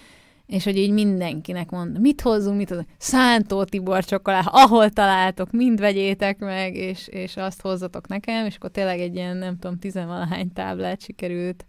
és 0.46 0.64
hogy 0.64 0.76
így 0.76 0.90
mindenkinek 0.92 1.70
mond, 1.70 2.00
mit 2.00 2.20
hozzunk, 2.20 2.56
mit 2.56 2.68
hozzunk, 2.68 2.88
Szántó 2.98 3.64
Tibor 3.64 4.04
csokolát, 4.04 4.46
ahol 4.46 4.90
találtok, 4.90 5.50
mind 5.50 5.80
vegyétek 5.80 6.38
meg, 6.38 6.74
és, 6.74 7.08
és 7.08 7.36
azt 7.36 7.60
hozzatok 7.60 8.08
nekem, 8.08 8.46
és 8.46 8.56
akkor 8.56 8.70
tényleg 8.70 9.00
egy 9.00 9.14
ilyen, 9.14 9.36
nem 9.36 9.58
tudom, 9.58 9.78
tizenvalahány 9.78 10.52
táblát 10.52 11.02
sikerült 11.02 11.66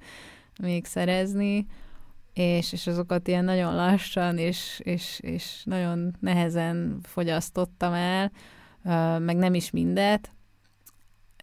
még 0.62 0.86
szerezni, 0.86 1.66
és, 2.34 2.74
és 2.74 2.88
azokat 2.88 3.28
ilyen 3.28 3.46
nagyon 3.46 3.76
lassan, 3.76 4.38
és, 4.38 4.82
és, 4.84 5.20
és 5.24 5.62
nagyon 5.64 6.16
nehezen 6.20 7.00
fogyasztottam 7.04 7.94
el, 7.94 8.32
meg 9.20 9.36
nem 9.36 9.54
is 9.54 9.72
mindet, 9.72 10.32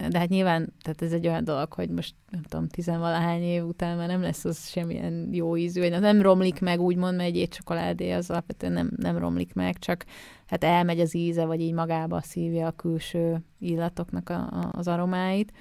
de 0.07 0.19
hát 0.19 0.29
nyilván, 0.29 0.73
tehát 0.83 1.03
ez 1.03 1.13
egy 1.13 1.27
olyan 1.27 1.45
dolog, 1.45 1.73
hogy 1.73 1.91
most 1.91 2.15
nem 2.31 2.43
tudom, 2.43 2.69
tizenvalahány 2.69 3.43
év 3.43 3.65
után 3.65 3.97
már 3.97 4.09
nem 4.09 4.23
lesz 4.23 4.45
az 4.45 4.69
semmilyen 4.69 5.29
jó 5.33 5.57
ízű, 5.57 5.81
vagy 5.81 6.01
nem 6.01 6.23
romlik 6.23 6.61
meg, 6.61 6.81
úgymond, 6.81 7.17
mert 7.17 7.29
egy 7.29 7.37
étcsokoládé 7.37 8.11
az 8.11 8.31
alapvetően 8.31 8.73
nem, 8.73 8.91
nem 8.97 9.19
romlik 9.19 9.55
meg, 9.55 9.79
csak 9.79 10.05
hát 10.47 10.65
elmegy 10.65 11.01
az 11.01 11.15
íze, 11.15 11.45
vagy 11.45 11.61
így 11.61 11.73
magába 11.73 12.21
szívja 12.23 12.67
a 12.67 12.71
külső 12.71 13.45
illatoknak 13.59 14.29
a, 14.29 14.35
a, 14.35 14.69
az 14.73 14.89
aromáit. 14.89 15.53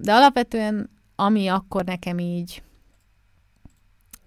De 0.00 0.12
alapvetően, 0.12 0.90
ami 1.16 1.48
akkor 1.48 1.84
nekem 1.84 2.18
így 2.18 2.62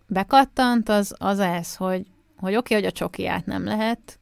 bekattant, 0.08 0.90
az, 0.90 1.16
az 1.18 1.40
ez, 1.40 1.76
hogy, 1.76 2.08
hogy 2.38 2.56
oké, 2.56 2.58
okay, 2.58 2.78
hogy 2.78 2.86
a 2.86 2.98
csokiát 2.98 3.46
nem 3.46 3.64
lehet 3.64 4.20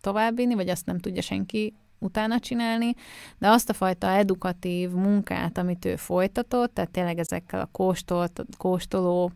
továbbvinni, 0.00 0.54
vagy 0.54 0.68
azt 0.68 0.86
nem 0.86 0.98
tudja 0.98 1.22
senki 1.22 1.74
utána 2.04 2.38
csinálni, 2.38 2.94
de 3.38 3.48
azt 3.48 3.70
a 3.70 3.72
fajta 3.72 4.10
edukatív 4.10 4.90
munkát, 4.90 5.58
amit 5.58 5.84
ő 5.84 5.96
folytatott, 5.96 6.74
tehát 6.74 6.90
tényleg 6.90 7.18
ezekkel 7.18 7.60
a 7.60 7.68
kóstolt, 7.72 8.44
kóstoló 8.56 9.32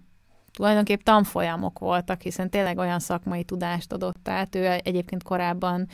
tulajdonképp 0.52 1.00
tanfolyamok 1.00 1.78
voltak, 1.78 2.20
hiszen 2.20 2.50
tényleg 2.50 2.78
olyan 2.78 2.98
szakmai 2.98 3.44
tudást 3.44 3.92
adott 3.92 4.28
át. 4.28 4.54
Ő 4.54 4.66
egyébként 4.66 5.22
korábban 5.22 5.88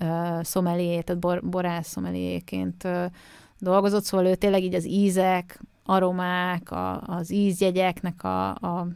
uh, 0.00 0.42
szomelié, 0.42 1.00
tehát 1.00 1.20
bor, 1.20 1.42
borász 1.44 1.88
szomeliéként 1.88 2.84
uh, 2.84 3.04
dolgozott, 3.58 4.04
szóval 4.04 4.26
ő 4.26 4.34
tényleg 4.34 4.62
így 4.62 4.74
az 4.74 4.86
ízek, 4.86 5.60
aromák, 5.84 6.70
a, 6.70 7.00
az 7.00 7.30
ízjegyeknek 7.30 8.24
a, 8.24 8.48
a 8.48 8.86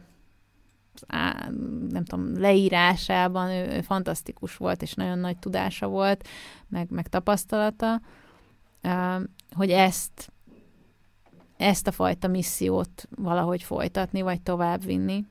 á, 1.07 1.49
nem 1.89 2.03
tudom, 2.05 2.39
leírásában 2.39 3.49
ő, 3.49 3.77
ő 3.77 3.81
fantasztikus 3.81 4.57
volt, 4.57 4.81
és 4.81 4.93
nagyon 4.93 5.19
nagy 5.19 5.37
tudása 5.37 5.87
volt, 5.87 6.27
meg, 6.67 6.89
meg 6.89 7.07
tapasztalata, 7.07 8.01
hogy 9.55 9.69
ezt 9.69 10.29
ezt 11.57 11.87
a 11.87 11.91
fajta 11.91 12.27
missziót 12.27 13.07
valahogy 13.15 13.63
folytatni, 13.63 14.21
vagy 14.21 14.41
továbbvinni, 14.41 15.25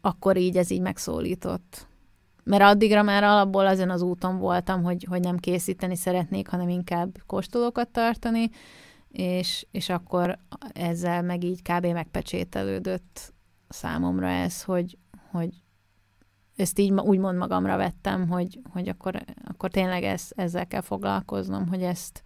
akkor 0.00 0.36
így 0.36 0.56
ez 0.56 0.70
így 0.70 0.80
megszólított. 0.80 1.86
Mert 2.44 2.62
addigra 2.62 3.02
már 3.02 3.24
alapból 3.24 3.66
azon 3.66 3.90
az 3.90 4.02
úton 4.02 4.38
voltam, 4.38 4.82
hogy, 4.82 5.06
hogy 5.08 5.20
nem 5.20 5.36
készíteni 5.36 5.96
szeretnék, 5.96 6.48
hanem 6.48 6.68
inkább 6.68 7.16
kóstolókat 7.26 7.88
tartani, 7.88 8.50
és, 9.08 9.66
és 9.70 9.88
akkor 9.88 10.38
ezzel 10.72 11.22
meg 11.22 11.44
így 11.44 11.62
kb. 11.62 11.86
megpecsételődött 11.86 13.32
számomra 13.68 14.28
ez, 14.28 14.62
hogy, 14.62 14.98
hogy 15.30 15.62
ezt 16.56 16.78
így 16.78 16.92
úgymond 16.92 17.38
magamra 17.38 17.76
vettem, 17.76 18.28
hogy, 18.28 18.60
hogy 18.70 18.88
akkor, 18.88 19.24
akkor 19.44 19.70
tényleg 19.70 20.02
ez, 20.02 20.28
ezzel 20.28 20.66
kell 20.66 20.80
foglalkoznom, 20.80 21.68
hogy 21.68 21.82
ezt, 21.82 22.22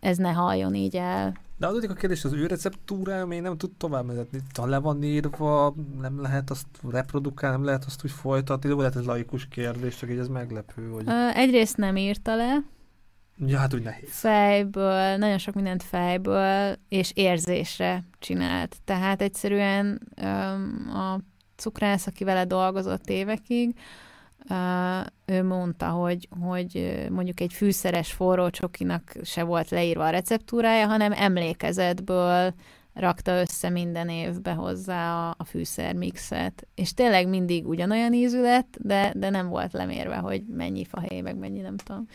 ez 0.00 0.16
ne 0.16 0.32
halljon 0.32 0.74
így 0.74 0.96
el. 0.96 1.36
De 1.56 1.66
adódik 1.66 1.90
a 1.90 1.94
kérdés, 1.94 2.24
az 2.24 2.32
ő 2.32 2.46
receptúrája 2.46 3.26
még 3.26 3.40
nem 3.40 3.56
tud 3.56 3.70
tovább 3.76 4.06
vezetni. 4.06 4.40
Ha 4.54 4.66
le 4.66 4.78
van 4.78 5.02
írva, 5.02 5.74
nem 6.00 6.20
lehet 6.20 6.50
azt 6.50 6.66
reprodukálni, 6.90 7.56
nem 7.56 7.64
lehet 7.64 7.84
azt 7.84 8.04
úgy 8.04 8.10
folytatni, 8.10 8.68
de 8.68 8.74
lehet 8.74 8.96
ez 8.96 9.04
laikus 9.04 9.48
kérdés, 9.48 9.96
csak 9.96 10.10
így 10.10 10.18
ez 10.18 10.28
meglepő. 10.28 10.88
Hogy... 10.88 11.04
Egyrészt 11.34 11.76
nem 11.76 11.96
írta 11.96 12.36
le, 12.36 12.64
Ja, 13.46 13.58
hát 13.58 13.74
úgy 13.74 13.82
nehéz. 13.82 14.08
Fejből, 14.10 15.16
nagyon 15.16 15.38
sok 15.38 15.54
mindent 15.54 15.82
fejből 15.82 16.76
és 16.88 17.10
érzésre 17.14 18.02
csinált. 18.18 18.76
Tehát 18.84 19.22
egyszerűen 19.22 20.00
a 20.94 21.18
cukrász, 21.56 22.06
aki 22.06 22.24
vele 22.24 22.44
dolgozott 22.44 23.08
évekig, 23.08 23.74
ő 25.24 25.42
mondta, 25.42 25.88
hogy, 25.88 26.28
hogy 26.40 27.04
mondjuk 27.10 27.40
egy 27.40 27.52
fűszeres 27.52 28.12
forró 28.12 28.50
csokinak 28.50 29.12
se 29.22 29.42
volt 29.42 29.70
leírva 29.70 30.04
a 30.04 30.10
receptúrája, 30.10 30.86
hanem 30.86 31.12
emlékezetből 31.12 32.54
rakta 32.94 33.40
össze 33.40 33.68
minden 33.68 34.08
évbe 34.08 34.52
hozzá 34.52 35.28
a, 35.28 35.34
a 35.38 35.44
fűszermixet. 35.44 36.66
És 36.74 36.94
tényleg 36.94 37.28
mindig 37.28 37.68
ugyanolyan 37.68 38.12
ízű 38.12 38.40
lett, 38.40 38.76
de, 38.80 39.12
de 39.16 39.30
nem 39.30 39.48
volt 39.48 39.72
lemérve, 39.72 40.16
hogy 40.16 40.42
mennyi 40.46 40.84
fahéj, 40.84 41.20
meg 41.20 41.36
mennyi 41.36 41.60
nem 41.60 41.76
tudom 41.76 42.06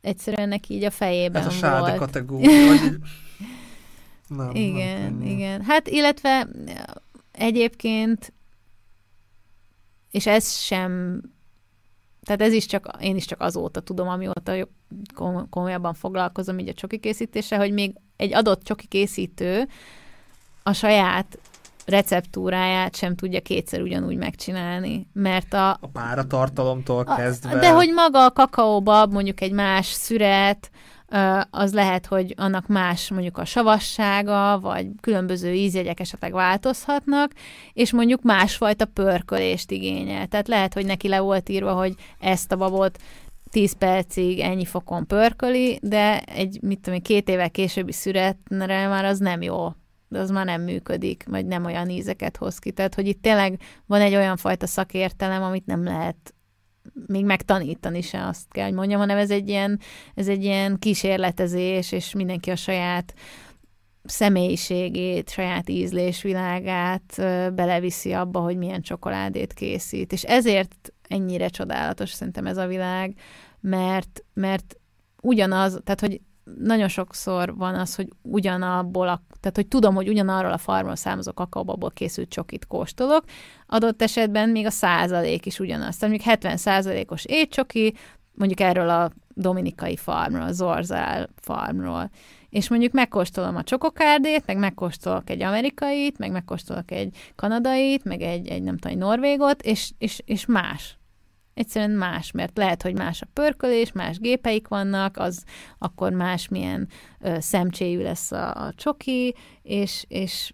egyszerűen 0.00 0.48
neki 0.48 0.74
így 0.74 0.84
a 0.84 0.90
fejében 0.90 1.42
Ez 1.42 1.46
a 1.46 1.50
sáde 1.50 1.78
volt. 1.78 1.96
kategória. 1.96 2.66
Vagy... 2.66 2.96
nem, 4.36 4.50
igen, 4.54 5.00
nem 5.02 5.22
igen. 5.22 5.62
Hát 5.62 5.88
illetve 5.88 6.48
egyébként, 7.32 8.32
és 10.10 10.26
ez 10.26 10.56
sem, 10.56 11.20
tehát 12.22 12.42
ez 12.42 12.52
is 12.52 12.66
csak, 12.66 12.96
én 13.00 13.16
is 13.16 13.24
csak 13.24 13.40
azóta 13.40 13.80
tudom, 13.80 14.08
amióta 14.08 14.68
komolyabban 15.50 15.94
foglalkozom 15.94 16.58
így 16.58 16.68
a 16.68 16.74
csoki 16.74 16.98
készítése, 16.98 17.56
hogy 17.56 17.72
még 17.72 17.94
egy 18.16 18.34
adott 18.34 18.62
csoki 18.62 18.86
készítő 18.86 19.68
a 20.62 20.72
saját 20.72 21.38
receptúráját 21.88 22.96
sem 22.96 23.14
tudja 23.14 23.40
kétszer 23.40 23.80
ugyanúgy 23.80 24.16
megcsinálni, 24.16 25.06
mert 25.12 25.54
a... 25.54 25.70
A 25.70 25.88
páratartalomtól 25.92 27.04
a, 27.06 27.14
kezdve... 27.14 27.58
De 27.58 27.70
hogy 27.70 27.92
maga 27.92 28.24
a 28.24 28.30
kakaóbab, 28.30 29.12
mondjuk 29.12 29.40
egy 29.40 29.52
más 29.52 29.86
szüret, 29.86 30.70
az 31.50 31.72
lehet, 31.72 32.06
hogy 32.06 32.34
annak 32.36 32.66
más 32.66 33.10
mondjuk 33.10 33.38
a 33.38 33.44
savassága, 33.44 34.58
vagy 34.60 34.86
különböző 35.00 35.52
ízjegyek 35.52 36.00
esetleg 36.00 36.32
változhatnak, 36.32 37.32
és 37.72 37.92
mondjuk 37.92 38.22
másfajta 38.22 38.84
pörkölést 38.84 39.70
igényel. 39.70 40.26
Tehát 40.26 40.48
lehet, 40.48 40.74
hogy 40.74 40.86
neki 40.86 41.08
le 41.08 41.20
volt 41.20 41.48
írva, 41.48 41.72
hogy 41.72 41.94
ezt 42.18 42.52
a 42.52 42.56
babot 42.56 42.98
10 43.50 43.72
percig 43.72 44.40
ennyi 44.40 44.64
fokon 44.64 45.06
pörköli, 45.06 45.78
de 45.82 46.20
egy, 46.20 46.58
mit 46.62 46.80
tudom, 46.80 47.00
két 47.00 47.28
évvel 47.28 47.50
későbbi 47.50 47.92
szüretre 47.92 48.88
már 48.88 49.04
az 49.04 49.18
nem 49.18 49.42
jó 49.42 49.72
de 50.08 50.18
az 50.18 50.30
már 50.30 50.44
nem 50.44 50.62
működik, 50.62 51.24
vagy 51.26 51.46
nem 51.46 51.64
olyan 51.64 51.88
ízeket 51.88 52.36
hoz 52.36 52.58
ki. 52.58 52.70
Tehát, 52.70 52.94
hogy 52.94 53.06
itt 53.06 53.22
tényleg 53.22 53.60
van 53.86 54.00
egy 54.00 54.14
olyan 54.14 54.36
fajta 54.36 54.66
szakértelem, 54.66 55.42
amit 55.42 55.66
nem 55.66 55.84
lehet 55.84 56.34
még 57.06 57.24
megtanítani 57.24 58.00
se 58.00 58.26
azt 58.26 58.46
kell, 58.50 58.64
hogy 58.64 58.74
mondjam, 58.74 59.00
hanem 59.00 59.16
ez 59.16 59.30
egy 59.30 59.48
ilyen, 59.48 59.80
ez 60.14 60.28
egy 60.28 60.44
ilyen 60.44 60.78
kísérletezés, 60.78 61.92
és 61.92 62.14
mindenki 62.14 62.50
a 62.50 62.56
saját 62.56 63.14
személyiségét, 64.04 65.30
saját 65.30 65.68
ízlésvilágát 65.68 67.14
beleviszi 67.54 68.12
abba, 68.12 68.40
hogy 68.40 68.56
milyen 68.56 68.82
csokoládét 68.82 69.52
készít. 69.52 70.12
És 70.12 70.22
ezért 70.22 70.92
ennyire 71.08 71.48
csodálatos 71.48 72.10
szerintem 72.10 72.46
ez 72.46 72.56
a 72.56 72.66
világ, 72.66 73.14
mert, 73.60 74.24
mert 74.34 74.76
ugyanaz, 75.22 75.80
tehát 75.84 76.00
hogy 76.00 76.20
nagyon 76.58 76.88
sokszor 76.88 77.56
van 77.56 77.74
az, 77.74 77.94
hogy 77.94 78.08
ugyanabból, 78.22 79.08
a, 79.08 79.22
tehát 79.40 79.56
hogy 79.56 79.66
tudom, 79.66 79.94
hogy 79.94 80.08
ugyanarról 80.08 80.52
a 80.52 80.58
farmról 80.58 80.96
származó 80.96 81.32
kakaóból 81.32 81.90
készült 81.90 82.28
csokit 82.28 82.66
kóstolok, 82.66 83.24
adott 83.66 84.02
esetben 84.02 84.48
még 84.48 84.66
a 84.66 84.70
százalék 84.70 85.46
is 85.46 85.58
ugyanaz. 85.58 85.96
Tehát 85.96 86.00
mondjuk 86.00 86.22
70 86.22 86.56
százalékos 86.56 87.24
étcsoki, 87.24 87.94
mondjuk 88.34 88.60
erről 88.60 88.88
a 88.88 89.10
dominikai 89.34 89.96
farmról, 89.96 90.42
a 90.42 90.52
Zorzál 90.52 91.28
farmról. 91.36 92.10
És 92.50 92.68
mondjuk 92.68 92.92
megkóstolom 92.92 93.56
a 93.56 93.62
csokokárdét, 93.62 94.46
meg 94.46 94.58
megkóstolok 94.58 95.30
egy 95.30 95.42
amerikait, 95.42 96.18
meg 96.18 96.30
megkóstolok 96.30 96.90
egy 96.90 97.16
kanadait, 97.36 98.04
meg 98.04 98.20
egy, 98.20 98.48
egy 98.48 98.62
nem 98.62 98.76
tudom, 98.76 98.92
egy 98.92 99.02
norvégot, 99.02 99.62
és, 99.62 99.90
és, 99.98 100.22
és 100.24 100.46
más 100.46 100.98
egyszerűen 101.58 101.90
más, 101.90 102.30
mert 102.30 102.56
lehet, 102.56 102.82
hogy 102.82 102.94
más 102.94 103.22
a 103.22 103.26
pörkölés, 103.32 103.92
más 103.92 104.18
gépeik 104.18 104.68
vannak, 104.68 105.16
az 105.16 105.44
akkor 105.78 106.12
más 106.12 106.48
milyen 106.48 106.88
ö, 107.20 107.36
szemcséjű 107.40 108.02
lesz 108.02 108.32
a, 108.32 108.66
a 108.66 108.72
csoki, 108.74 109.34
és, 109.62 110.04
és 110.08 110.52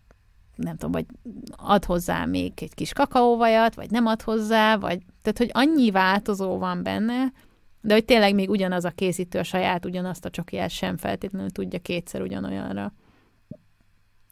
nem 0.57 0.77
tudom, 0.77 0.93
vagy 0.93 1.07
ad 1.51 1.85
hozzá 1.85 2.25
még 2.25 2.53
egy 2.57 2.75
kis 2.75 2.93
kakaóvajat, 2.93 3.75
vagy 3.75 3.91
nem 3.91 4.07
ad 4.07 4.23
hozzá, 4.23 4.77
vagy 4.77 5.03
tehát, 5.23 5.39
hogy 5.39 5.51
annyi 5.53 5.91
változó 5.91 6.59
van 6.59 6.83
benne, 6.83 7.33
de 7.81 7.95
hogy 7.95 8.05
tényleg 8.05 8.35
még 8.35 8.51
ugyanaz 8.51 8.85
a 8.85 8.91
készítő 8.91 9.39
a 9.39 9.43
saját 9.43 9.85
ugyanazt 9.85 10.25
a 10.25 10.31
csokiját 10.31 10.71
sem 10.71 10.97
feltétlenül 10.97 11.51
tudja 11.51 11.79
kétszer 11.79 12.23
ugyanolyanra 12.23 12.93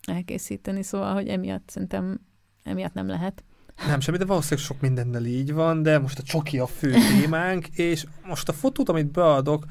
elkészíteni, 0.07 0.83
szóval, 0.83 1.15
hogy 1.15 1.29
emiatt 1.29 1.69
szerintem 1.69 2.21
emiatt 2.63 2.93
nem 2.93 3.07
lehet. 3.07 3.45
Nem 3.87 4.01
semmi, 4.01 4.17
de 4.17 4.25
valószínűleg 4.25 4.65
sok 4.65 4.81
mindennel 4.81 5.25
így 5.25 5.53
van, 5.53 5.83
de 5.83 5.99
most 5.99 6.19
a 6.19 6.23
csoki 6.23 6.59
a 6.59 6.67
fő 6.67 6.95
témánk, 7.21 7.67
és 7.69 8.05
most 8.27 8.49
a 8.49 8.53
fotót, 8.53 8.89
amit 8.89 9.11
beadok, 9.11 9.65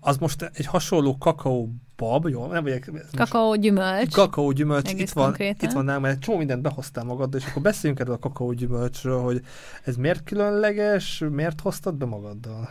az 0.00 0.16
most 0.16 0.50
egy 0.52 0.66
hasonló 0.66 1.18
kakaó 1.18 1.70
bab, 1.96 2.28
jó? 2.28 2.46
Nem 2.46 2.62
vagyok, 2.62 2.84
kakaó 3.16 3.54
gyümölcs. 3.54 4.12
Kakaó 4.12 4.52
gyümölcs, 4.52 4.92
itt 4.92 5.10
van, 5.10 5.34
itt 5.38 5.72
van 5.72 5.84
nálam, 5.84 6.02
mert 6.02 6.20
csomó 6.20 6.38
mindent 6.38 6.62
behoztál 6.62 7.04
magad, 7.04 7.34
és 7.34 7.46
akkor 7.46 7.62
beszéljünk 7.62 8.00
erről 8.00 8.14
a 8.14 8.18
kakaó 8.18 8.52
gyümölcsről, 8.52 9.20
hogy 9.20 9.40
ez 9.84 9.96
miért 9.96 10.24
különleges, 10.24 11.24
miért 11.30 11.60
hoztad 11.60 11.94
be 11.94 12.04
magaddal? 12.04 12.68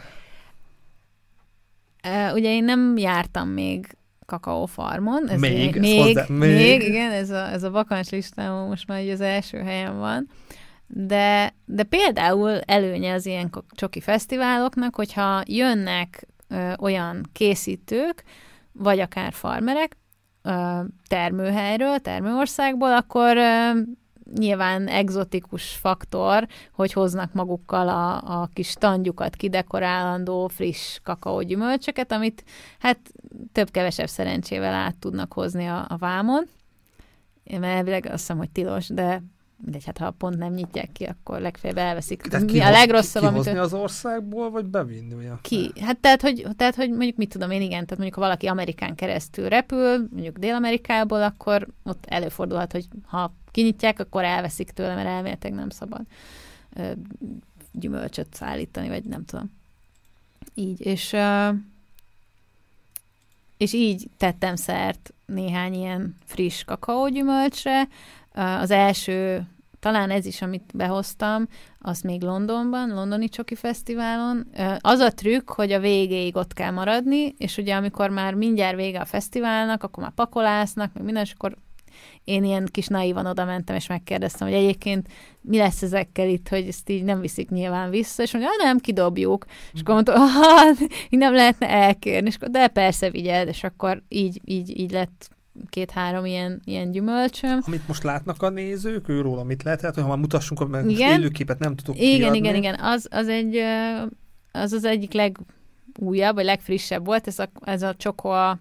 Uh, 2.07 2.33
ugye 2.33 2.49
én 2.49 2.63
nem 2.63 2.97
jártam 2.97 3.49
még 3.49 3.97
kakaófarmon. 4.25 5.29
Ez 5.29 5.39
még, 5.39 5.75
még, 5.75 6.01
hozzá, 6.01 6.25
még, 6.27 6.55
még, 6.55 6.81
igen, 6.81 7.11
ez 7.11 7.29
a, 7.29 7.51
ez 7.51 7.63
a 7.63 7.71
vakancs 7.71 8.09
listámon 8.09 8.67
most 8.67 8.87
már 8.87 9.09
az 9.09 9.21
első 9.21 9.57
helyen 9.57 9.97
van. 9.97 10.27
De, 10.87 11.55
de 11.65 11.83
például 11.83 12.59
előnye 12.59 13.13
az 13.13 13.25
ilyen 13.25 13.49
csoki 13.71 14.01
fesztiváloknak, 14.01 14.95
hogyha 14.95 15.43
jönnek 15.45 16.27
ö, 16.47 16.73
olyan 16.79 17.29
készítők, 17.33 18.23
vagy 18.71 18.99
akár 18.99 19.33
farmerek 19.33 19.97
ö, 20.41 20.79
termőhelyről, 21.07 21.99
termőországból, 21.99 22.95
akkor 22.95 23.37
ö, 23.37 23.69
nyilván 24.37 24.87
egzotikus 24.87 25.75
faktor, 25.75 26.47
hogy 26.71 26.93
hoznak 26.93 27.33
magukkal 27.33 27.89
a, 27.89 28.41
a 28.41 28.49
kis 28.53 28.73
tandjukat 28.73 29.35
kidekorálandó 29.35 30.47
friss 30.47 30.99
kakaógyümölcsöket, 31.03 32.11
amit 32.11 32.43
hát 32.79 32.99
több-kevesebb 33.51 34.07
szerencsével 34.07 34.73
át 34.73 34.97
tudnak 34.97 35.33
hozni 35.33 35.65
a, 35.65 35.85
a 35.89 35.97
vámon. 35.97 36.43
Én 37.43 37.63
elvileg 37.63 38.05
azt 38.05 38.13
hiszem, 38.13 38.37
hogy 38.37 38.49
tilos, 38.49 38.87
de 38.87 39.23
mindegy, 39.65 39.85
hát 39.85 39.97
ha 39.97 40.11
pont 40.11 40.37
nem 40.37 40.53
nyitják 40.53 40.91
ki, 40.91 41.03
akkor 41.03 41.39
legfeljebb 41.39 41.77
elveszik. 41.77 42.21
Tehát 42.21 42.51
Mi 42.51 42.59
a 42.59 42.69
legrosszabb, 42.69 43.21
ki, 43.21 43.27
amit... 43.27 43.47
az 43.47 43.73
országból, 43.73 44.49
vagy 44.49 44.65
bevinni? 44.65 45.13
Ugye? 45.13 45.29
Ki? 45.41 45.71
Hát 45.79 45.97
tehát 45.97 46.21
hogy, 46.21 46.47
tehát, 46.55 46.75
hogy 46.75 46.89
mondjuk 46.89 47.15
mit 47.15 47.29
tudom 47.29 47.51
én, 47.51 47.61
igen, 47.61 47.85
tehát 47.85 47.89
mondjuk 47.89 48.13
ha 48.13 48.21
valaki 48.21 48.47
Amerikán 48.47 48.95
keresztül 48.95 49.49
repül, 49.49 50.07
mondjuk 50.11 50.37
Dél-Amerikából, 50.37 51.23
akkor 51.23 51.67
ott 51.83 52.05
előfordulhat, 52.07 52.71
hogy 52.71 52.87
ha 53.05 53.33
kinyitják, 53.51 53.99
akkor 53.99 54.23
elveszik 54.23 54.71
tőle, 54.71 54.95
mert 54.95 55.07
elméletileg 55.07 55.57
nem 55.57 55.69
szabad 55.69 56.01
ö, 56.75 56.91
gyümölcsöt 57.71 58.33
szállítani, 58.33 58.87
vagy 58.87 59.03
nem 59.03 59.25
tudom. 59.25 59.51
Így, 60.53 60.85
és 60.85 61.13
ö, 61.13 61.49
és 63.57 63.73
így 63.73 64.09
tettem 64.17 64.55
szert 64.55 65.13
néhány 65.25 65.73
ilyen 65.73 66.17
friss 66.25 66.63
kakaógyümölcsre. 66.63 67.87
Az 68.33 68.71
első, 68.71 69.47
talán 69.85 70.09
ez 70.09 70.25
is, 70.25 70.41
amit 70.41 70.71
behoztam, 70.73 71.47
az 71.79 72.01
még 72.01 72.21
Londonban, 72.21 72.89
Londoni 72.89 73.29
Csoki 73.29 73.55
Fesztiválon. 73.55 74.47
Az 74.79 74.99
a 74.99 75.11
trükk, 75.11 75.49
hogy 75.49 75.71
a 75.71 75.79
végéig 75.79 76.35
ott 76.35 76.53
kell 76.53 76.71
maradni, 76.71 77.35
és 77.37 77.57
ugye 77.57 77.75
amikor 77.75 78.09
már 78.09 78.33
mindjárt 78.33 78.75
vége 78.75 78.99
a 78.99 79.05
fesztiválnak, 79.05 79.83
akkor 79.83 80.03
már 80.03 80.11
pakolásznak, 80.11 80.93
meg 80.93 81.03
minden, 81.03 81.23
és 81.23 81.31
akkor 81.31 81.57
én 82.23 82.43
ilyen 82.43 82.67
kis 82.71 82.87
naívan 82.87 83.25
oda 83.25 83.45
mentem, 83.45 83.75
és 83.75 83.87
megkérdeztem, 83.87 84.47
hogy 84.47 84.57
egyébként 84.57 85.07
mi 85.41 85.57
lesz 85.57 85.81
ezekkel 85.81 86.29
itt, 86.29 86.47
hogy 86.47 86.67
ezt 86.67 86.89
így 86.89 87.03
nem 87.03 87.19
viszik 87.19 87.49
nyilván 87.49 87.89
vissza, 87.89 88.23
és 88.23 88.31
mondja, 88.31 88.51
nem, 88.57 88.77
kidobjuk. 88.77 89.45
És 89.73 89.79
akkor 89.79 89.93
mondta, 89.93 90.17
hát, 90.19 90.79
így 91.09 91.19
nem 91.19 91.33
lehetne 91.33 91.69
elkérni, 91.69 92.27
és 92.27 92.35
akkor, 92.35 92.49
de 92.49 92.67
persze 92.67 93.09
vigyed, 93.09 93.47
és 93.47 93.63
akkor 93.63 94.03
így, 94.07 94.41
így, 94.45 94.79
így 94.79 94.91
lett 94.91 95.34
két-három 95.69 96.25
ilyen, 96.25 96.61
ilyen 96.65 96.91
gyümölcsöm. 96.91 97.59
Amit 97.65 97.87
most 97.87 98.03
látnak 98.03 98.43
a 98.43 98.49
nézők, 98.49 99.09
őról, 99.09 99.39
amit 99.39 99.63
lehet, 99.63 99.81
hát, 99.81 99.93
hogy 99.93 100.03
ha 100.03 100.09
már 100.09 100.17
mutassunk, 100.17 100.69
mert 100.69 100.89
igen. 100.89 101.19
élőképet 101.19 101.59
nem 101.59 101.75
tudok 101.75 102.01
Igen, 102.01 102.17
kiadni. 102.17 102.37
igen, 102.37 102.55
igen. 102.55 102.79
Az, 102.79 103.07
az 103.11 103.27
egy, 103.27 103.57
az 104.51 104.73
az 104.73 104.83
egyik 104.83 105.13
legújabb, 105.13 106.35
vagy 106.35 106.45
legfrissebb 106.45 107.05
volt, 107.05 107.27
ez 107.27 107.39
a, 107.39 107.49
ez 107.61 107.81
a 107.81 107.95
csokoa 107.95 108.59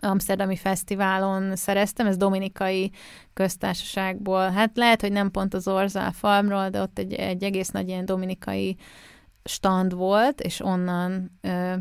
Amsterdami 0.00 0.56
Fesztiválon 0.56 1.56
szereztem, 1.56 2.06
ez 2.06 2.16
Dominikai 2.16 2.90
köztársaságból. 3.34 4.50
Hát 4.50 4.70
lehet, 4.74 5.00
hogy 5.00 5.12
nem 5.12 5.30
pont 5.30 5.54
az 5.54 5.68
Orzál 5.68 6.12
farmról, 6.12 6.68
de 6.68 6.80
ott 6.80 6.98
egy, 6.98 7.12
egy 7.12 7.42
egész 7.42 7.68
nagy 7.68 7.88
ilyen 7.88 8.04
dominikai 8.04 8.76
stand 9.44 9.94
volt, 9.94 10.40
és 10.40 10.60
onnan 10.60 11.38
ö, 11.40 11.74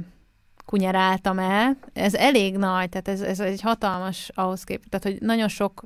kunyeráltam 0.66 1.40
el. 1.40 1.78
Ez 1.94 2.14
elég 2.14 2.58
nagy, 2.58 2.90
tehát 2.90 3.08
ez, 3.08 3.22
ez 3.22 3.40
egy 3.40 3.62
hatalmas 3.62 4.32
ahhoz 4.34 4.64
képest, 4.64 4.90
tehát 4.90 5.06
hogy 5.06 5.28
nagyon 5.28 5.48
sok 5.48 5.84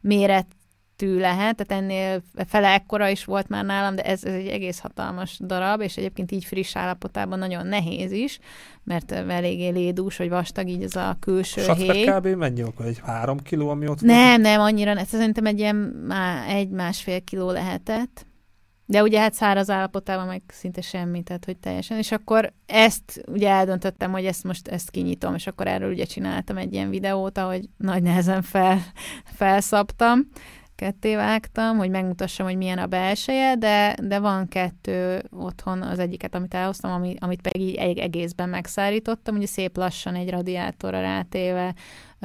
méret 0.00 0.46
méretű 1.00 1.20
lehet, 1.20 1.56
tehát 1.56 1.82
ennél 1.82 2.22
fele 2.46 2.68
ekkora 2.68 3.08
is 3.08 3.24
volt 3.24 3.48
már 3.48 3.64
nálam, 3.64 3.94
de 3.94 4.02
ez, 4.02 4.24
ez 4.24 4.34
egy 4.34 4.46
egész 4.46 4.78
hatalmas 4.78 5.38
darab, 5.44 5.80
és 5.80 5.96
egyébként 5.96 6.32
így 6.32 6.44
friss 6.44 6.76
állapotában 6.76 7.38
nagyon 7.38 7.66
nehéz 7.66 8.12
is, 8.12 8.38
mert 8.84 9.12
eléggé 9.12 9.68
lédús, 9.68 10.16
vagy 10.16 10.28
vastag 10.28 10.68
így 10.68 10.82
ez 10.82 10.96
a 10.96 11.16
külső 11.20 11.60
Satver 11.60 11.94
héj. 11.94 12.06
kb. 12.06 12.26
mennyi 12.26 12.62
akkor? 12.62 12.86
Egy 12.86 13.00
három 13.04 13.38
kiló, 13.38 13.68
ami 13.68 13.88
ott 13.88 14.00
Nem, 14.00 14.30
van? 14.30 14.40
nem, 14.40 14.60
annyira, 14.60 14.90
ez 14.90 15.08
szerintem 15.08 15.46
egy 15.46 15.58
ilyen 15.58 15.76
má, 16.06 16.44
egy-másfél 16.46 17.20
kiló 17.24 17.50
lehetett. 17.50 18.26
De 18.90 19.02
ugye 19.02 19.20
hát 19.20 19.34
száraz 19.34 19.70
állapotában 19.70 20.26
meg 20.26 20.42
szinte 20.46 20.80
semmi, 20.80 21.22
tehát 21.22 21.44
hogy 21.44 21.56
teljesen. 21.56 21.98
És 21.98 22.12
akkor 22.12 22.52
ezt 22.66 23.22
ugye 23.26 23.48
eldöntöttem, 23.48 24.12
hogy 24.12 24.24
ezt 24.24 24.44
most 24.44 24.68
ezt 24.68 24.90
kinyitom, 24.90 25.34
és 25.34 25.46
akkor 25.46 25.66
erről 25.66 25.90
ugye 25.90 26.04
csináltam 26.04 26.56
egy 26.56 26.72
ilyen 26.72 26.90
videót, 26.90 27.38
ahogy 27.38 27.68
nagy 27.76 28.02
nehezen 28.02 28.42
fel, 28.42 28.78
felszaptam 29.24 30.28
ketté 30.74 31.14
vágtam, 31.14 31.76
hogy 31.76 31.90
megmutassam, 31.90 32.46
hogy 32.46 32.56
milyen 32.56 32.78
a 32.78 32.86
belseje, 32.86 33.56
de, 33.56 33.96
de 34.02 34.18
van 34.18 34.48
kettő 34.48 35.22
otthon, 35.30 35.82
az 35.82 35.98
egyiket, 35.98 36.34
amit 36.34 36.54
elhoztam, 36.54 36.90
ami, 36.90 37.16
amit 37.18 37.42
pedig 37.42 37.60
így 37.62 37.98
egészben 37.98 38.48
megszárítottam, 38.48 39.36
ugye 39.36 39.46
szép 39.46 39.76
lassan 39.76 40.14
egy 40.14 40.30
radiátorra 40.30 41.00
rátéve, 41.00 41.74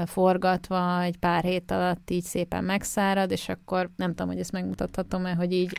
forgatva, 0.05 1.01
egy 1.01 1.17
pár 1.17 1.43
hét 1.43 1.71
alatt 1.71 2.09
így 2.09 2.23
szépen 2.23 2.63
megszárad, 2.63 3.31
és 3.31 3.49
akkor 3.49 3.89
nem 3.95 4.09
tudom, 4.09 4.27
hogy 4.27 4.39
ezt 4.39 4.51
megmutathatom-e, 4.51 5.33
hogy 5.33 5.53
így 5.53 5.73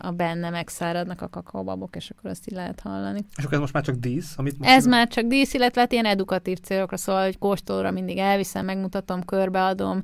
a 0.00 0.10
benne 0.10 0.50
megszáradnak 0.50 1.22
a 1.22 1.28
kakaóbabok, 1.28 1.96
és 1.96 2.10
akkor 2.10 2.30
azt 2.30 2.48
így 2.50 2.54
lehet 2.54 2.80
hallani. 2.80 3.20
És 3.36 3.42
akkor 3.44 3.54
ez 3.54 3.60
most 3.60 3.72
már 3.72 3.82
csak 3.82 3.94
dísz? 3.94 4.34
Amit 4.36 4.58
most 4.58 4.70
ez 4.70 4.86
már 4.86 5.08
csak 5.08 5.24
dísz, 5.24 5.54
illetve 5.54 5.80
hát 5.80 5.92
ilyen 5.92 6.04
edukatív 6.04 6.58
célokra, 6.58 6.96
szóval, 6.96 7.24
hogy 7.24 7.38
kóstolóra 7.38 7.90
mindig 7.90 8.18
elviszem, 8.18 8.64
megmutatom, 8.64 9.24
körbeadom, 9.24 10.02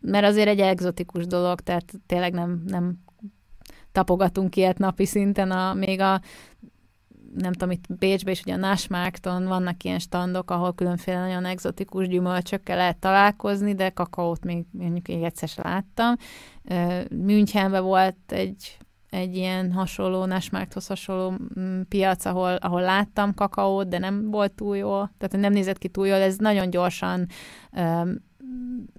mert 0.00 0.24
azért 0.24 0.48
egy 0.48 0.60
egzotikus 0.60 1.26
dolog, 1.26 1.60
tehát 1.60 1.92
tényleg 2.06 2.32
nem, 2.32 2.62
nem 2.66 2.98
tapogatunk 3.92 4.56
ilyet 4.56 4.78
napi 4.78 5.06
szinten, 5.06 5.50
a, 5.50 5.74
még 5.74 6.00
a 6.00 6.20
nem 7.34 7.52
tudom, 7.52 7.70
itt 7.70 7.84
Bécsben 7.98 8.32
is 8.32 8.40
ugye 8.40 8.54
a 8.54 8.56
Nashmarkton 8.56 9.46
vannak 9.46 9.84
ilyen 9.84 9.98
standok, 9.98 10.50
ahol 10.50 10.74
különféle 10.74 11.20
nagyon 11.20 11.44
egzotikus 11.44 12.08
gyümölcsökkel 12.08 12.76
lehet 12.76 12.98
találkozni, 12.98 13.74
de 13.74 13.90
kakaót 13.90 14.44
még 14.44 14.64
mondjuk 14.70 15.06
még 15.06 15.22
egyszer 15.22 15.48
sem 15.48 15.64
láttam. 15.66 16.14
Münchenben 17.10 17.82
volt 17.82 18.16
egy, 18.26 18.78
egy 19.10 19.36
ilyen 19.36 19.72
hasonló, 19.72 20.24
Nashmarkthoz 20.24 20.86
hasonló 20.86 21.34
mm, 21.60 21.80
piac, 21.88 22.24
ahol, 22.24 22.54
ahol 22.54 22.80
láttam 22.80 23.34
kakaót, 23.34 23.88
de 23.88 23.98
nem 23.98 24.30
volt 24.30 24.52
túl 24.52 24.76
jó, 24.76 24.88
tehát 25.18 25.36
nem 25.36 25.52
nézett 25.52 25.78
ki 25.78 25.88
túl 25.88 26.06
jól, 26.06 26.16
ez 26.16 26.36
nagyon 26.36 26.70
gyorsan 26.70 27.26
um, 27.72 28.26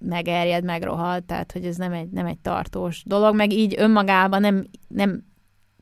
megerjed, 0.02 0.64
megrohad, 0.64 1.24
tehát 1.24 1.52
hogy 1.52 1.66
ez 1.66 1.76
nem 1.76 1.92
egy, 1.92 2.10
nem 2.10 2.26
egy 2.26 2.40
tartós 2.40 3.04
dolog, 3.06 3.36
meg 3.36 3.52
így 3.52 3.76
önmagában 3.78 4.42
nem, 4.42 4.66
nem 4.88 5.28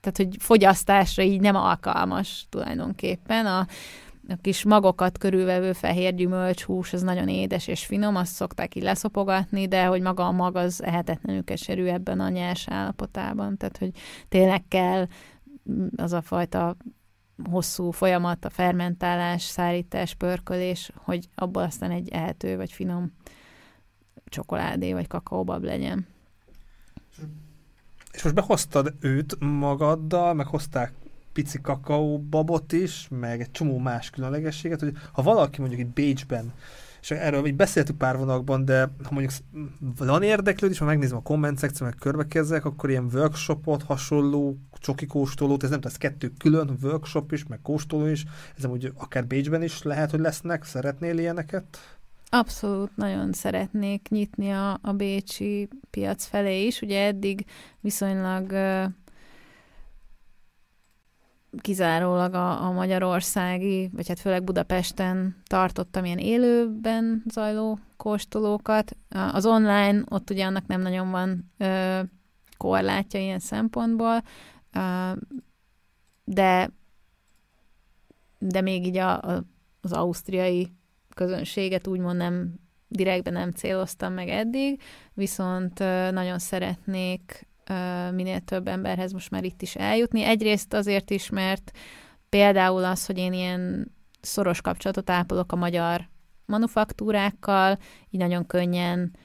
tehát 0.02 0.18
hogy 0.18 0.44
fogyasztásra 0.44 1.24
így 1.24 1.42
nem 1.42 1.56
alkalmas 1.56 2.46
tulajdonképpen. 2.50 3.46
A, 3.46 3.68
a 4.30 4.36
kis 4.42 4.64
magokat 4.64 5.18
körülvevő 5.18 5.74
fehér 5.74 6.16
gyümölcs 6.16 6.64
hús, 6.64 6.94
az 6.94 7.02
nagyon 7.02 7.28
édes 7.28 7.68
és 7.68 7.86
finom, 7.86 8.16
azt 8.16 8.34
szokták 8.34 8.76
így 8.76 8.84
leszopogatni, 8.84 9.68
de 9.68 9.86
hogy 9.86 10.02
maga 10.02 10.28
a 10.28 10.32
mag 10.32 10.56
az 10.56 10.84
ehetetlenül 10.84 11.44
keserű 11.44 11.86
ebben 11.86 12.20
a 12.20 12.30
nyers 12.30 12.68
állapotában. 12.68 13.58
Tehát, 13.58 13.78
hogy 13.78 13.92
tényleg 14.30 14.68
kell 14.68 15.08
az 15.96 16.14
a 16.14 16.22
fajta 16.22 16.76
hosszú 17.50 17.92
folyamat, 17.92 18.46
a 18.46 18.50
fermentálás, 18.50 19.44
szárítás, 19.44 20.14
pörkölés, 20.14 20.92
hogy 20.96 21.30
abból 21.36 21.64
aztán 21.64 21.92
egy 21.92 22.10
ehető 22.10 22.56
vagy 22.56 22.72
finom 22.72 23.14
csokoládé 24.26 24.94
vagy 24.94 25.08
kakaóbab 25.08 25.64
legyen. 25.64 26.08
És 28.12 28.24
most 28.24 28.36
behoztad 28.36 28.94
őt 29.00 29.40
magaddal, 29.40 30.34
meg 30.34 30.46
hozták 30.46 30.94
pici 31.38 31.62
kakaóbabot 31.62 32.72
is, 32.72 33.08
meg 33.10 33.42
egy 33.42 33.52
csomó 33.52 33.78
más 33.78 34.10
különlegességet, 34.10 34.80
hogy 34.80 34.94
ha 35.12 35.22
valaki 35.22 35.60
mondjuk 35.60 35.82
itt 35.82 35.94
Bécsben, 35.94 36.54
és 37.02 37.12
erről 37.12 37.46
így 37.46 37.56
beszéltük 37.56 37.98
pár 37.98 38.18
vonalakban, 38.18 38.66
de 38.66 38.82
ha 38.82 39.10
mondjuk 39.10 39.34
van 39.98 40.24
érdeklődés, 40.24 40.78
ha 40.78 40.86
megnézem 40.86 41.18
a 41.18 41.22
komment 41.22 41.58
szekció, 41.58 41.86
meg 41.86 41.96
körbekezzek, 42.00 42.66
akkor 42.66 42.90
ilyen 42.90 43.10
workshopot, 43.14 43.84
hasonló 43.84 44.58
csoki 44.80 45.06
kóstolót, 45.06 45.64
ez 45.64 45.70
nem 45.70 45.80
ez 45.84 45.98
kettő 45.98 46.32
külön 46.38 46.78
workshop 46.82 47.32
is, 47.32 47.46
meg 47.46 47.60
kóstoló 47.62 48.06
is, 48.06 48.26
ez 48.58 48.66
úgy 48.66 48.92
akár 48.98 49.28
Bécsben 49.28 49.64
is 49.64 49.84
lehet, 49.84 50.12
hogy 50.12 50.20
lesznek, 50.20 50.64
szeretnél 50.64 51.18
ilyeneket? 51.18 51.98
Abszolút 52.30 52.96
nagyon 52.96 53.34
szeretnék 53.34 54.08
nyitni 54.10 54.52
a, 54.52 54.80
a 54.82 54.92
bécsi 54.92 55.68
piac 55.90 56.26
felé 56.26 56.66
is. 56.66 56.82
Ugye 56.82 57.06
eddig 57.06 57.46
viszonylag 57.80 58.52
uh, 58.52 58.92
kizárólag 61.62 62.34
a, 62.34 62.64
a 62.64 62.72
magyarországi, 62.72 63.90
vagy 63.94 64.08
hát 64.08 64.20
főleg 64.20 64.44
Budapesten 64.44 65.42
tartottam 65.46 66.06
ilyen 66.06 66.18
élőben 66.18 67.24
zajló 67.30 67.80
kóstolókat. 67.98 68.98
Az 69.10 69.46
online, 69.46 70.04
ott 70.10 70.30
ugye 70.30 70.46
annak 70.46 70.68
nem 70.68 70.82
nagyon 70.82 71.12
van 71.12 71.52
uh, 71.60 72.00
korlátja 72.58 73.20
ilyen 73.20 73.40
szempontból, 73.40 74.24
uh, 74.76 75.18
de 76.24 76.70
de 78.40 78.62
még 78.62 78.86
így 78.86 78.98
a, 78.98 79.22
a, 79.22 79.44
az 79.82 79.92
ausztriai 79.92 80.72
közönséget 81.16 81.88
úgymond 81.88 82.18
nem 82.18 82.54
direktben 82.88 83.34
nem 83.34 83.52
céloztam 83.52 84.14
meg 84.14 84.30
eddig, 84.30 84.82
viszont 85.14 85.80
nagyon 86.12 86.40
szeretnék 86.40 87.48
minél 88.12 88.40
több 88.40 88.68
emberhez 88.68 89.12
most 89.12 89.32
már 89.32 89.44
itt 89.44 89.62
is 89.62 89.76
eljutni. 89.76 90.24
Egyrészt 90.24 90.74
azért 90.74 91.10
is, 91.10 91.30
mert 91.30 91.72
például 92.30 92.84
az, 92.84 93.06
hogy 93.06 93.18
én 93.18 93.34
ilyen 93.34 93.92
szoros 94.22 94.62
kapcsolatot 94.62 95.10
ápolok 95.10 95.52
a 95.52 95.56
magyar 95.56 96.08
manufaktúrákkal, 96.46 97.78
így 98.10 98.20
nagyon 98.20 98.46
könnyen 98.46 99.16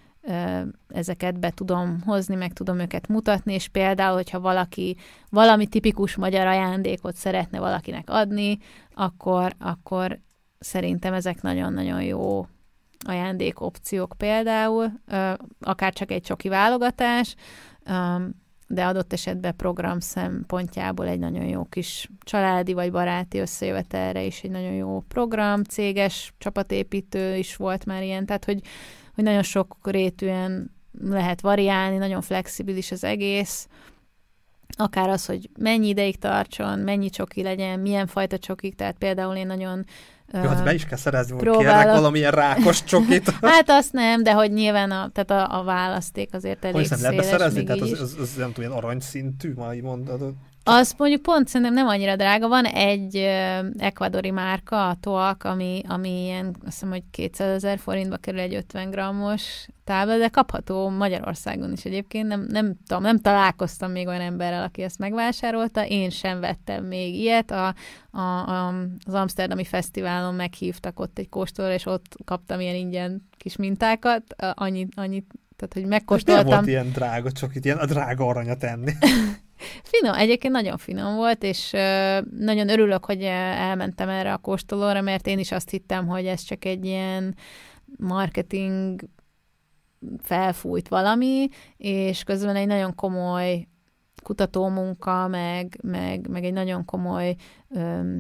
ezeket 0.89 1.39
be 1.39 1.51
tudom 1.51 2.01
hozni, 2.06 2.35
meg 2.35 2.52
tudom 2.52 2.78
őket 2.78 3.09
mutatni, 3.09 3.55
és 3.55 3.69
például, 3.69 4.14
hogyha 4.14 4.40
valaki 4.40 4.97
valami 5.28 5.66
tipikus 5.66 6.16
magyar 6.16 6.47
ajándékot 6.47 7.14
szeretne 7.14 7.59
valakinek 7.59 8.10
adni, 8.10 8.59
akkor, 8.94 9.55
akkor 9.59 10.20
szerintem 10.59 11.12
ezek 11.14 11.43
nagyon-nagyon 11.43 12.02
jó 12.02 12.47
ajándékopciók 13.05 14.14
például, 14.16 14.93
akár 15.60 15.93
csak 15.93 16.10
egy 16.10 16.23
csoki 16.23 16.48
válogatás, 16.48 17.35
de 18.72 18.84
adott 18.84 19.12
esetben 19.12 19.56
program 19.56 20.00
szempontjából 20.00 21.06
egy 21.06 21.18
nagyon 21.18 21.44
jó 21.44 21.64
kis 21.64 22.09
családi 22.20 22.72
vagy 22.72 22.90
baráti 22.90 23.38
összejövetelre 23.38 24.22
is 24.22 24.42
egy 24.42 24.50
nagyon 24.50 24.72
jó 24.72 25.00
program, 25.09 25.62
céges 25.62 26.32
csapatépítő 26.38 27.36
is 27.36 27.56
volt 27.56 27.84
már 27.84 28.02
ilyen, 28.02 28.26
tehát 28.26 28.44
hogy, 28.44 28.60
hogy 29.14 29.24
nagyon 29.24 29.42
sok 29.42 29.76
rétűen 29.82 30.70
lehet 31.00 31.40
variálni, 31.40 31.96
nagyon 31.96 32.20
flexibilis 32.20 32.90
az 32.90 33.04
egész, 33.04 33.68
akár 34.76 35.09
az, 35.09 35.26
hogy 35.26 35.50
mennyi 35.59 35.88
ideig 35.88 36.18
tartson, 36.18 36.78
mennyi 36.78 37.10
csoki 37.10 37.42
legyen, 37.42 37.80
milyen 37.80 38.06
fajta 38.06 38.38
csokik, 38.38 38.74
tehát 38.74 38.98
például 38.98 39.36
én 39.36 39.46
nagyon 39.46 39.84
jó, 40.32 40.40
hát 40.40 40.64
be 40.64 40.74
is 40.74 40.84
kell 40.84 40.98
szerezni, 40.98 41.34
hogy 41.34 41.56
kérnek 41.56 41.86
valamilyen 41.86 42.30
rákos 42.30 42.84
csokit. 42.92 43.30
hát 43.40 43.70
azt 43.70 43.92
nem, 43.92 44.22
de 44.22 44.32
hogy 44.32 44.52
nyilván 44.52 44.90
a, 44.90 45.10
tehát 45.12 45.50
a, 45.50 45.59
a 45.59 45.64
választék 45.64 46.28
azért 46.34 46.64
elég 46.64 46.74
hogy 46.74 46.84
széles. 46.84 47.04
Hogy 47.04 47.54
nem 47.54 47.64
Tehát 47.64 47.82
az, 47.82 48.00
az, 48.00 48.16
az, 48.20 48.34
nem 48.36 48.52
tudom, 48.52 48.70
ilyen 48.70 48.82
aranyszintű, 48.82 49.54
így 49.74 49.82
mondod. 49.82 50.34
Az 50.64 50.94
mondjuk 50.97 51.22
pont 51.22 51.48
szerintem 51.48 51.74
nem 51.74 51.86
annyira 51.86 52.16
drága. 52.16 52.48
Van 52.48 52.64
egy 52.64 53.16
uh, 53.16 53.66
ekvadori 53.78 54.30
márka, 54.30 54.89
a 54.89 54.97
Toak, 55.01 55.44
ami, 55.44 55.82
ami 55.89 56.22
ilyen, 56.22 56.47
azt 56.47 56.64
hiszem, 56.64 56.89
hogy 56.89 57.02
200 57.10 57.55
ezer 57.55 57.78
forintba 57.78 58.16
kerül 58.16 58.40
egy 58.40 58.55
50 58.55 58.90
grammos 58.90 59.66
tábla, 59.84 60.18
de 60.18 60.28
kapható 60.28 60.89
Magyarországon 60.89 61.72
is 61.72 61.84
egyébként. 61.84 62.28
Nem, 62.28 62.47
nem 62.48 62.74
tudom, 62.86 63.02
nem 63.02 63.18
találkoztam 63.18 63.90
még 63.90 64.06
olyan 64.06 64.20
emberrel, 64.20 64.62
aki 64.62 64.82
ezt 64.82 64.98
megvásárolta. 64.98 65.86
Én 65.86 66.10
sem 66.10 66.40
vettem 66.40 66.84
még 66.84 67.14
ilyet. 67.14 67.51
A, 67.51 67.74
a, 68.10 68.20
a, 68.20 68.74
az 69.06 69.14
Amsterdami 69.14 69.64
Fesztiválon 69.64 70.34
meghívtak 70.34 71.01
ott 71.01 71.18
egy 71.18 71.28
kóstolóra, 71.28 71.74
és 71.74 71.86
ott 71.86 72.16
kaptam 72.24 72.60
ilyen 72.60 72.74
ingyen 72.74 73.28
kis 73.36 73.56
mintákat. 73.56 74.22
Annyit, 74.55 74.93
annyit 74.97 75.26
tehát, 75.56 75.74
hogy 75.74 75.86
megkóstoltam. 75.86 76.47
Nem 76.47 76.55
volt 76.55 76.66
ilyen 76.66 76.90
drága, 76.93 77.32
csak 77.32 77.55
itt 77.55 77.64
ilyen 77.64 77.78
a 77.78 77.86
drága 77.86 78.26
aranyat 78.26 78.64
enni. 78.64 78.93
Finom, 79.82 80.14
egyébként 80.14 80.52
nagyon 80.52 80.76
finom 80.76 81.14
volt, 81.14 81.43
és 81.43 81.70
nagyon 82.39 82.68
örülök, 82.68 83.05
hogy 83.05 83.22
elmentem 83.22 84.09
erre 84.09 84.32
a 84.32 84.39
kóstolóra, 84.39 85.01
mert 85.01 85.26
én 85.26 85.39
is 85.39 85.52
azt 85.52 85.70
hittem, 85.70 86.06
hogy 86.06 86.26
ez 86.26 86.43
csak 86.43 86.64
egy 86.64 86.84
ilyen 86.84 87.36
marketing 87.98 89.01
felfújt 90.18 90.89
valami, 90.89 91.48
és 91.76 92.24
közben 92.24 92.56
egy 92.56 92.66
nagyon 92.66 92.94
komoly 92.94 93.66
kutatómunka, 94.22 95.28
meg, 95.28 95.78
meg, 95.82 96.28
meg 96.28 96.44
egy 96.44 96.52
nagyon 96.52 96.84
komoly 96.84 97.34
ö, 97.68 98.16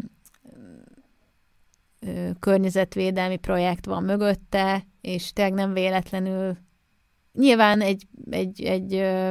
ö, 2.00 2.30
környezetvédelmi 2.38 3.36
projekt 3.36 3.86
van 3.86 4.02
mögötte, 4.02 4.86
és 5.00 5.32
tényleg 5.32 5.54
nem 5.54 5.72
véletlenül 5.72 6.56
nyilván 7.32 7.80
egy, 7.80 8.06
egy, 8.30 8.62
egy 8.62 8.94
ö, 8.94 9.30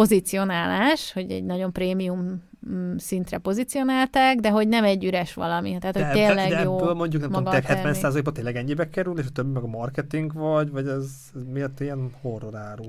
pozicionálás, 0.00 1.12
hogy 1.12 1.30
egy 1.30 1.44
nagyon 1.44 1.72
prémium 1.72 2.42
mm, 2.70 2.96
szintre 2.96 3.38
pozícionálták, 3.38 4.36
de 4.36 4.50
hogy 4.50 4.68
nem 4.68 4.84
egy 4.84 5.04
üres 5.04 5.34
valami. 5.34 5.78
Tehát, 5.80 5.94
de, 5.94 6.04
hogy 6.06 6.14
tényleg 6.14 6.48
de, 6.48 6.54
de 6.54 6.62
jó 6.62 6.78
ebből 6.78 6.94
mondjuk 6.94 7.22
nem 7.22 7.30
tudom, 7.30 7.54
70%-ban 7.56 8.32
tényleg 8.32 8.56
ennyibe 8.56 8.88
kerül, 8.88 9.18
és 9.18 9.26
a 9.26 9.30
többi 9.30 9.50
meg 9.52 9.62
a 9.62 9.66
marketing 9.66 10.32
vagy, 10.32 10.70
vagy 10.70 10.86
ez, 10.86 11.04
ez 11.34 11.42
miért 11.52 11.80
ilyen 11.80 12.10
horror 12.20 12.56
áru? 12.56 12.84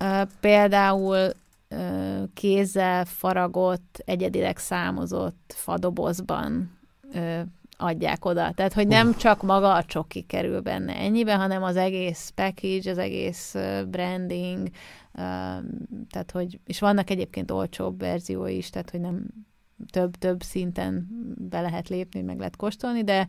Uh, 0.00 0.28
például 0.40 1.30
uh, 1.70 1.78
kézzel 2.34 3.04
faragott, 3.04 4.02
egyedileg 4.04 4.58
számozott 4.58 5.54
fadobozban 5.56 6.78
uh, 7.14 7.40
adják 7.76 8.24
oda. 8.24 8.52
Tehát, 8.54 8.72
hogy 8.72 8.86
nem 8.86 9.16
csak 9.16 9.42
maga 9.42 9.74
a 9.74 9.84
csoki 9.84 10.20
kerül 10.20 10.60
benne 10.60 10.96
ennyibe, 10.96 11.34
hanem 11.34 11.62
az 11.62 11.76
egész 11.76 12.32
package, 12.34 12.90
az 12.90 12.98
egész 12.98 13.54
branding, 13.88 14.68
tehát, 16.10 16.30
hogy, 16.32 16.60
és 16.64 16.80
vannak 16.80 17.10
egyébként 17.10 17.50
olcsóbb 17.50 17.98
verziói 17.98 18.56
is, 18.56 18.70
tehát, 18.70 18.90
hogy 18.90 19.00
nem 19.00 19.26
több-több 19.90 20.42
szinten 20.42 21.08
be 21.38 21.60
lehet 21.60 21.88
lépni, 21.88 22.20
meg 22.22 22.38
lehet 22.38 22.56
kóstolni, 22.56 23.04
de, 23.04 23.28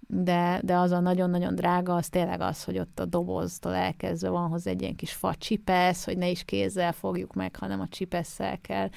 de, 0.00 0.60
de 0.64 0.76
az 0.76 0.90
a 0.90 1.00
nagyon-nagyon 1.00 1.54
drága, 1.54 1.94
az 1.94 2.08
tényleg 2.08 2.40
az, 2.40 2.64
hogy 2.64 2.78
ott 2.78 3.00
a 3.00 3.04
doboztól 3.04 3.74
elkezdve 3.74 4.28
van 4.28 4.48
hozzá 4.48 4.70
egy 4.70 4.82
ilyen 4.82 4.96
kis 4.96 5.12
fa 5.12 5.34
csipesz, 5.34 6.04
hogy 6.04 6.18
ne 6.18 6.28
is 6.28 6.44
kézzel 6.44 6.92
fogjuk 6.92 7.34
meg, 7.34 7.56
hanem 7.56 7.80
a 7.80 7.88
csipesszel 7.88 8.58
kell. 8.60 8.88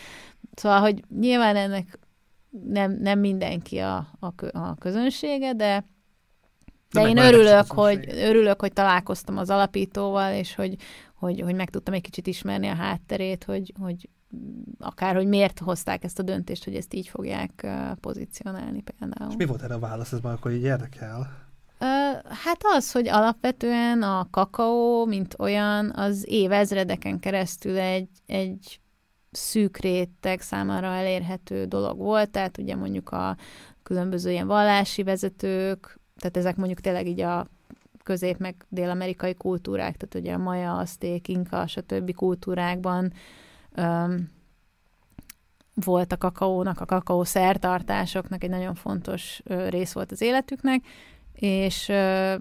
Szóval, 0.54 0.80
hogy 0.80 1.04
nyilván 1.20 1.56
ennek 1.56 2.00
nem, 2.50 2.92
nem 2.92 3.20
mindenki 3.20 3.78
a, 3.78 4.08
a, 4.20 4.58
a 4.58 4.76
közönsége, 4.76 5.54
de 5.54 5.84
de, 6.92 7.02
de 7.02 7.10
én 7.10 7.18
örülök, 7.18 7.72
hogy, 7.72 8.06
örülök, 8.10 8.62
hogy 8.62 8.74
találkoztam 8.74 9.38
az 9.38 9.50
alapítóval, 9.50 10.34
és 10.34 10.56
hogy, 10.56 10.76
hogy, 11.22 11.42
hogy 11.42 11.56
meg 11.56 11.70
tudtam 11.70 11.94
egy 11.94 12.02
kicsit 12.02 12.28
ismerni 12.28 12.68
a 12.68 12.76
hátterét, 12.76 13.44
hogy, 13.44 13.74
hogy 13.80 14.10
akár, 14.80 15.16
hogy 15.16 15.28
miért 15.28 15.60
hozták 15.60 16.04
ezt 16.04 16.20
a 16.20 16.24
döntést, 16.24 16.64
hogy 16.64 16.76
ezt 16.76 16.94
így 16.94 17.08
fogják 17.08 17.68
pozícionálni 18.00 18.82
például. 18.82 19.30
És 19.30 19.38
mi 19.38 19.46
volt 19.46 19.62
erre 19.62 19.74
a 19.74 19.80
válasz, 19.80 20.12
ez 20.12 20.20
már 20.20 20.34
akkor 20.34 20.52
így 20.52 20.64
érdekel? 20.64 21.50
Hát 22.44 22.60
az, 22.76 22.92
hogy 22.92 23.08
alapvetően 23.08 24.02
a 24.02 24.28
kakaó, 24.30 25.06
mint 25.06 25.36
olyan, 25.40 25.92
az 25.96 26.26
évezredeken 26.28 27.20
keresztül 27.20 27.78
egy, 27.78 28.10
egy 28.26 28.80
szűk 29.32 29.78
réteg 29.78 30.42
számára 30.42 30.88
elérhető 30.88 31.66
dolog 31.66 31.98
volt, 31.98 32.30
tehát 32.30 32.58
ugye 32.58 32.76
mondjuk 32.76 33.10
a 33.10 33.38
különböző 33.84 34.32
ilyen 34.32 34.48
vallási 34.48 35.04
vezetők, 35.04 36.00
tehát 36.18 36.38
ezek 36.38 36.56
mondjuk 36.56 36.80
tényleg 36.80 37.08
így 37.08 37.22
a 37.22 37.48
közép- 38.04 38.40
meg 38.40 38.66
dél-amerikai 38.70 39.36
kultúrák, 39.36 39.98
tehát 39.98 40.16
ugye 40.16 40.34
a 40.34 40.38
maja, 40.38 40.78
azték, 40.78 41.28
inka, 41.28 41.68
stb. 41.68 42.14
kultúrákban 42.16 43.14
um, 43.78 44.30
volt 45.74 46.12
a 46.12 46.18
kakaónak, 46.18 46.80
a 46.80 46.86
kakaó 46.86 47.24
szertartásoknak 47.24 48.44
egy 48.44 48.50
nagyon 48.50 48.76
fontos 48.76 49.42
ö, 49.44 49.70
rész 49.70 49.94
volt 49.94 50.12
az 50.12 50.22
életüknek, 50.22 50.86
és 51.34 51.90
ö, 51.90 52.36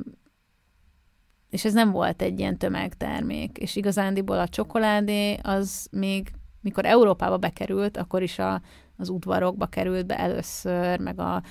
és 1.51 1.65
ez 1.65 1.73
nem 1.73 1.91
volt 1.91 2.23
egy 2.23 2.39
ilyen 2.39 2.59
tömegtermék, 2.59 3.59
és 3.59 3.77
igazándiból 3.77 4.39
a 4.39 4.49
csokoládé 4.49 5.39
az 5.43 5.87
még, 5.91 6.33
mikor 6.61 6.85
Európába 6.85 7.37
bekerült, 7.37 7.97
akkor 7.97 8.23
is 8.23 8.39
a, 8.39 8.61
az 9.01 9.09
udvarokba 9.09 9.67
került 9.67 10.07
be 10.07 10.19
először, 10.19 10.99
meg 10.99 11.21
a, 11.21 11.43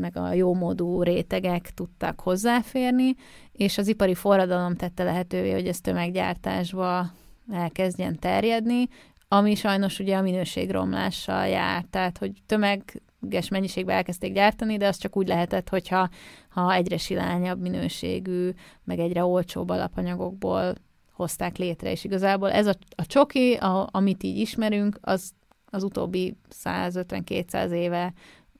meg 0.00 0.16
a 0.16 0.32
jómódú 0.32 1.02
rétegek 1.02 1.70
tudtak 1.74 2.20
hozzáférni, 2.20 3.14
és 3.52 3.78
az 3.78 3.88
ipari 3.88 4.14
forradalom 4.14 4.74
tette 4.74 5.04
lehetővé, 5.04 5.52
hogy 5.52 5.66
ez 5.66 5.80
tömeggyártásba 5.80 7.10
elkezdjen 7.52 8.18
terjedni, 8.18 8.88
ami 9.28 9.54
sajnos 9.54 9.98
ugye 9.98 10.16
a 10.16 10.22
minőségromlással 10.22 11.46
jár, 11.46 11.84
tehát 11.90 12.18
hogy 12.18 12.32
tömeges 12.46 13.48
mennyiségben 13.50 13.96
elkezdték 13.96 14.32
gyártani, 14.32 14.76
de 14.76 14.86
az 14.86 14.96
csak 14.96 15.16
úgy 15.16 15.28
lehetett, 15.28 15.68
hogyha 15.68 16.08
ha 16.48 16.72
egyre 16.72 16.96
silányabb 16.96 17.60
minőségű, 17.60 18.50
meg 18.84 18.98
egyre 18.98 19.24
olcsóbb 19.24 19.68
alapanyagokból 19.68 20.74
hozták 21.12 21.56
létre, 21.56 21.90
és 21.90 22.04
igazából 22.04 22.50
ez 22.50 22.66
a, 22.66 22.74
a 22.96 23.06
csoki, 23.06 23.54
a, 23.54 23.88
amit 23.90 24.22
így 24.22 24.36
ismerünk, 24.36 24.98
az 25.00 25.32
az 25.70 25.82
utóbbi 25.82 26.36
150-200 26.64 27.70
éve 27.70 28.12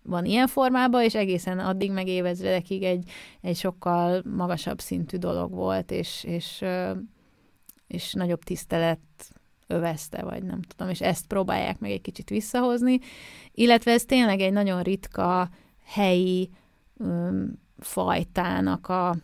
van 0.03 0.25
ilyen 0.25 0.47
formában, 0.47 1.03
és 1.03 1.15
egészen 1.15 1.59
addig 1.59 1.93
meg 1.93 2.09
évezredekig 2.09 2.83
egy, 2.83 3.11
egy 3.41 3.57
sokkal 3.57 4.23
magasabb 4.37 4.81
szintű 4.81 5.17
dolog 5.17 5.53
volt, 5.53 5.91
és, 5.91 6.25
és, 6.25 6.65
és 7.87 8.13
nagyobb 8.13 8.43
tisztelet 8.43 9.01
övezte, 9.67 10.23
vagy 10.23 10.43
nem 10.43 10.63
tudom, 10.63 10.89
és 10.89 11.01
ezt 11.01 11.27
próbálják 11.27 11.79
meg 11.79 11.91
egy 11.91 12.01
kicsit 12.01 12.29
visszahozni, 12.29 12.99
illetve 13.53 13.93
ez 13.93 14.05
tényleg 14.05 14.41
egy 14.41 14.53
nagyon 14.53 14.83
ritka 14.83 15.49
helyi 15.85 16.51
um, 16.97 17.59
fajtának 17.79 18.89
a, 18.89 19.17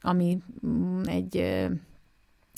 ami 0.00 0.38
um, 0.62 1.00
egy 1.04 1.66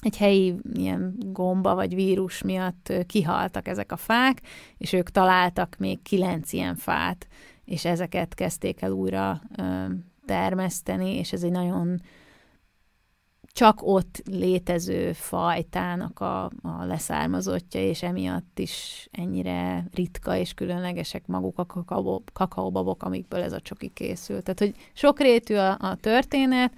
egy 0.00 0.16
helyi 0.16 0.54
ilyen 0.72 1.14
gomba 1.18 1.74
vagy 1.74 1.94
vírus 1.94 2.42
miatt 2.42 2.92
kihaltak 3.06 3.68
ezek 3.68 3.92
a 3.92 3.96
fák, 3.96 4.42
és 4.78 4.92
ők 4.92 5.10
találtak 5.10 5.76
még 5.78 6.02
kilenc 6.02 6.52
ilyen 6.52 6.76
fát, 6.76 7.26
és 7.64 7.84
ezeket 7.84 8.34
kezdték 8.34 8.80
el 8.80 8.90
újra 8.90 9.42
termeszteni, 10.26 11.16
és 11.16 11.32
ez 11.32 11.42
egy 11.42 11.50
nagyon 11.50 12.00
csak 13.52 13.78
ott 13.82 14.22
létező 14.24 15.12
fajtának 15.12 16.20
a, 16.20 16.44
a 16.44 16.84
leszármazottja, 16.84 17.80
és 17.80 18.02
emiatt 18.02 18.58
is 18.58 19.08
ennyire 19.10 19.88
ritka 19.94 20.36
és 20.36 20.54
különlegesek 20.54 21.26
maguk 21.26 21.58
a 21.58 21.66
kakaó, 21.66 22.22
kakaóbabok, 22.32 23.02
amikből 23.02 23.42
ez 23.42 23.52
a 23.52 23.60
csoki 23.60 23.88
készült. 23.88 24.42
Tehát, 24.42 24.58
hogy 24.58 24.74
sokrétű 24.92 25.54
a, 25.54 25.76
a 25.80 25.96
történet, 26.00 26.72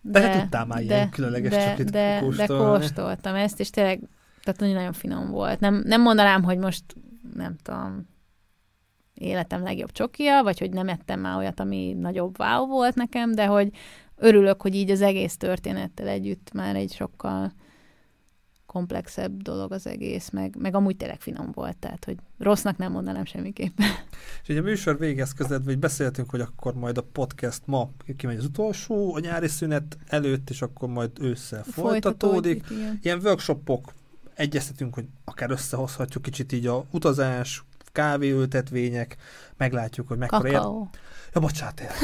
de, 0.00 0.20
de 0.20 0.40
tudtál 0.40 0.66
már 0.66 0.78
de, 0.78 0.84
ilyen 0.84 1.10
különleges 1.10 1.50
de, 1.50 1.70
csokit 1.70 1.90
de, 1.90 2.18
kóstolni. 2.20 2.72
De 2.72 2.78
kóstoltam 2.78 3.34
ezt, 3.34 3.60
és 3.60 3.70
tényleg 3.70 4.00
tehát 4.42 4.60
nagyon-nagyon 4.60 4.92
finom 4.92 5.30
volt. 5.30 5.60
Nem, 5.60 5.82
nem 5.84 6.02
mondanám, 6.02 6.42
hogy 6.42 6.58
most 6.58 6.84
nem 7.34 7.56
tudom, 7.62 8.08
életem 9.14 9.62
legjobb 9.62 9.92
csokia, 9.92 10.42
vagy 10.42 10.58
hogy 10.58 10.70
nem 10.70 10.88
ettem 10.88 11.20
már 11.20 11.36
olyat, 11.36 11.60
ami 11.60 11.92
nagyobb 11.92 12.38
wow 12.38 12.66
volt 12.66 12.94
nekem, 12.94 13.34
de 13.34 13.46
hogy 13.46 13.70
örülök, 14.16 14.62
hogy 14.62 14.74
így 14.74 14.90
az 14.90 15.02
egész 15.02 15.36
történettel 15.36 16.08
együtt 16.08 16.52
már 16.52 16.76
egy 16.76 16.92
sokkal 16.92 17.52
komplexebb 18.72 19.42
dolog 19.42 19.72
az 19.72 19.86
egész, 19.86 20.30
meg, 20.30 20.56
meg 20.58 20.74
amúgy 20.74 20.96
tényleg 20.96 21.20
finom 21.20 21.50
volt, 21.52 21.76
tehát 21.76 22.04
hogy 22.04 22.16
rossznak 22.38 22.76
nem 22.76 22.92
mondanám 22.92 23.24
semmiképpen. 23.24 23.86
És 24.42 24.48
ugye 24.48 24.60
a 24.60 24.62
műsor 24.62 24.98
végez 24.98 25.32
között, 25.32 25.64
vagy 25.64 25.78
beszéltünk, 25.78 26.30
hogy 26.30 26.40
akkor 26.40 26.74
majd 26.74 26.98
a 26.98 27.02
podcast 27.12 27.62
ma 27.64 27.90
kimegy 28.16 28.36
az 28.36 28.44
utolsó, 28.44 29.14
a 29.14 29.18
nyári 29.18 29.48
szünet 29.48 29.98
előtt, 30.06 30.50
és 30.50 30.62
akkor 30.62 30.88
majd 30.88 31.10
ősszel 31.20 31.62
folytatódik. 31.62 32.64
folytatódik 32.64 33.02
Ilyen 33.04 33.20
workshopok, 33.22 33.92
egyeztetünk, 34.34 34.94
hogy 34.94 35.06
akár 35.24 35.50
összehozhatjuk 35.50 36.22
kicsit 36.22 36.52
így 36.52 36.66
a 36.66 36.84
utazás, 36.90 37.64
kávéültetvények, 37.92 39.16
meglátjuk, 39.56 40.08
hogy 40.08 40.18
mekkora 40.18 40.50
Kakaó. 40.50 40.88
Ér... 40.92 41.00
Ja, 41.38 41.44
bocsánat, 41.44 41.74
tényleg. 41.74 41.96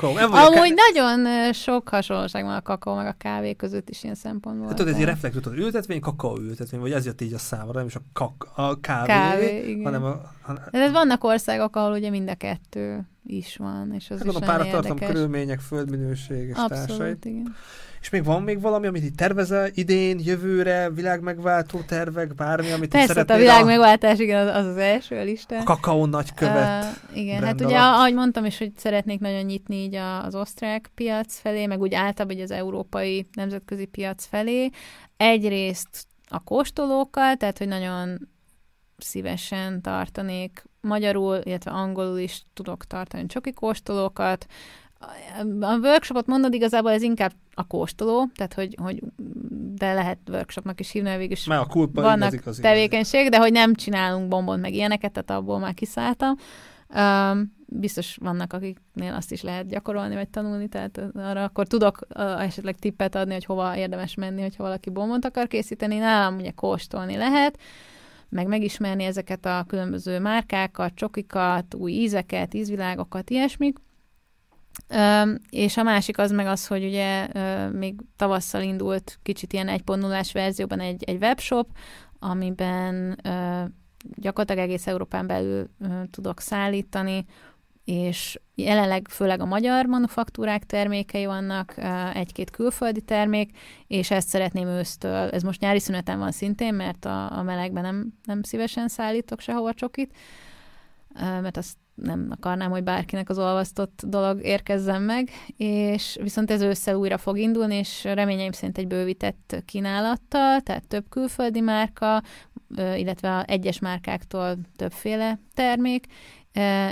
Nem 0.00 0.32
Amúgy 0.32 0.74
ká... 0.74 1.02
nagyon 1.04 1.52
sok 1.52 1.88
hasonlóság 1.88 2.44
van 2.44 2.54
a 2.54 2.62
kakaó 2.62 2.94
meg 2.94 3.06
a 3.06 3.14
kávé 3.18 3.54
között 3.54 3.90
is 3.90 4.02
ilyen 4.02 4.14
szempontból. 4.14 4.66
Hát 4.66 4.76
tudod, 4.76 4.92
ez 4.92 4.98
egy 4.98 5.04
reflektor, 5.04 5.54
ültetvény, 5.54 6.00
kakaó 6.00 6.38
ültetvény, 6.38 6.80
vagy 6.80 6.92
ez 6.92 7.04
jött 7.04 7.20
így 7.20 7.32
a 7.32 7.38
számra, 7.38 7.72
nem 7.72 7.86
is 7.86 7.94
a, 7.94 8.00
kak, 8.12 8.48
a 8.54 8.80
kávé, 8.80 9.06
kávé 9.06 9.68
igen. 9.68 9.84
hanem 9.84 10.04
a... 10.04 10.20
hanem... 10.42 10.62
De 10.70 10.90
vannak 10.90 11.24
országok, 11.24 11.76
ahol 11.76 11.92
ugye 11.92 12.10
mind 12.10 12.28
a 12.28 12.34
kettő 12.34 13.08
is 13.26 13.56
van, 13.56 13.92
és 13.94 14.10
az 14.10 14.18
hát 14.18 14.28
is 14.28 14.34
a 14.34 14.38
páratartam 14.38 14.98
körülmények, 14.98 15.60
földminőség 15.60 16.48
és 16.48 16.56
Abszolút, 16.56 16.86
társait. 16.86 17.24
igen. 17.24 17.54
És 18.06 18.12
még 18.12 18.24
van 18.24 18.42
még 18.42 18.60
valami, 18.60 18.86
amit 18.86 19.04
itt 19.04 19.16
tervezel 19.16 19.70
idén, 19.74 20.20
jövőre, 20.24 20.90
világmegváltó 20.90 21.80
tervek, 21.80 22.34
bármi, 22.34 22.70
amit 22.70 22.90
Persze, 22.90 23.06
szeretnél? 23.06 23.36
a 23.36 23.40
világmegváltás, 23.40 24.18
igen, 24.18 24.48
az 24.48 24.66
az 24.66 24.76
első 24.76 25.16
a 25.16 25.22
listán. 25.22 25.60
A 25.60 25.64
kakaó 25.64 26.06
nagykövet. 26.06 26.84
Uh, 26.84 27.18
igen, 27.18 27.42
hát 27.42 27.60
ugye, 27.60 27.78
ahogy 27.78 28.14
mondtam 28.14 28.44
is, 28.44 28.58
hogy 28.58 28.72
szeretnék 28.76 29.20
nagyon 29.20 29.42
nyitni 29.42 29.76
így 29.76 29.94
az 29.94 30.34
osztrák 30.34 30.90
piac 30.94 31.38
felé, 31.38 31.66
meg 31.66 31.80
úgy 31.80 31.94
általában 31.94 32.40
az 32.40 32.50
európai 32.50 33.26
nemzetközi 33.32 33.84
piac 33.84 34.26
felé. 34.26 34.70
Egyrészt 35.16 36.06
a 36.28 36.42
kóstolókkal, 36.44 37.36
tehát 37.36 37.58
hogy 37.58 37.68
nagyon 37.68 38.28
szívesen 38.98 39.82
tartanék 39.82 40.64
magyarul, 40.80 41.40
illetve 41.42 41.70
angolul 41.70 42.18
is 42.18 42.42
tudok 42.54 42.84
tartani 42.84 43.26
csoki 43.26 43.52
kóstolókat, 43.52 44.46
a 45.60 45.78
workshopot 45.78 46.26
mondod, 46.26 46.54
igazából 46.54 46.90
ez 46.90 47.02
inkább 47.02 47.32
a 47.54 47.66
kóstoló, 47.66 48.28
tehát 48.34 48.54
hogy, 48.54 48.76
hogy 48.82 49.02
de 49.74 49.92
lehet 49.92 50.18
workshopnak 50.28 50.80
is 50.80 50.90
hívni, 50.90 51.16
végül 51.16 51.32
is 51.32 51.46
a 51.46 51.66
kulpa 51.66 52.02
vannak 52.02 52.18
igazi, 52.18 52.36
igazi. 52.36 52.60
tevékenység, 52.62 53.28
de 53.28 53.38
hogy 53.38 53.52
nem 53.52 53.74
csinálunk 53.74 54.28
bombont 54.28 54.60
meg 54.60 54.74
ilyeneket, 54.74 55.12
tehát 55.12 55.42
abból 55.42 55.58
már 55.58 55.74
kiszálltam. 55.74 56.34
Um, 56.94 57.54
biztos 57.66 58.16
vannak, 58.20 58.52
akiknél 58.52 59.14
azt 59.14 59.32
is 59.32 59.42
lehet 59.42 59.68
gyakorolni, 59.68 60.14
vagy 60.14 60.28
tanulni, 60.28 60.68
tehát 60.68 61.00
arra 61.14 61.44
akkor 61.44 61.66
tudok 61.66 61.98
uh, 62.16 62.42
esetleg 62.42 62.78
tippet 62.78 63.14
adni, 63.14 63.32
hogy 63.32 63.44
hova 63.44 63.76
érdemes 63.76 64.14
menni, 64.14 64.40
hogyha 64.40 64.62
valaki 64.62 64.90
bombont 64.90 65.24
akar 65.24 65.46
készíteni. 65.46 65.98
Nálam 65.98 66.36
ugye 66.36 66.50
kóstolni 66.50 67.16
lehet, 67.16 67.58
meg 68.28 68.46
megismerni 68.46 69.04
ezeket 69.04 69.46
a 69.46 69.64
különböző 69.68 70.20
márkákat, 70.20 70.94
csokikat, 70.94 71.74
új 71.74 71.92
ízeket, 71.92 72.54
ízvilágokat, 72.54 73.30
ilyesmik. 73.30 73.78
És 75.50 75.76
a 75.76 75.82
másik 75.82 76.18
az 76.18 76.30
meg 76.30 76.46
az, 76.46 76.66
hogy 76.66 76.84
ugye 76.84 77.28
még 77.68 77.94
tavasszal 78.16 78.62
indult 78.62 79.18
kicsit 79.22 79.52
ilyen 79.52 79.68
1.0-ás 79.68 80.32
verzióban 80.32 80.80
egy, 80.80 81.04
egy 81.04 81.22
webshop, 81.22 81.68
amiben 82.18 83.20
gyakorlatilag 84.14 84.68
egész 84.68 84.86
Európán 84.86 85.26
belül 85.26 85.68
tudok 86.10 86.40
szállítani, 86.40 87.26
és 87.84 88.40
jelenleg 88.54 89.08
főleg 89.08 89.40
a 89.40 89.44
magyar 89.44 89.86
manufaktúrák 89.86 90.64
termékei 90.64 91.26
vannak, 91.26 91.74
egy-két 92.14 92.50
külföldi 92.50 93.00
termék, 93.00 93.58
és 93.86 94.10
ezt 94.10 94.28
szeretném 94.28 94.68
ősztől, 94.68 95.30
ez 95.30 95.42
most 95.42 95.60
nyári 95.60 95.80
szüneten 95.80 96.18
van 96.18 96.32
szintén, 96.32 96.74
mert 96.74 97.04
a, 97.04 97.38
a 97.38 97.42
melegben 97.42 97.82
nem, 97.82 98.12
nem 98.24 98.42
szívesen 98.42 98.88
szállítok 98.88 99.40
sehova 99.40 99.74
csokit, 99.74 100.16
mert 101.14 101.56
azt 101.56 101.76
nem 101.96 102.28
akarnám, 102.30 102.70
hogy 102.70 102.82
bárkinek 102.82 103.28
az 103.28 103.38
olvasztott 103.38 104.02
dolog 104.06 104.40
érkezzen 104.42 105.02
meg, 105.02 105.30
és 105.56 106.18
viszont 106.22 106.50
ez 106.50 106.60
ősszel 106.60 106.94
újra 106.96 107.18
fog 107.18 107.38
indulni, 107.38 107.74
és 107.74 108.04
reményeim 108.04 108.52
szerint 108.52 108.78
egy 108.78 108.86
bővített 108.86 109.62
kínálattal, 109.64 110.60
tehát 110.60 110.88
több 110.88 111.08
külföldi 111.08 111.60
márka, 111.60 112.22
illetve 112.76 113.42
egyes 113.42 113.78
márkáktól 113.78 114.56
többféle 114.76 115.38
termék, 115.54 116.06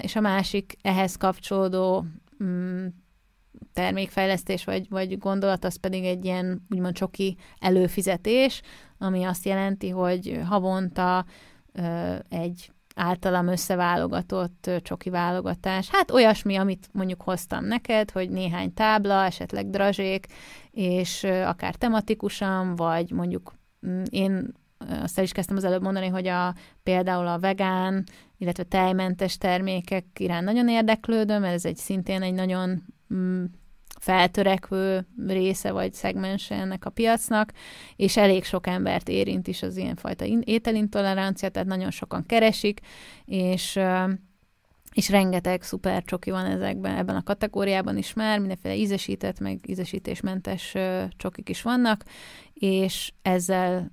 és 0.01 0.17
a 0.17 0.21
másik 0.21 0.77
ehhez 0.83 1.17
kapcsolódó 1.17 2.05
mm, 2.45 2.87
termékfejlesztés 3.73 4.65
vagy, 4.65 4.89
vagy 4.89 5.19
gondolat, 5.19 5.65
az 5.65 5.77
pedig 5.77 6.05
egy 6.05 6.25
ilyen 6.25 6.67
úgymond 6.71 6.95
csoki 6.95 7.37
előfizetés, 7.59 8.63
ami 8.99 9.25
azt 9.25 9.45
jelenti, 9.45 9.89
hogy 9.89 10.41
havonta 10.49 11.25
egy 12.29 12.73
általam 12.95 13.47
összeválogatott 13.47 14.71
csoki 14.83 15.11
válogatás. 15.11 15.89
Hát 15.91 16.11
olyasmi, 16.11 16.57
amit 16.57 16.89
mondjuk 16.93 17.23
hoztam 17.23 17.65
neked, 17.65 18.11
hogy 18.11 18.31
néhány 18.31 18.75
tábla, 18.75 19.25
esetleg 19.25 19.71
drazsék, 19.71 20.27
és 20.71 21.25
akár 21.25 21.75
tematikusan, 21.75 22.77
vagy 22.77 23.11
mondjuk 23.11 23.55
mm, 23.87 24.03
én 24.11 24.53
azt 25.03 25.19
el 25.19 25.25
is 25.25 25.33
kezdtem 25.33 25.57
az 25.57 25.65
előbb 25.65 25.83
mondani, 25.83 26.09
hogy 26.09 26.27
a, 26.27 26.55
például 26.83 27.27
a 27.27 27.39
vegán, 27.39 28.05
illetve 28.39 28.63
tejmentes 28.63 29.39
termékek 29.39 30.05
iránt 30.19 30.45
nagyon 30.45 30.69
érdeklődöm, 30.69 31.45
ez 31.45 31.65
egy 31.65 31.77
szintén 31.77 32.23
egy 32.23 32.35
nagyon 32.35 32.83
mm, 33.15 33.45
feltörekvő 34.05 35.07
része 35.27 35.73
vagy 35.73 35.93
szegmense 35.93 36.55
ennek 36.55 36.85
a 36.85 36.91
piacnak, 36.91 37.53
és 37.97 38.17
elég 38.17 38.45
sok 38.45 38.67
embert 38.67 39.09
érint 39.09 39.49
is 39.49 39.63
az 39.63 39.77
ilyenfajta 39.77 40.25
ételintolerancia, 40.41 41.49
tehát 41.49 41.69
nagyon 41.69 41.91
sokan 41.91 42.27
keresik, 42.27 42.81
és 43.25 43.79
és 44.93 45.09
rengeteg 45.09 45.63
szuper 45.63 46.03
csoki 46.05 46.31
van 46.31 46.45
ezekben, 46.45 46.97
ebben 46.97 47.17
a 47.17 47.23
kategóriában 47.23 47.97
is 47.97 48.13
már, 48.13 48.39
mindenféle 48.39 48.75
ízesített, 48.75 49.41
meg 49.41 49.59
ízesítésmentes 49.67 50.75
csokik 51.17 51.49
is 51.49 51.63
vannak, 51.63 52.05
és 52.53 53.13
ezzel 53.23 53.91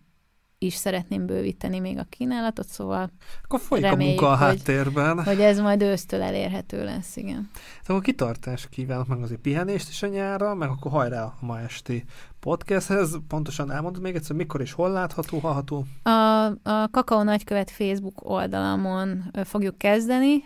is 0.63 0.73
szeretném 0.73 1.25
bővíteni 1.25 1.79
még 1.79 1.97
a 1.97 2.05
kínálatot, 2.09 2.67
szóval 2.67 3.11
Akkor 3.43 3.59
folyik 3.59 3.83
reméljük, 3.83 4.21
a 4.21 4.25
munka 4.25 4.43
a 4.43 4.45
háttérben. 4.45 5.15
Hogy, 5.15 5.25
hogy 5.25 5.41
ez 5.41 5.59
majd 5.59 5.81
ősztől 5.81 6.21
elérhető 6.21 6.83
lesz, 6.83 7.15
igen. 7.15 7.49
Szóval 7.85 8.01
kitartást 8.01 8.69
kívánok 8.69 9.07
meg 9.07 9.21
azért 9.21 9.39
pihenést 9.39 9.89
is 9.89 10.03
a 10.03 10.07
nyára, 10.07 10.55
meg 10.55 10.69
akkor 10.69 10.91
hajrá 10.91 11.23
a 11.23 11.37
ma 11.39 11.59
esti 11.59 12.03
podcasthez. 12.39 13.19
Pontosan 13.27 13.71
elmondod 13.71 14.01
még 14.01 14.15
egyszer, 14.15 14.35
mikor 14.35 14.61
és 14.61 14.71
hol 14.71 14.91
látható, 14.91 15.39
hallható? 15.39 15.85
A, 16.03 16.45
a 16.63 16.89
Kakao 16.91 17.23
Nagykövet 17.23 17.71
Facebook 17.71 18.29
oldalamon 18.29 19.31
fogjuk 19.43 19.77
kezdeni. 19.77 20.45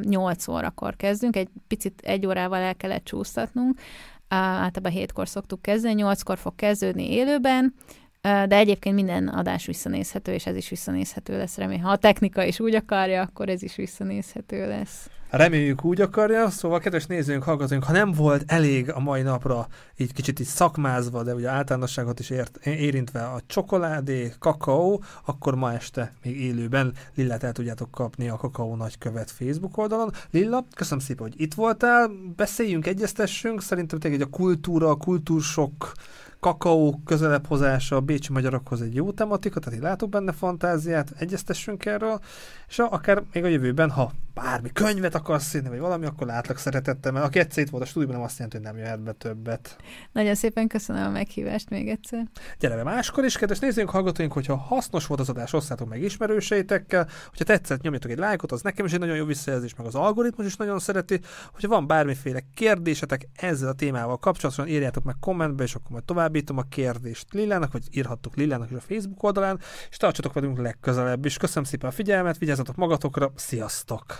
8 0.00 0.48
órakor 0.48 0.96
kezdünk, 0.96 1.36
egy 1.36 1.48
picit 1.66 2.00
egy 2.00 2.26
órával 2.26 2.58
el 2.58 2.76
kellett 2.76 3.04
csúsztatnunk. 3.04 3.80
Általában 4.28 4.92
hétkor 4.92 5.28
szoktuk 5.28 5.62
kezdeni, 5.62 5.94
nyolckor 5.94 6.38
fog 6.38 6.54
kezdődni 6.54 7.12
élőben, 7.12 7.74
de 8.20 8.56
egyébként 8.56 8.94
minden 8.94 9.28
adás 9.28 9.66
visszanézhető, 9.66 10.32
és 10.32 10.46
ez 10.46 10.56
is 10.56 10.68
visszanézhető 10.68 11.36
lesz, 11.36 11.56
remélem. 11.56 11.82
Ha 11.82 11.90
a 11.90 11.96
technika 11.96 12.44
is 12.44 12.60
úgy 12.60 12.74
akarja, 12.74 13.22
akkor 13.22 13.48
ez 13.48 13.62
is 13.62 13.76
visszanézhető 13.76 14.68
lesz. 14.68 15.10
Reméljük 15.30 15.84
úgy 15.84 16.00
akarja, 16.00 16.50
szóval 16.50 16.78
kedves 16.78 17.06
nézőink, 17.06 17.42
hallgatóink, 17.42 17.84
ha 17.84 17.92
nem 17.92 18.12
volt 18.12 18.44
elég 18.46 18.90
a 18.90 19.00
mai 19.00 19.22
napra 19.22 19.66
így 19.96 20.12
kicsit 20.12 20.40
így 20.40 20.46
szakmázva, 20.46 21.22
de 21.22 21.34
ugye 21.34 21.48
általánosságot 21.48 22.20
is 22.20 22.30
ért, 22.30 22.66
érintve 22.66 23.20
a 23.20 23.40
csokoládé, 23.46 24.32
kakaó, 24.38 25.02
akkor 25.24 25.54
ma 25.54 25.72
este 25.72 26.12
még 26.22 26.40
élőben 26.40 26.92
Lillát 27.14 27.42
el 27.42 27.52
tudjátok 27.52 27.90
kapni 27.90 28.28
a 28.28 28.36
Kakaó 28.36 28.76
Nagykövet 28.76 29.30
Facebook 29.30 29.76
oldalon. 29.76 30.12
Lilla, 30.30 30.64
köszönöm 30.74 31.04
szépen, 31.04 31.26
hogy 31.26 31.40
itt 31.40 31.54
voltál, 31.54 32.10
beszéljünk, 32.36 32.86
egyeztessünk, 32.86 33.62
szerintem 33.62 33.98
tényleg 33.98 34.20
a 34.20 34.26
kultúra, 34.26 34.88
a 34.88 34.96
kultúrsok 34.96 35.92
kakaó 36.40 37.00
közelebb 37.04 37.46
hozása 37.46 37.96
a 37.96 38.00
bécsi 38.00 38.32
magyarokhoz 38.32 38.82
egy 38.82 38.94
jó 38.94 39.12
tematika, 39.12 39.60
tehát 39.60 39.78
én 39.78 39.84
látok 39.84 40.08
benne 40.08 40.32
fantáziát, 40.32 41.12
egyeztessünk 41.18 41.84
erről, 41.84 42.20
és 42.68 42.78
akár 42.78 43.22
még 43.32 43.44
a 43.44 43.48
jövőben, 43.48 43.90
ha 43.90 44.12
bármi 44.34 44.72
könyvet 44.72 45.14
akarsz 45.14 45.54
írni, 45.54 45.68
vagy 45.68 45.78
valami, 45.78 46.06
akkor 46.06 46.26
látlak 46.26 46.58
szeretettel, 46.58 47.12
mert 47.12 47.24
aki 47.24 47.38
egyszer 47.38 47.64
itt 47.64 47.70
volt 47.70 47.82
a 47.82 47.86
stúdióban, 47.86 48.16
nem 48.16 48.24
azt 48.24 48.38
jelenti, 48.38 48.56
hogy 48.56 48.66
nem 48.66 48.76
jöhet 48.76 49.02
be 49.02 49.12
többet. 49.12 49.76
Nagyon 50.12 50.34
szépen 50.34 50.68
köszönöm 50.68 51.04
a 51.04 51.10
meghívást 51.10 51.70
még 51.70 51.88
egyszer. 51.88 52.26
Gyere 52.58 52.74
be 52.74 52.82
máskor 52.82 53.24
is, 53.24 53.36
kedves 53.36 53.58
nézzünk, 53.58 53.90
hallgatóink, 53.90 54.32
hogyha 54.32 54.56
hasznos 54.56 55.06
volt 55.06 55.20
az 55.20 55.28
adás, 55.28 55.52
osszátok 55.52 55.88
meg 55.88 56.02
ismerőseitekkel, 56.02 57.08
hogyha 57.28 57.44
tetszett, 57.44 57.80
nyomjatok 57.80 58.10
egy 58.10 58.18
lájkot, 58.18 58.52
az 58.52 58.62
nekem 58.62 58.86
is 58.86 58.92
egy 58.92 59.00
nagyon 59.00 59.16
jó 59.16 59.24
visszajelzés, 59.24 59.74
meg 59.74 59.86
az 59.86 59.94
algoritmus 59.94 60.46
is 60.46 60.56
nagyon 60.56 60.78
szereti. 60.78 61.20
Hogyha 61.52 61.68
van 61.68 61.86
bármiféle 61.86 62.40
kérdésetek 62.54 63.28
ezzel 63.34 63.68
a 63.68 63.72
témával 63.72 64.18
kapcsolatban, 64.18 64.68
írjátok 64.68 65.04
meg 65.04 65.14
kommentbe, 65.20 65.62
és 65.62 65.74
akkor 65.74 65.90
majd 65.90 66.04
továbbítom 66.28 66.58
a 66.58 66.62
kérdést 66.68 67.32
Lillának, 67.32 67.72
vagy 67.72 67.82
írhattok 67.90 68.36
Lillának 68.36 68.70
is 68.70 68.76
a 68.76 68.80
Facebook 68.80 69.22
oldalán, 69.22 69.60
és 69.90 69.96
tartsatok 69.96 70.32
velünk 70.32 70.58
legközelebb 70.58 71.24
is. 71.24 71.36
Köszönöm 71.36 71.64
szépen 71.64 71.88
a 71.88 71.92
figyelmet, 71.92 72.38
vigyázzatok 72.38 72.76
magatokra, 72.76 73.32
sziasztok! 73.34 74.16